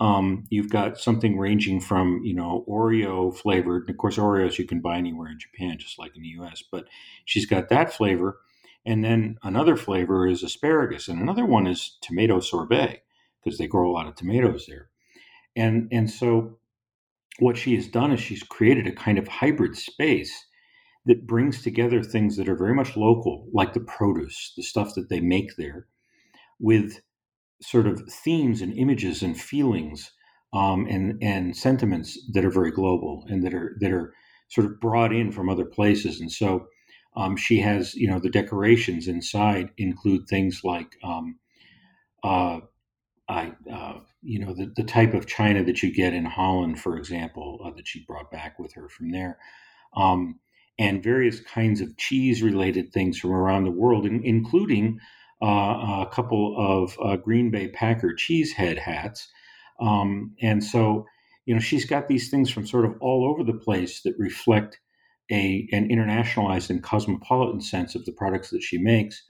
Um, 0.00 0.44
you've 0.50 0.70
got 0.70 0.98
something 0.98 1.36
ranging 1.38 1.80
from 1.80 2.20
you 2.22 2.34
know 2.34 2.64
Oreo 2.68 3.34
flavored, 3.36 3.82
and 3.82 3.90
of 3.90 3.96
course 3.98 4.16
Oreos 4.16 4.58
you 4.58 4.66
can 4.66 4.80
buy 4.80 4.96
anywhere 4.96 5.30
in 5.30 5.38
Japan, 5.38 5.78
just 5.78 5.98
like 5.98 6.16
in 6.16 6.22
the 6.22 6.28
U.S. 6.28 6.62
But 6.70 6.86
she's 7.24 7.46
got 7.46 7.68
that 7.70 7.92
flavor, 7.92 8.38
and 8.86 9.04
then 9.04 9.38
another 9.42 9.76
flavor 9.76 10.26
is 10.28 10.42
asparagus, 10.44 11.08
and 11.08 11.20
another 11.20 11.44
one 11.44 11.66
is 11.66 11.98
tomato 12.00 12.38
sorbet 12.40 13.02
because 13.42 13.58
they 13.58 13.66
grow 13.66 13.90
a 13.90 13.92
lot 13.92 14.06
of 14.06 14.14
tomatoes 14.14 14.66
there. 14.68 14.90
And 15.56 15.88
and 15.90 16.08
so 16.08 16.58
what 17.40 17.56
she 17.56 17.74
has 17.74 17.88
done 17.88 18.12
is 18.12 18.20
she's 18.20 18.42
created 18.44 18.86
a 18.86 18.92
kind 18.92 19.18
of 19.18 19.26
hybrid 19.26 19.76
space 19.76 20.44
that 21.08 21.26
brings 21.26 21.62
together 21.62 22.02
things 22.02 22.36
that 22.36 22.48
are 22.48 22.54
very 22.54 22.74
much 22.74 22.96
local, 22.96 23.48
like 23.52 23.72
the 23.72 23.80
produce, 23.80 24.52
the 24.56 24.62
stuff 24.62 24.94
that 24.94 25.08
they 25.08 25.20
make 25.20 25.56
there, 25.56 25.86
with 26.60 27.00
sort 27.62 27.86
of 27.86 28.00
themes 28.12 28.62
and 28.62 28.72
images 28.74 29.22
and 29.22 29.40
feelings 29.40 30.12
um, 30.52 30.86
and 30.88 31.18
and 31.22 31.56
sentiments 31.56 32.18
that 32.32 32.44
are 32.44 32.50
very 32.50 32.70
global 32.70 33.24
and 33.28 33.42
that 33.42 33.54
are 33.54 33.76
that 33.80 33.90
are 33.90 34.14
sort 34.48 34.66
of 34.66 34.78
brought 34.80 35.12
in 35.12 35.32
from 35.32 35.48
other 35.48 35.64
places. 35.64 36.20
And 36.20 36.30
so 36.30 36.66
um, 37.16 37.36
she 37.36 37.60
has, 37.60 37.94
you 37.94 38.08
know, 38.08 38.20
the 38.20 38.30
decorations 38.30 39.08
inside 39.08 39.70
include 39.76 40.28
things 40.28 40.60
like, 40.62 40.96
um, 41.02 41.38
uh, 42.22 42.60
I, 43.28 43.52
uh, 43.70 44.00
you 44.22 44.38
know, 44.38 44.54
the, 44.54 44.72
the 44.76 44.84
type 44.84 45.14
of 45.14 45.26
china 45.26 45.64
that 45.64 45.82
you 45.82 45.92
get 45.92 46.14
in 46.14 46.24
Holland, 46.24 46.80
for 46.80 46.96
example, 46.96 47.60
uh, 47.64 47.70
that 47.76 47.88
she 47.88 48.04
brought 48.06 48.30
back 48.30 48.58
with 48.58 48.72
her 48.74 48.88
from 48.88 49.10
there. 49.10 49.38
Um, 49.96 50.38
and 50.78 51.02
various 51.02 51.40
kinds 51.40 51.80
of 51.80 51.96
cheese 51.96 52.42
related 52.42 52.92
things 52.92 53.18
from 53.18 53.32
around 53.32 53.64
the 53.64 53.70
world, 53.70 54.06
in, 54.06 54.22
including 54.24 54.98
uh, 55.42 56.04
a 56.06 56.08
couple 56.12 56.54
of 56.56 56.96
uh, 57.02 57.16
Green 57.16 57.50
Bay 57.50 57.68
Packer 57.68 58.14
cheese 58.14 58.52
head 58.52 58.78
hats. 58.78 59.28
Um, 59.80 60.34
and 60.40 60.62
so, 60.62 61.06
you 61.46 61.54
know, 61.54 61.60
she's 61.60 61.84
got 61.84 62.08
these 62.08 62.30
things 62.30 62.50
from 62.50 62.66
sort 62.66 62.84
of 62.84 62.94
all 63.00 63.24
over 63.24 63.44
the 63.44 63.58
place 63.58 64.02
that 64.02 64.14
reflect 64.18 64.80
a 65.30 65.68
an 65.72 65.88
internationalized 65.88 66.70
and 66.70 66.82
cosmopolitan 66.82 67.60
sense 67.60 67.94
of 67.94 68.04
the 68.04 68.12
products 68.12 68.50
that 68.50 68.62
she 68.62 68.78
makes. 68.78 69.22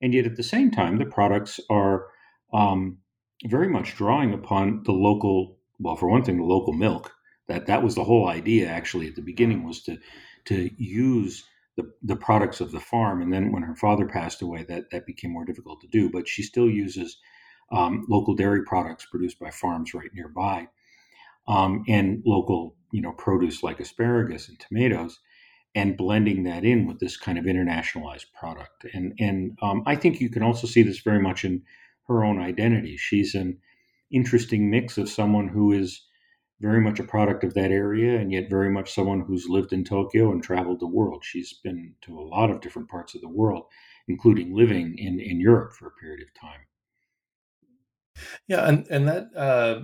And 0.00 0.14
yet, 0.14 0.26
at 0.26 0.36
the 0.36 0.42
same 0.42 0.70
time, 0.70 0.98
the 0.98 1.04
products 1.04 1.60
are 1.70 2.06
um, 2.52 2.98
very 3.44 3.68
much 3.68 3.96
drawing 3.96 4.32
upon 4.32 4.82
the 4.84 4.92
local. 4.92 5.58
Well, 5.78 5.96
for 5.96 6.08
one 6.08 6.24
thing, 6.24 6.38
the 6.38 6.44
local 6.44 6.72
milk. 6.72 7.12
That 7.48 7.66
that 7.66 7.82
was 7.82 7.94
the 7.94 8.04
whole 8.04 8.28
idea. 8.28 8.68
Actually, 8.68 9.08
at 9.08 9.14
the 9.14 9.22
beginning, 9.22 9.64
was 9.64 9.82
to 9.84 9.98
to 10.46 10.70
use 10.76 11.44
the, 11.76 11.90
the 12.02 12.16
products 12.16 12.60
of 12.60 12.72
the 12.72 12.80
farm. 12.80 13.22
And 13.22 13.32
then 13.32 13.52
when 13.52 13.62
her 13.62 13.76
father 13.76 14.06
passed 14.06 14.42
away, 14.42 14.64
that, 14.64 14.90
that 14.90 15.06
became 15.06 15.32
more 15.32 15.44
difficult 15.44 15.80
to 15.80 15.88
do. 15.88 16.10
But 16.10 16.28
she 16.28 16.42
still 16.42 16.68
uses 16.68 17.18
um, 17.70 18.06
local 18.08 18.34
dairy 18.34 18.64
products 18.64 19.06
produced 19.06 19.38
by 19.38 19.50
farms 19.50 19.94
right 19.94 20.10
nearby 20.12 20.68
um, 21.48 21.84
and 21.88 22.22
local, 22.26 22.76
you 22.92 23.00
know, 23.00 23.12
produce 23.12 23.62
like 23.62 23.80
asparagus 23.80 24.48
and 24.48 24.60
tomatoes 24.60 25.18
and 25.74 25.96
blending 25.96 26.44
that 26.44 26.64
in 26.64 26.86
with 26.86 27.00
this 27.00 27.16
kind 27.16 27.38
of 27.38 27.46
internationalized 27.46 28.26
product. 28.38 28.84
And, 28.92 29.14
and 29.18 29.58
um, 29.62 29.82
I 29.86 29.96
think 29.96 30.20
you 30.20 30.28
can 30.28 30.42
also 30.42 30.66
see 30.66 30.82
this 30.82 30.98
very 31.00 31.20
much 31.20 31.44
in 31.44 31.62
her 32.08 32.24
own 32.24 32.38
identity. 32.38 32.98
She's 32.98 33.34
an 33.34 33.58
interesting 34.10 34.68
mix 34.68 34.98
of 34.98 35.08
someone 35.08 35.48
who 35.48 35.72
is 35.72 36.02
very 36.62 36.80
much 36.80 37.00
a 37.00 37.04
product 37.04 37.42
of 37.42 37.54
that 37.54 37.72
area 37.72 38.18
and 38.18 38.32
yet 38.32 38.48
very 38.48 38.70
much 38.70 38.94
someone 38.94 39.20
who's 39.20 39.48
lived 39.48 39.72
in 39.72 39.84
Tokyo 39.84 40.30
and 40.30 40.42
traveled 40.42 40.80
the 40.80 40.86
world. 40.86 41.24
She's 41.24 41.52
been 41.52 41.94
to 42.02 42.18
a 42.18 42.22
lot 42.22 42.50
of 42.50 42.60
different 42.60 42.88
parts 42.88 43.14
of 43.16 43.20
the 43.20 43.28
world, 43.28 43.64
including 44.06 44.54
living 44.54 44.96
in, 44.96 45.18
in 45.18 45.40
Europe 45.40 45.72
for 45.72 45.88
a 45.88 46.00
period 46.00 46.22
of 46.22 46.40
time. 46.40 46.60
Yeah, 48.46 48.68
and 48.68 48.86
and 48.90 49.08
that 49.08 49.30
uh, 49.34 49.80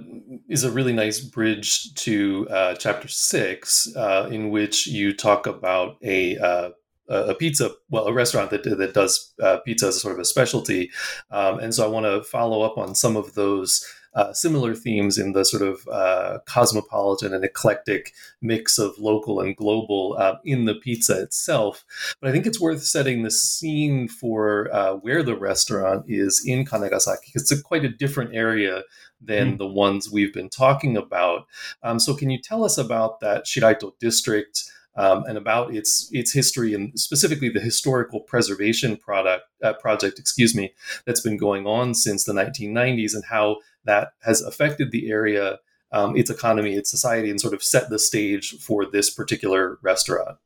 is 0.48 0.62
a 0.62 0.70
really 0.70 0.92
nice 0.92 1.18
bridge 1.18 1.94
to 1.94 2.46
uh, 2.50 2.74
chapter 2.74 3.08
six, 3.08 3.88
uh, 3.96 4.28
in 4.30 4.50
which 4.50 4.86
you 4.86 5.16
talk 5.16 5.46
about 5.46 5.96
a 6.04 6.36
uh, 6.36 6.70
a 7.08 7.34
pizza, 7.34 7.70
well, 7.88 8.06
a 8.06 8.12
restaurant 8.12 8.50
that 8.50 8.64
that 8.64 8.92
does 8.92 9.32
uh, 9.42 9.58
pizza 9.64 9.88
as 9.88 10.00
sort 10.00 10.14
of 10.14 10.20
a 10.20 10.26
specialty, 10.26 10.90
um, 11.30 11.58
and 11.58 11.74
so 11.74 11.84
I 11.84 11.88
want 11.88 12.04
to 12.04 12.22
follow 12.22 12.62
up 12.62 12.76
on 12.76 12.94
some 12.94 13.16
of 13.16 13.34
those 13.34 13.82
uh, 14.18 14.32
similar 14.32 14.74
themes 14.74 15.16
in 15.16 15.32
the 15.32 15.44
sort 15.44 15.62
of 15.62 15.86
uh, 15.86 16.38
cosmopolitan 16.44 17.32
and 17.32 17.44
eclectic 17.44 18.12
mix 18.42 18.76
of 18.76 18.98
local 18.98 19.38
and 19.38 19.56
global 19.56 20.16
uh, 20.18 20.34
in 20.44 20.64
the 20.64 20.74
pizza 20.74 21.22
itself. 21.22 21.84
But 22.20 22.28
I 22.28 22.32
think 22.32 22.44
it's 22.44 22.60
worth 22.60 22.82
setting 22.82 23.22
the 23.22 23.30
scene 23.30 24.08
for 24.08 24.74
uh, 24.74 24.94
where 24.94 25.22
the 25.22 25.36
restaurant 25.36 26.04
is 26.08 26.42
in 26.44 26.64
Kanegasaki. 26.64 27.30
It's 27.36 27.52
a, 27.52 27.62
quite 27.62 27.84
a 27.84 27.88
different 27.88 28.34
area 28.34 28.82
than 29.20 29.54
mm. 29.54 29.58
the 29.58 29.68
ones 29.68 30.10
we've 30.10 30.34
been 30.34 30.50
talking 30.50 30.96
about. 30.96 31.46
Um, 31.84 32.00
so, 32.00 32.12
can 32.12 32.28
you 32.28 32.40
tell 32.42 32.64
us 32.64 32.76
about 32.76 33.20
that 33.20 33.44
Shiraito 33.44 33.92
district? 34.00 34.64
Um, 34.98 35.22
and 35.28 35.38
about 35.38 35.72
its 35.72 36.08
its 36.10 36.32
history 36.32 36.74
and 36.74 36.98
specifically 36.98 37.48
the 37.48 37.60
historical 37.60 38.18
preservation 38.18 38.96
product 38.96 39.44
uh, 39.62 39.74
project, 39.74 40.18
excuse 40.18 40.56
me, 40.56 40.74
that's 41.06 41.20
been 41.20 41.36
going 41.36 41.68
on 41.68 41.94
since 41.94 42.24
the 42.24 42.32
1990s, 42.32 43.14
and 43.14 43.24
how 43.30 43.58
that 43.84 44.08
has 44.22 44.42
affected 44.42 44.90
the 44.90 45.08
area, 45.08 45.60
um, 45.92 46.16
its 46.16 46.30
economy, 46.30 46.74
its 46.74 46.90
society, 46.90 47.30
and 47.30 47.40
sort 47.40 47.54
of 47.54 47.62
set 47.62 47.90
the 47.90 47.98
stage 47.98 48.58
for 48.58 48.84
this 48.84 49.08
particular 49.08 49.78
restaurant. 49.82 50.38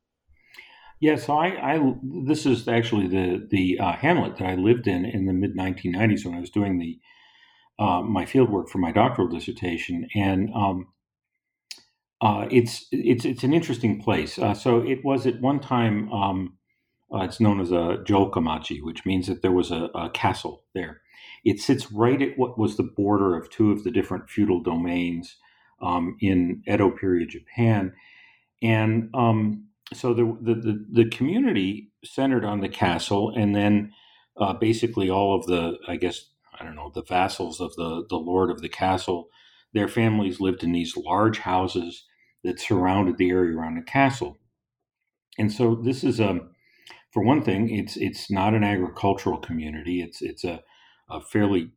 Yeah, 1.03 1.16
so 1.16 1.33
I, 1.33 1.74
I 1.74 1.95
this 2.27 2.47
is 2.47 2.69
actually 2.69 3.09
the 3.09 3.45
the 3.51 3.81
uh, 3.81 3.93
hamlet 3.93 4.37
that 4.37 4.47
I 4.47 4.55
lived 4.55 4.87
in 4.87 5.05
in 5.05 5.27
the 5.27 5.33
mid 5.33 5.57
1990s 5.57 6.24
when 6.24 6.37
I 6.37 6.41
was 6.41 6.51
doing 6.51 6.79
the 6.79 7.01
uh, 7.77 8.03
my 8.03 8.24
fieldwork 8.24 8.69
for 8.69 8.79
my 8.79 8.93
doctoral 8.93 9.27
dissertation, 9.27 10.07
and 10.15 10.51
um, 10.55 10.87
uh, 12.23 12.47
it's 12.51 12.86
it's 12.90 13.24
it's 13.24 13.43
an 13.43 13.53
interesting 13.53 14.01
place. 14.01 14.39
Uh, 14.39 14.55
so 14.55 14.78
it 14.78 15.05
was 15.05 15.27
at 15.27 15.40
one 15.40 15.61
time 15.61 16.11
um, 16.12 16.57
uh, 17.12 17.24
it's 17.24 17.40
known 17.40 17.61
as 17.61 17.70
a 17.70 17.99
jokamachi, 18.05 18.82
which 18.82 19.05
means 19.05 19.27
that 19.27 19.43
there 19.43 19.53
was 19.53 19.70
a, 19.70 19.90
a 19.94 20.09
castle 20.11 20.65
there, 20.74 21.03
it 21.44 21.61
sits 21.61 21.93
right 21.93 22.23
at 22.23 22.39
what 22.39 22.59
was 22.59 22.77
the 22.77 22.82
border 22.82 23.36
of 23.36 23.51
two 23.51 23.70
of 23.70 23.85
the 23.85 23.90
different 23.90 24.31
feudal 24.31 24.62
domains 24.62 25.36
um, 25.82 26.16
in 26.20 26.62
Edo 26.66 26.90
period 26.90 27.31
Japan. 27.31 27.93
And 28.62 29.11
um, 29.12 29.66
so 29.93 30.15
the, 30.15 30.24
the, 30.40 30.55
the, 30.55 30.86
the, 30.90 31.11
community 31.11 31.90
centered 32.05 32.44
on 32.44 32.61
the 32.61 32.69
castle, 32.69 33.32
and 33.36 33.55
then 33.55 33.93
uh, 34.36 34.55
basically 34.55 35.11
all 35.11 35.36
of 35.36 35.47
the, 35.47 35.78
I 35.89 35.97
guess, 35.97 36.27
I 36.59 36.65
don't 36.65 36.77
know, 36.77 36.93
the 36.94 37.03
vassals 37.03 37.61
of 37.61 37.74
the, 37.74 38.07
the 38.09 38.16
lord 38.16 38.51
of 38.51 38.62
the 38.62 38.69
castle, 38.69 39.28
their 39.74 39.89
families 39.89 40.40
lived 40.40 40.62
in 40.62 40.73
these 40.73 40.97
large 40.97 41.39
houses 41.39 42.05
that 42.44 42.60
surrounded 42.60 43.19
the 43.19 43.31
area 43.31 43.56
around 43.56 43.77
the 43.77 43.82
castle. 43.82 44.39
And 45.39 45.52
so 45.52 45.74
this 45.74 46.05
is 46.05 46.20
a, 46.20 46.31
um, 46.31 46.51
for 47.12 47.23
one 47.23 47.43
thing, 47.43 47.69
it's 47.70 47.97
it's 47.97 48.31
not 48.31 48.55
an 48.55 48.64
agricultural 48.64 49.39
community. 49.39 50.01
It's 50.01 50.23
it's 50.23 50.44
a 50.44 50.62
a 51.10 51.20
fairly 51.20 51.73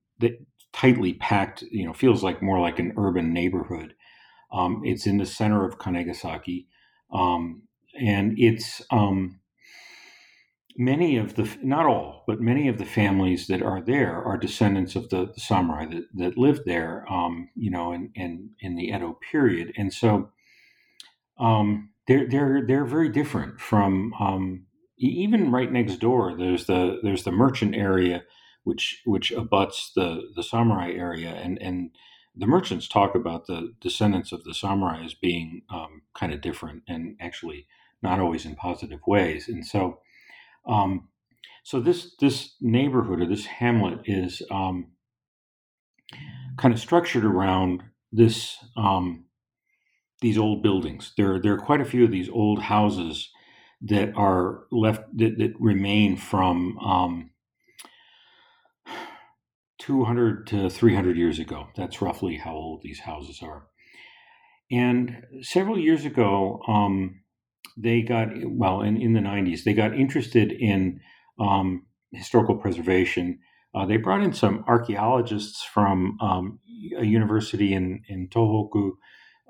tightly 0.72 1.14
packed. 1.14 1.62
You 1.64 1.86
know, 1.86 1.94
feels 1.94 2.24
like 2.24 2.42
more 2.42 2.60
like 2.60 2.80
an 2.80 2.94
urban 2.98 3.34
neighborhood. 3.34 3.96
Um, 4.52 4.82
it's 4.86 5.06
in 5.06 5.18
the 5.18 5.26
center 5.26 5.66
of 5.66 5.78
Kanegasaki, 5.78 6.68
um, 7.12 7.64
and 8.00 8.36
it's 8.38 8.82
um, 8.92 9.42
many 10.78 11.18
of 11.18 11.36
the 11.36 11.50
not 11.62 11.86
all, 11.86 12.24
but 12.28 12.40
many 12.40 12.70
of 12.70 12.78
the 12.78 12.86
families 12.86 13.48
that 13.48 13.62
are 13.62 13.82
there 13.82 14.24
are 14.24 14.38
descendants 14.38 14.96
of 14.96 15.10
the, 15.10 15.32
the 15.34 15.42
samurai 15.42 15.86
that, 15.88 16.06
that 16.14 16.38
lived 16.38 16.62
there. 16.66 17.06
Um, 17.12 17.50
you 17.56 17.72
know, 17.72 17.92
in, 17.92 18.12
in 18.16 18.52
in 18.62 18.76
the 18.76 18.88
Edo 18.88 19.18
period, 19.32 19.74
and 19.78 19.94
so 19.94 20.30
um, 21.40 21.90
they're 22.07 22.28
they're 22.28 22.64
they're 22.66 22.86
very 22.86 23.10
different 23.10 23.60
from 23.60 24.14
um, 24.20 24.66
even 24.98 25.52
right 25.52 25.72
next 25.72 25.98
door. 25.98 26.36
There's 26.38 26.66
the 26.66 26.99
there's 27.03 27.24
the 27.24 27.32
merchant 27.32 27.76
area, 27.76 28.24
which 28.64 29.02
which 29.06 29.32
abuts 29.32 29.91
the 29.95 30.22
the 30.36 30.44
samurai 30.44 30.91
area, 30.91 31.30
and 31.30 31.62
and 31.62 31.91
the 32.36 32.48
merchants 32.48 32.88
talk 32.88 33.16
about 33.16 33.48
the 33.48 33.74
descendants 33.80 34.32
of 34.32 34.44
the 34.44 34.53
samurai 34.53 35.03
as 35.03 35.14
being 35.14 35.62
um, 35.70 36.02
kind 36.14 36.34
of 36.34 36.41
different 36.41 36.84
and 36.88 37.16
actually 37.20 37.66
not 38.02 38.20
always 38.20 38.45
in 38.45 38.56
positive 38.56 38.99
ways. 39.07 39.48
And 39.48 39.66
so, 39.66 39.99
um, 40.68 41.07
so 41.64 41.80
this 41.80 42.16
this 42.20 42.56
neighborhood 42.62 43.22
or 43.22 43.26
this 43.26 43.45
hamlet 43.45 44.02
is 44.06 44.41
um, 44.52 44.91
kind 46.57 46.74
of 46.74 46.80
structured 46.80 47.26
around 47.26 47.84
this 48.12 48.57
um, 48.78 49.26
these 50.26 50.40
old 50.40 50.64
buildings. 50.64 51.14
There, 51.18 51.40
there 51.40 51.54
are 51.54 51.60
quite 51.60 51.82
a 51.82 51.86
few 51.86 52.04
of 52.04 52.10
these 52.10 52.30
old 52.30 52.64
houses 52.64 53.30
that 53.80 54.12
are 54.16 54.62
left 54.72 55.04
that, 55.16 55.38
that 55.38 55.54
remain 55.60 56.18
from 56.18 56.80
um, 56.80 57.30
200 59.78 60.48
to 60.48 60.68
300 60.72 61.16
years 61.16 61.38
ago. 61.38 61.68
That's 61.78 62.02
roughly 62.02 62.38
how 62.38 62.54
old 62.56 62.82
these 62.82 63.02
houses 63.02 63.42
are. 63.44 63.68
And 64.72 65.22
several 65.42 65.78
years 65.78 66.06
ago, 66.06 66.60
um, 66.68 67.22
they 67.78 68.02
got 68.02 68.30
well 68.46 68.82
in, 68.82 69.00
in 69.00 69.14
the 69.14 69.20
90s. 69.20 69.64
They 69.64 69.76
got 69.76 69.94
interested 69.94 70.52
in 70.52 71.02
um, 71.40 71.86
historical 72.14 72.56
preservation. 72.56 73.38
Uh, 73.76 73.86
they 73.86 73.98
brought 73.98 74.24
in 74.24 74.34
some 74.34 74.66
archaeologists 74.68 75.64
from 75.64 76.18
um, 76.20 76.60
a 76.98 77.06
university 77.06 77.76
in 77.76 78.02
in 78.08 78.28
Tohoku 78.28 78.94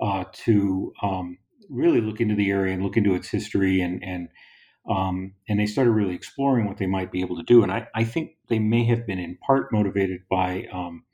uh, 0.02 0.26
to 0.32 0.94
um, 1.02 1.38
really 1.70 2.02
look 2.02 2.20
into 2.22 2.36
the 2.36 2.50
area 2.50 2.74
and 2.74 2.84
look 2.84 2.98
into 2.98 3.16
its 3.16 3.30
history 3.30 3.82
and 3.82 4.04
and 4.04 4.30
um, 4.90 5.34
and 5.50 5.60
they 5.60 5.66
started 5.66 5.92
really 5.92 6.14
exploring 6.14 6.68
what 6.68 6.78
they 6.78 6.86
might 6.86 7.12
be 7.12 7.22
able 7.22 7.38
to 7.38 7.44
do. 7.44 7.64
And 7.64 7.72
I, 7.72 7.88
I 7.96 8.04
think 8.04 8.32
they 8.50 8.60
may 8.60 8.86
have 8.86 9.08
been 9.08 9.20
in 9.20 9.38
part 9.38 9.72
motivated 9.72 10.22
by 10.30 10.68
um, 10.72 11.06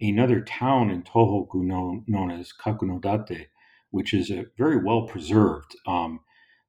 another 0.00 0.40
town 0.40 0.90
in 0.90 1.02
Tohoku 1.02 1.56
known, 1.56 2.04
known 2.06 2.30
as 2.30 2.52
Kakunodate, 2.52 3.46
which 3.90 4.14
is 4.14 4.30
a 4.30 4.46
very 4.56 4.76
well 4.76 5.08
preserved 5.08 5.74
um, 5.86 6.20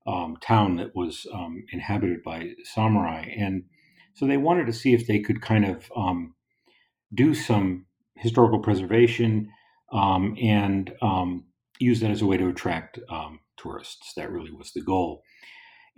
um, 0.08 0.38
town 0.42 0.78
that 0.78 0.96
was 0.96 1.28
um, 1.32 1.64
inhabited 1.72 2.24
by 2.24 2.54
samurai. 2.64 3.26
And 3.38 3.66
so 4.16 4.26
they 4.26 4.38
wanted 4.38 4.66
to 4.66 4.74
see 4.74 4.94
if 4.94 5.06
they 5.06 5.20
could 5.20 5.42
kind 5.42 5.66
of 5.66 5.92
um, 5.96 6.34
do 7.14 7.34
some 7.34 7.86
historical 8.16 8.60
preservation 8.60 9.52
um, 9.92 10.36
and 10.42 10.94
um, 11.02 11.46
use 11.80 12.00
that 12.00 12.12
as 12.12 12.22
a 12.22 12.26
way 12.26 12.38
to 12.38 12.50
attract 12.50 13.00
um, 13.10 13.40
tourists. 13.58 14.14
That 14.16 14.32
really 14.32 14.52
was 14.52 14.72
the 14.72 14.82
goal. 14.82 15.24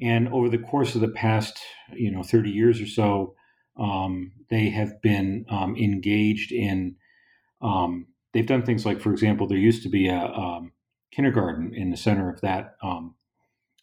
And 0.01 0.27
over 0.29 0.49
the 0.49 0.57
course 0.57 0.95
of 0.95 1.01
the 1.01 1.09
past, 1.09 1.59
you 1.93 2.11
know, 2.11 2.23
30 2.23 2.49
years 2.49 2.81
or 2.81 2.87
so, 2.87 3.35
um, 3.79 4.31
they 4.49 4.69
have 4.69 5.01
been 5.01 5.45
um, 5.49 5.75
engaged 5.75 6.51
in. 6.51 6.95
They've 8.33 8.47
done 8.47 8.63
things 8.63 8.83
like, 8.83 8.99
for 8.99 9.11
example, 9.11 9.47
there 9.47 9.57
used 9.59 9.83
to 9.83 9.89
be 9.89 10.07
a 10.07 10.59
kindergarten 11.11 11.73
in 11.75 11.91
the 11.91 11.97
center 11.97 12.29
of 12.31 12.41
that 12.41 12.75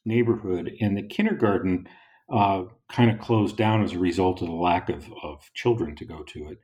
neighborhood, 0.04 0.72
and 0.80 0.96
the 0.96 1.02
kindergarten 1.02 1.86
uh, 2.32 2.64
kind 2.90 3.10
of 3.10 3.18
closed 3.18 3.56
down 3.56 3.82
as 3.82 3.92
a 3.92 3.98
result 3.98 4.40
of 4.40 4.48
the 4.48 4.54
lack 4.54 4.88
of, 4.88 5.08
of 5.22 5.50
children 5.54 5.96
to 5.96 6.04
go 6.04 6.22
to 6.22 6.48
it. 6.48 6.58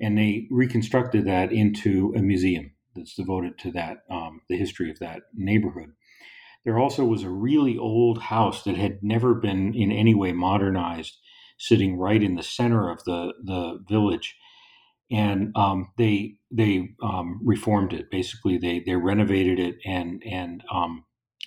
And 0.00 0.18
they 0.18 0.48
reconstructed 0.50 1.24
that 1.26 1.52
into 1.52 2.12
a 2.16 2.20
museum 2.20 2.72
that's 2.94 3.14
devoted 3.14 3.58
to 3.58 3.72
that, 3.72 3.98
um, 4.10 4.40
the 4.48 4.56
history 4.56 4.90
of 4.90 4.98
that 5.00 5.22
neighborhood. 5.34 5.90
There 6.64 6.78
also 6.78 7.04
was 7.04 7.22
a 7.22 7.30
really 7.30 7.76
old 7.76 8.22
house 8.22 8.62
that 8.64 8.76
had 8.76 9.02
never 9.02 9.34
been 9.34 9.74
in 9.74 9.92
any 9.92 10.14
way 10.14 10.32
modernized, 10.32 11.18
sitting 11.58 11.98
right 11.98 12.22
in 12.22 12.36
the 12.36 12.42
center 12.42 12.90
of 12.90 13.04
the 13.04 13.34
the 13.42 13.84
village, 13.88 14.36
and 15.10 15.52
um, 15.56 15.92
they 15.98 16.36
they 16.50 16.94
um, 17.02 17.40
reformed 17.44 17.92
it. 17.92 18.10
Basically, 18.10 18.56
they 18.56 18.80
they 18.80 18.96
renovated 18.96 19.58
it 19.58 19.76
and 19.84 20.22
and 20.24 20.64
um, 20.72 21.04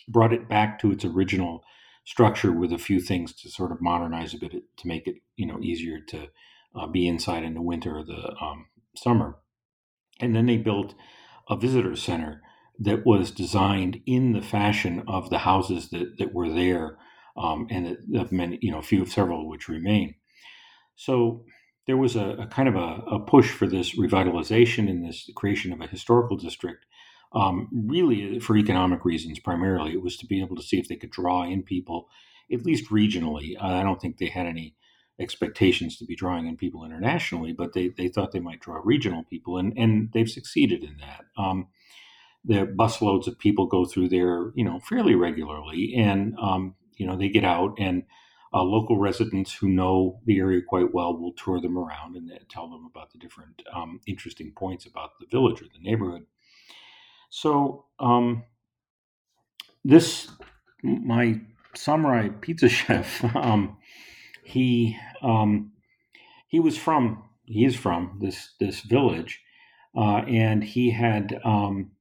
brought 0.08 0.34
it 0.34 0.48
back 0.48 0.80
to 0.80 0.92
its 0.92 1.04
original 1.04 1.64
structure 2.06 2.52
with 2.52 2.72
a 2.72 2.78
few 2.78 3.02
things 3.02 3.34
to 3.34 3.50
sort 3.50 3.72
of 3.72 3.82
modernize 3.82 4.34
a 4.34 4.38
bit 4.38 4.52
to 4.52 4.88
make 4.88 5.08
it 5.08 5.16
you 5.36 5.48
know 5.48 5.60
easier 5.62 6.00
to 6.10 6.28
uh, 6.76 6.88
be 6.88 7.08
inside 7.08 7.44
in 7.44 7.56
the 7.56 7.62
winter 7.62 7.98
or 7.98 8.04
the 8.04 8.36
um, 8.40 8.68
summer. 8.96 9.38
And 10.20 10.36
then 10.36 10.46
they 10.46 10.58
built 10.58 10.96
a 11.50 11.58
visitor 11.58 11.96
center 11.96 12.42
that 12.80 13.06
was 13.06 13.32
designed 13.32 14.02
in 14.06 14.34
the 14.34 14.42
fashion 14.42 15.04
of 15.08 15.30
the 15.30 15.40
houses 15.40 15.90
that, 15.90 16.18
that 16.18 16.34
were 16.34 16.50
there, 16.50 16.98
um, 17.36 17.68
and 17.70 17.98
of 18.16 18.32
many, 18.32 18.60
you 18.62 18.72
know, 18.72 18.80
a 18.80 18.84
few, 18.84 19.02
of 19.02 19.12
several 19.12 19.48
which 19.48 19.68
remain. 19.68 20.16
So 20.96 21.44
there 21.86 21.98
was 21.98 22.16
a, 22.16 22.30
a 22.32 22.48
kind 22.48 22.68
of 22.68 22.76
a, 22.76 23.16
a, 23.16 23.20
push 23.20 23.50
for 23.50 23.68
this 23.68 23.98
revitalization 23.98 24.90
and 24.90 25.06
this 25.06 25.30
creation 25.36 25.72
of 25.72 25.82
a 25.82 25.88
historical 25.88 26.38
district, 26.38 26.86
um, 27.34 27.70
really 27.72 28.40
for 28.40 28.58
economic 28.58 29.06
reasons 29.06 29.40
primarily. 29.40 29.94
It 29.94 30.02
was 30.02 30.18
to 30.18 30.26
be 30.26 30.42
able 30.42 30.56
to 30.56 30.64
see 30.64 30.80
if 30.80 30.88
they 30.88 30.96
could 30.96 31.12
draw 31.12 31.44
in 31.44 31.64
people, 31.64 32.10
at 32.52 32.66
least 32.66 32.90
regionally. 32.90 33.56
I 33.60 33.84
don't 33.84 34.02
think 34.02 34.18
they 34.18 34.28
had 34.28 34.46
any 34.46 34.76
expectations 35.20 35.98
to 35.98 36.06
be 36.06 36.16
drawing 36.16 36.48
in 36.48 36.58
people 36.58 36.86
internationally, 36.86 37.52
but 37.52 37.74
they, 37.74 37.90
they 37.90 38.08
thought 38.08 38.32
they 38.32 38.40
might 38.40 38.60
draw 38.60 38.80
regional 38.84 39.24
people, 39.24 39.58
and, 39.58 39.78
and 39.78 40.12
they've 40.14 40.30
succeeded 40.30 40.84
in 40.84 40.98
that. 40.98 41.26
Um, 41.38 41.68
the 42.46 42.66
busloads 42.66 43.28
of 43.28 43.38
people 43.38 43.66
go 43.66 43.86
through 43.86 44.10
there, 44.10 44.52
you 44.56 44.64
know, 44.64 44.80
fairly 44.80 45.16
regularly, 45.16 45.96
and 45.96 46.36
um, 46.40 46.76
you 46.96 47.06
know 47.06 47.18
they 47.18 47.30
get 47.30 47.44
out, 47.44 47.74
and 47.78 48.04
uh, 48.54 48.62
local 48.64 48.98
residents 48.98 49.54
who 49.54 49.68
know 49.68 50.20
the 50.26 50.40
area 50.40 50.62
quite 50.62 50.94
well 50.94 51.18
will 51.18 51.34
tour 51.34 51.60
them 51.60 51.78
around 51.78 52.16
and 52.16 52.32
tell 52.50 52.70
them 52.70 52.90
about 52.90 53.12
the 53.12 53.18
different 53.18 53.62
um, 53.74 54.00
interesting 54.08 54.52
points 54.56 54.86
about 54.86 55.20
the 55.20 55.26
village 55.28 55.62
or 55.62 55.66
the 55.66 55.82
neighborhood. 55.82 56.26
So 57.30 57.86
um, 58.00 58.44
this, 59.84 60.30
my 60.82 61.42
samurai 61.76 62.30
pizza 62.30 62.70
chef, 62.70 63.24
um, 63.36 63.77
he 64.48 64.98
um, 65.22 65.74
he 66.48 66.60
was 66.60 66.78
from 66.78 67.24
he 67.46 67.66
is 67.66 67.76
from 67.76 68.18
this 68.22 68.54
this 68.60 68.80
village, 68.82 69.42
uh, 69.96 70.22
and 70.28 70.64
he 70.64 70.92
had 70.92 71.40
um, 71.44 71.92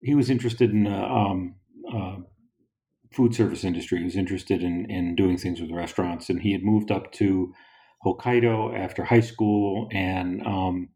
he 0.00 0.14
was 0.14 0.30
interested 0.30 0.70
in 0.70 0.86
uh, 0.86 1.04
um, 1.04 1.56
uh, 1.92 2.16
food 3.12 3.34
service 3.34 3.64
industry. 3.64 3.98
He 3.98 4.04
was 4.04 4.16
interested 4.16 4.62
in 4.62 4.90
in 4.90 5.14
doing 5.14 5.36
things 5.36 5.60
with 5.60 5.70
restaurants, 5.70 6.30
and 6.30 6.40
he 6.40 6.52
had 6.52 6.62
moved 6.62 6.90
up 6.90 7.12
to 7.12 7.52
Hokkaido 8.04 8.74
after 8.78 9.04
high 9.04 9.20
school 9.20 9.88
and 9.92 10.40
um, 10.46 10.88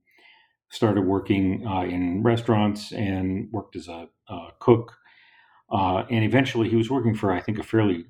started 0.70 1.02
working 1.02 1.66
uh, 1.66 1.82
in 1.82 2.22
restaurants 2.22 2.92
and 2.92 3.48
worked 3.52 3.76
as 3.76 3.88
a, 3.88 4.08
a 4.28 4.48
cook. 4.58 4.92
Uh, 5.70 6.04
and 6.10 6.24
eventually, 6.24 6.70
he 6.70 6.76
was 6.76 6.88
working 6.88 7.14
for 7.14 7.30
I 7.30 7.40
think 7.40 7.58
a 7.58 7.62
fairly 7.62 8.06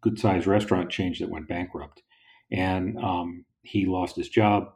good 0.00 0.18
sized 0.18 0.46
restaurant 0.46 0.90
chain 0.90 1.14
that 1.18 1.30
went 1.30 1.48
bankrupt, 1.48 2.02
and 2.50 2.98
um, 2.98 3.44
he 3.62 3.86
lost 3.86 4.16
his 4.16 4.28
job. 4.28 4.72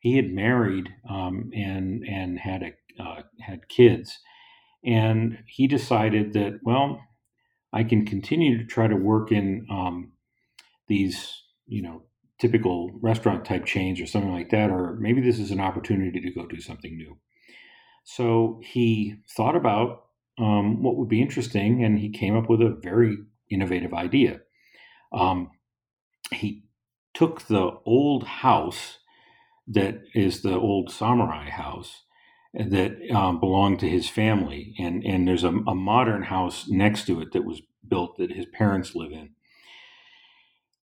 He 0.00 0.16
had 0.16 0.32
married 0.32 0.88
um, 1.08 1.50
and 1.54 2.04
and 2.08 2.38
had 2.38 2.62
a 2.62 3.02
uh, 3.02 3.22
had 3.40 3.68
kids, 3.68 4.18
and 4.84 5.38
he 5.46 5.66
decided 5.66 6.32
that 6.34 6.60
well, 6.62 7.00
I 7.72 7.84
can 7.84 8.06
continue 8.06 8.58
to 8.58 8.64
try 8.64 8.86
to 8.86 8.96
work 8.96 9.32
in 9.32 9.66
um, 9.70 10.12
these 10.88 11.42
you 11.66 11.82
know 11.82 12.02
typical 12.40 12.90
restaurant 13.00 13.44
type 13.44 13.66
chains 13.66 14.00
or 14.00 14.06
something 14.06 14.32
like 14.32 14.50
that, 14.50 14.70
or 14.70 14.96
maybe 14.98 15.20
this 15.20 15.38
is 15.38 15.50
an 15.50 15.60
opportunity 15.60 16.20
to 16.20 16.32
go 16.32 16.46
do 16.46 16.60
something 16.60 16.96
new. 16.96 17.18
So 18.04 18.60
he 18.64 19.16
thought 19.36 19.56
about 19.56 20.04
um, 20.38 20.82
what 20.82 20.96
would 20.96 21.08
be 21.08 21.20
interesting, 21.20 21.84
and 21.84 21.98
he 21.98 22.08
came 22.08 22.36
up 22.36 22.48
with 22.48 22.62
a 22.62 22.78
very 22.82 23.18
innovative 23.50 23.92
idea. 23.92 24.40
Um, 25.12 25.50
he 26.32 26.64
took 27.14 27.42
the 27.42 27.72
old 27.84 28.24
house 28.24 28.98
that 29.66 30.02
is 30.14 30.42
the 30.42 30.56
old 30.56 30.90
samurai 30.90 31.48
house 31.48 32.02
that 32.54 32.96
um, 33.14 33.38
belonged 33.38 33.78
to 33.80 33.88
his 33.88 34.08
family, 34.08 34.74
and 34.78 35.04
and 35.04 35.26
there's 35.26 35.44
a, 35.44 35.48
a, 35.48 35.74
modern 35.74 36.24
house 36.24 36.66
next 36.68 37.06
to 37.06 37.20
it 37.20 37.32
that 37.32 37.44
was 37.44 37.62
built 37.86 38.16
that 38.18 38.32
his 38.32 38.46
parents 38.46 38.94
live 38.96 39.12
in, 39.12 39.30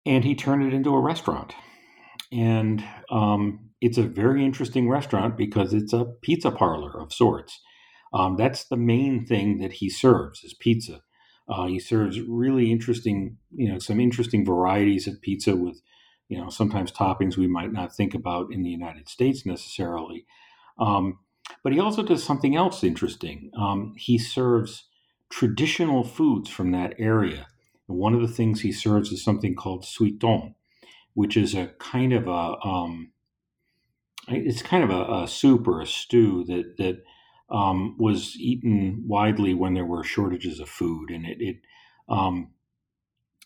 and 0.06 0.24
he 0.24 0.36
turned 0.36 0.64
it 0.64 0.76
into 0.76 0.94
a 0.94 1.00
restaurant, 1.00 1.56
and 2.32 2.84
um, 3.10 3.72
it's 3.82 3.98
a 3.98 4.04
very 4.04 4.46
interesting 4.46 4.88
restaurant 4.88 5.36
because 5.38 5.74
it's 5.74 5.94
a 5.94 6.06
pizza 6.22 6.52
parlor 6.52 7.02
of 7.02 7.12
sorts. 7.12 7.60
Um, 8.14 8.38
that's 8.38 8.66
the 8.66 8.78
main 8.78 9.26
thing 9.26 9.58
that 9.58 9.74
he 9.74 9.90
serves 9.90 10.44
is 10.44 10.54
pizza. 10.54 11.02
Uh, 11.48 11.68
he 11.68 11.80
serves 11.80 12.20
really 12.22 12.72
interesting, 12.72 13.38
you 13.54 13.72
know, 13.72 13.80
some 13.80 14.00
interesting 14.00 14.46
varieties 14.46 15.08
of 15.08 15.22
pizza 15.22 15.56
with, 15.56 15.82
you 16.28 16.38
know, 16.38 16.50
sometimes 16.50 16.92
toppings 16.92 17.38
we 17.38 17.48
might 17.48 17.72
not 17.72 17.96
think 17.96 18.16
about 18.16 18.52
in 18.52 18.64
the 18.64 18.70
United 18.70 19.08
States 19.08 19.46
necessarily. 19.46 20.26
Um, 20.80 21.20
but 21.64 21.74
he 21.74 21.80
also 21.80 22.02
does 22.02 22.24
something 22.24 22.56
else 22.56 22.84
interesting. 22.84 23.52
Um, 23.58 23.94
he 23.98 24.18
serves 24.18 24.86
traditional 25.30 26.04
foods 26.04 26.50
from 26.50 26.72
that 26.72 26.94
area. 26.98 27.48
And 27.88 27.98
one 27.98 28.14
of 28.14 28.22
the 28.22 28.34
things 28.34 28.62
he 28.62 28.72
serves 28.72 29.12
is 29.12 29.24
something 29.24 29.56
called 29.56 29.84
suiton, 29.84 30.56
which 31.14 31.38
is 31.38 31.54
a 31.54 31.68
kind 31.80 32.14
of 32.14 32.28
a 32.28 32.58
um, 32.68 33.12
it's 34.28 34.64
kind 34.64 34.84
of 34.84 34.90
a, 34.90 35.24
a, 35.24 35.28
soup 35.28 35.68
or 35.68 35.82
a 35.82 35.86
stew 35.86 36.44
that 36.46 36.78
that 36.78 37.04
um, 37.50 37.96
was 37.98 38.36
eaten 38.38 39.04
widely 39.08 39.54
when 39.54 39.74
there 39.74 39.86
were 39.86 40.04
shortages 40.04 40.60
of 40.60 40.70
food, 40.70 41.10
and 41.10 41.26
it 41.26 41.38
it 41.40 41.58
um, 42.10 42.52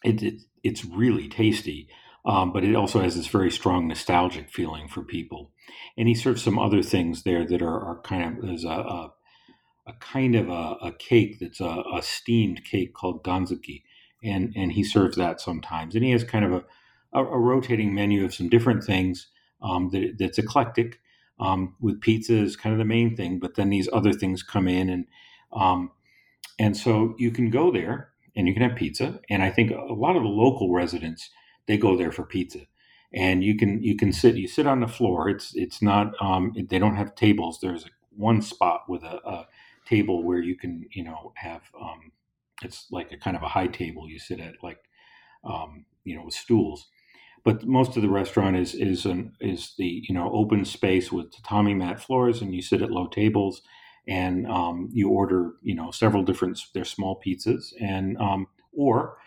it, 0.03 0.23
it, 0.23 0.41
it's 0.63 0.85
really 0.85 1.27
tasty, 1.27 1.87
um, 2.25 2.51
but 2.53 2.63
it 2.63 2.75
also 2.75 3.01
has 3.01 3.15
this 3.15 3.27
very 3.27 3.51
strong 3.51 3.87
nostalgic 3.87 4.49
feeling 4.49 4.87
for 4.87 5.03
people. 5.03 5.51
And 5.97 6.07
he 6.07 6.15
serves 6.15 6.41
some 6.41 6.57
other 6.57 6.81
things 6.81 7.23
there 7.23 7.45
that 7.45 7.61
are, 7.61 7.79
are 7.79 8.01
kind 8.01 8.37
of 8.37 8.45
there's 8.45 8.63
a, 8.63 8.69
a, 8.69 9.13
a 9.87 9.93
kind 9.99 10.35
of 10.35 10.49
a, 10.49 10.77
a, 10.81 10.91
cake 10.97 11.37
that's 11.39 11.59
a, 11.59 11.83
a 11.93 12.01
steamed 12.01 12.63
cake 12.63 12.93
called 12.93 13.23
ganzuki, 13.23 13.83
and 14.23 14.53
and 14.55 14.73
he 14.73 14.83
serves 14.83 15.17
that 15.17 15.41
sometimes. 15.41 15.95
And 15.95 16.03
he 16.03 16.11
has 16.11 16.23
kind 16.23 16.45
of 16.45 16.53
a 16.53 16.63
a, 17.13 17.23
a 17.23 17.37
rotating 17.37 17.93
menu 17.93 18.25
of 18.25 18.33
some 18.33 18.49
different 18.49 18.83
things 18.83 19.27
um, 19.61 19.89
that, 19.91 20.15
that's 20.17 20.37
eclectic. 20.37 20.99
Um, 21.39 21.75
with 21.79 22.01
pizza 22.01 22.35
is 22.35 22.57
kind 22.57 22.73
of 22.73 22.79
the 22.79 22.85
main 22.85 23.15
thing, 23.15 23.39
but 23.39 23.55
then 23.55 23.69
these 23.69 23.87
other 23.93 24.11
things 24.11 24.43
come 24.43 24.67
in, 24.67 24.89
and 24.89 25.05
um, 25.53 25.91
and 26.57 26.75
so 26.75 27.15
you 27.17 27.31
can 27.31 27.49
go 27.49 27.71
there 27.71 28.09
and 28.35 28.47
you 28.47 28.53
can 28.53 28.63
have 28.63 28.75
pizza. 28.75 29.19
And 29.29 29.41
I 29.41 29.49
think 29.49 29.71
a 29.71 29.93
lot 29.93 30.15
of 30.15 30.23
the 30.23 30.29
local 30.29 30.73
residents 30.73 31.29
they 31.65 31.77
go 31.77 31.95
there 31.95 32.11
for 32.11 32.23
pizza, 32.23 32.59
and 33.13 33.43
you 33.43 33.57
can 33.57 33.81
you 33.81 33.95
can 33.95 34.11
sit 34.11 34.35
you 34.35 34.47
sit 34.47 34.67
on 34.67 34.81
the 34.81 34.87
floor. 34.87 35.29
It's 35.29 35.55
it's 35.55 35.81
not 35.81 36.13
um, 36.21 36.53
they 36.69 36.79
don't 36.79 36.95
have 36.95 37.15
tables. 37.15 37.59
There's 37.61 37.85
one 38.15 38.41
spot 38.41 38.89
with 38.89 39.03
a, 39.03 39.19
a 39.25 39.47
table 39.85 40.23
where 40.23 40.39
you 40.39 40.55
can 40.55 40.85
you 40.91 41.03
know 41.03 41.31
have 41.35 41.61
um, 41.79 42.11
it's 42.61 42.87
like 42.91 43.11
a 43.11 43.17
kind 43.17 43.37
of 43.37 43.43
a 43.43 43.47
high 43.47 43.67
table 43.67 44.09
you 44.09 44.19
sit 44.19 44.39
at 44.39 44.55
like 44.61 44.79
um, 45.43 45.85
you 46.03 46.15
know 46.15 46.25
with 46.25 46.33
stools 46.33 46.87
but 47.43 47.65
most 47.65 47.95
of 47.95 48.01
the 48.01 48.09
restaurant 48.09 48.55
is 48.55 48.73
is 48.73 49.05
an, 49.05 49.33
is 49.39 49.73
the 49.77 50.03
you 50.07 50.13
know 50.13 50.31
open 50.33 50.65
space 50.65 51.11
with 51.11 51.31
tatami 51.31 51.73
mat 51.73 51.99
floors, 51.99 52.41
and 52.41 52.53
you 52.53 52.61
sit 52.61 52.81
at 52.81 52.91
low 52.91 53.07
tables, 53.07 53.61
and 54.07 54.47
um, 54.47 54.89
you 54.91 55.09
order 55.09 55.53
you 55.61 55.75
know 55.75 55.91
several 55.91 56.23
different 56.23 56.59
their 56.73 56.85
small 56.85 57.21
pizzas, 57.25 57.73
and 57.79 58.17
um, 58.17 58.47
or 58.71 59.17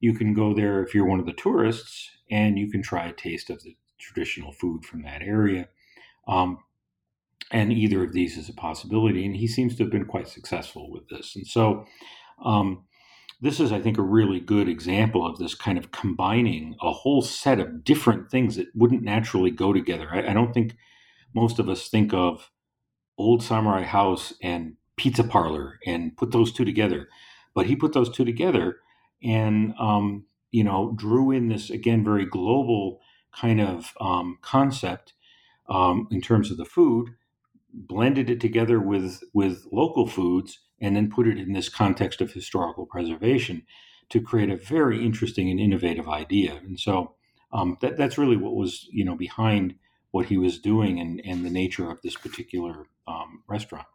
you 0.00 0.14
can 0.14 0.34
go 0.34 0.54
there 0.54 0.82
if 0.82 0.94
you're 0.94 1.06
one 1.06 1.20
of 1.20 1.26
the 1.26 1.32
tourists, 1.32 2.10
and 2.30 2.58
you 2.58 2.70
can 2.70 2.82
try 2.82 3.06
a 3.06 3.12
taste 3.12 3.50
of 3.50 3.62
the 3.62 3.76
traditional 3.98 4.52
food 4.52 4.84
from 4.84 5.02
that 5.02 5.22
area. 5.22 5.68
Um, 6.26 6.58
and 7.50 7.72
either 7.72 8.04
of 8.04 8.12
these 8.12 8.36
is 8.36 8.48
a 8.48 8.54
possibility, 8.54 9.24
and 9.24 9.34
he 9.34 9.48
seems 9.48 9.76
to 9.76 9.82
have 9.82 9.92
been 9.92 10.04
quite 10.04 10.28
successful 10.28 10.90
with 10.90 11.08
this. 11.08 11.34
And 11.34 11.46
so, 11.46 11.86
um, 12.44 12.84
this 13.40 13.60
is, 13.60 13.70
I 13.70 13.80
think, 13.80 13.98
a 13.98 14.02
really 14.02 14.40
good 14.40 14.68
example 14.68 15.24
of 15.24 15.38
this 15.38 15.54
kind 15.54 15.78
of 15.78 15.92
combining 15.92 16.76
a 16.80 16.90
whole 16.90 17.22
set 17.22 17.60
of 17.60 17.84
different 17.84 18.30
things 18.30 18.56
that 18.56 18.66
wouldn't 18.74 19.02
naturally 19.02 19.50
go 19.50 19.72
together. 19.72 20.08
I, 20.12 20.30
I 20.30 20.32
don't 20.32 20.52
think 20.52 20.76
most 21.34 21.58
of 21.58 21.68
us 21.68 21.88
think 21.88 22.12
of 22.12 22.50
old 23.16 23.42
samurai 23.42 23.82
house 23.82 24.32
and 24.42 24.76
pizza 24.96 25.24
parlor 25.24 25.78
and 25.86 26.16
put 26.16 26.32
those 26.32 26.52
two 26.52 26.64
together, 26.64 27.08
but 27.54 27.66
he 27.66 27.76
put 27.76 27.92
those 27.92 28.10
two 28.10 28.24
together 28.24 28.78
and 29.22 29.74
um, 29.78 30.24
you 30.50 30.64
know 30.64 30.94
drew 30.96 31.30
in 31.30 31.48
this 31.48 31.70
again 31.70 32.04
very 32.04 32.24
global 32.24 33.00
kind 33.34 33.60
of 33.60 33.92
um, 34.00 34.38
concept 34.42 35.14
um, 35.68 36.08
in 36.10 36.20
terms 36.20 36.50
of 36.50 36.56
the 36.56 36.64
food, 36.64 37.10
blended 37.72 38.30
it 38.30 38.40
together 38.40 38.80
with 38.80 39.22
with 39.32 39.66
local 39.72 40.06
foods 40.06 40.60
and 40.80 40.96
then 40.96 41.10
put 41.10 41.26
it 41.26 41.38
in 41.38 41.52
this 41.52 41.68
context 41.68 42.20
of 42.20 42.32
historical 42.32 42.86
preservation 42.86 43.62
to 44.10 44.20
create 44.20 44.50
a 44.50 44.56
very 44.56 45.04
interesting 45.04 45.50
and 45.50 45.60
innovative 45.60 46.08
idea. 46.08 46.54
And 46.64 46.78
so 46.78 47.14
um, 47.52 47.76
that, 47.80 47.96
that's 47.96 48.18
really 48.18 48.36
what 48.36 48.54
was 48.54 48.86
you 48.90 49.04
know 49.04 49.16
behind 49.16 49.74
what 50.10 50.26
he 50.26 50.38
was 50.38 50.58
doing 50.58 50.98
and, 50.98 51.20
and 51.24 51.44
the 51.44 51.50
nature 51.50 51.90
of 51.90 52.00
this 52.02 52.16
particular 52.16 52.86
um, 53.06 53.42
restaurant. 53.46 53.86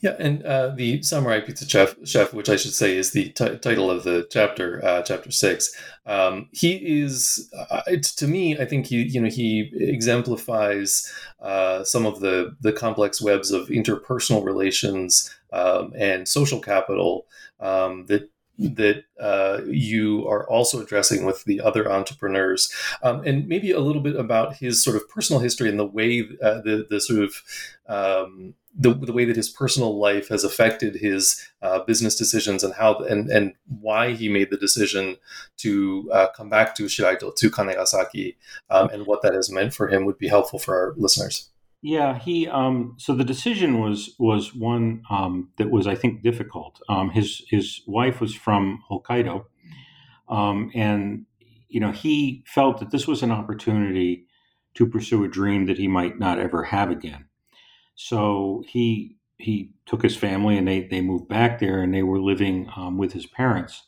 Yeah, 0.00 0.16
and 0.18 0.42
uh, 0.44 0.68
the 0.68 1.02
Samurai 1.02 1.40
Pizza 1.40 1.68
Chef, 1.68 1.94
chef, 2.04 2.32
which 2.34 2.48
I 2.48 2.56
should 2.56 2.74
say 2.74 2.96
is 2.96 3.12
the 3.12 3.30
t- 3.30 3.56
title 3.56 3.90
of 3.90 4.04
the 4.04 4.26
chapter, 4.30 4.84
uh, 4.84 5.02
chapter 5.02 5.30
six. 5.30 5.74
Um, 6.06 6.48
he 6.52 6.74
is, 7.02 7.50
uh, 7.70 7.82
to 8.16 8.26
me, 8.26 8.58
I 8.58 8.64
think 8.64 8.86
he, 8.86 9.02
you 9.02 9.20
know, 9.20 9.30
he 9.30 9.70
exemplifies 9.74 11.10
uh, 11.40 11.84
some 11.84 12.06
of 12.06 12.20
the 12.20 12.56
the 12.60 12.72
complex 12.72 13.22
webs 13.22 13.50
of 13.50 13.68
interpersonal 13.68 14.44
relations 14.44 15.34
um, 15.52 15.92
and 15.96 16.28
social 16.28 16.60
capital 16.60 17.26
um, 17.60 18.06
that 18.06 18.28
that 18.58 19.04
uh, 19.20 19.60
you 19.66 20.26
are 20.28 20.48
also 20.48 20.80
addressing 20.80 21.24
with 21.24 21.44
the 21.44 21.60
other 21.60 21.90
entrepreneurs, 21.90 22.72
um, 23.02 23.22
and 23.26 23.48
maybe 23.48 23.70
a 23.70 23.80
little 23.80 24.02
bit 24.02 24.16
about 24.16 24.56
his 24.56 24.82
sort 24.82 24.96
of 24.96 25.08
personal 25.08 25.40
history 25.40 25.68
and 25.68 25.78
the 25.78 25.86
way 25.86 26.20
uh, 26.42 26.60
the 26.60 26.86
the 26.88 27.00
sort 27.00 27.22
of 27.22 27.34
um, 27.88 28.54
the, 28.76 28.92
the 28.92 29.12
way 29.12 29.24
that 29.24 29.36
his 29.36 29.48
personal 29.48 29.98
life 29.98 30.28
has 30.28 30.42
affected 30.42 30.96
his 30.96 31.40
uh, 31.62 31.80
business 31.80 32.16
decisions 32.16 32.64
and 32.64 32.74
how 32.74 32.98
and 32.98 33.30
and 33.30 33.54
why 33.80 34.12
he 34.12 34.28
made 34.28 34.50
the 34.50 34.56
decision 34.56 35.16
to 35.58 36.10
uh, 36.12 36.28
come 36.36 36.48
back 36.48 36.74
to 36.74 36.84
Shiraito 36.84 37.34
to 37.34 37.50
Kanegasaki 37.50 38.36
um, 38.70 38.88
and 38.90 39.06
what 39.06 39.22
that 39.22 39.34
has 39.34 39.50
meant 39.50 39.74
for 39.74 39.88
him 39.88 40.04
would 40.04 40.18
be 40.18 40.28
helpful 40.28 40.58
for 40.58 40.74
our 40.76 40.94
listeners. 40.96 41.50
Yeah, 41.86 42.18
he. 42.18 42.48
Um, 42.48 42.94
so 42.96 43.14
the 43.14 43.24
decision 43.24 43.78
was 43.78 44.14
was 44.18 44.54
one 44.54 45.02
um, 45.10 45.50
that 45.58 45.70
was, 45.70 45.86
I 45.86 45.94
think, 45.94 46.22
difficult. 46.22 46.80
Um, 46.88 47.10
his 47.10 47.42
his 47.50 47.82
wife 47.86 48.22
was 48.22 48.34
from 48.34 48.82
Hokkaido, 48.90 49.44
um, 50.26 50.70
and 50.74 51.26
you 51.68 51.80
know 51.80 51.92
he 51.92 52.42
felt 52.46 52.78
that 52.78 52.90
this 52.90 53.06
was 53.06 53.22
an 53.22 53.30
opportunity 53.30 54.24
to 54.76 54.86
pursue 54.86 55.24
a 55.24 55.28
dream 55.28 55.66
that 55.66 55.76
he 55.76 55.86
might 55.86 56.18
not 56.18 56.38
ever 56.38 56.62
have 56.64 56.90
again. 56.90 57.26
So 57.96 58.64
he 58.66 59.18
he 59.36 59.72
took 59.84 60.02
his 60.02 60.16
family 60.16 60.56
and 60.56 60.66
they 60.66 60.84
they 60.84 61.02
moved 61.02 61.28
back 61.28 61.58
there 61.58 61.82
and 61.82 61.92
they 61.92 62.02
were 62.02 62.18
living 62.18 62.66
um, 62.74 62.96
with 62.96 63.12
his 63.12 63.26
parents. 63.26 63.82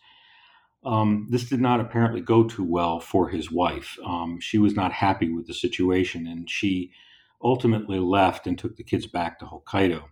Um, 0.85 1.29
this 1.31 1.49
did 1.49 1.63
not 1.63 1.81
apparently 1.81 2.21
go 2.21 2.45
too 2.45 2.63
well 2.63 3.01
for 3.01 3.31
his 3.31 3.51
wife. 3.51 3.97
She 4.41 4.59
was 4.59 4.75
not 4.77 4.93
happy 4.93 5.33
with 5.33 5.47
the 5.47 5.55
situation 5.55 6.27
and 6.27 6.49
she 6.49 6.93
ultimately 7.43 7.99
left 7.99 8.47
and 8.47 8.59
took 8.59 8.77
the 8.77 8.85
kids 8.85 9.07
back 9.07 9.39
to 9.39 9.47
Hokkaido. 9.47 10.05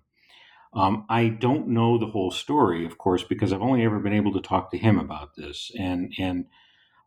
Um, 0.74 1.05
I 1.09 1.28
don't 1.28 1.68
know 1.68 1.98
the 1.98 2.06
whole 2.06 2.30
story, 2.30 2.84
of 2.84 2.98
course, 2.98 3.22
because 3.22 3.52
I've 3.52 3.62
only 3.62 3.84
ever 3.84 4.01
been 4.01 4.12
able 4.12 4.32
to 4.32 4.40
talk 4.40 4.70
to 4.70 4.78
him 4.78 4.98
about 4.98 5.36
this, 5.36 5.70
and 5.78 6.12
and 6.18 6.46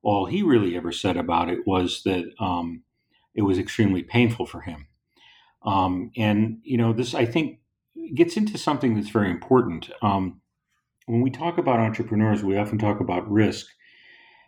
all 0.04 0.26
he 0.26 0.42
really 0.42 0.78
ever 0.78 0.92
said 0.92 1.18
about 1.18 1.50
it 1.50 1.60
was 1.66 2.04
that 2.04 2.24
um, 2.40 2.84
it 3.36 3.42
was 3.42 3.60
extremely 3.60 4.04
painful 4.04 4.46
for 4.46 4.62
him. 4.62 4.88
Um, 5.64 6.12
and, 6.16 6.60
you 6.64 6.78
know, 6.78 6.94
this, 6.94 7.14
I 7.14 7.26
think, 7.26 7.60
gets 8.14 8.38
into 8.38 8.58
something 8.58 8.96
that's 8.96 9.10
very 9.10 9.30
important. 9.30 9.90
Um, 10.02 10.40
when 11.08 11.22
we 11.22 11.30
talk 11.30 11.58
about 11.58 11.80
entrepreneurs, 11.80 12.44
we 12.44 12.58
often 12.58 12.78
talk 12.78 13.02
about 13.02 13.30
risk, 13.30 13.66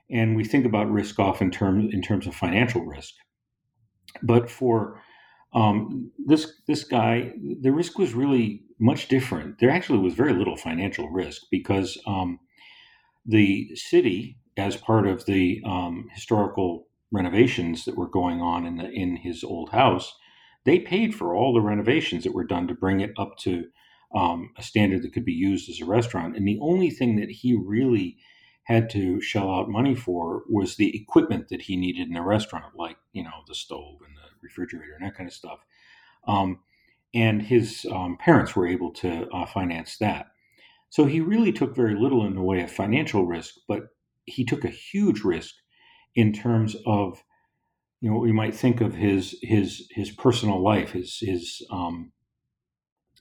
and 0.10 0.38
we 0.38 0.46
think 0.46 0.66
about 0.66 0.90
risk 0.90 1.20
often 1.20 1.48
in 1.48 1.52
terms, 1.52 1.94
in 1.94 2.02
terms 2.02 2.26
of 2.26 2.36
financial 2.36 2.86
risk. 2.86 3.16
But 4.24 4.50
for 4.50 5.02
um, 5.54 6.12
this 6.18 6.54
this 6.68 6.84
guy, 6.84 7.34
the 7.62 7.72
risk 7.72 7.98
was 7.98 8.14
really 8.14 8.64
much 8.80 9.08
different. 9.08 9.60
There 9.60 9.72
actually 9.72 10.00
was 10.00 10.14
very 10.14 10.34
little 10.34 10.56
financial 10.56 11.10
risk 11.10 11.44
because 11.50 11.98
um, 12.06 12.40
the 13.26 13.76
city, 13.76 14.38
as 14.58 14.76
part 14.78 15.08
of 15.08 15.26
the 15.26 15.62
um, 15.66 16.08
historical 16.14 16.88
renovations 17.12 17.86
that 17.86 17.98
were 17.98 18.08
going 18.08 18.42
on 18.42 18.66
in 18.66 18.78
the, 18.78 18.90
in 18.90 19.18
his 19.18 19.44
old 19.44 19.72
house, 19.72 20.14
they 20.66 20.80
paid 20.80 21.16
for 21.16 21.36
all 21.36 21.54
the 21.54 21.62
renovations 21.62 22.24
that 22.24 22.34
were 22.34 22.44
done 22.44 22.68
to 22.68 22.74
bring 22.74 23.00
it 23.00 23.12
up 23.18 23.38
to 23.40 23.66
um, 24.16 24.52
a 24.58 24.64
standard 24.64 25.02
that 25.04 25.14
could 25.14 25.26
be 25.26 25.34
used 25.34 25.70
as 25.70 25.82
a 25.82 25.86
restaurant. 25.86 26.36
And 26.36 26.48
the 26.48 26.60
only 26.62 26.90
thing 26.90 27.16
that 27.18 27.30
he 27.30 27.56
really 27.56 28.18
had 28.64 28.90
to 28.92 29.20
shell 29.20 29.52
out 29.52 29.70
money 29.70 29.96
for 29.96 30.44
was 30.48 30.76
the 30.76 30.96
equipment 30.96 31.50
that 31.50 31.64
he 31.64 31.76
needed 31.76 32.08
in 32.08 32.14
the 32.14 32.22
restaurant, 32.22 32.76
like 32.76 32.98
you 33.14 33.24
know 33.24 33.44
the 33.48 33.56
stove 33.56 33.98
and 34.06 34.16
the 34.16 34.29
refrigerator 34.42 34.94
and 34.98 35.06
that 35.06 35.16
kind 35.16 35.28
of 35.28 35.34
stuff. 35.34 35.60
Um, 36.28 36.60
and 37.14 37.42
his 37.42 37.86
um, 37.92 38.18
parents 38.18 38.56
were 38.56 38.68
able 38.68 38.92
to 38.92 39.28
uh, 39.30 39.46
finance 39.46 39.98
that. 39.98 40.28
So 40.90 41.06
he 41.06 41.22
really 41.22 41.52
took 41.52 41.76
very 41.76 41.96
little 41.96 42.26
in 42.26 42.36
the 42.36 42.42
way 42.42 42.62
of 42.62 42.72
financial 42.72 43.26
risk, 43.26 43.56
but 43.68 43.90
he 44.26 44.44
took 44.44 44.64
a 44.64 44.70
huge 44.70 45.22
risk 45.22 45.56
in 46.16 46.34
terms 46.34 46.76
of 46.86 47.24
you 48.02 48.10
know 48.10 48.16
what 48.16 48.24
we 48.24 48.32
might 48.32 48.56
think 48.56 48.82
of 48.82 48.96
his 48.96 49.38
his 49.42 49.88
his 49.92 50.10
personal 50.10 50.62
life, 50.62 50.92
his 50.92 51.20
his 51.20 51.66
um, 51.70 52.12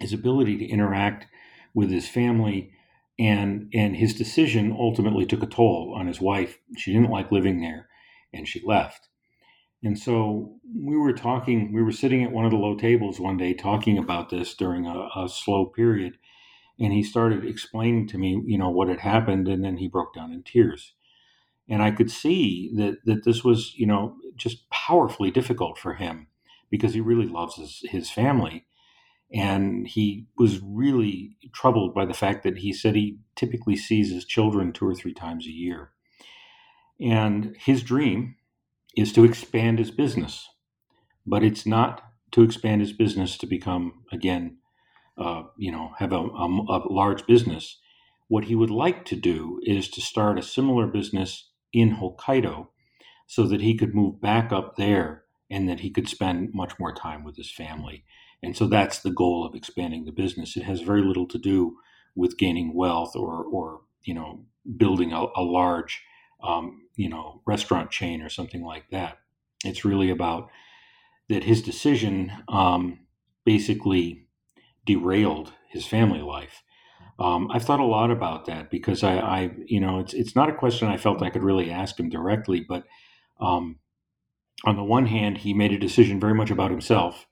his 0.01 0.13
ability 0.13 0.57
to 0.59 0.67
interact 0.67 1.27
with 1.75 1.91
his 1.91 2.09
family, 2.09 2.73
and 3.19 3.71
and 3.75 3.97
his 3.97 4.15
decision 4.15 4.73
ultimately 4.79 5.27
took 5.27 5.43
a 5.43 5.47
toll 5.47 5.95
on 5.97 6.07
his 6.07 6.21
wife. 6.21 6.59
She 6.77 6.93
didn't 6.93 7.11
like 7.11 7.33
living 7.33 7.61
there, 7.61 7.89
and 8.33 8.47
she 8.47 8.63
left. 8.65 9.09
And 9.83 9.99
so 9.99 10.57
we 10.75 10.97
were 10.97 11.13
talking. 11.13 11.73
We 11.73 11.83
were 11.83 11.93
sitting 11.93 12.25
at 12.25 12.33
one 12.33 12.45
of 12.45 12.51
the 12.51 12.57
low 12.57 12.77
tables 12.77 13.21
one 13.21 13.37
day 13.37 13.55
talking 13.55 13.97
about 13.97 14.31
this 14.31 14.55
during 14.55 14.87
a, 14.87 15.09
a 15.15 15.29
slow 15.29 15.67
period, 15.67 16.19
and 16.81 16.93
he 16.93 17.03
started 17.03 17.45
explaining 17.45 18.09
to 18.09 18.19
me, 18.19 18.43
you 18.47 18.59
know, 18.59 18.71
what 18.71 18.89
had 18.89 19.01
happened, 19.01 19.47
and 19.47 19.65
then 19.65 19.77
he 19.77 19.87
broke 19.89 20.15
down 20.15 20.33
in 20.33 20.43
tears. 20.43 20.95
And 21.69 21.83
I 21.83 21.93
could 21.93 22.11
see 22.11 22.73
that 22.75 23.05
that 23.05 23.25
this 23.25 23.45
was 23.45 23.75
you 23.77 23.87
know 23.87 24.17
just 24.37 24.69
powerfully 24.71 25.31
difficult 25.31 25.79
for 25.79 25.95
him 25.95 26.27
because 26.71 26.95
he 26.95 27.01
really 27.01 27.27
loves 27.27 27.57
his, 27.57 27.81
his 27.85 28.11
family. 28.11 28.67
And 29.33 29.87
he 29.87 30.27
was 30.39 30.61
really 30.63 31.37
troubled 31.53 31.95
by 31.95 32.07
the 32.07 32.15
fact 32.15 32.43
that 32.45 32.59
he 32.59 32.73
said 32.73 32.95
he 32.95 33.19
typically 33.37 33.77
sees 33.77 34.11
his 34.11 34.25
children 34.25 34.73
two 34.73 34.89
or 34.89 34.95
three 34.95 35.13
times 35.13 35.47
a 35.47 35.51
year. 35.51 35.91
And 36.99 37.55
his 37.59 37.83
dream 37.83 38.37
is 38.99 39.13
to 39.15 39.25
expand 39.25 39.79
his 39.81 39.93
business 39.93 40.49
but 41.27 41.45
it's 41.45 41.67
not 41.67 42.03
to 42.33 42.43
expand 42.43 42.81
his 42.83 42.93
business 42.93 43.39
to 43.39 43.47
become 43.47 44.05
again 44.13 44.59
uh, 45.19 45.45
you 45.59 45.73
know 45.73 45.93
have 45.99 46.13
a, 46.13 46.17
a, 46.17 46.47
a 46.69 46.79
large 46.93 47.27
business 47.27 47.81
what 48.29 48.45
he 48.47 48.55
would 48.57 48.71
like 48.71 49.05
to 49.07 49.17
do 49.17 49.61
is 49.65 49.89
to 49.91 50.01
start 50.03 50.39
a 50.39 50.43
similar 50.43 50.87
business 50.87 51.51
in 51.73 51.97
Hokkaido 51.97 52.69
so 53.29 53.45
that 53.49 53.63
he 53.63 53.77
could 53.77 53.95
move 53.95 54.21
back 54.23 54.53
up 54.53 54.77
there 54.77 55.25
and 55.51 55.69
that 55.69 55.81
he 55.81 55.91
could 55.91 56.09
spend 56.09 56.55
much 56.55 56.79
more 56.81 56.95
time 56.95 57.25
with 57.25 57.37
his 57.37 57.53
family. 57.53 58.05
And 58.43 58.57
so 58.57 58.69
that's 58.69 59.01
the 59.01 59.13
goal 59.13 59.47
of 59.47 59.57
expanding 59.57 60.07
the 60.07 60.13
business. 60.13 60.57
It 60.57 60.65
has 60.65 60.83
very 60.83 61.03
little 61.03 61.29
to 61.29 61.39
do 61.39 61.79
with 62.17 62.39
gaining 62.39 62.75
wealth 62.75 63.17
or, 63.17 63.45
or 63.45 63.83
you 64.05 64.15
know, 64.15 64.45
building 64.79 65.13
a, 65.13 65.27
a 65.37 65.43
large, 65.43 66.03
um, 66.43 66.83
you 66.99 67.09
know, 67.09 67.41
restaurant 67.47 67.91
chain 67.91 68.21
or 68.21 68.29
something 68.29 68.63
like 68.63 68.91
that. 68.91 69.19
It's 69.65 69.85
really 69.85 70.11
about 70.11 70.51
that 71.29 71.45
his 71.45 71.63
decision 71.63 72.33
um, 72.49 72.99
basically 73.45 74.27
derailed 74.85 75.53
his 75.71 75.87
family 75.87 76.21
life. 76.21 76.63
Um, 77.21 77.51
I've 77.53 77.65
thought 77.65 77.81
a 77.81 77.85
lot 77.85 78.11
about 78.11 78.47
that 78.47 78.71
because 78.71 79.05
I, 79.05 79.17
I, 79.19 79.51
you 79.65 79.81
know, 79.81 80.01
it's 80.01 80.13
it's 80.13 80.35
not 80.35 80.49
a 80.49 80.55
question 80.55 80.89
I 80.89 80.97
felt 80.97 81.23
I 81.23 81.31
could 81.31 81.45
really 81.45 81.71
ask 81.71 81.99
him 81.99 82.09
directly, 82.09 82.67
but 82.69 82.83
um, 83.41 83.79
on 84.65 84.77
the 84.77 84.85
one 84.85 85.07
hand, 85.07 85.39
he 85.39 85.55
made 85.55 85.73
a 85.73 85.79
decision 85.79 86.19
very 86.19 86.35
much 86.35 86.51
about 86.51 86.73
himself 86.73 87.27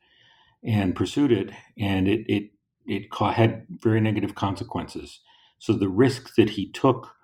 and 0.65 0.95
pursued 0.95 1.33
it, 1.33 1.51
and 1.77 2.07
it 2.07 2.25
it 2.29 2.51
it 2.87 3.15
had 3.35 3.67
very 3.69 4.01
negative 4.01 4.37
consequences. 4.37 5.21
So 5.59 5.73
the 5.73 5.89
risk 5.89 6.37
that 6.37 6.51
he 6.51 6.71
took 6.71 7.17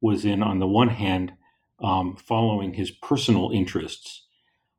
was 0.00 0.24
in, 0.24 0.42
on 0.42 0.60
the 0.60 0.66
one 0.66 0.88
hand, 0.88 1.32
um, 1.80 2.16
following 2.16 2.74
his 2.74 2.90
personal 2.90 3.50
interests. 3.50 4.26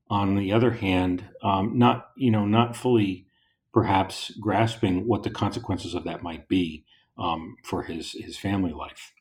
On 0.09 0.35
the 0.35 0.51
other 0.51 0.71
hand, 0.71 1.29
um, 1.41 1.77
not 1.77 2.09
you 2.17 2.31
know 2.31 2.45
not 2.45 2.75
fully 2.75 3.27
perhaps 3.73 4.31
grasping 4.41 5.07
what 5.07 5.23
the 5.23 5.29
consequences 5.29 5.93
of 5.93 6.03
that 6.03 6.21
might 6.21 6.47
be 6.47 6.83
um, 7.17 7.55
for 7.63 7.83
his 7.83 8.11
his 8.13 8.37
family 8.37 8.73
life. 8.73 9.13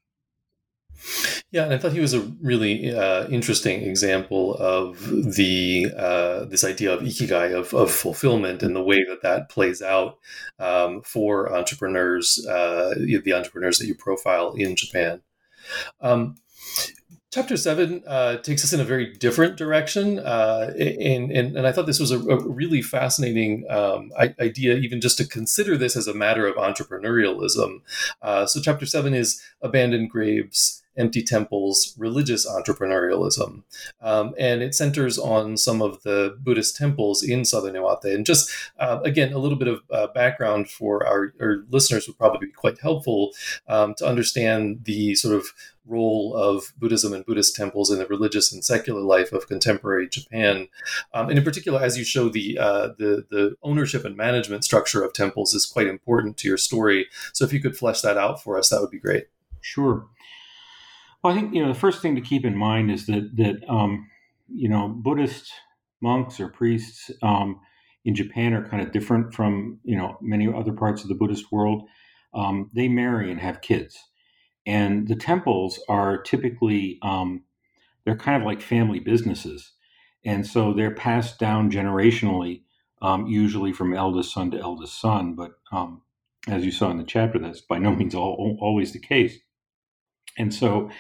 Yeah, 1.50 1.64
and 1.64 1.74
I 1.74 1.78
thought 1.78 1.92
he 1.92 2.00
was 2.00 2.14
a 2.14 2.20
really 2.42 2.92
uh, 2.94 3.26
interesting 3.28 3.82
example 3.82 4.54
of 4.56 5.34
the 5.34 5.86
uh, 5.96 6.44
this 6.44 6.62
idea 6.62 6.92
of 6.92 7.00
ikigai 7.00 7.54
of, 7.54 7.74
of 7.74 7.90
fulfillment 7.90 8.62
and 8.62 8.76
the 8.76 8.82
way 8.82 9.02
that 9.08 9.22
that 9.22 9.48
plays 9.48 9.82
out 9.82 10.18
um, 10.58 11.02
for 11.02 11.52
entrepreneurs, 11.52 12.44
uh, 12.46 12.94
the 12.96 13.32
entrepreneurs 13.32 13.78
that 13.78 13.86
you 13.86 13.94
profile 13.94 14.52
in 14.52 14.76
Japan. 14.76 15.22
Um, 16.00 16.36
chapter 17.30 17.56
seven 17.56 18.02
uh, 18.06 18.36
takes 18.38 18.64
us 18.64 18.72
in 18.72 18.80
a 18.80 18.84
very 18.84 19.12
different 19.14 19.56
direction, 19.56 20.18
uh, 20.18 20.72
and, 20.78 21.30
and, 21.30 21.56
and 21.56 21.66
I 21.66 21.72
thought 21.72 21.86
this 21.86 22.00
was 22.00 22.10
a, 22.10 22.18
a 22.18 22.48
really 22.48 22.82
fascinating 22.82 23.66
um, 23.70 24.10
idea, 24.40 24.76
even 24.76 25.00
just 25.00 25.18
to 25.18 25.26
consider 25.26 25.76
this 25.76 25.96
as 25.96 26.06
a 26.06 26.14
matter 26.14 26.46
of 26.46 26.56
entrepreneurialism. 26.56 27.82
Uh, 28.20 28.46
so, 28.46 28.60
chapter 28.60 28.86
seven 28.86 29.14
is 29.14 29.42
abandoned 29.62 30.10
graves 30.10 30.80
empty 30.96 31.22
temples, 31.22 31.94
religious 31.98 32.46
entrepreneurialism. 32.46 33.62
Um, 34.00 34.34
and 34.38 34.62
it 34.62 34.74
centers 34.74 35.18
on 35.18 35.56
some 35.56 35.80
of 35.80 36.02
the 36.02 36.36
Buddhist 36.40 36.76
temples 36.76 37.22
in 37.22 37.44
southern 37.44 37.74
Iwate. 37.74 38.14
And 38.14 38.26
just, 38.26 38.50
uh, 38.78 39.00
again, 39.04 39.32
a 39.32 39.38
little 39.38 39.56
bit 39.56 39.68
of 39.68 39.82
uh, 39.90 40.08
background 40.08 40.68
for 40.68 41.06
our, 41.06 41.32
our, 41.40 41.64
listeners 41.70 42.06
would 42.06 42.18
probably 42.18 42.48
be 42.48 42.52
quite 42.52 42.80
helpful 42.80 43.32
um, 43.68 43.94
to 43.94 44.06
understand 44.06 44.84
the 44.84 45.14
sort 45.14 45.34
of 45.34 45.46
role 45.90 46.34
of 46.34 46.72
Buddhism 46.78 47.12
and 47.12 47.26
Buddhist 47.26 47.56
temples 47.56 47.90
in 47.90 47.98
the 47.98 48.06
religious 48.06 48.52
and 48.52 48.64
secular 48.64 49.00
life 49.00 49.32
of 49.32 49.48
contemporary 49.48 50.08
Japan. 50.08 50.68
Um, 51.12 51.28
and 51.28 51.38
in 51.38 51.44
particular, 51.44 51.82
as 51.82 51.98
you 51.98 52.04
show, 52.04 52.28
the, 52.28 52.58
uh, 52.58 52.88
the, 52.98 53.26
the 53.30 53.56
ownership 53.62 54.04
and 54.04 54.16
management 54.16 54.64
structure 54.64 55.02
of 55.02 55.12
temples 55.12 55.54
is 55.54 55.66
quite 55.66 55.86
important 55.86 56.36
to 56.38 56.48
your 56.48 56.56
story. 56.56 57.06
So 57.32 57.44
if 57.44 57.52
you 57.52 57.60
could 57.60 57.76
flesh 57.76 58.00
that 58.02 58.16
out 58.16 58.42
for 58.42 58.58
us, 58.58 58.70
that 58.70 58.80
would 58.80 58.90
be 58.90 58.98
great. 59.00 59.26
Sure. 59.60 60.06
Well, 61.22 61.34
I 61.34 61.36
think 61.36 61.54
you 61.54 61.62
know 61.62 61.68
the 61.68 61.78
first 61.78 62.00
thing 62.00 62.14
to 62.14 62.20
keep 62.20 62.44
in 62.44 62.56
mind 62.56 62.90
is 62.90 63.06
that 63.06 63.36
that 63.36 63.62
um, 63.68 64.08
you 64.48 64.68
know 64.68 64.88
Buddhist 64.88 65.52
monks 66.00 66.40
or 66.40 66.48
priests 66.48 67.10
um, 67.22 67.60
in 68.04 68.14
Japan 68.14 68.54
are 68.54 68.66
kind 68.66 68.82
of 68.82 68.92
different 68.92 69.34
from 69.34 69.78
you 69.84 69.96
know 69.96 70.16
many 70.22 70.48
other 70.52 70.72
parts 70.72 71.02
of 71.02 71.08
the 71.08 71.14
Buddhist 71.14 71.52
world. 71.52 71.82
Um, 72.32 72.70
they 72.74 72.88
marry 72.88 73.30
and 73.30 73.40
have 73.40 73.60
kids, 73.60 73.98
and 74.70 75.08
the 75.08 75.16
temples 75.16 75.80
are 75.88 76.22
typically 76.22 76.98
um, 77.02 77.42
they're 78.04 78.16
kind 78.16 78.40
of 78.40 78.46
like 78.46 78.62
family 78.62 79.00
businesses, 79.00 79.72
and 80.24 80.46
so 80.46 80.72
they're 80.72 80.94
passed 80.94 81.40
down 81.40 81.72
generationally, 81.72 82.62
um, 83.02 83.26
usually 83.26 83.72
from 83.72 83.94
eldest 83.94 84.32
son 84.32 84.52
to 84.52 84.60
eldest 84.60 85.00
son. 85.00 85.34
But 85.34 85.52
um, 85.72 86.02
as 86.46 86.64
you 86.64 86.70
saw 86.70 86.88
in 86.90 86.98
the 86.98 87.04
chapter, 87.04 87.38
that's 87.40 87.60
by 87.60 87.78
no 87.78 87.94
means 87.96 88.14
all, 88.14 88.56
always 88.60 88.92
the 88.92 89.00
case. 89.00 89.38
And 90.38 90.54
so 90.54 90.90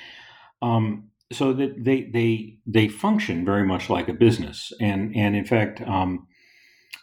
um, 0.60 1.10
so 1.32 1.52
that 1.52 1.84
they 1.84 2.02
they 2.02 2.58
they 2.66 2.88
function 2.88 3.44
very 3.44 3.64
much 3.64 3.88
like 3.88 4.08
a 4.08 4.14
business. 4.14 4.72
And 4.80 5.14
and 5.14 5.36
in 5.36 5.44
fact 5.44 5.80
um, 5.82 6.26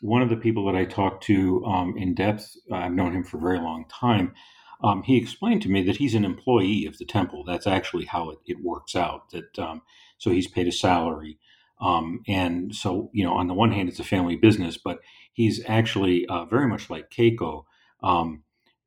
one 0.02 0.22
of 0.22 0.30
the 0.30 0.36
people 0.36 0.66
that 0.66 0.76
I 0.76 0.86
talked 0.86 1.24
to 1.26 1.64
um, 1.66 1.98
in 1.98 2.14
depth 2.14 2.56
I've 2.72 2.92
known 2.92 3.14
him 3.14 3.24
for 3.24 3.38
a 3.38 3.42
very 3.42 3.60
long 3.60 3.86
time 3.90 4.34
um, 4.84 5.04
he 5.04 5.18
explained 5.18 5.62
to 5.64 5.70
me 5.70 5.84
that 5.84 5.98
he's 5.98 6.16
an 6.16 6.26
employee 6.26 6.86
of 6.86 6.98
the 6.98 7.06
temple. 7.06 7.44
That's 7.44 7.68
actually 7.68 8.06
how 8.06 8.30
it, 8.32 8.40
it 8.46 8.58
works 8.64 8.96
out 8.96 9.30
that 9.32 9.60
um, 9.60 9.82
so 10.18 10.32
he's 10.32 10.48
paid 10.48 10.68
a 10.68 10.72
salary. 10.72 11.40
Um, 11.80 12.22
and 12.28 12.74
so 12.76 13.10
you 13.14 13.24
know 13.24 13.34
on 13.34 13.48
the 13.48 13.54
one 13.54 13.72
hand 13.72 13.90
it's 13.90 14.00
a 14.00 14.04
family 14.04 14.36
business 14.36 14.78
but 14.78 15.00
he's 15.34 15.64
actually 15.68 16.26
uh, 16.26 16.46
very 16.46 16.68
much 16.68 16.90
like 16.90 17.12
Keiko. 17.12 17.66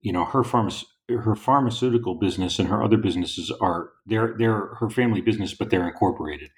You 0.02 0.12
know 0.12 0.24
her 0.24 0.42
pharmacy 0.42 0.86
her 1.18 1.34
pharmaceutical 1.34 2.14
business 2.14 2.58
and 2.58 2.68
her 2.68 2.82
other 2.82 2.96
businesses 2.96 3.50
are 3.60 3.90
they're 4.06 4.34
they're 4.38 4.74
her 4.76 4.90
family 4.90 5.20
business, 5.20 5.54
but 5.54 5.70
they're 5.70 5.86
incorporated, 5.88 6.50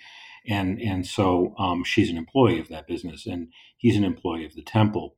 and 0.46 0.80
and 0.80 1.06
so 1.06 1.54
um, 1.58 1.84
she's 1.84 2.10
an 2.10 2.16
employee 2.16 2.60
of 2.60 2.68
that 2.68 2.86
business, 2.86 3.26
and 3.26 3.48
he's 3.76 3.96
an 3.96 4.04
employee 4.04 4.44
of 4.44 4.54
the 4.54 4.62
temple, 4.62 5.16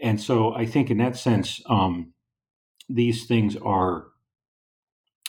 and 0.00 0.20
so 0.20 0.54
I 0.54 0.66
think 0.66 0.90
in 0.90 0.98
that 0.98 1.16
sense, 1.16 1.60
um, 1.66 2.12
these 2.88 3.26
things 3.26 3.56
are, 3.56 4.06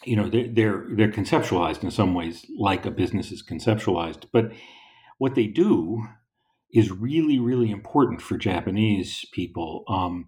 you 0.03 0.15
know, 0.15 0.30
they're, 0.30 0.48
they're 0.48 0.86
they're 0.91 1.11
conceptualized 1.11 1.84
in 1.84 1.91
some 1.91 2.14
ways 2.14 2.45
like 2.57 2.86
a 2.86 2.91
business 2.91 3.31
is 3.31 3.44
conceptualized, 3.44 4.26
but 4.31 4.52
what 5.18 5.36
they 5.36 5.48
do 5.48 6.03
is 6.72 6.91
really 6.91 7.40
really 7.40 7.72
important 7.72 8.22
for 8.22 8.38
Japanese 8.38 9.26
people. 9.34 9.84
Um, 9.88 10.27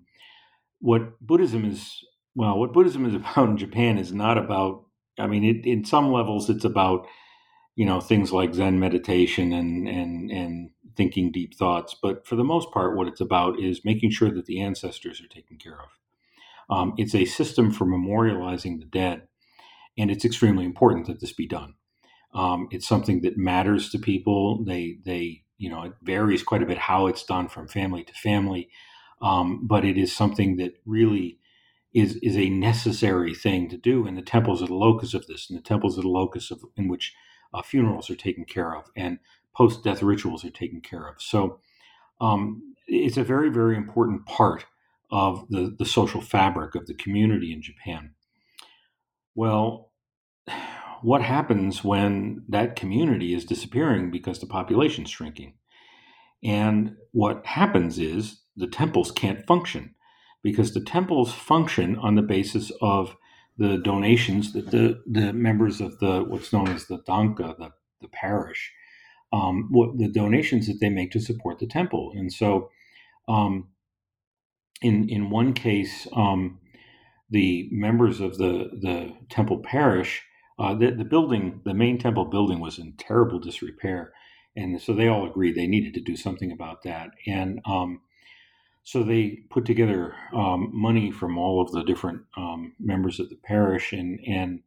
what 0.79 1.19
Buddhism 1.21 1.65
is 1.65 2.03
well, 2.35 2.57
what 2.57 2.73
Buddhism 2.73 3.05
is 3.05 3.15
about 3.15 3.49
in 3.49 3.57
Japan 3.57 3.97
is 3.97 4.11
not 4.11 4.37
about. 4.37 4.85
I 5.19 5.27
mean, 5.27 5.43
it, 5.43 5.65
in 5.65 5.85
some 5.85 6.11
levels, 6.11 6.49
it's 6.49 6.65
about 6.65 7.07
you 7.75 7.85
know 7.85 8.01
things 8.01 8.31
like 8.31 8.53
Zen 8.53 8.79
meditation 8.79 9.53
and 9.53 9.87
and 9.87 10.31
and 10.31 10.69
thinking 10.95 11.31
deep 11.31 11.55
thoughts. 11.55 11.95
But 12.01 12.25
for 12.27 12.35
the 12.35 12.43
most 12.43 12.71
part, 12.71 12.95
what 12.95 13.07
it's 13.07 13.21
about 13.21 13.59
is 13.59 13.85
making 13.85 14.11
sure 14.11 14.31
that 14.31 14.45
the 14.45 14.61
ancestors 14.61 15.21
are 15.21 15.27
taken 15.27 15.57
care 15.57 15.79
of. 15.81 15.89
Um, 16.71 16.93
it's 16.97 17.13
a 17.13 17.25
system 17.25 17.71
for 17.71 17.85
memorializing 17.85 18.79
the 18.79 18.85
dead, 18.85 19.27
and 19.97 20.09
it's 20.09 20.25
extremely 20.25 20.65
important 20.65 21.07
that 21.07 21.19
this 21.19 21.33
be 21.33 21.47
done. 21.47 21.75
Um, 22.33 22.67
it's 22.71 22.87
something 22.87 23.21
that 23.21 23.37
matters 23.37 23.89
to 23.89 23.99
people. 23.99 24.63
They 24.63 24.97
they 25.05 25.43
you 25.57 25.69
know 25.69 25.83
it 25.83 25.93
varies 26.01 26.43
quite 26.43 26.63
a 26.63 26.65
bit 26.65 26.77
how 26.77 27.07
it's 27.07 27.25
done 27.25 27.49
from 27.49 27.67
family 27.67 28.03
to 28.05 28.13
family, 28.13 28.69
um, 29.21 29.67
but 29.67 29.85
it 29.85 29.97
is 29.97 30.15
something 30.15 30.55
that 30.57 30.73
really 30.85 31.39
is 31.93 32.15
is 32.23 32.37
a 32.37 32.49
necessary 32.49 33.35
thing 33.35 33.69
to 33.69 33.77
do, 33.77 34.07
and 34.07 34.17
the 34.17 34.21
temples 34.21 34.63
are 34.63 34.67
the 34.67 34.73
locus 34.73 35.13
of 35.13 35.27
this, 35.27 35.49
and 35.49 35.59
the 35.59 35.63
temples 35.63 35.99
are 35.99 36.03
the 36.03 36.07
locus 36.07 36.51
of 36.51 36.61
in 36.77 36.87
which 36.87 37.13
uh, 37.53 37.61
funerals 37.61 38.09
are 38.09 38.15
taken 38.15 38.45
care 38.45 38.75
of, 38.75 38.85
and 38.95 39.19
post 39.55 39.83
death 39.83 40.01
rituals 40.01 40.45
are 40.45 40.51
taken 40.51 40.79
care 40.79 41.07
of. 41.07 41.21
So 41.21 41.59
um, 42.21 42.75
it's 42.87 43.17
a 43.17 43.23
very, 43.23 43.49
very 43.49 43.75
important 43.75 44.25
part 44.25 44.65
of 45.11 45.47
the, 45.49 45.75
the 45.77 45.85
social 45.85 46.21
fabric 46.21 46.75
of 46.75 46.87
the 46.87 46.93
community 46.93 47.51
in 47.51 47.61
Japan. 47.61 48.11
Well, 49.35 49.91
what 51.01 51.21
happens 51.21 51.83
when 51.83 52.43
that 52.49 52.75
community 52.75 53.33
is 53.33 53.45
disappearing 53.45 54.11
because 54.11 54.39
the 54.39 54.45
population's 54.45 55.09
shrinking? 55.09 55.55
And 56.43 56.95
what 57.11 57.45
happens 57.45 57.99
is 57.99 58.41
the 58.55 58.67
temples 58.67 59.11
can't 59.11 59.45
function 59.45 59.95
because 60.43 60.73
the 60.73 60.83
temples 60.83 61.33
function 61.33 61.95
on 61.97 62.15
the 62.15 62.21
basis 62.21 62.71
of 62.81 63.15
the 63.57 63.77
donations 63.77 64.53
that 64.53 64.71
the, 64.71 65.01
the 65.05 65.33
members 65.33 65.81
of 65.81 65.99
the 65.99 66.23
what's 66.23 66.51
known 66.51 66.67
as 66.69 66.87
the 66.87 66.99
danka, 66.99 67.57
the, 67.57 67.71
the 68.01 68.07
parish, 68.07 68.71
um, 69.31 69.67
what 69.69 69.97
the 69.97 70.07
donations 70.07 70.67
that 70.67 70.79
they 70.79 70.89
make 70.89 71.11
to 71.11 71.19
support 71.19 71.59
the 71.59 71.67
temple. 71.67 72.11
And 72.15 72.31
so, 72.33 72.69
um, 73.27 73.67
in 74.81 75.09
in 75.09 75.29
one 75.29 75.53
case, 75.53 76.07
um, 76.13 76.59
the 77.29 77.69
members 77.71 78.19
of 78.19 78.37
the 78.37 78.69
the 78.81 79.13
temple 79.29 79.59
parish, 79.59 80.23
uh, 80.59 80.73
the, 80.73 80.91
the 80.91 81.05
building, 81.05 81.61
the 81.65 81.73
main 81.73 81.97
temple 81.97 82.25
building, 82.25 82.59
was 82.59 82.79
in 82.79 82.93
terrible 82.97 83.39
disrepair, 83.39 84.13
and 84.55 84.81
so 84.81 84.93
they 84.93 85.07
all 85.07 85.25
agreed 85.25 85.55
they 85.55 85.67
needed 85.67 85.93
to 85.93 86.01
do 86.01 86.15
something 86.15 86.51
about 86.51 86.83
that. 86.83 87.11
And 87.27 87.61
um, 87.65 88.01
so 88.83 89.03
they 89.03 89.43
put 89.49 89.65
together 89.65 90.15
um, 90.33 90.69
money 90.73 91.11
from 91.11 91.37
all 91.37 91.61
of 91.61 91.71
the 91.71 91.83
different 91.83 92.23
um, 92.35 92.73
members 92.79 93.19
of 93.19 93.29
the 93.29 93.35
parish 93.35 93.93
and 93.93 94.19
and 94.27 94.61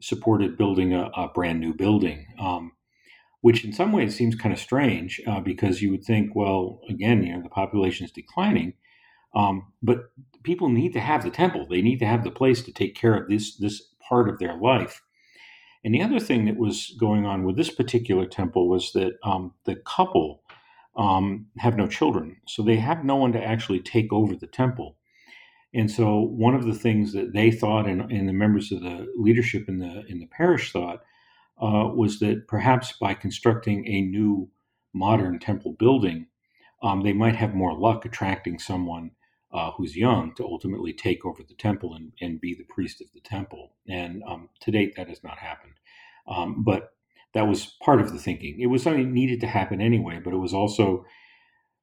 supported 0.00 0.58
building 0.58 0.92
a, 0.92 1.10
a 1.16 1.28
brand 1.28 1.60
new 1.60 1.72
building, 1.72 2.26
um, 2.38 2.72
which 3.40 3.64
in 3.64 3.72
some 3.72 3.92
ways 3.92 4.14
seems 4.14 4.34
kind 4.34 4.52
of 4.52 4.58
strange 4.60 5.20
uh, 5.26 5.40
because 5.40 5.80
you 5.80 5.90
would 5.90 6.04
think, 6.04 6.34
well, 6.34 6.80
again, 6.90 7.22
you 7.22 7.32
know, 7.34 7.42
the 7.42 7.48
population 7.48 8.04
is 8.04 8.12
declining, 8.12 8.74
um, 9.34 9.72
but 9.82 10.10
people 10.42 10.68
need 10.68 10.92
to 10.92 11.00
have 11.00 11.24
the 11.24 11.30
temple. 11.30 11.66
They 11.68 11.82
need 11.82 11.98
to 11.98 12.06
have 12.06 12.24
the 12.24 12.30
place 12.30 12.62
to 12.62 12.72
take 12.72 12.94
care 12.94 13.14
of 13.14 13.28
this 13.28 13.56
this 13.56 13.82
part 14.08 14.28
of 14.28 14.38
their 14.38 14.56
life. 14.56 15.02
And 15.84 15.94
the 15.94 16.02
other 16.02 16.20
thing 16.20 16.46
that 16.46 16.56
was 16.56 16.94
going 16.98 17.26
on 17.26 17.44
with 17.44 17.56
this 17.56 17.70
particular 17.70 18.26
temple 18.26 18.68
was 18.68 18.92
that 18.92 19.18
um, 19.22 19.52
the 19.64 19.76
couple 19.76 20.42
um, 20.96 21.46
have 21.58 21.76
no 21.76 21.86
children. 21.86 22.36
So 22.46 22.62
they 22.62 22.76
have 22.76 23.04
no 23.04 23.16
one 23.16 23.32
to 23.32 23.42
actually 23.42 23.80
take 23.80 24.12
over 24.12 24.34
the 24.34 24.46
temple. 24.46 24.96
And 25.74 25.90
so 25.90 26.20
one 26.20 26.54
of 26.54 26.64
the 26.64 26.74
things 26.74 27.12
that 27.12 27.32
they 27.32 27.50
thought, 27.50 27.86
and, 27.86 28.00
and 28.12 28.28
the 28.28 28.32
members 28.32 28.70
of 28.70 28.80
the 28.80 29.12
leadership 29.16 29.68
in 29.68 29.78
the 29.78 30.04
in 30.08 30.20
the 30.20 30.26
parish 30.26 30.72
thought, 30.72 31.00
uh, 31.60 31.90
was 31.94 32.20
that 32.20 32.46
perhaps 32.46 32.92
by 32.92 33.14
constructing 33.14 33.86
a 33.86 34.02
new 34.02 34.48
modern 34.92 35.38
temple 35.38 35.72
building, 35.72 36.28
um, 36.82 37.02
they 37.02 37.12
might 37.12 37.34
have 37.34 37.54
more 37.54 37.76
luck 37.76 38.04
attracting 38.04 38.58
someone 38.58 39.10
uh, 39.54 39.70
who's 39.72 39.96
young 39.96 40.34
to 40.34 40.44
ultimately 40.44 40.92
take 40.92 41.24
over 41.24 41.42
the 41.42 41.54
temple 41.54 41.94
and, 41.94 42.12
and 42.20 42.40
be 42.40 42.54
the 42.54 42.64
priest 42.64 43.00
of 43.00 43.06
the 43.14 43.20
temple. 43.20 43.70
And 43.88 44.22
um, 44.26 44.48
to 44.60 44.72
date, 44.72 44.94
that 44.96 45.08
has 45.08 45.22
not 45.22 45.38
happened. 45.38 45.74
Um, 46.26 46.64
but 46.64 46.94
that 47.34 47.46
was 47.46 47.76
part 47.82 48.00
of 48.00 48.12
the 48.12 48.18
thinking. 48.18 48.60
It 48.60 48.66
was 48.66 48.82
something 48.82 49.04
that 49.04 49.12
needed 49.12 49.40
to 49.40 49.46
happen 49.46 49.80
anyway, 49.80 50.20
but 50.22 50.34
it 50.34 50.38
was 50.38 50.52
also 50.52 51.04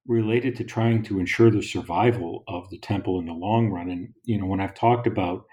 related 0.05 0.55
to 0.57 0.63
trying 0.65 1.03
to 1.03 1.19
ensure 1.19 1.49
the 1.49 1.61
survival 1.61 2.43
of 2.47 2.69
the 2.69 2.77
temple 2.77 3.19
in 3.19 3.25
the 3.25 3.33
long 3.33 3.69
run. 3.69 3.89
And 3.89 4.13
you 4.25 4.37
know, 4.37 4.47
when 4.47 4.59
I've 4.59 4.73
talked 4.73 5.07
about 5.07 5.45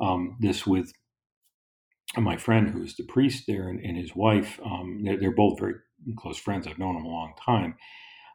um, 0.00 0.36
this 0.40 0.66
with 0.66 0.92
my 2.16 2.36
friend 2.36 2.70
who's 2.70 2.96
the 2.96 3.04
priest 3.04 3.44
there 3.46 3.68
and, 3.68 3.78
and 3.84 3.96
his 3.96 4.16
wife, 4.16 4.58
um, 4.64 5.02
they're, 5.04 5.18
they're, 5.18 5.30
both 5.30 5.60
very 5.60 5.74
close 6.16 6.38
friends. 6.38 6.66
I've 6.66 6.78
known 6.78 6.94
them 6.94 7.04
a 7.04 7.08
long 7.08 7.34
time. 7.44 7.76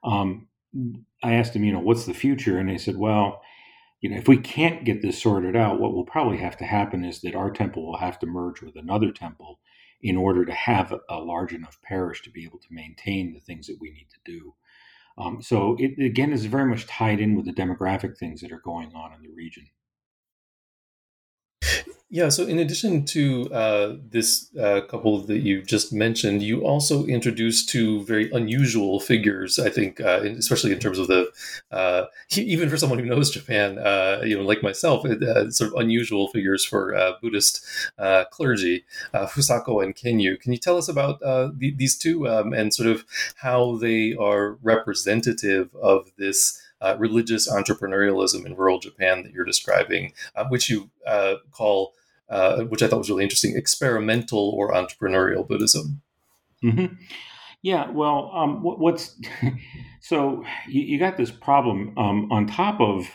Um, 0.04 0.48
I 1.24 1.34
asked 1.34 1.56
him, 1.56 1.64
you 1.64 1.72
know, 1.72 1.80
what's 1.80 2.06
the 2.06 2.14
future? 2.14 2.58
And 2.58 2.70
they 2.70 2.78
said, 2.78 2.98
well, 2.98 3.42
you 4.02 4.10
know, 4.10 4.18
if 4.18 4.28
we 4.28 4.38
can't 4.38 4.86
get 4.86 5.02
this 5.02 5.22
sorted 5.22 5.56
out, 5.56 5.80
what 5.80 5.94
will 5.94 6.06
probably 6.06 6.38
have 6.38 6.58
to 6.58 6.66
happen 6.66 7.04
is 7.04 7.22
that 7.22 7.36
our 7.36 7.50
temple 7.50 7.86
will 7.86 7.98
have 7.98 8.20
to 8.20 8.28
merge 8.28 8.62
with 8.62 8.76
another 8.76 9.12
temple 9.12 9.60
in 10.02 10.18
order 10.18 10.46
to 10.46 10.54
have 10.54 10.94
a 11.10 11.20
large 11.20 11.54
enough 11.54 11.80
parish 11.82 12.22
to 12.22 12.30
be 12.30 12.46
able 12.46 12.60
to 12.60 12.68
maintain 12.70 13.34
the 13.34 13.40
things 13.40 13.68
that 13.68 13.78
we 13.80 13.92
need 13.92 14.08
to 14.12 14.32
do. 14.32 14.54
Um, 15.18 15.42
so 15.42 15.78
it 15.80 16.04
again 16.04 16.34
is 16.34 16.46
very 16.46 16.70
much 16.70 16.88
tied 16.88 17.20
in 17.20 17.36
with 17.36 17.46
the 17.46 17.54
demographic 17.54 18.18
things 18.18 18.42
that 18.42 18.52
are 18.52 18.62
going 18.64 18.94
on 18.94 19.14
in 19.14 19.22
the 19.24 19.34
region. 19.34 19.68
Yeah, 22.12 22.30
so 22.30 22.46
in 22.46 22.60
addition 22.60 23.04
to 23.06 23.52
uh, 23.52 23.96
this 24.12 24.56
uh, 24.56 24.82
couple 24.82 25.18
that 25.22 25.40
you 25.40 25.64
just 25.64 25.92
mentioned, 25.92 26.44
you 26.44 26.62
also 26.62 27.04
introduced 27.06 27.68
two 27.68 28.04
very 28.04 28.30
unusual 28.32 29.00
figures. 29.00 29.58
I 29.58 29.72
think, 29.72 30.00
uh, 30.00 30.22
especially 30.38 30.72
in 30.72 30.78
terms 30.80 31.00
of 31.00 31.08
the 31.08 31.32
uh, 31.72 32.06
even 32.38 32.70
for 32.70 32.78
someone 32.78 33.00
who 33.00 33.06
knows 33.06 33.32
Japan, 33.32 33.80
uh, 33.80 34.22
you 34.24 34.38
know, 34.38 34.44
like 34.44 34.62
myself, 34.62 35.04
uh, 35.04 35.50
sort 35.50 35.74
of 35.74 35.80
unusual 35.80 36.28
figures 36.28 36.64
for 36.64 36.96
Buddhist 37.24 37.66
clergy, 38.30 38.86
Fusako 39.14 39.84
and 39.84 39.96
Kenyu. 39.96 40.40
Can 40.40 40.52
you 40.52 40.60
tell 40.60 40.78
us 40.78 40.88
about 40.88 41.20
the, 41.22 41.74
these 41.76 41.98
two 41.98 42.30
um, 42.30 42.54
and 42.54 42.72
sort 42.72 42.88
of 42.88 43.04
how 43.38 43.78
they 43.78 44.14
are 44.14 44.60
representative 44.62 45.76
of 45.82 46.12
this? 46.18 46.62
Uh, 46.82 46.96
religious 47.00 47.52
entrepreneurialism 47.52 48.46
in 48.46 48.56
rural 48.56 48.80
Japan 48.80 49.24
that 49.24 49.32
you're 49.32 49.46
describing, 49.46 50.14
uh, 50.36 50.46
which 50.46 50.70
you 50.70 50.90
uh, 51.06 51.36
call, 51.52 51.94
uh, 52.30 52.64
which 52.64 52.84
I 52.84 52.88
thought 52.88 53.00
was 53.00 53.10
really 53.10 53.24
interesting, 53.24 53.56
experimental 53.56 54.50
or 54.50 54.74
entrepreneurial 54.74 55.48
Buddhism. 55.48 56.02
Mm-hmm. 56.64 56.96
Yeah, 57.62 57.90
well, 57.90 58.32
um, 58.34 58.62
what, 58.62 58.80
what's 58.80 59.20
so 60.02 60.44
you, 60.68 60.82
you, 60.82 61.00
got 61.00 61.18
this 61.18 61.32
problem 61.32 61.98
um, 61.98 62.32
on 62.32 62.46
top 62.46 62.80
of 62.80 63.10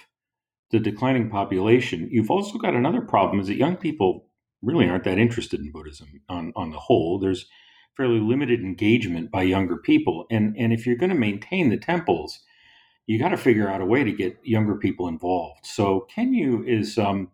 the 0.73 0.81
declining 0.81 1.31
population. 1.31 2.09
You've 2.11 2.31
also 2.31 2.59
got 2.59 2.74
another 2.74 3.01
problem: 3.01 3.41
is 3.41 3.47
that 3.47 3.55
young 3.55 3.77
people 3.77 4.27
really 4.62 4.89
aren't 4.89 5.05
that 5.05 5.19
interested 5.19 5.61
in 5.61 5.70
Buddhism 5.70 6.20
on 6.28 6.53
on 6.57 6.70
the 6.70 6.78
whole. 6.78 7.19
There's 7.19 7.47
fairly 7.97 8.19
limited 8.19 8.61
engagement 8.61 9.31
by 9.31 9.43
younger 9.43 9.77
people, 9.77 10.27
and 10.31 10.57
and 10.57 10.73
if 10.73 10.87
you're 10.87 10.97
going 10.97 11.11
to 11.11 11.16
maintain 11.16 11.70
the 11.70 11.77
temples, 11.77 12.41
you 13.11 13.19
got 13.19 13.31
to 13.31 13.37
figure 13.37 13.69
out 13.69 13.81
a 13.81 13.85
way 13.85 14.05
to 14.05 14.12
get 14.12 14.39
younger 14.45 14.77
people 14.77 15.09
involved. 15.09 15.66
So 15.66 16.07
Kenyu 16.16 16.65
is, 16.65 16.97
um, 16.97 17.32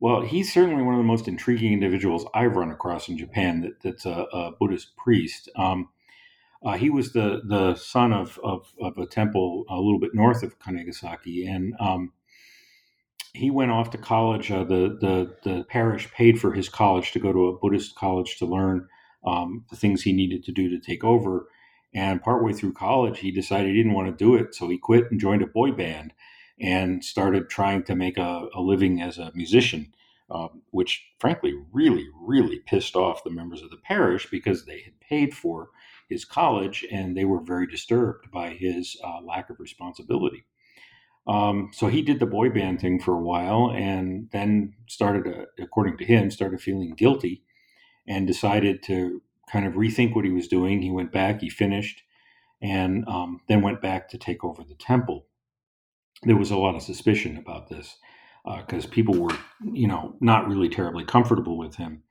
well, 0.00 0.22
he's 0.22 0.52
certainly 0.52 0.82
one 0.82 0.94
of 0.94 0.98
the 0.98 1.04
most 1.04 1.28
intriguing 1.28 1.72
individuals 1.72 2.26
I've 2.34 2.56
run 2.56 2.72
across 2.72 3.08
in 3.08 3.16
Japan. 3.16 3.60
That, 3.60 3.80
that's 3.80 4.06
a, 4.06 4.26
a 4.32 4.50
Buddhist 4.58 4.96
priest. 4.96 5.48
Um, 5.54 5.90
uh, 6.64 6.72
he 6.72 6.90
was 6.90 7.12
the 7.12 7.42
the 7.44 7.76
son 7.76 8.12
of, 8.12 8.40
of, 8.42 8.72
of 8.80 8.98
a 8.98 9.06
temple 9.06 9.66
a 9.70 9.76
little 9.76 10.00
bit 10.00 10.16
north 10.16 10.42
of 10.42 10.58
Kanegasaki, 10.58 11.48
and 11.48 11.74
um, 11.78 12.12
he 13.34 13.52
went 13.52 13.70
off 13.70 13.90
to 13.90 13.98
college. 13.98 14.50
Uh, 14.50 14.64
the 14.64 14.98
the 15.00 15.36
the 15.48 15.64
parish 15.68 16.10
paid 16.10 16.40
for 16.40 16.52
his 16.54 16.68
college 16.68 17.12
to 17.12 17.20
go 17.20 17.32
to 17.32 17.46
a 17.46 17.56
Buddhist 17.56 17.94
college 17.94 18.36
to 18.38 18.46
learn 18.46 18.88
um, 19.24 19.64
the 19.70 19.76
things 19.76 20.02
he 20.02 20.12
needed 20.12 20.42
to 20.42 20.50
do 20.50 20.68
to 20.68 20.80
take 20.80 21.04
over. 21.04 21.46
And 21.94 22.22
partway 22.22 22.52
through 22.52 22.74
college, 22.74 23.20
he 23.20 23.30
decided 23.30 23.68
he 23.68 23.76
didn't 23.76 23.94
want 23.94 24.08
to 24.08 24.24
do 24.24 24.34
it. 24.34 24.54
So 24.54 24.68
he 24.68 24.78
quit 24.78 25.10
and 25.10 25.20
joined 25.20 25.42
a 25.42 25.46
boy 25.46 25.72
band 25.72 26.12
and 26.60 27.04
started 27.04 27.48
trying 27.48 27.82
to 27.84 27.94
make 27.94 28.18
a, 28.18 28.48
a 28.54 28.60
living 28.60 29.00
as 29.00 29.18
a 29.18 29.32
musician, 29.34 29.94
um, 30.30 30.62
which 30.70 31.06
frankly 31.18 31.54
really, 31.72 32.06
really 32.20 32.60
pissed 32.66 32.96
off 32.96 33.24
the 33.24 33.30
members 33.30 33.62
of 33.62 33.70
the 33.70 33.76
parish 33.76 34.28
because 34.30 34.64
they 34.64 34.80
had 34.80 35.00
paid 35.00 35.34
for 35.34 35.70
his 36.08 36.24
college 36.24 36.84
and 36.90 37.16
they 37.16 37.24
were 37.24 37.40
very 37.40 37.66
disturbed 37.66 38.30
by 38.30 38.50
his 38.50 38.96
uh, 39.04 39.20
lack 39.22 39.50
of 39.50 39.60
responsibility. 39.60 40.44
Um, 41.26 41.70
so 41.72 41.88
he 41.88 42.02
did 42.02 42.20
the 42.20 42.26
boy 42.26 42.50
band 42.50 42.80
thing 42.80 43.00
for 43.00 43.14
a 43.14 43.22
while 43.22 43.72
and 43.74 44.28
then 44.30 44.74
started, 44.86 45.26
uh, 45.26 45.46
according 45.58 45.98
to 45.98 46.04
him, 46.04 46.30
started 46.30 46.60
feeling 46.60 46.94
guilty 46.94 47.42
and 48.06 48.26
decided 48.26 48.82
to 48.84 49.20
kind 49.50 49.66
of 49.66 49.74
rethink 49.74 50.14
what 50.14 50.24
he 50.24 50.30
was 50.30 50.48
doing. 50.48 50.82
He 50.82 50.90
went 50.90 51.12
back, 51.12 51.40
he 51.40 51.48
finished, 51.48 52.02
and 52.60 53.06
um, 53.08 53.40
then 53.48 53.62
went 53.62 53.80
back 53.80 54.08
to 54.10 54.18
take 54.18 54.44
over 54.44 54.62
the 54.62 54.74
temple. 54.74 55.26
There 56.22 56.36
was 56.36 56.50
a 56.50 56.56
lot 56.56 56.74
of 56.74 56.82
suspicion 56.82 57.36
about 57.36 57.68
this 57.68 57.96
because 58.44 58.86
uh, 58.86 58.90
people 58.90 59.14
were, 59.14 59.36
you 59.72 59.86
know, 59.86 60.16
not 60.20 60.48
really 60.48 60.68
terribly 60.68 61.04
comfortable 61.04 61.58
with 61.58 61.76
him. 61.76 62.02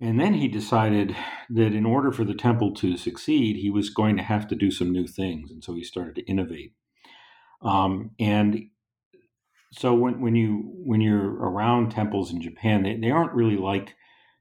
And 0.00 0.18
then 0.18 0.32
he 0.34 0.48
decided 0.48 1.14
that 1.50 1.74
in 1.74 1.84
order 1.84 2.10
for 2.10 2.24
the 2.24 2.34
temple 2.34 2.72
to 2.76 2.96
succeed, 2.96 3.56
he 3.56 3.68
was 3.68 3.90
going 3.90 4.16
to 4.16 4.22
have 4.22 4.48
to 4.48 4.54
do 4.54 4.70
some 4.70 4.92
new 4.92 5.06
things, 5.06 5.50
and 5.50 5.62
so 5.62 5.74
he 5.74 5.84
started 5.84 6.14
to 6.14 6.22
innovate. 6.22 6.72
Um, 7.60 8.12
and 8.18 8.70
so 9.72 9.94
when, 9.94 10.22
when 10.22 10.34
you 10.34 10.72
when 10.74 11.02
you're 11.02 11.34
around 11.34 11.90
temples 11.90 12.32
in 12.32 12.40
Japan, 12.40 12.82
they, 12.82 12.96
they 12.96 13.10
aren't 13.10 13.34
really 13.34 13.58
like 13.58 13.94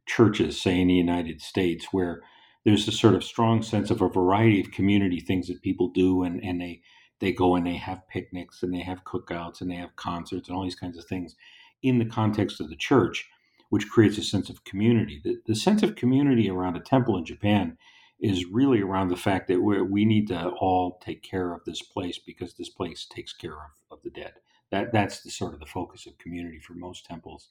churches, 0.10 0.60
say 0.60 0.82
in 0.82 0.88
the 0.88 0.96
United 0.96 1.42
States, 1.42 1.88
where 1.92 2.22
there's 2.66 2.88
a 2.88 2.92
sort 2.92 3.16
of 3.16 3.24
strong 3.24 3.62
sense 3.62 3.90
of 3.92 4.02
a 4.02 4.10
variety 4.10 4.60
of 4.60 4.72
community 4.72 5.20
things 5.20 5.48
that 5.48 5.62
people 5.62 5.90
do, 5.90 6.24
and, 6.24 6.44
and 6.44 6.60
they 6.60 6.82
they 7.20 7.32
go 7.32 7.56
and 7.56 7.66
they 7.66 7.76
have 7.76 8.08
picnics 8.08 8.64
and 8.64 8.74
they 8.74 8.80
have 8.82 9.04
cookouts 9.04 9.62
and 9.62 9.70
they 9.70 9.76
have 9.76 9.96
concerts 9.98 10.48
and 10.48 10.56
all 10.58 10.64
these 10.64 10.76
kinds 10.76 10.98
of 10.98 11.06
things 11.06 11.36
in 11.84 12.00
the 12.00 12.06
context 12.06 12.62
of 12.62 12.70
the 12.70 12.78
church, 12.78 13.28
which 13.70 13.90
creates 13.90 14.18
a 14.18 14.24
sense 14.24 14.50
of 14.50 14.64
community. 14.64 15.20
The, 15.24 15.38
the 15.46 15.56
sense 15.56 15.84
of 15.84 15.96
community 15.96 16.50
around 16.50 16.78
a 16.78 16.82
temple 16.82 17.18
in 17.18 17.26
Japan 17.26 17.78
is 18.22 18.46
really 18.46 18.82
around 18.82 19.10
the 19.10 19.16
fact 19.16 19.48
that 19.48 19.62
we 19.62 19.82
we 19.82 20.06
need 20.06 20.28
to 20.28 20.50
all 20.60 20.98
take 21.02 21.24
care 21.24 21.54
of 21.54 21.64
this 21.66 21.82
place 21.82 22.20
because 22.20 22.54
this 22.54 22.70
place 22.70 23.06
takes 23.06 23.34
care 23.34 23.54
of, 23.54 23.72
of 23.92 24.00
the 24.04 24.10
dead. 24.10 24.34
That 24.72 24.92
that's 24.92 25.22
the 25.22 25.32
sort 25.32 25.54
of 25.54 25.60
the 25.60 25.66
focus 25.66 26.06
of 26.06 26.18
community 26.18 26.60
for 26.60 26.74
most 26.74 27.06
temples. 27.06 27.50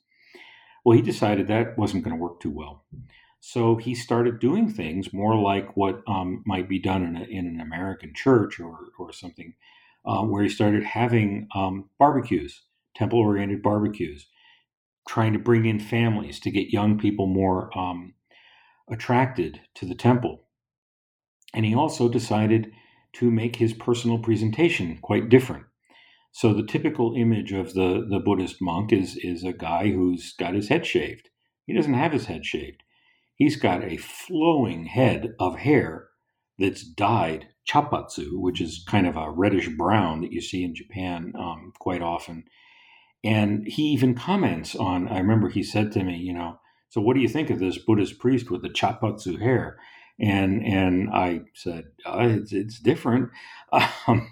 Well, 0.85 0.97
he 0.97 1.03
decided 1.03 1.49
that 1.49 1.77
wasn't 1.77 2.05
going 2.05 2.17
to 2.17 2.23
work 2.23 2.41
too 2.41 2.51
well. 2.51 2.85
So 3.41 3.77
he 3.77 3.95
started 3.95 4.41
doing 4.41 4.69
things 4.69 5.13
more 5.13 5.37
like 5.37 5.77
what 5.77 6.03
um, 6.07 6.43
might 6.45 6.69
be 6.69 6.79
done 6.79 7.05
in, 7.05 7.17
a, 7.17 7.25
in, 7.25 7.47
an 7.47 7.61
American 7.61 8.13
church 8.15 8.59
or, 8.59 8.79
or 8.99 9.13
something, 9.13 9.55
uh, 10.05 10.23
where 10.23 10.43
he 10.43 10.49
started 10.49 10.83
having 10.83 11.49
um, 11.55 11.89
barbecues, 11.99 12.63
temple 12.97 13.21
oriented 13.21 13.63
barbecues, 13.63 14.27
trying 15.09 15.33
to 15.33 15.39
bring 15.39 15.67
in 15.67 15.79
families 15.79 16.41
to 16.41 16.51
get 16.51 16.73
young 16.73 16.99
people 16.99 17.27
more 17.27 17.77
um, 17.79 18.15
attracted 18.91 19.61
to 19.75 19.87
the 19.87 19.95
temple. 19.95 20.43
And 21.55 21.65
he 21.65 21.75
also 21.75 22.09
decided 22.09 22.73
to 23.15 23.31
make 23.31 23.57
his 23.57 23.73
personal 23.73 24.19
presentation 24.19 24.99
quite 25.01 25.29
different. 25.29 25.65
So 26.39 26.55
the 26.55 26.63
typical 26.63 27.15
image 27.17 27.51
of 27.51 27.75
the, 27.75 28.07
the 28.09 28.21
Buddhist 28.21 28.63
monk 28.63 28.93
is, 28.93 29.17
is 29.17 29.43
a 29.43 29.53
guy 29.53 29.91
who's 29.91 30.35
got 30.35 30.55
his 30.55 30.69
head 30.69 30.87
shaved. 30.87 31.31
He 31.67 31.75
doesn't 31.75 31.95
have 31.95 32.13
his 32.13 32.27
head 32.27 32.47
shaved. 32.47 32.85
He's 33.35 33.57
got 33.57 33.83
a 33.83 33.97
flowing 33.97 34.85
head 34.85 35.35
of 35.41 35.57
hair 35.57 36.11
that's 36.57 36.85
dyed 36.85 37.49
chapatsu, 37.69 38.35
which 38.35 38.61
is 38.61 38.85
kind 38.87 39.09
of 39.09 39.17
a 39.17 39.33
reddish 39.33 39.69
brown 39.77 40.21
that 40.21 40.31
you 40.31 40.41
see 40.41 40.63
in 40.63 40.77
Japan 40.77 41.33
um, 41.37 41.73
quite 41.81 42.03
often. 42.03 42.45
And 43.25 43.67
he 43.67 43.89
even 43.89 44.15
comments 44.15 44.77
on, 44.77 45.09
I 45.09 45.19
remember 45.19 45.49
he 45.49 45.65
said 45.65 45.91
to 45.95 46.05
me, 46.05 46.19
you 46.19 46.35
know, 46.35 46.61
so 46.89 47.01
what 47.01 47.15
do 47.15 47.21
you 47.21 47.29
think 47.29 47.51
of 47.51 47.59
this 47.59 47.79
Buddhist 47.79 48.21
priest 48.21 48.49
with 48.49 48.63
the 48.63 48.71
chapatsu 48.71 49.41
hair? 49.41 49.77
And 50.21 50.65
and 50.65 51.11
I 51.11 51.41
said, 51.55 51.87
uh, 52.07 52.19
it's, 52.21 52.53
it's 52.53 52.79
different. 52.79 53.31
Um, 54.07 54.31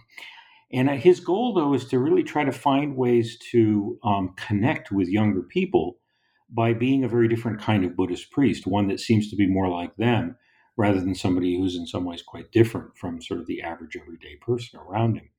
and 0.77 0.90
his 0.90 1.20
goal, 1.20 1.55
though, 1.55 1.73
is 1.73 1.86
to 1.86 1.98
really 1.98 2.23
try 2.23 2.44
to 2.44 2.53
find 2.53 2.97
ways 2.97 3.39
to 3.51 3.98
um, 4.05 4.35
connect 4.36 4.93
with 4.93 5.09
younger 5.09 5.40
people 5.40 5.97
by 6.51 6.74
being 6.74 7.03
a 7.03 7.09
very 7.09 7.28
different 7.28 7.61
kind 7.61 7.82
of 7.82 7.97
Buddhist 7.97 8.31
priest, 8.31 8.66
one 8.66 8.86
that 8.89 9.01
seems 9.01 9.31
to 9.31 9.36
be 9.36 9.47
more 9.47 9.70
like 9.70 9.97
them 9.97 10.36
rather 10.77 11.01
than 11.01 11.15
somebody 11.15 11.57
who's 11.57 11.77
in 11.77 11.86
some 11.86 12.05
ways 12.05 12.20
quite 12.20 12.53
different 12.53 12.97
from 12.98 13.23
sort 13.23 13.40
of 13.40 13.47
the 13.47 13.62
average 13.62 13.97
everyday 13.97 14.36
person 14.36 14.78
around 14.78 15.16
him. 15.16 15.31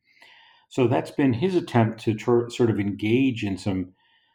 So 0.69 0.87
that's 0.87 1.11
been 1.11 1.33
his 1.33 1.53
attempt 1.53 2.01
to 2.01 2.15
tr- 2.15 2.49
sort 2.49 2.71
of 2.71 2.79
engage 2.79 3.43
in 3.43 3.57
some 3.57 3.93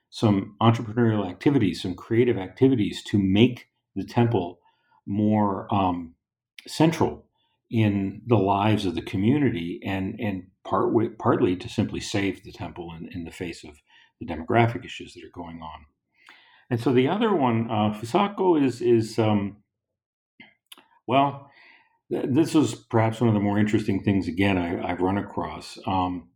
some 0.08 0.56
entrepreneurial 0.60 1.28
activities, 1.28 1.82
some 1.82 1.94
creative 1.94 2.36
activities 2.36 3.02
to 3.02 3.18
make 3.18 3.68
the 3.96 4.04
temple 4.04 4.60
more 5.06 5.66
um, 5.74 6.14
central 6.66 7.24
in 7.70 8.20
the 8.26 8.36
lives 8.36 8.86
of 8.86 8.94
the 8.94 9.02
community 9.02 9.80
and 9.84 10.20
and 10.20 10.44
part 10.64 10.92
partly 11.18 11.56
to 11.56 11.68
simply 11.68 12.00
save 12.00 12.44
the 12.44 12.52
temple 12.52 12.94
in, 12.98 13.08
in 13.12 13.24
the 13.24 13.30
face 13.30 13.64
of 13.64 13.80
the 14.20 14.26
demographic 14.26 14.84
issues 14.84 15.14
that 15.14 15.24
are 15.24 15.30
going 15.32 15.60
on. 15.60 15.86
And 16.70 16.80
so 16.80 16.92
the 16.92 17.08
other 17.08 17.34
one, 17.34 17.70
uh, 17.70 17.92
Fusako, 17.92 18.62
is 18.62 18.80
is 18.80 19.18
um, 19.18 19.58
well, 21.06 21.50
th- 22.10 22.26
this 22.28 22.54
is 22.54 22.74
perhaps 22.74 23.20
one 23.20 23.28
of 23.28 23.34
the 23.34 23.40
more 23.40 23.58
interesting 23.58 24.02
things 24.02 24.28
again 24.28 24.56
I, 24.56 24.88
have 24.88 25.00
run 25.00 25.18
across. 25.18 25.78
Um, 25.86 26.28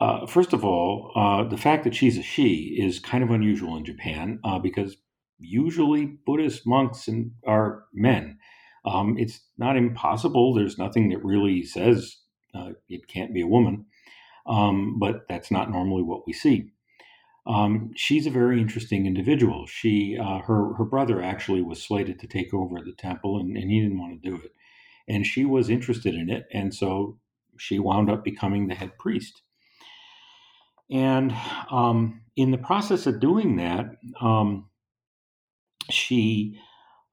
uh, 0.00 0.26
first 0.26 0.52
of 0.52 0.64
all, 0.64 1.12
uh, 1.16 1.44
the 1.44 1.56
fact 1.56 1.84
that 1.84 1.94
she's 1.94 2.16
a 2.16 2.22
she 2.22 2.76
is 2.80 3.00
kind 3.00 3.24
of 3.24 3.30
unusual 3.30 3.76
in 3.76 3.84
Japan 3.84 4.38
uh, 4.44 4.58
because 4.58 4.96
usually 5.38 6.06
Buddhist 6.06 6.66
monks 6.66 7.08
and 7.08 7.32
are 7.46 7.84
men. 7.92 8.38
Um, 8.84 9.16
it's 9.18 9.40
not 9.58 9.76
impossible. 9.76 10.54
There's 10.54 10.78
nothing 10.78 11.08
that 11.10 11.24
really 11.24 11.64
says 11.64 12.16
uh, 12.54 12.70
it 12.88 13.06
can't 13.08 13.34
be 13.34 13.40
a 13.40 13.46
woman, 13.46 13.86
um, 14.46 14.98
but 14.98 15.26
that's 15.28 15.50
not 15.50 15.70
normally 15.70 16.02
what 16.02 16.26
we 16.26 16.32
see. 16.32 16.72
Um, 17.46 17.92
she's 17.96 18.26
a 18.26 18.30
very 18.30 18.60
interesting 18.60 19.06
individual. 19.06 19.66
She, 19.66 20.18
uh, 20.18 20.40
her, 20.40 20.74
her 20.74 20.84
brother 20.84 21.22
actually 21.22 21.62
was 21.62 21.82
slated 21.82 22.20
to 22.20 22.26
take 22.26 22.52
over 22.52 22.80
the 22.84 22.92
temple, 22.92 23.38
and, 23.38 23.56
and 23.56 23.70
he 23.70 23.80
didn't 23.80 23.98
want 23.98 24.22
to 24.22 24.28
do 24.30 24.36
it. 24.36 24.52
And 25.08 25.24
she 25.24 25.46
was 25.46 25.70
interested 25.70 26.14
in 26.14 26.28
it, 26.28 26.46
and 26.52 26.74
so 26.74 27.18
she 27.56 27.78
wound 27.78 28.10
up 28.10 28.22
becoming 28.22 28.68
the 28.68 28.74
head 28.74 28.98
priest. 28.98 29.42
And 30.90 31.34
um, 31.70 32.22
in 32.36 32.50
the 32.50 32.58
process 32.58 33.06
of 33.06 33.20
doing 33.20 33.56
that, 33.56 33.96
um, 34.20 34.68
she 35.90 36.58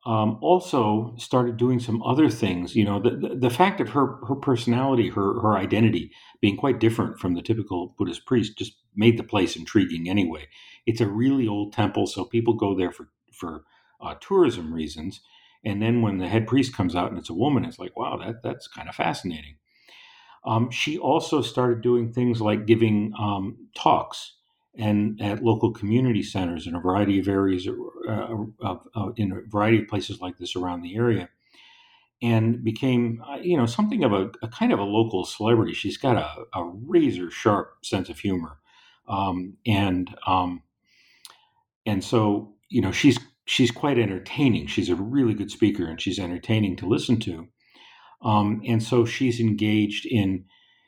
um, 0.05 0.37
also 0.41 1.15
started 1.17 1.57
doing 1.57 1.79
some 1.79 2.03
other 2.03 2.29
things. 2.29 2.75
You 2.75 2.85
know, 2.85 2.99
the, 2.99 3.11
the, 3.11 3.35
the, 3.35 3.49
fact 3.49 3.81
of 3.81 3.89
her 3.89 4.17
her 4.27 4.35
personality, 4.35 5.09
her 5.09 5.39
her 5.41 5.57
identity 5.57 6.11
being 6.41 6.57
quite 6.57 6.79
different 6.79 7.19
from 7.19 7.33
the 7.33 7.41
typical 7.41 7.95
Buddhist 7.97 8.25
priest, 8.25 8.57
just 8.57 8.75
made 8.95 9.17
the 9.17 9.23
place 9.23 9.55
intriguing. 9.55 10.07
Anyway, 10.07 10.47
it's 10.85 11.01
a 11.01 11.07
really 11.07 11.47
old 11.47 11.73
temple, 11.73 12.05
so 12.05 12.23
people 12.23 12.53
go 12.53 12.75
there 12.75 12.91
for 12.91 13.09
for 13.33 13.63
uh, 13.99 14.13
tourism 14.21 14.73
reasons. 14.73 15.21
And 15.63 15.81
then 15.81 16.03
when 16.03 16.19
the 16.19 16.27
head 16.27 16.45
priest 16.45 16.75
comes 16.75 16.95
out 16.95 17.09
and 17.09 17.17
it's 17.17 17.31
a 17.31 17.33
woman, 17.33 17.65
it's 17.65 17.79
like, 17.79 17.97
wow, 17.97 18.17
that 18.17 18.43
that's 18.43 18.67
kind 18.67 18.87
of 18.87 18.93
fascinating. 18.93 19.55
Um, 20.45 20.69
she 20.69 20.99
also 20.99 21.41
started 21.41 21.81
doing 21.81 22.13
things 22.13 22.39
like 22.39 22.67
giving 22.67 23.13
um, 23.19 23.69
talks 23.75 24.33
and 24.77 25.21
at 25.21 25.43
local 25.43 25.71
community 25.71 26.23
centers 26.23 26.67
in 26.67 26.75
a 26.75 26.79
variety 26.79 27.19
of 27.19 27.27
areas, 27.27 27.67
uh, 27.67 28.35
uh, 28.63 29.09
in 29.15 29.31
a 29.31 29.49
variety 29.49 29.81
of 29.81 29.87
places 29.87 30.21
like 30.21 30.37
this 30.37 30.55
around 30.55 30.81
the 30.81 30.95
area, 30.95 31.29
and 32.21 32.63
became, 32.63 33.23
uh, 33.27 33.37
you 33.37 33.57
know, 33.57 33.65
something 33.65 34.03
of 34.03 34.13
a, 34.13 34.31
a, 34.41 34.47
kind 34.47 34.73
of 34.73 34.79
a 34.79 34.83
local 34.83 35.25
celebrity. 35.25 35.73
She's 35.73 35.97
got 35.97 36.17
a, 36.17 36.57
a 36.57 36.63
razor 36.63 37.29
sharp 37.31 37.85
sense 37.85 38.09
of 38.09 38.19
humor, 38.19 38.57
um, 39.07 39.57
and 39.65 40.13
um, 40.27 40.63
and 41.85 42.03
so 42.03 42.53
you 42.69 42.81
know 42.81 42.91
she's 42.91 43.19
she's 43.45 43.71
quite 43.71 43.99
entertaining. 43.99 44.67
She's 44.67 44.89
a 44.89 44.95
really 44.95 45.33
good 45.33 45.51
speaker, 45.51 45.85
and 45.85 46.01
she's 46.01 46.19
entertaining 46.19 46.75
to 46.77 46.87
listen 46.87 47.19
to. 47.21 47.47
Um, 48.21 48.61
and 48.65 48.81
so 48.81 49.05
she's 49.05 49.39
engaged 49.39 50.05
in 50.05 50.45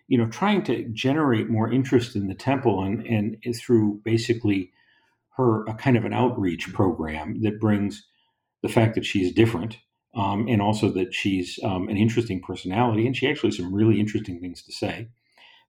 you 0.07 0.17
know, 0.17 0.27
trying 0.27 0.63
to 0.63 0.85
generate 0.93 1.49
more 1.49 1.71
interest 1.71 2.15
in 2.15 2.27
the 2.27 2.35
temple 2.35 2.83
and, 2.83 3.05
and 3.05 3.37
through 3.55 4.01
basically 4.03 4.71
her 5.35 5.65
a 5.65 5.73
kind 5.73 5.97
of 5.97 6.05
an 6.05 6.13
outreach 6.13 6.73
program 6.73 7.41
that 7.41 7.59
brings 7.59 8.07
the 8.63 8.69
fact 8.69 8.95
that 8.95 9.05
she's 9.05 9.33
different 9.33 9.77
um, 10.15 10.47
and 10.47 10.61
also 10.61 10.89
that 10.89 11.13
she's 11.13 11.59
um, 11.63 11.89
an 11.89 11.97
interesting 11.97 12.41
personality 12.41 13.05
and 13.05 13.15
she 13.15 13.27
actually 13.27 13.49
has 13.49 13.57
some 13.57 13.73
really 13.73 13.99
interesting 13.99 14.39
things 14.39 14.63
to 14.63 14.71
say 14.71 15.09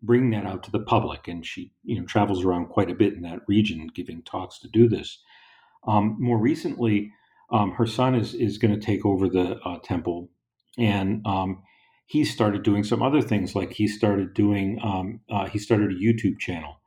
bring 0.03 0.31
that 0.31 0.47
out 0.47 0.63
to 0.65 0.71
the 0.71 0.81
public. 0.81 1.29
And 1.29 1.45
she 1.45 1.73
you 1.85 1.99
know 1.99 2.07
travels 2.07 2.45
around 2.45 2.69
quite 2.69 2.91
a 2.91 2.95
bit 2.95 3.15
in 3.15 3.23
that 3.23 3.41
region 3.47 3.89
giving 3.95 4.23
talks 4.23 4.59
to 4.61 4.69
do 4.69 4.89
this. 4.89 5.19
Um, 5.87 6.17
more 6.19 6.39
recently 6.39 7.13
um, 7.51 7.73
her 7.73 7.87
son 7.87 8.15
is 8.15 8.35
is 8.35 8.59
going 8.59 8.79
to 8.79 8.85
take 8.85 9.05
over 9.05 9.29
the 9.29 9.59
uh, 9.65 9.79
temple. 9.83 10.29
And 10.77 11.27
um, 11.27 11.63
he 12.09 12.25
started 12.25 12.63
doing 12.63 12.83
some 12.83 13.03
other 13.03 13.21
things 13.21 13.55
like 13.55 13.75
he 13.75 13.87
started 13.87 14.33
doing 14.35 14.81
um, 14.83 15.21
uh, 15.31 15.47
he 15.47 15.59
started 15.59 15.93
a 15.93 15.95
youtube 15.95 16.39
channel 16.39 16.81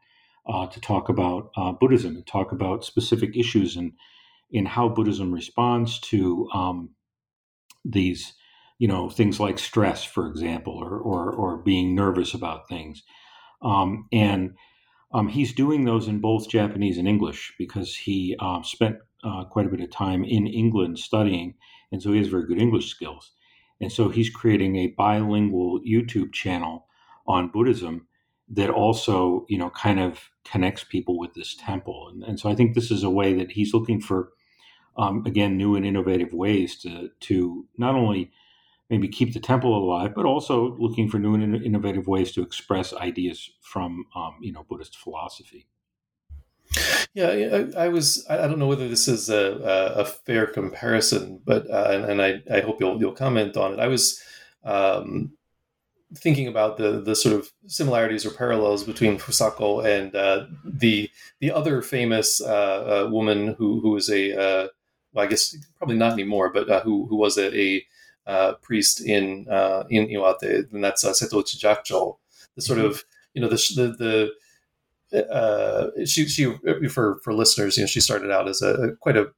uh, 0.51 0.65
to 0.67 0.81
talk 0.81 1.07
about 1.07 1.51
uh, 1.55 1.71
buddhism 1.71 2.15
and 2.15 2.27
talk 2.27 2.51
about 2.51 2.83
specific 2.83 3.37
issues 3.37 3.77
and 3.77 3.93
in 4.51 4.65
how 4.65 4.89
buddhism 4.89 5.31
responds 5.31 5.99
to 5.99 6.49
um, 6.53 6.89
these 7.85 8.33
you 8.79 8.87
know 8.87 9.09
things 9.09 9.39
like 9.39 9.59
stress 9.59 10.03
for 10.03 10.27
example 10.27 10.73
or 10.73 10.97
or, 10.97 11.31
or 11.31 11.57
being 11.57 11.95
nervous 11.95 12.33
about 12.33 12.67
things. 12.67 13.03
Um, 13.61 14.07
and 14.11 14.55
um, 15.13 15.27
he's 15.27 15.53
doing 15.53 15.85
those 15.85 16.07
in 16.07 16.19
both 16.19 16.49
japanese 16.49 16.97
and 16.97 17.07
english 17.07 17.53
because 17.59 17.95
he 17.95 18.35
um, 18.39 18.63
spent 18.63 18.97
uh, 19.23 19.43
quite 19.45 19.67
a 19.67 19.69
bit 19.69 19.81
of 19.81 19.91
time 19.91 20.23
in 20.23 20.47
england 20.47 20.97
studying 20.97 21.53
and 21.91 22.01
so 22.01 22.11
he 22.11 22.17
has 22.17 22.27
very 22.27 22.47
good 22.47 22.59
english 22.59 22.89
skills 22.89 23.33
and 23.81 23.91
so 23.91 24.09
he's 24.09 24.29
creating 24.29 24.75
a 24.75 24.87
bilingual 24.87 25.81
YouTube 25.81 26.31
channel 26.31 26.85
on 27.27 27.49
Buddhism 27.49 28.07
that 28.49 28.69
also, 28.69 29.45
you 29.49 29.57
know, 29.57 29.69
kind 29.71 29.99
of 29.99 30.29
connects 30.43 30.83
people 30.83 31.17
with 31.17 31.33
this 31.33 31.55
temple. 31.55 32.09
And, 32.09 32.23
and 32.23 32.39
so 32.39 32.49
I 32.49 32.55
think 32.55 32.73
this 32.73 32.91
is 32.91 33.03
a 33.03 33.09
way 33.09 33.33
that 33.33 33.51
he's 33.51 33.73
looking 33.73 34.01
for, 34.01 34.29
um, 34.97 35.23
again, 35.25 35.57
new 35.57 35.75
and 35.75 35.85
innovative 35.85 36.33
ways 36.33 36.79
to, 36.81 37.09
to 37.21 37.65
not 37.77 37.95
only 37.95 38.31
maybe 38.89 39.07
keep 39.07 39.33
the 39.33 39.39
temple 39.39 39.75
alive, 39.75 40.13
but 40.13 40.25
also 40.25 40.75
looking 40.77 41.09
for 41.09 41.17
new 41.17 41.33
and 41.33 41.63
innovative 41.63 42.07
ways 42.07 42.33
to 42.33 42.41
express 42.41 42.93
ideas 42.93 43.49
from, 43.61 44.05
um, 44.15 44.35
you 44.41 44.51
know, 44.51 44.65
Buddhist 44.69 44.97
philosophy. 44.97 45.67
Yeah, 47.13 47.27
I, 47.75 47.85
I, 47.85 47.87
was. 47.89 48.25
I 48.29 48.47
don't 48.47 48.59
know 48.59 48.67
whether 48.67 48.87
this 48.87 49.07
is 49.07 49.29
a, 49.29 49.93
a 49.97 50.05
fair 50.05 50.47
comparison, 50.47 51.41
but 51.45 51.69
uh, 51.69 51.87
and, 51.89 52.05
and 52.05 52.21
I, 52.21 52.41
I, 52.49 52.61
hope 52.61 52.79
you'll 52.79 52.99
you'll 52.99 53.11
comment 53.11 53.57
on 53.57 53.73
it. 53.73 53.79
I 53.79 53.87
was 53.87 54.21
um, 54.63 55.33
thinking 56.15 56.47
about 56.47 56.77
the 56.77 57.01
the 57.01 57.15
sort 57.15 57.35
of 57.35 57.51
similarities 57.67 58.25
or 58.25 58.31
parallels 58.31 58.85
between 58.85 59.17
Fusako 59.17 59.83
and 59.85 60.15
uh, 60.15 60.45
the 60.63 61.09
the 61.39 61.51
other 61.51 61.81
famous 61.81 62.39
uh, 62.41 63.05
uh 63.05 63.09
woman 63.09 63.55
who 63.57 63.81
who 63.81 63.91
was 63.91 64.09
a 64.09 64.31
uh, 64.31 64.67
well, 65.13 65.25
I 65.25 65.27
guess 65.27 65.55
probably 65.77 65.97
not 65.97 66.13
anymore, 66.13 66.51
but 66.53 66.69
uh, 66.69 66.81
who 66.81 67.05
who 67.07 67.17
was 67.17 67.37
a, 67.37 67.57
a 67.57 67.85
uh, 68.27 68.53
priest 68.61 69.01
in 69.01 69.47
uh, 69.49 69.83
in 69.89 70.07
Iwate, 70.07 70.71
and 70.71 70.83
that's 70.83 71.03
uh, 71.03 71.11
Setouchi 71.11 71.57
Jakucho. 71.59 72.17
The 72.55 72.61
sort 72.61 72.79
mm-hmm. 72.79 72.87
of 72.87 73.03
you 73.33 73.41
know 73.41 73.49
the 73.49 73.55
the 73.75 73.87
the 73.97 74.31
uh, 75.13 75.87
she 76.05 76.27
she 76.27 76.53
for 76.89 77.19
for 77.23 77.33
listeners, 77.33 77.77
you 77.77 77.83
know, 77.83 77.87
she 77.87 77.99
started 77.99 78.31
out 78.31 78.47
as 78.47 78.61
a, 78.61 78.95
quite 78.99 79.17
a 79.17 79.31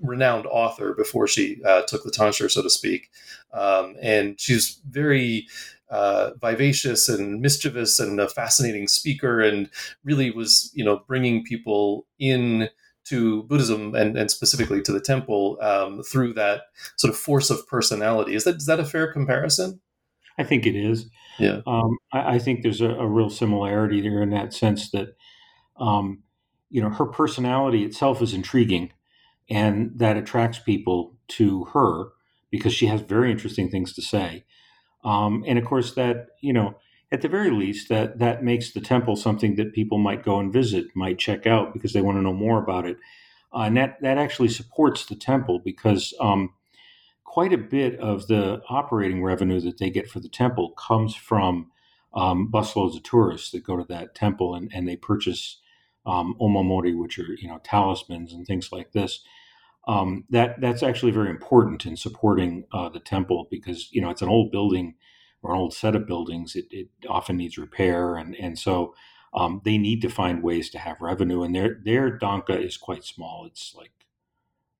renowned 0.00 0.46
author 0.46 0.94
before 0.94 1.26
she 1.26 1.60
uh, 1.64 1.82
took 1.82 2.04
the 2.04 2.10
tonsure, 2.10 2.48
so 2.48 2.62
to 2.62 2.70
speak, 2.70 3.10
um, 3.52 3.96
and 4.00 4.40
she's 4.40 4.80
very 4.88 5.46
uh, 5.90 6.30
vivacious 6.40 7.08
and 7.08 7.40
mischievous 7.40 7.98
and 7.98 8.20
a 8.20 8.28
fascinating 8.28 8.86
speaker, 8.86 9.40
and 9.40 9.68
really 10.04 10.30
was 10.30 10.70
you 10.74 10.84
know 10.84 11.02
bringing 11.06 11.44
people 11.44 12.06
in 12.18 12.68
to 13.06 13.42
Buddhism 13.44 13.94
and, 13.94 14.18
and 14.18 14.30
specifically 14.30 14.82
to 14.82 14.92
the 14.92 15.00
temple 15.00 15.56
um, 15.62 16.02
through 16.02 16.34
that 16.34 16.64
sort 16.96 17.12
of 17.12 17.18
force 17.18 17.48
of 17.48 17.66
personality. 17.66 18.34
Is 18.34 18.44
that 18.44 18.56
is 18.56 18.66
that 18.66 18.80
a 18.80 18.84
fair 18.84 19.12
comparison? 19.12 19.80
I 20.38 20.44
think 20.44 20.66
it 20.66 20.76
is. 20.76 21.08
Yeah. 21.38 21.60
Um, 21.66 21.98
I, 22.12 22.34
I, 22.34 22.38
think 22.38 22.62
there's 22.62 22.80
a, 22.80 22.90
a, 22.90 23.06
real 23.06 23.30
similarity 23.30 24.00
there 24.00 24.22
in 24.22 24.30
that 24.30 24.52
sense 24.52 24.90
that, 24.90 25.16
um, 25.78 26.22
you 26.68 26.82
know, 26.82 26.90
her 26.90 27.06
personality 27.06 27.84
itself 27.84 28.20
is 28.20 28.34
intriguing, 28.34 28.92
and 29.48 29.92
that 29.96 30.16
attracts 30.16 30.58
people 30.58 31.16
to 31.28 31.64
her 31.66 32.08
because 32.50 32.74
she 32.74 32.86
has 32.86 33.00
very 33.00 33.30
interesting 33.30 33.70
things 33.70 33.92
to 33.94 34.02
say. 34.02 34.44
Um, 35.04 35.44
and 35.46 35.58
of 35.58 35.64
course, 35.64 35.94
that 35.94 36.28
you 36.40 36.52
know, 36.52 36.74
at 37.12 37.22
the 37.22 37.28
very 37.28 37.50
least, 37.50 37.88
that 37.88 38.18
that 38.18 38.42
makes 38.42 38.72
the 38.72 38.80
temple 38.80 39.16
something 39.16 39.56
that 39.56 39.72
people 39.72 39.98
might 39.98 40.24
go 40.24 40.40
and 40.40 40.52
visit, 40.52 40.86
might 40.94 41.18
check 41.18 41.46
out 41.46 41.72
because 41.72 41.92
they 41.92 42.02
want 42.02 42.18
to 42.18 42.22
know 42.22 42.34
more 42.34 42.62
about 42.62 42.86
it. 42.86 42.98
Uh, 43.54 43.60
and 43.60 43.76
that 43.76 43.96
that 44.02 44.18
actually 44.18 44.48
supports 44.48 45.06
the 45.06 45.16
temple 45.16 45.60
because 45.64 46.12
um, 46.20 46.52
quite 47.38 47.52
a 47.52 47.56
bit 47.56 47.96
of 48.00 48.26
the 48.26 48.60
operating 48.68 49.22
revenue 49.22 49.60
that 49.60 49.78
they 49.78 49.90
get 49.90 50.10
for 50.10 50.18
the 50.18 50.28
temple 50.28 50.70
comes 50.70 51.14
from 51.14 51.70
um, 52.12 52.50
busloads 52.52 52.96
of 52.96 53.04
tourists 53.04 53.52
that 53.52 53.62
go 53.62 53.76
to 53.76 53.84
that 53.84 54.12
temple 54.12 54.56
and, 54.56 54.68
and 54.74 54.88
they 54.88 54.96
purchase 54.96 55.60
um, 56.04 56.34
omamori, 56.40 56.98
which 56.98 57.16
are 57.16 57.36
you 57.38 57.46
know 57.46 57.60
talismans 57.62 58.32
and 58.32 58.44
things 58.44 58.72
like 58.72 58.90
this. 58.90 59.20
Um, 59.86 60.24
that 60.30 60.60
that's 60.60 60.82
actually 60.82 61.12
very 61.12 61.30
important 61.30 61.86
in 61.86 61.96
supporting 61.96 62.64
uh, 62.72 62.88
the 62.88 62.98
temple 62.98 63.46
because 63.52 63.88
you 63.92 64.00
know 64.00 64.10
it's 64.10 64.22
an 64.22 64.28
old 64.28 64.50
building 64.50 64.96
or 65.40 65.54
an 65.54 65.60
old 65.60 65.72
set 65.72 65.94
of 65.94 66.08
buildings, 66.08 66.56
it, 66.56 66.64
it 66.72 66.88
often 67.08 67.36
needs 67.36 67.56
repair, 67.56 68.16
and 68.16 68.34
and 68.34 68.58
so 68.58 68.96
um, 69.32 69.60
they 69.64 69.78
need 69.78 70.02
to 70.02 70.08
find 70.08 70.42
ways 70.42 70.70
to 70.70 70.78
have 70.80 71.00
revenue. 71.00 71.44
And 71.44 71.54
their 71.54 71.78
their 71.84 72.18
danka 72.18 72.60
is 72.60 72.76
quite 72.76 73.04
small. 73.04 73.46
It's 73.46 73.76
like 73.76 73.92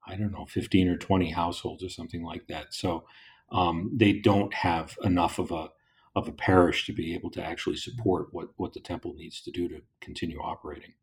I 0.08 0.16
don't 0.16 0.32
know, 0.32 0.46
fifteen 0.46 0.88
or 0.88 0.96
twenty 0.96 1.30
households 1.30 1.84
or 1.84 1.88
something 1.88 2.22
like 2.22 2.46
that. 2.48 2.74
So 2.74 3.04
um, 3.50 3.90
they 3.94 4.14
don't 4.14 4.52
have 4.54 4.96
enough 5.04 5.38
of 5.38 5.50
a 5.50 5.70
of 6.16 6.26
a 6.26 6.32
parish 6.32 6.86
to 6.86 6.92
be 6.92 7.14
able 7.14 7.30
to 7.30 7.42
actually 7.42 7.76
support 7.76 8.28
what 8.32 8.48
what 8.56 8.72
the 8.72 8.80
temple 8.80 9.14
needs 9.14 9.40
to 9.42 9.50
do 9.50 9.68
to 9.68 9.82
continue 10.00 10.40
operating. 10.40 10.94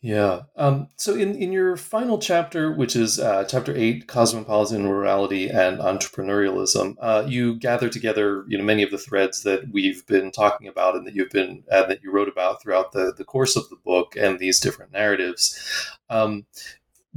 Yeah. 0.00 0.42
Um, 0.54 0.88
so 0.96 1.14
in, 1.14 1.34
in 1.34 1.50
your 1.50 1.76
final 1.76 2.18
chapter, 2.18 2.72
which 2.72 2.94
is 2.94 3.18
uh, 3.18 3.44
chapter 3.44 3.74
eight, 3.76 4.06
cosmopolitan 4.06 4.86
rurality 4.86 5.50
and 5.50 5.78
entrepreneurialism, 5.78 6.94
uh, 7.00 7.24
you 7.26 7.56
gather 7.56 7.88
together 7.88 8.44
you 8.46 8.56
know 8.56 8.62
many 8.62 8.84
of 8.84 8.92
the 8.92 8.98
threads 8.98 9.42
that 9.42 9.72
we've 9.72 10.06
been 10.06 10.30
talking 10.30 10.68
about 10.68 10.94
and 10.94 11.04
that 11.04 11.14
you've 11.16 11.30
been 11.30 11.64
uh, 11.72 11.84
that 11.86 12.00
you 12.04 12.12
wrote 12.12 12.28
about 12.28 12.62
throughout 12.62 12.92
the, 12.92 13.12
the 13.16 13.24
course 13.24 13.56
of 13.56 13.68
the 13.70 13.76
book 13.84 14.14
and 14.16 14.38
these 14.38 14.60
different 14.60 14.92
narratives. 14.92 15.58
Um, 16.08 16.46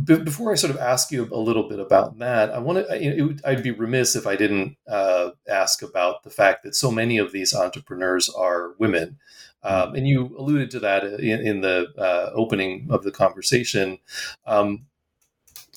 before 0.04 0.52
I 0.52 0.56
sort 0.56 0.74
of 0.74 0.80
ask 0.80 1.12
you 1.12 1.28
a 1.32 1.38
little 1.38 1.70
bit 1.70 1.80
about 1.80 2.18
that, 2.18 2.50
I 2.50 2.58
want 2.58 2.88
to. 2.88 3.38
I'd 3.46 3.62
be 3.62 3.72
remiss 3.72 4.16
if 4.16 4.26
I 4.26 4.36
didn't 4.36 4.78
uh, 4.88 5.32
ask 5.48 5.84
about 5.84 6.24
the 6.24 6.32
fact 6.32 6.64
that 6.64 6.76
so 6.76 6.90
many 6.90 7.20
of 7.20 7.32
these 7.32 7.54
entrepreneurs 7.54 8.28
are 8.30 8.74
women. 8.80 9.20
Um, 9.64 9.96
and 9.96 10.08
you 10.08 10.36
alluded 10.38 10.72
to 10.72 10.80
that 10.80 11.04
in, 11.04 11.46
in 11.46 11.62
the 11.62 11.88
uh, 11.98 12.32
opening 12.34 12.88
of 12.90 13.04
the 13.04 13.12
conversation. 13.12 14.00
Um, 14.46 14.86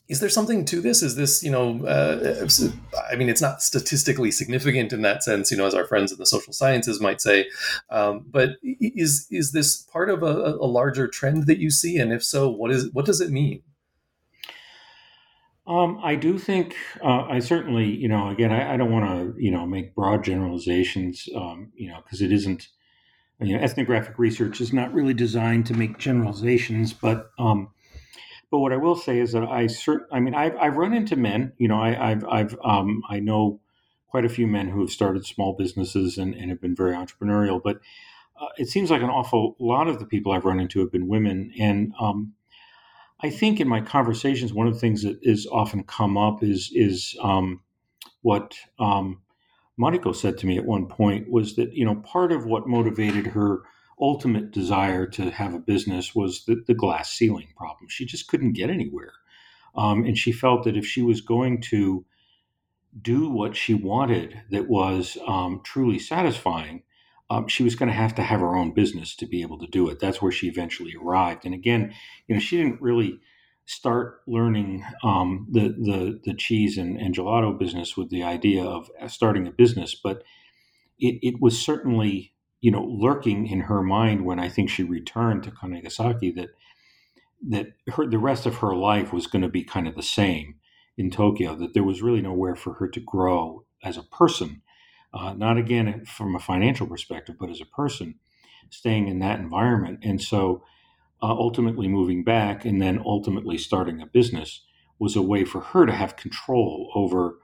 is 0.06 0.20
there 0.20 0.28
something 0.28 0.66
to 0.66 0.82
this? 0.82 1.02
Is 1.02 1.16
this, 1.16 1.42
you 1.42 1.50
know, 1.50 1.84
uh, 1.86 2.46
I 3.10 3.16
mean, 3.16 3.30
it's 3.30 3.40
not 3.40 3.62
statistically 3.62 4.30
significant 4.30 4.92
in 4.92 5.00
that 5.02 5.22
sense, 5.22 5.50
you 5.50 5.56
know, 5.56 5.66
as 5.66 5.74
our 5.74 5.86
friends 5.86 6.12
in 6.12 6.18
the 6.18 6.26
social 6.26 6.52
sciences 6.52 7.00
might 7.00 7.22
say. 7.22 7.48
Um, 7.88 8.26
but 8.28 8.56
is 8.62 9.26
is 9.30 9.52
this 9.52 9.82
part 9.82 10.10
of 10.10 10.22
a, 10.22 10.56
a, 10.60 10.68
larger 10.68 11.08
trend 11.08 11.46
that 11.46 11.58
you 11.58 11.70
see? 11.70 11.96
And 11.96 12.12
if 12.12 12.22
so, 12.22 12.50
what 12.50 12.70
is 12.70 12.90
what 12.92 13.06
does 13.06 13.22
it 13.22 13.30
mean? 13.30 13.62
Um, 15.66 15.98
I 16.02 16.16
do 16.16 16.38
think 16.38 16.76
uh, 17.02 17.22
I 17.22 17.38
certainly, 17.38 17.86
you 17.86 18.08
know, 18.08 18.28
again, 18.28 18.52
I, 18.52 18.74
I 18.74 18.76
don't 18.76 18.92
want 18.92 19.06
to, 19.06 19.42
you 19.42 19.50
know, 19.50 19.64
make 19.64 19.94
broad 19.94 20.22
generalizations, 20.22 21.26
um, 21.34 21.72
you 21.74 21.88
know, 21.88 22.00
because 22.04 22.20
it 22.20 22.30
isn't 22.30 22.68
you 23.40 23.56
know, 23.56 23.62
ethnographic 23.62 24.18
research 24.18 24.60
is 24.60 24.72
not 24.72 24.92
really 24.92 25.14
designed 25.14 25.66
to 25.66 25.74
make 25.74 25.98
generalizations, 25.98 26.92
but 26.92 27.30
um, 27.38 27.70
but 28.50 28.58
what 28.58 28.72
I 28.72 28.76
will 28.76 28.96
say 28.96 29.18
is 29.18 29.32
that 29.32 29.42
I 29.42 29.64
cert- 29.64 30.06
I 30.12 30.20
mean, 30.20 30.34
I've, 30.34 30.56
I've 30.56 30.76
run 30.76 30.92
into 30.92 31.16
men. 31.16 31.52
You 31.58 31.68
know, 31.68 31.80
I, 31.80 32.10
have 32.10 32.24
I've 32.24 32.56
um, 32.64 33.02
I 33.08 33.18
know 33.18 33.60
quite 34.08 34.24
a 34.24 34.28
few 34.28 34.46
men 34.46 34.68
who 34.68 34.80
have 34.80 34.90
started 34.90 35.26
small 35.26 35.54
businesses 35.54 36.18
and, 36.18 36.34
and 36.34 36.50
have 36.50 36.60
been 36.60 36.76
very 36.76 36.94
entrepreneurial, 36.94 37.60
but 37.62 37.80
uh, 38.40 38.46
it 38.56 38.68
seems 38.68 38.90
like 38.90 39.02
an 39.02 39.10
awful 39.10 39.56
lot 39.58 39.88
of 39.88 39.98
the 39.98 40.06
people 40.06 40.30
I've 40.30 40.44
run 40.44 40.60
into 40.60 40.80
have 40.80 40.92
been 40.92 41.08
women, 41.08 41.52
and 41.58 41.92
um, 41.98 42.34
I 43.20 43.30
think 43.30 43.58
in 43.58 43.66
my 43.66 43.80
conversations, 43.80 44.52
one 44.52 44.68
of 44.68 44.74
the 44.74 44.80
things 44.80 45.02
that 45.02 45.18
is 45.22 45.46
often 45.50 45.82
come 45.82 46.16
up 46.16 46.42
is 46.42 46.70
is 46.72 47.16
um, 47.20 47.60
what 48.22 48.54
um, 48.78 49.22
Mariko 49.80 50.14
said 50.14 50.38
to 50.38 50.46
me 50.46 50.56
at 50.56 50.64
one 50.64 50.86
point 50.86 51.30
was 51.30 51.56
that, 51.56 51.72
you 51.74 51.84
know, 51.84 51.96
part 51.96 52.32
of 52.32 52.46
what 52.46 52.68
motivated 52.68 53.26
her 53.28 53.62
ultimate 54.00 54.50
desire 54.50 55.06
to 55.06 55.30
have 55.30 55.54
a 55.54 55.58
business 55.58 56.14
was 56.14 56.44
the, 56.44 56.62
the 56.66 56.74
glass 56.74 57.10
ceiling 57.10 57.48
problem. 57.56 57.88
She 57.88 58.04
just 58.04 58.28
couldn't 58.28 58.52
get 58.52 58.70
anywhere. 58.70 59.12
Um, 59.74 60.04
and 60.04 60.16
she 60.16 60.32
felt 60.32 60.64
that 60.64 60.76
if 60.76 60.86
she 60.86 61.02
was 61.02 61.20
going 61.20 61.60
to 61.62 62.04
do 63.00 63.28
what 63.28 63.56
she 63.56 63.74
wanted 63.74 64.40
that 64.50 64.68
was 64.68 65.18
um, 65.26 65.60
truly 65.64 65.98
satisfying, 65.98 66.82
um, 67.30 67.48
she 67.48 67.64
was 67.64 67.74
going 67.74 67.88
to 67.88 67.94
have 67.94 68.14
to 68.14 68.22
have 68.22 68.40
her 68.40 68.56
own 68.56 68.72
business 68.72 69.16
to 69.16 69.26
be 69.26 69.42
able 69.42 69.58
to 69.58 69.66
do 69.66 69.88
it. 69.88 69.98
That's 69.98 70.22
where 70.22 70.30
she 70.30 70.46
eventually 70.46 70.94
arrived. 71.00 71.44
And 71.44 71.54
again, 71.54 71.92
you 72.28 72.34
know, 72.34 72.40
she 72.40 72.56
didn't 72.56 72.80
really 72.80 73.18
start 73.66 74.20
learning 74.26 74.84
um, 75.02 75.46
the, 75.50 75.68
the 75.68 76.20
the 76.24 76.34
cheese 76.34 76.76
and, 76.76 76.98
and, 76.98 77.14
gelato 77.14 77.58
business 77.58 77.96
with 77.96 78.10
the 78.10 78.22
idea 78.22 78.62
of 78.62 78.90
starting 79.08 79.46
a 79.46 79.50
business, 79.50 79.94
but 79.94 80.22
it, 80.98 81.18
it 81.22 81.40
was 81.40 81.60
certainly 81.60 82.34
you 82.60 82.70
know 82.70 82.84
lurking 82.84 83.46
in 83.46 83.60
her 83.60 83.82
mind 83.82 84.24
when 84.24 84.38
I 84.38 84.48
think 84.48 84.68
she 84.68 84.82
returned 84.82 85.44
to 85.44 85.50
Kanegasaki 85.50 86.34
that 86.36 86.50
that 87.48 87.68
her 87.88 88.06
the 88.06 88.18
rest 88.18 88.44
of 88.46 88.56
her 88.56 88.74
life 88.74 89.12
was 89.12 89.26
going 89.26 89.42
to 89.42 89.48
be 89.48 89.64
kind 89.64 89.88
of 89.88 89.94
the 89.94 90.02
same 90.02 90.56
in 90.98 91.10
Tokyo. 91.10 91.54
That 91.54 91.72
there 91.72 91.84
was 91.84 92.02
really 92.02 92.22
nowhere 92.22 92.56
for 92.56 92.74
her 92.74 92.88
to 92.88 93.00
grow 93.00 93.64
as 93.82 93.96
a 93.96 94.02
person, 94.02 94.62
uh, 95.14 95.32
not 95.34 95.56
again 95.56 96.04
from 96.04 96.34
a 96.36 96.40
financial 96.40 96.86
perspective, 96.86 97.36
but 97.40 97.50
as 97.50 97.60
a 97.62 97.66
person, 97.66 98.16
staying 98.70 99.08
in 99.08 99.20
that 99.20 99.40
environment, 99.40 100.00
and 100.02 100.20
so 100.20 100.64
uh, 101.24 101.28
ultimately 101.28 101.88
moving 101.88 102.22
back 102.22 102.66
and 102.66 102.82
then 102.82 103.00
ultimately 103.06 103.56
starting 103.56 104.02
a 104.02 104.06
business 104.06 104.62
was 104.98 105.16
a 105.16 105.22
way 105.22 105.42
for 105.42 105.60
her 105.60 105.86
to 105.86 105.92
have 105.92 106.16
control 106.16 106.92
over 106.94 107.38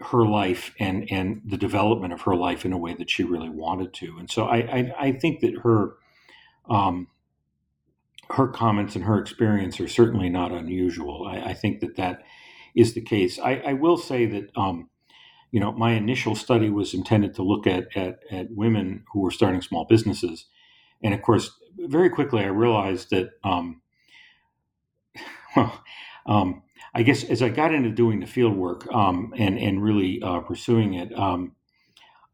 her 0.00 0.24
life 0.24 0.74
and 0.80 1.06
and 1.10 1.42
the 1.44 1.58
development 1.58 2.14
of 2.14 2.22
her 2.22 2.34
life 2.34 2.64
in 2.64 2.72
a 2.72 2.78
way 2.78 2.94
that 2.94 3.10
she 3.10 3.24
really 3.24 3.50
wanted 3.50 3.92
to. 3.92 4.16
And 4.18 4.30
so 4.30 4.46
I 4.46 4.56
I, 4.56 4.94
I 4.98 5.12
think 5.12 5.40
that 5.40 5.58
her 5.62 5.96
um, 6.70 7.08
her 8.30 8.48
comments 8.48 8.96
and 8.96 9.04
her 9.04 9.18
experience 9.18 9.78
are 9.78 9.88
certainly 9.88 10.30
not 10.30 10.50
unusual. 10.50 11.26
I, 11.28 11.50
I 11.50 11.54
think 11.54 11.80
that 11.80 11.96
that 11.96 12.22
is 12.74 12.94
the 12.94 13.02
case. 13.02 13.38
I, 13.38 13.56
I 13.66 13.72
will 13.74 13.98
say 13.98 14.24
that 14.24 14.50
um, 14.56 14.88
you 15.50 15.60
know 15.60 15.72
my 15.72 15.92
initial 15.92 16.34
study 16.34 16.70
was 16.70 16.94
intended 16.94 17.34
to 17.34 17.42
look 17.42 17.66
at, 17.66 17.94
at 17.94 18.20
at 18.30 18.46
women 18.50 19.04
who 19.12 19.20
were 19.20 19.30
starting 19.30 19.60
small 19.60 19.84
businesses, 19.84 20.46
and 21.02 21.14
of 21.14 21.22
course 21.22 21.50
very 21.78 22.10
quickly 22.10 22.42
I 22.42 22.48
realized 22.48 23.10
that, 23.10 23.30
um, 23.44 23.80
well, 25.56 25.82
um, 26.26 26.62
I 26.94 27.02
guess 27.02 27.24
as 27.24 27.42
I 27.42 27.48
got 27.48 27.74
into 27.74 27.90
doing 27.90 28.20
the 28.20 28.26
field 28.26 28.56
work 28.56 28.86
um, 28.92 29.32
and 29.36 29.58
and 29.58 29.82
really 29.82 30.20
uh, 30.22 30.40
pursuing 30.40 30.94
it, 30.94 31.16
um, 31.18 31.52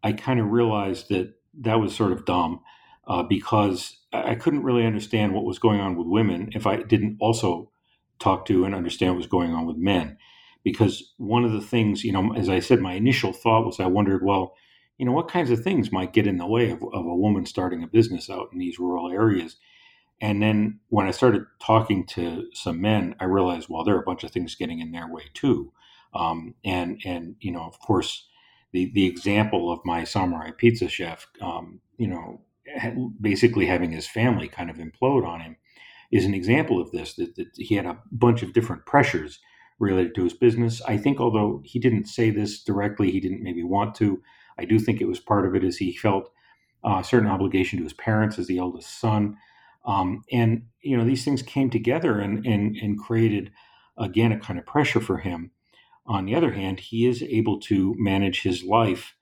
I 0.03 0.13
kind 0.13 0.41
of 0.41 0.51
realized 0.51 1.09
that 1.11 1.35
that 1.61 1.81
was 1.81 1.95
sort 1.95 2.13
of 2.13 2.25
dumb 2.25 2.61
uh, 3.07 3.23
because 3.23 3.99
I 4.13 4.35
couldn't 4.35 4.63
really 4.63 4.87
understand 4.87 5.33
what 5.33 5.45
was 5.45 5.59
going 5.59 5.81
on 5.81 5.97
with 5.97 6.07
women 6.07 6.51
if 6.55 6.67
I 6.67 6.77
didn't 6.83 7.19
also 7.21 7.71
talk 8.19 8.47
to 8.47 8.65
and 8.65 8.75
understand 8.75 9.13
what 9.13 9.19
was 9.19 9.27
going 9.27 9.53
on 9.53 9.67
with 9.67 9.77
men. 9.77 10.19
Because 10.65 11.15
one 11.19 11.45
of 11.45 11.53
the 11.53 11.61
things, 11.61 12.05
you 12.05 12.13
know, 12.13 12.35
as 12.35 12.49
I 12.49 12.59
said, 12.59 12.81
my 12.81 12.95
initial 12.95 13.33
thought 13.33 13.65
was 13.65 13.81
I 13.81 13.87
wondered, 13.87 14.25
well, 14.25 14.55
you 14.99 15.07
know, 15.07 15.13
what 15.13 15.29
kinds 15.29 15.51
of 15.51 15.63
things 15.63 15.93
might 15.93 16.13
get 16.13 16.27
in 16.27 16.39
the 16.39 16.47
way 16.47 16.71
of, 16.71 16.83
of 16.83 17.07
a 17.07 17.15
woman 17.15 17.47
starting 17.47 17.83
a 17.83 17.87
business 17.87 18.29
out 18.29 18.49
in 18.53 18.59
these 18.59 18.79
rural 18.79 19.11
areas? 19.11 19.57
And 20.21 20.43
then 20.43 20.81
when 20.89 21.07
I 21.07 21.13
started 21.13 21.45
talking 21.61 22.05
to 22.07 22.49
some 22.53 22.81
men, 22.81 23.15
I 23.21 23.25
realized, 23.25 23.69
well, 23.69 23.85
there 23.85 23.95
are 23.95 24.01
a 24.01 24.05
bunch 24.05 24.25
of 24.25 24.33
things 24.33 24.57
getting 24.57 24.81
in 24.81 24.91
their 24.91 25.09
way 25.09 25.23
too. 25.33 25.73
Um, 26.15 26.55
and 26.65 27.01
and 27.05 27.37
you 27.41 27.53
know, 27.53 27.63
of 27.63 27.79
course, 27.81 28.27
the 28.73 28.91
the 28.93 29.07
example 29.07 29.71
of 29.71 29.81
my 29.85 30.05
samurai 30.05 30.51
pizza 30.51 30.89
chef, 30.89 31.29
um, 31.41 31.81
you 31.99 32.09
know, 32.09 32.41
basically 33.21 33.67
having 33.67 33.93
his 33.93 34.09
family 34.09 34.49
kind 34.49 34.71
of 34.71 34.77
implode 34.77 35.27
on 35.27 35.41
him, 35.41 35.57
is 36.11 36.25
an 36.25 36.35
example 36.35 36.81
of 36.81 36.91
this. 36.91 37.15
That, 37.15 37.37
that 37.37 37.49
he 37.57 37.77
had 37.77 37.87
a 37.87 37.99
bunch 38.11 38.43
of 38.43 38.53
different 38.53 38.87
pressures 38.87 39.39
related 39.79 40.15
to 40.17 40.25
his 40.25 40.33
business. 40.33 40.83
I 40.83 40.97
think, 40.97 41.21
although 41.21 41.63
he 41.65 41.79
didn't 41.79 42.07
say 42.07 42.31
this 42.31 42.63
directly, 42.65 43.13
he 43.13 43.21
didn't 43.21 43.43
maybe 43.43 43.63
want 43.63 43.95
to. 43.97 44.21
I 44.59 44.65
do 44.65 44.79
think 44.79 45.01
it 45.01 45.09
was 45.09 45.21
part 45.21 45.47
of 45.47 45.55
it 45.55 45.65
as 45.65 45.77
he 45.77 45.97
felt 45.97 46.31
uh, 46.85 46.99
a 47.01 47.05
certain 47.05 47.29
obligation 47.29 47.79
to 47.79 47.85
his 47.85 47.93
parents 47.93 48.39
as 48.39 48.47
the 48.47 48.59
eldest 48.59 49.01
son. 49.01 49.37
Um, 49.87 50.25
and 50.33 50.65
you 50.83 50.97
know 50.97 51.05
these 51.05 51.25
things 51.25 51.43
came 51.43 51.71
together 51.71 52.19
and, 52.19 52.45
and 52.45 52.77
and 52.77 52.99
created 52.99 53.53
again 53.97 54.33
a 54.33 54.39
kind 54.39 54.59
of 54.59 54.67
pressure 54.67 55.01
for 55.01 55.19
him. 55.19 55.51
On 56.07 56.25
the 56.25 56.35
other 56.35 56.53
hand, 56.53 56.81
he 56.81 57.07
is 57.07 57.23
able 57.23 57.61
to 57.61 57.95
manage 57.99 58.43
his 58.43 58.63
life, 58.65 59.15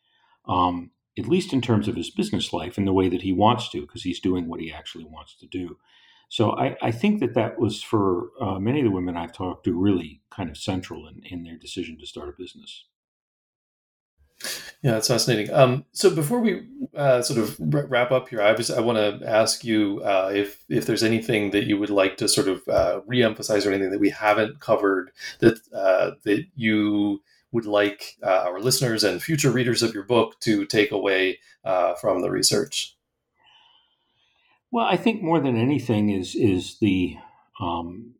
um, 0.46 0.90
at 1.18 1.28
least 1.28 1.52
in 1.52 1.60
terms 1.60 1.88
of 1.88 1.96
his 1.96 2.10
business 2.10 2.52
life, 2.52 2.78
in 2.78 2.84
the 2.84 2.92
way 2.92 3.08
that 3.08 3.22
he 3.22 3.32
wants 3.32 3.68
to, 3.70 3.80
because 3.80 4.04
he's 4.04 4.20
doing 4.20 4.48
what 4.48 4.60
he 4.60 4.72
actually 4.72 5.04
wants 5.04 5.36
to 5.38 5.46
do. 5.46 5.76
So 6.28 6.52
I, 6.52 6.76
I 6.82 6.90
think 6.90 7.20
that 7.20 7.34
that 7.34 7.58
was 7.58 7.82
for 7.82 8.30
uh, 8.40 8.58
many 8.58 8.80
of 8.80 8.84
the 8.84 8.90
women 8.90 9.16
I've 9.16 9.32
talked 9.32 9.64
to 9.64 9.80
really 9.80 10.22
kind 10.30 10.50
of 10.50 10.56
central 10.56 11.06
in, 11.08 11.22
in 11.24 11.42
their 11.44 11.56
decision 11.56 11.98
to 11.98 12.06
start 12.06 12.28
a 12.28 12.32
business. 12.40 12.84
Yeah, 14.82 14.92
that's 14.92 15.08
fascinating. 15.08 15.52
Um, 15.52 15.84
so 15.92 16.14
before 16.14 16.40
we 16.40 16.66
uh, 16.94 17.22
sort 17.22 17.40
of 17.40 17.56
wrap 17.58 18.12
up 18.12 18.28
here, 18.28 18.42
I 18.42 18.52
was 18.52 18.70
I 18.70 18.80
want 18.80 18.98
to 18.98 19.28
ask 19.28 19.64
you 19.64 20.00
uh, 20.04 20.30
if 20.34 20.62
if 20.68 20.86
there's 20.86 21.02
anything 21.02 21.50
that 21.50 21.64
you 21.64 21.78
would 21.78 21.90
like 21.90 22.16
to 22.18 22.28
sort 22.28 22.48
of 22.48 22.62
uh, 22.68 23.00
reemphasize 23.08 23.66
or 23.66 23.70
anything 23.70 23.90
that 23.90 24.00
we 24.00 24.10
haven't 24.10 24.60
covered 24.60 25.10
that 25.40 25.58
uh, 25.72 26.12
that 26.24 26.44
you 26.54 27.22
would 27.52 27.66
like 27.66 28.16
uh, 28.22 28.44
our 28.46 28.60
listeners 28.60 29.02
and 29.02 29.22
future 29.22 29.50
readers 29.50 29.82
of 29.82 29.94
your 29.94 30.04
book 30.04 30.38
to 30.40 30.66
take 30.66 30.92
away 30.92 31.38
uh, 31.64 31.94
from 31.94 32.20
the 32.20 32.30
research. 32.30 32.96
Well, 34.70 34.84
I 34.84 34.96
think 34.96 35.22
more 35.22 35.40
than 35.40 35.56
anything 35.56 36.10
is 36.10 36.34
is 36.34 36.78
the 36.78 37.16
um, 37.60 38.14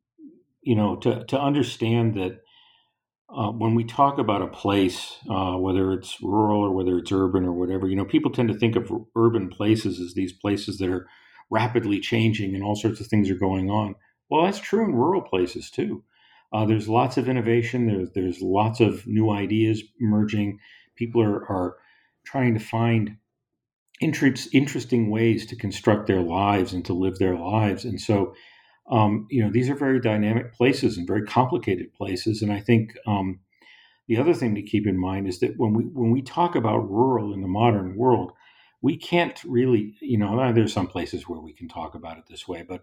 you 0.63 0.75
know 0.75 0.97
to 0.97 1.25
to 1.27 1.41
understand 1.41 2.15
that 2.15 2.41
uh, 3.29 3.51
when 3.51 3.75
we 3.75 3.85
talk 3.85 4.19
about 4.19 4.43
a 4.43 4.47
place, 4.47 5.17
uh, 5.29 5.57
whether 5.57 5.93
it's 5.93 6.21
rural 6.23 6.61
or 6.61 6.73
whether 6.73 6.97
it's 6.99 7.13
urban 7.13 7.45
or 7.45 7.53
whatever, 7.53 7.89
you 7.89 7.97
know, 7.97 8.05
people 8.05 8.31
tend 8.31 8.49
to 8.49 8.59
think 8.59 8.77
of 8.77 8.91
urban 9.17 9.49
places 9.49 10.01
as 10.01 10.15
these 10.15 10.33
places 10.33 10.79
that 10.79 10.89
are 10.89 11.09
rapidly 11.51 12.01
changing 12.01 12.55
and 12.55 12.63
all 12.63 12.77
sorts 12.77 13.01
of 13.01 13.07
things 13.07 13.31
are 13.31 13.37
going 13.37 13.71
on. 13.71 13.95
Well, 14.29 14.45
that's 14.45 14.61
true 14.61 14.85
in 14.85 14.95
rural 14.95 15.23
places 15.23 15.71
too. 15.71 16.05
Uh, 16.53 16.65
there's 16.65 16.89
lots 16.89 17.17
of 17.17 17.29
innovation. 17.29 17.87
There's 17.87 18.11
there's 18.15 18.41
lots 18.41 18.81
of 18.81 19.07
new 19.07 19.31
ideas 19.31 19.83
emerging. 20.01 20.59
People 20.97 21.23
are 21.23 21.45
are 21.51 21.77
trying 22.25 22.55
to 22.55 22.61
find 22.61 23.17
interesting 24.01 25.11
ways 25.11 25.47
to 25.47 25.57
construct 25.57 26.07
their 26.07 26.21
lives 26.21 26.73
and 26.73 26.85
to 26.85 26.93
live 26.93 27.19
their 27.19 27.37
lives. 27.37 27.85
And 27.85 28.01
so, 28.01 28.35
um, 28.89 29.27
you 29.31 29.43
know, 29.43 29.51
these 29.51 29.69
are 29.69 29.75
very 29.75 30.01
dynamic 30.01 30.55
places 30.55 30.97
and 30.97 31.07
very 31.07 31.25
complicated 31.25 31.93
places. 31.95 32.43
And 32.43 32.53
I 32.53 32.61
think 32.61 32.97
um, 33.07 33.41
the 34.07 34.19
other 34.19 34.35
thing 34.35 34.55
to 34.55 34.63
keep 34.63 34.87
in 34.87 34.97
mind 34.97 35.27
is 35.27 35.41
that 35.41 35.55
when 35.57 35.75
we 35.75 35.85
when 35.85 36.11
we 36.11 36.23
talk 36.23 36.55
about 36.55 36.89
rural 36.91 37.33
in 37.33 37.41
the 37.41 37.49
modern 37.49 37.97
world, 37.97 38.33
we 38.81 38.97
can't 38.97 39.43
really, 39.45 39.97
you 40.01 40.19
know, 40.19 40.53
there's 40.53 40.73
some 40.73 40.87
places 40.87 41.29
where 41.29 41.41
we 41.41 41.53
can 41.53 41.69
talk 41.69 41.95
about 41.95 42.19
it 42.19 42.25
this 42.29 42.47
way, 42.47 42.63
but 42.63 42.83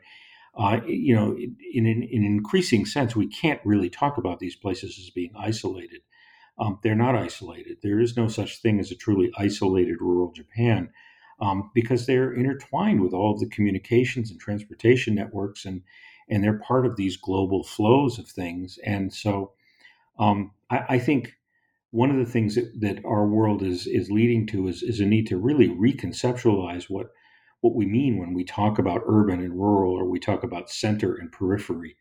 uh, 0.56 0.80
you 0.86 1.16
know, 1.16 1.32
in, 1.36 1.56
in, 1.74 2.04
in, 2.04 2.24
an 2.24 2.26
increasing 2.26 2.86
sense, 2.86 3.16
we 3.16 3.28
can't 3.28 3.60
really 3.64 3.90
talk 3.90 4.18
about 4.18 4.40
these 4.40 4.56
places 4.56 5.00
as 5.00 5.10
being 5.10 5.32
isolated. 5.36 6.02
Um, 6.60 6.80
they're 6.84 6.94
not 6.94 7.16
isolated. 7.16 7.78
There 7.82 8.00
is 8.00 8.16
no 8.16 8.28
such 8.28 8.62
thing 8.62 8.80
as 8.80 8.92
a 8.92 8.96
truly 8.96 9.32
isolated 9.36 9.98
rural 10.00 10.32
Japan 10.32 10.92
um, 11.44 11.72
because 11.74 12.06
they're 12.06 12.34
intertwined 12.34 13.02
with 13.02 13.14
all 13.14 13.34
of 13.34 13.40
the 13.42 13.50
communications 13.50 14.32
and 14.32 14.40
transportation 14.40 15.14
networks, 15.14 15.66
and 15.66 15.82
and 16.30 16.42
they're 16.42 16.60
part 16.60 16.86
of 16.86 16.96
these 16.96 17.18
global 17.18 17.66
flows 17.66 18.18
of 18.18 18.30
things. 18.30 18.80
And 18.86 19.14
so, 19.14 19.52
um, 20.18 20.52
I, 20.70 20.86
I, 20.90 21.00
think 21.00 21.34
one 21.92 22.10
of 22.10 22.16
the 22.16 22.32
things 22.32 22.56
that, 22.56 22.72
that 22.80 23.04
our 23.04 23.28
world 23.28 23.62
is 23.62 23.88
is 23.88 24.10
leading 24.10 24.48
to 24.48 24.70
is, 24.70 24.84
is 24.84 25.02
a 25.02 25.06
need 25.06 25.28
to 25.28 25.38
really 25.38 25.68
reconceptualize 25.68 26.86
what 26.90 27.08
what 27.60 27.76
we 27.76 27.86
mean 27.86 28.20
when 28.20 28.34
we 28.34 28.46
talk 28.46 28.80
about 28.80 29.04
urban 29.06 29.42
and 29.42 29.54
rural, 29.54 29.94
or 29.94 30.06
we 30.06 30.20
talk 30.20 30.44
about 30.44 30.70
center 30.70 31.14
and 31.14 31.30
periphery. 31.30 31.98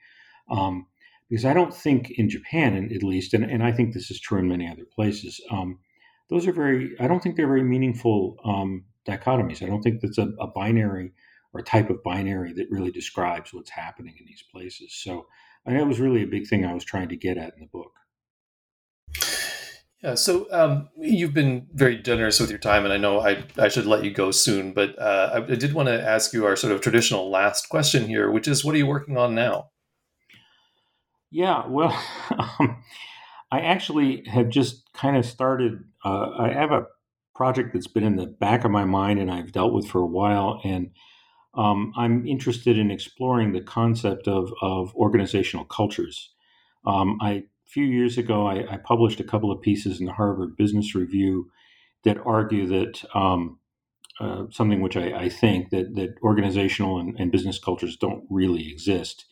Um, 0.51 0.87
because 1.29 1.45
I 1.45 1.55
don't 1.55 1.75
think 1.75 2.11
in 2.11 2.29
Japan, 2.29 2.91
at 2.95 3.03
least, 3.03 3.33
and, 3.33 3.43
and 3.43 3.63
I 3.63 3.73
think 3.73 3.95
this 3.95 4.11
is 4.11 4.21
true 4.21 4.39
in 4.39 4.49
many 4.49 4.69
other 4.69 4.85
places, 4.85 5.41
um, 5.51 5.79
those 6.29 6.47
are 6.47 6.53
very, 6.53 6.95
I 7.01 7.09
don't 7.09 7.23
think 7.23 7.37
they're 7.37 7.47
very 7.47 7.63
meaningful 7.63 8.37
um, 8.45 8.85
dichotomies. 9.07 9.63
I 9.63 9.67
don't 9.67 9.83
think 9.83 10.01
that's 10.01 10.19
a, 10.19 10.29
a, 10.41 10.47
binary 10.47 11.13
or 11.53 11.61
a 11.61 11.65
type 11.65 11.91
of 11.91 12.03
binary 12.03 12.53
that 12.55 12.71
really 12.71 12.91
describes 12.91 13.53
what's 13.53 13.71
happening 13.71 14.15
in 14.19 14.27
these 14.27 14.45
places. 14.51 14.95
So 14.95 15.27
I 15.67 15.73
know 15.73 15.83
it 15.83 15.89
was 15.89 16.01
really 16.01 16.23
a 16.23 16.27
big 16.27 16.47
thing 16.47 16.65
I 16.65 16.75
was 16.75 16.85
trying 16.85 17.09
to 17.09 17.17
get 17.17 17.37
at 17.37 17.55
in 17.55 17.61
the 17.61 17.67
book. 17.67 17.93
Yeah, 20.03 20.17
so 20.17 20.49
um, 20.51 20.89
you've 20.97 21.35
been 21.35 21.69
very 21.75 21.97
generous 21.97 22.41
with 22.41 22.51
your 22.51 22.59
time, 22.59 22.85
and 22.85 22.93
I 22.93 22.97
know 22.97 23.21
I, 23.21 23.45
I 23.57 23.69
should 23.69 23.87
let 23.87 24.03
you 24.03 24.11
go 24.11 24.33
soon, 24.33 24.73
but 24.73 24.99
uh, 24.99 25.31
I, 25.35 25.53
I 25.53 25.55
did 25.55 25.75
want 25.75 25.89
to 25.89 26.03
ask 26.03 26.33
you 26.33 26.45
our 26.45 26.57
sort 26.57 26.73
of 26.73 26.81
traditional 26.81 27.31
last 27.31 27.69
question 27.69 28.09
here, 28.09 28.29
which 28.29 28.49
is 28.49 28.65
what 28.65 28.75
are 28.75 28.79
you 28.79 28.87
working 28.87 29.17
on 29.17 29.37
now? 29.37 29.71
Yeah, 31.31 31.67
well, 31.69 31.97
um, 32.31 32.83
I 33.53 33.61
actually 33.61 34.25
have 34.27 34.49
just 34.49 34.93
kind 34.93 35.17
of 35.17 35.25
started. 35.25 35.85
Uh, 36.05 36.31
I 36.37 36.53
have 36.53 36.73
a 36.73 36.87
project 37.35 37.73
that's 37.73 37.87
been 37.87 38.05
in 38.05 38.17
the 38.17 38.27
back 38.27 38.65
of 38.65 38.71
my 38.71 38.85
mind 38.85 39.19
and 39.19 39.31
I've 39.31 39.53
dealt 39.53 39.73
with 39.73 39.87
for 39.87 40.01
a 40.01 40.07
while, 40.07 40.61
and 40.65 40.91
um, 41.55 41.93
I'm 41.97 42.27
interested 42.27 42.79
in 42.79 42.91
exploring 42.91 43.53
the 43.53 43.61
concept 43.61 44.27
of, 44.27 44.53
of 44.63 44.95
organizational 44.95 45.67
cultures. 45.67 46.31
Um, 46.87 47.19
I 47.21 47.45
few 47.73 47.85
years 47.85 48.19
ago, 48.19 48.47
I, 48.47 48.75
I, 48.75 48.77
published 48.77 49.19
a 49.19 49.25
couple 49.25 49.51
of 49.51 49.63
pieces 49.63 49.99
in 49.99 50.05
the 50.05 50.13
Harvard 50.13 50.59
Business 50.59 50.95
Review 50.95 51.51
that 52.05 52.19
argue 52.27 52.67
that 52.67 53.03
um, 53.15 53.59
uh, 54.21 54.45
something 54.51 54.83
which 54.83 54.97
I, 54.97 55.13
I, 55.13 55.29
think 55.31 55.71
that 55.71 55.95
that 55.95 56.17
organizational 56.23 56.99
and, 56.99 57.19
and, 57.19 57.33
business 57.33 57.59
cultures 57.59 57.97
don't 57.97 58.25
really 58.29 58.71
exist, 58.71 59.25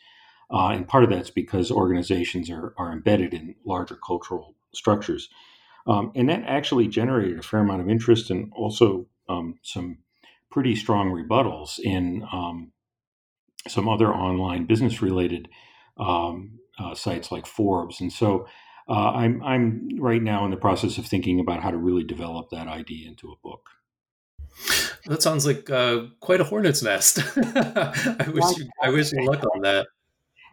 uh, 0.51 0.69
and 0.69 0.89
part 0.89 1.05
of 1.05 1.11
that's 1.11 1.29
because 1.31 1.71
organizations 1.71 2.49
are 2.51 2.73
are 2.79 2.93
embedded 2.93 3.35
in 3.35 3.57
larger 3.67 3.97
cultural 3.97 4.55
structures, 4.75 5.29
um, 5.87 6.13
and 6.15 6.29
that 6.29 6.45
actually 6.47 6.89
generated 6.89 7.39
a 7.39 7.43
fair 7.43 7.61
amount 7.61 7.81
of 7.81 7.89
interest 7.89 8.31
and 8.31 8.53
also 8.55 9.07
um, 9.29 9.59
some 9.63 9.99
pretty 10.51 10.75
strong 10.75 11.11
rebuttals 11.11 11.79
in 11.79 12.27
um, 12.33 12.73
some 13.69 13.89
other 13.89 14.13
online 14.13 14.67
business 14.67 15.03
related 15.03 15.49
um, 15.99 16.59
uh, 16.79 16.95
sites 16.95 17.31
like 17.31 17.47
Forbes. 17.47 18.01
And 18.01 18.13
so 18.13 18.47
uh, 18.89 19.13
I'm, 19.13 19.43
I'm 19.43 19.89
right 19.99 20.23
now 20.23 20.45
in 20.45 20.51
the 20.51 20.57
process 20.57 20.99
of 20.99 21.07
thinking 21.07 21.41
about 21.41 21.63
how 21.63 21.71
to 21.71 21.77
really 21.77 22.05
develop 22.05 22.51
that 22.51 22.67
idea 22.67 23.09
into 23.09 23.31
a 23.31 23.37
book. 23.43 23.69
That 25.07 25.23
sounds 25.23 25.47
like 25.47 25.71
uh, 25.71 26.07
quite 26.21 26.41
a 26.41 26.45
hornet's 26.45 26.83
nest. 26.83 27.21
I 27.37 28.31
wish 28.33 28.59
you, 28.59 28.69
I 28.83 28.91
wish 28.91 29.13
you 29.13 29.25
luck 29.25 29.45
on 29.55 29.63
that. 29.63 29.87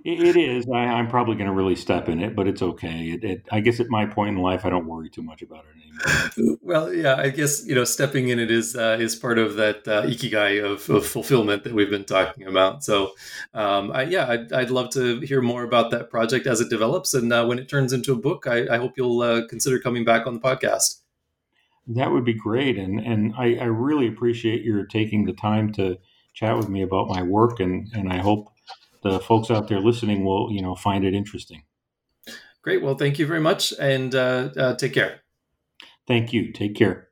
It 0.10 0.38
is. 0.38 0.66
I, 0.74 1.00
am 1.00 1.10
probably 1.10 1.36
going 1.36 1.48
to 1.48 1.54
really 1.54 1.76
step 1.76 2.08
in 2.08 2.24
it, 2.24 2.34
but 2.34 2.48
it's 2.48 2.62
okay. 2.62 3.10
It, 3.10 3.26
it, 3.26 3.46
I 3.52 3.60
guess 3.60 3.82
at 3.82 3.90
my 3.90 4.06
point 4.06 4.38
in 4.38 4.42
life, 4.42 4.66
I 4.66 4.70
don't 4.70 4.88
worry 4.88 5.10
too 5.10 5.22
much 5.22 5.42
about 5.42 5.66
it 5.66 5.72
anymore. 5.72 6.58
Well, 6.62 6.94
yeah, 6.94 7.16
I 7.16 7.30
guess 7.30 7.66
you 7.66 7.76
know, 7.76 7.84
stepping 7.84 8.28
in 8.30 8.40
it 8.40 8.52
is 8.52 8.76
uh, 8.76 8.98
is 9.00 9.16
part 9.16 9.40
of 9.40 9.56
that 9.56 9.88
uh, 9.88 10.04
ikigai 10.04 10.64
of, 10.64 10.90
of, 10.90 11.06
fulfillment 11.06 11.64
that 11.64 11.74
we've 11.74 11.90
been 11.90 12.06
talking 12.06 12.46
about. 12.46 12.84
So, 12.84 13.14
um, 13.54 13.92
I, 13.92 14.04
yeah, 14.04 14.28
I'd, 14.28 14.54
I'd, 14.54 14.70
love 14.70 14.92
to 14.92 15.22
hear 15.22 15.42
more 15.42 15.64
about 15.64 15.92
that 15.92 16.10
project 16.10 16.46
as 16.46 16.62
it 16.62 16.70
develops, 16.70 17.14
and 17.14 17.32
uh, 17.32 17.46
when 17.46 17.58
it 17.58 17.68
turns 17.68 17.94
into 17.94 18.14
a 18.14 18.18
book, 18.18 18.48
I, 18.48 18.68
I 18.68 18.78
hope 18.78 18.94
you'll 18.98 19.22
uh, 19.22 19.48
consider 19.48 19.80
coming 19.80 20.06
back 20.06 20.28
on 20.28 20.34
the 20.34 20.40
podcast. 20.42 21.02
That 21.88 22.12
would 22.12 22.26
be 22.26 22.34
great, 22.34 22.78
and 22.78 23.00
and 23.00 23.34
I, 23.38 23.56
I 23.56 23.66
really 23.66 24.08
appreciate 24.08 24.64
your 24.64 24.86
taking 24.86 25.26
the 25.26 25.34
time 25.34 25.72
to 25.74 25.98
chat 26.34 26.56
with 26.58 26.70
me 26.70 26.82
about 26.82 27.08
my 27.08 27.24
work, 27.24 27.60
and 27.60 27.90
and 27.94 28.12
I 28.12 28.18
hope 28.18 28.50
the 29.04 29.20
folks 29.20 29.50
out 29.52 29.68
there 29.68 29.80
listening 29.80 30.24
will 30.26 30.52
you 30.52 30.62
know 30.62 30.76
find 30.76 31.06
it 31.06 31.14
interesting. 31.14 31.64
Great. 32.62 32.82
Well, 32.82 32.96
thank 32.96 33.20
you 33.20 33.26
very 33.26 33.40
much, 33.40 33.74
and 33.80 34.14
uh, 34.14 34.50
uh, 34.58 34.76
take 34.76 34.94
care. 34.94 35.22
Thank 36.08 36.34
you. 36.34 36.52
Take 36.52 36.76
care. 36.76 37.07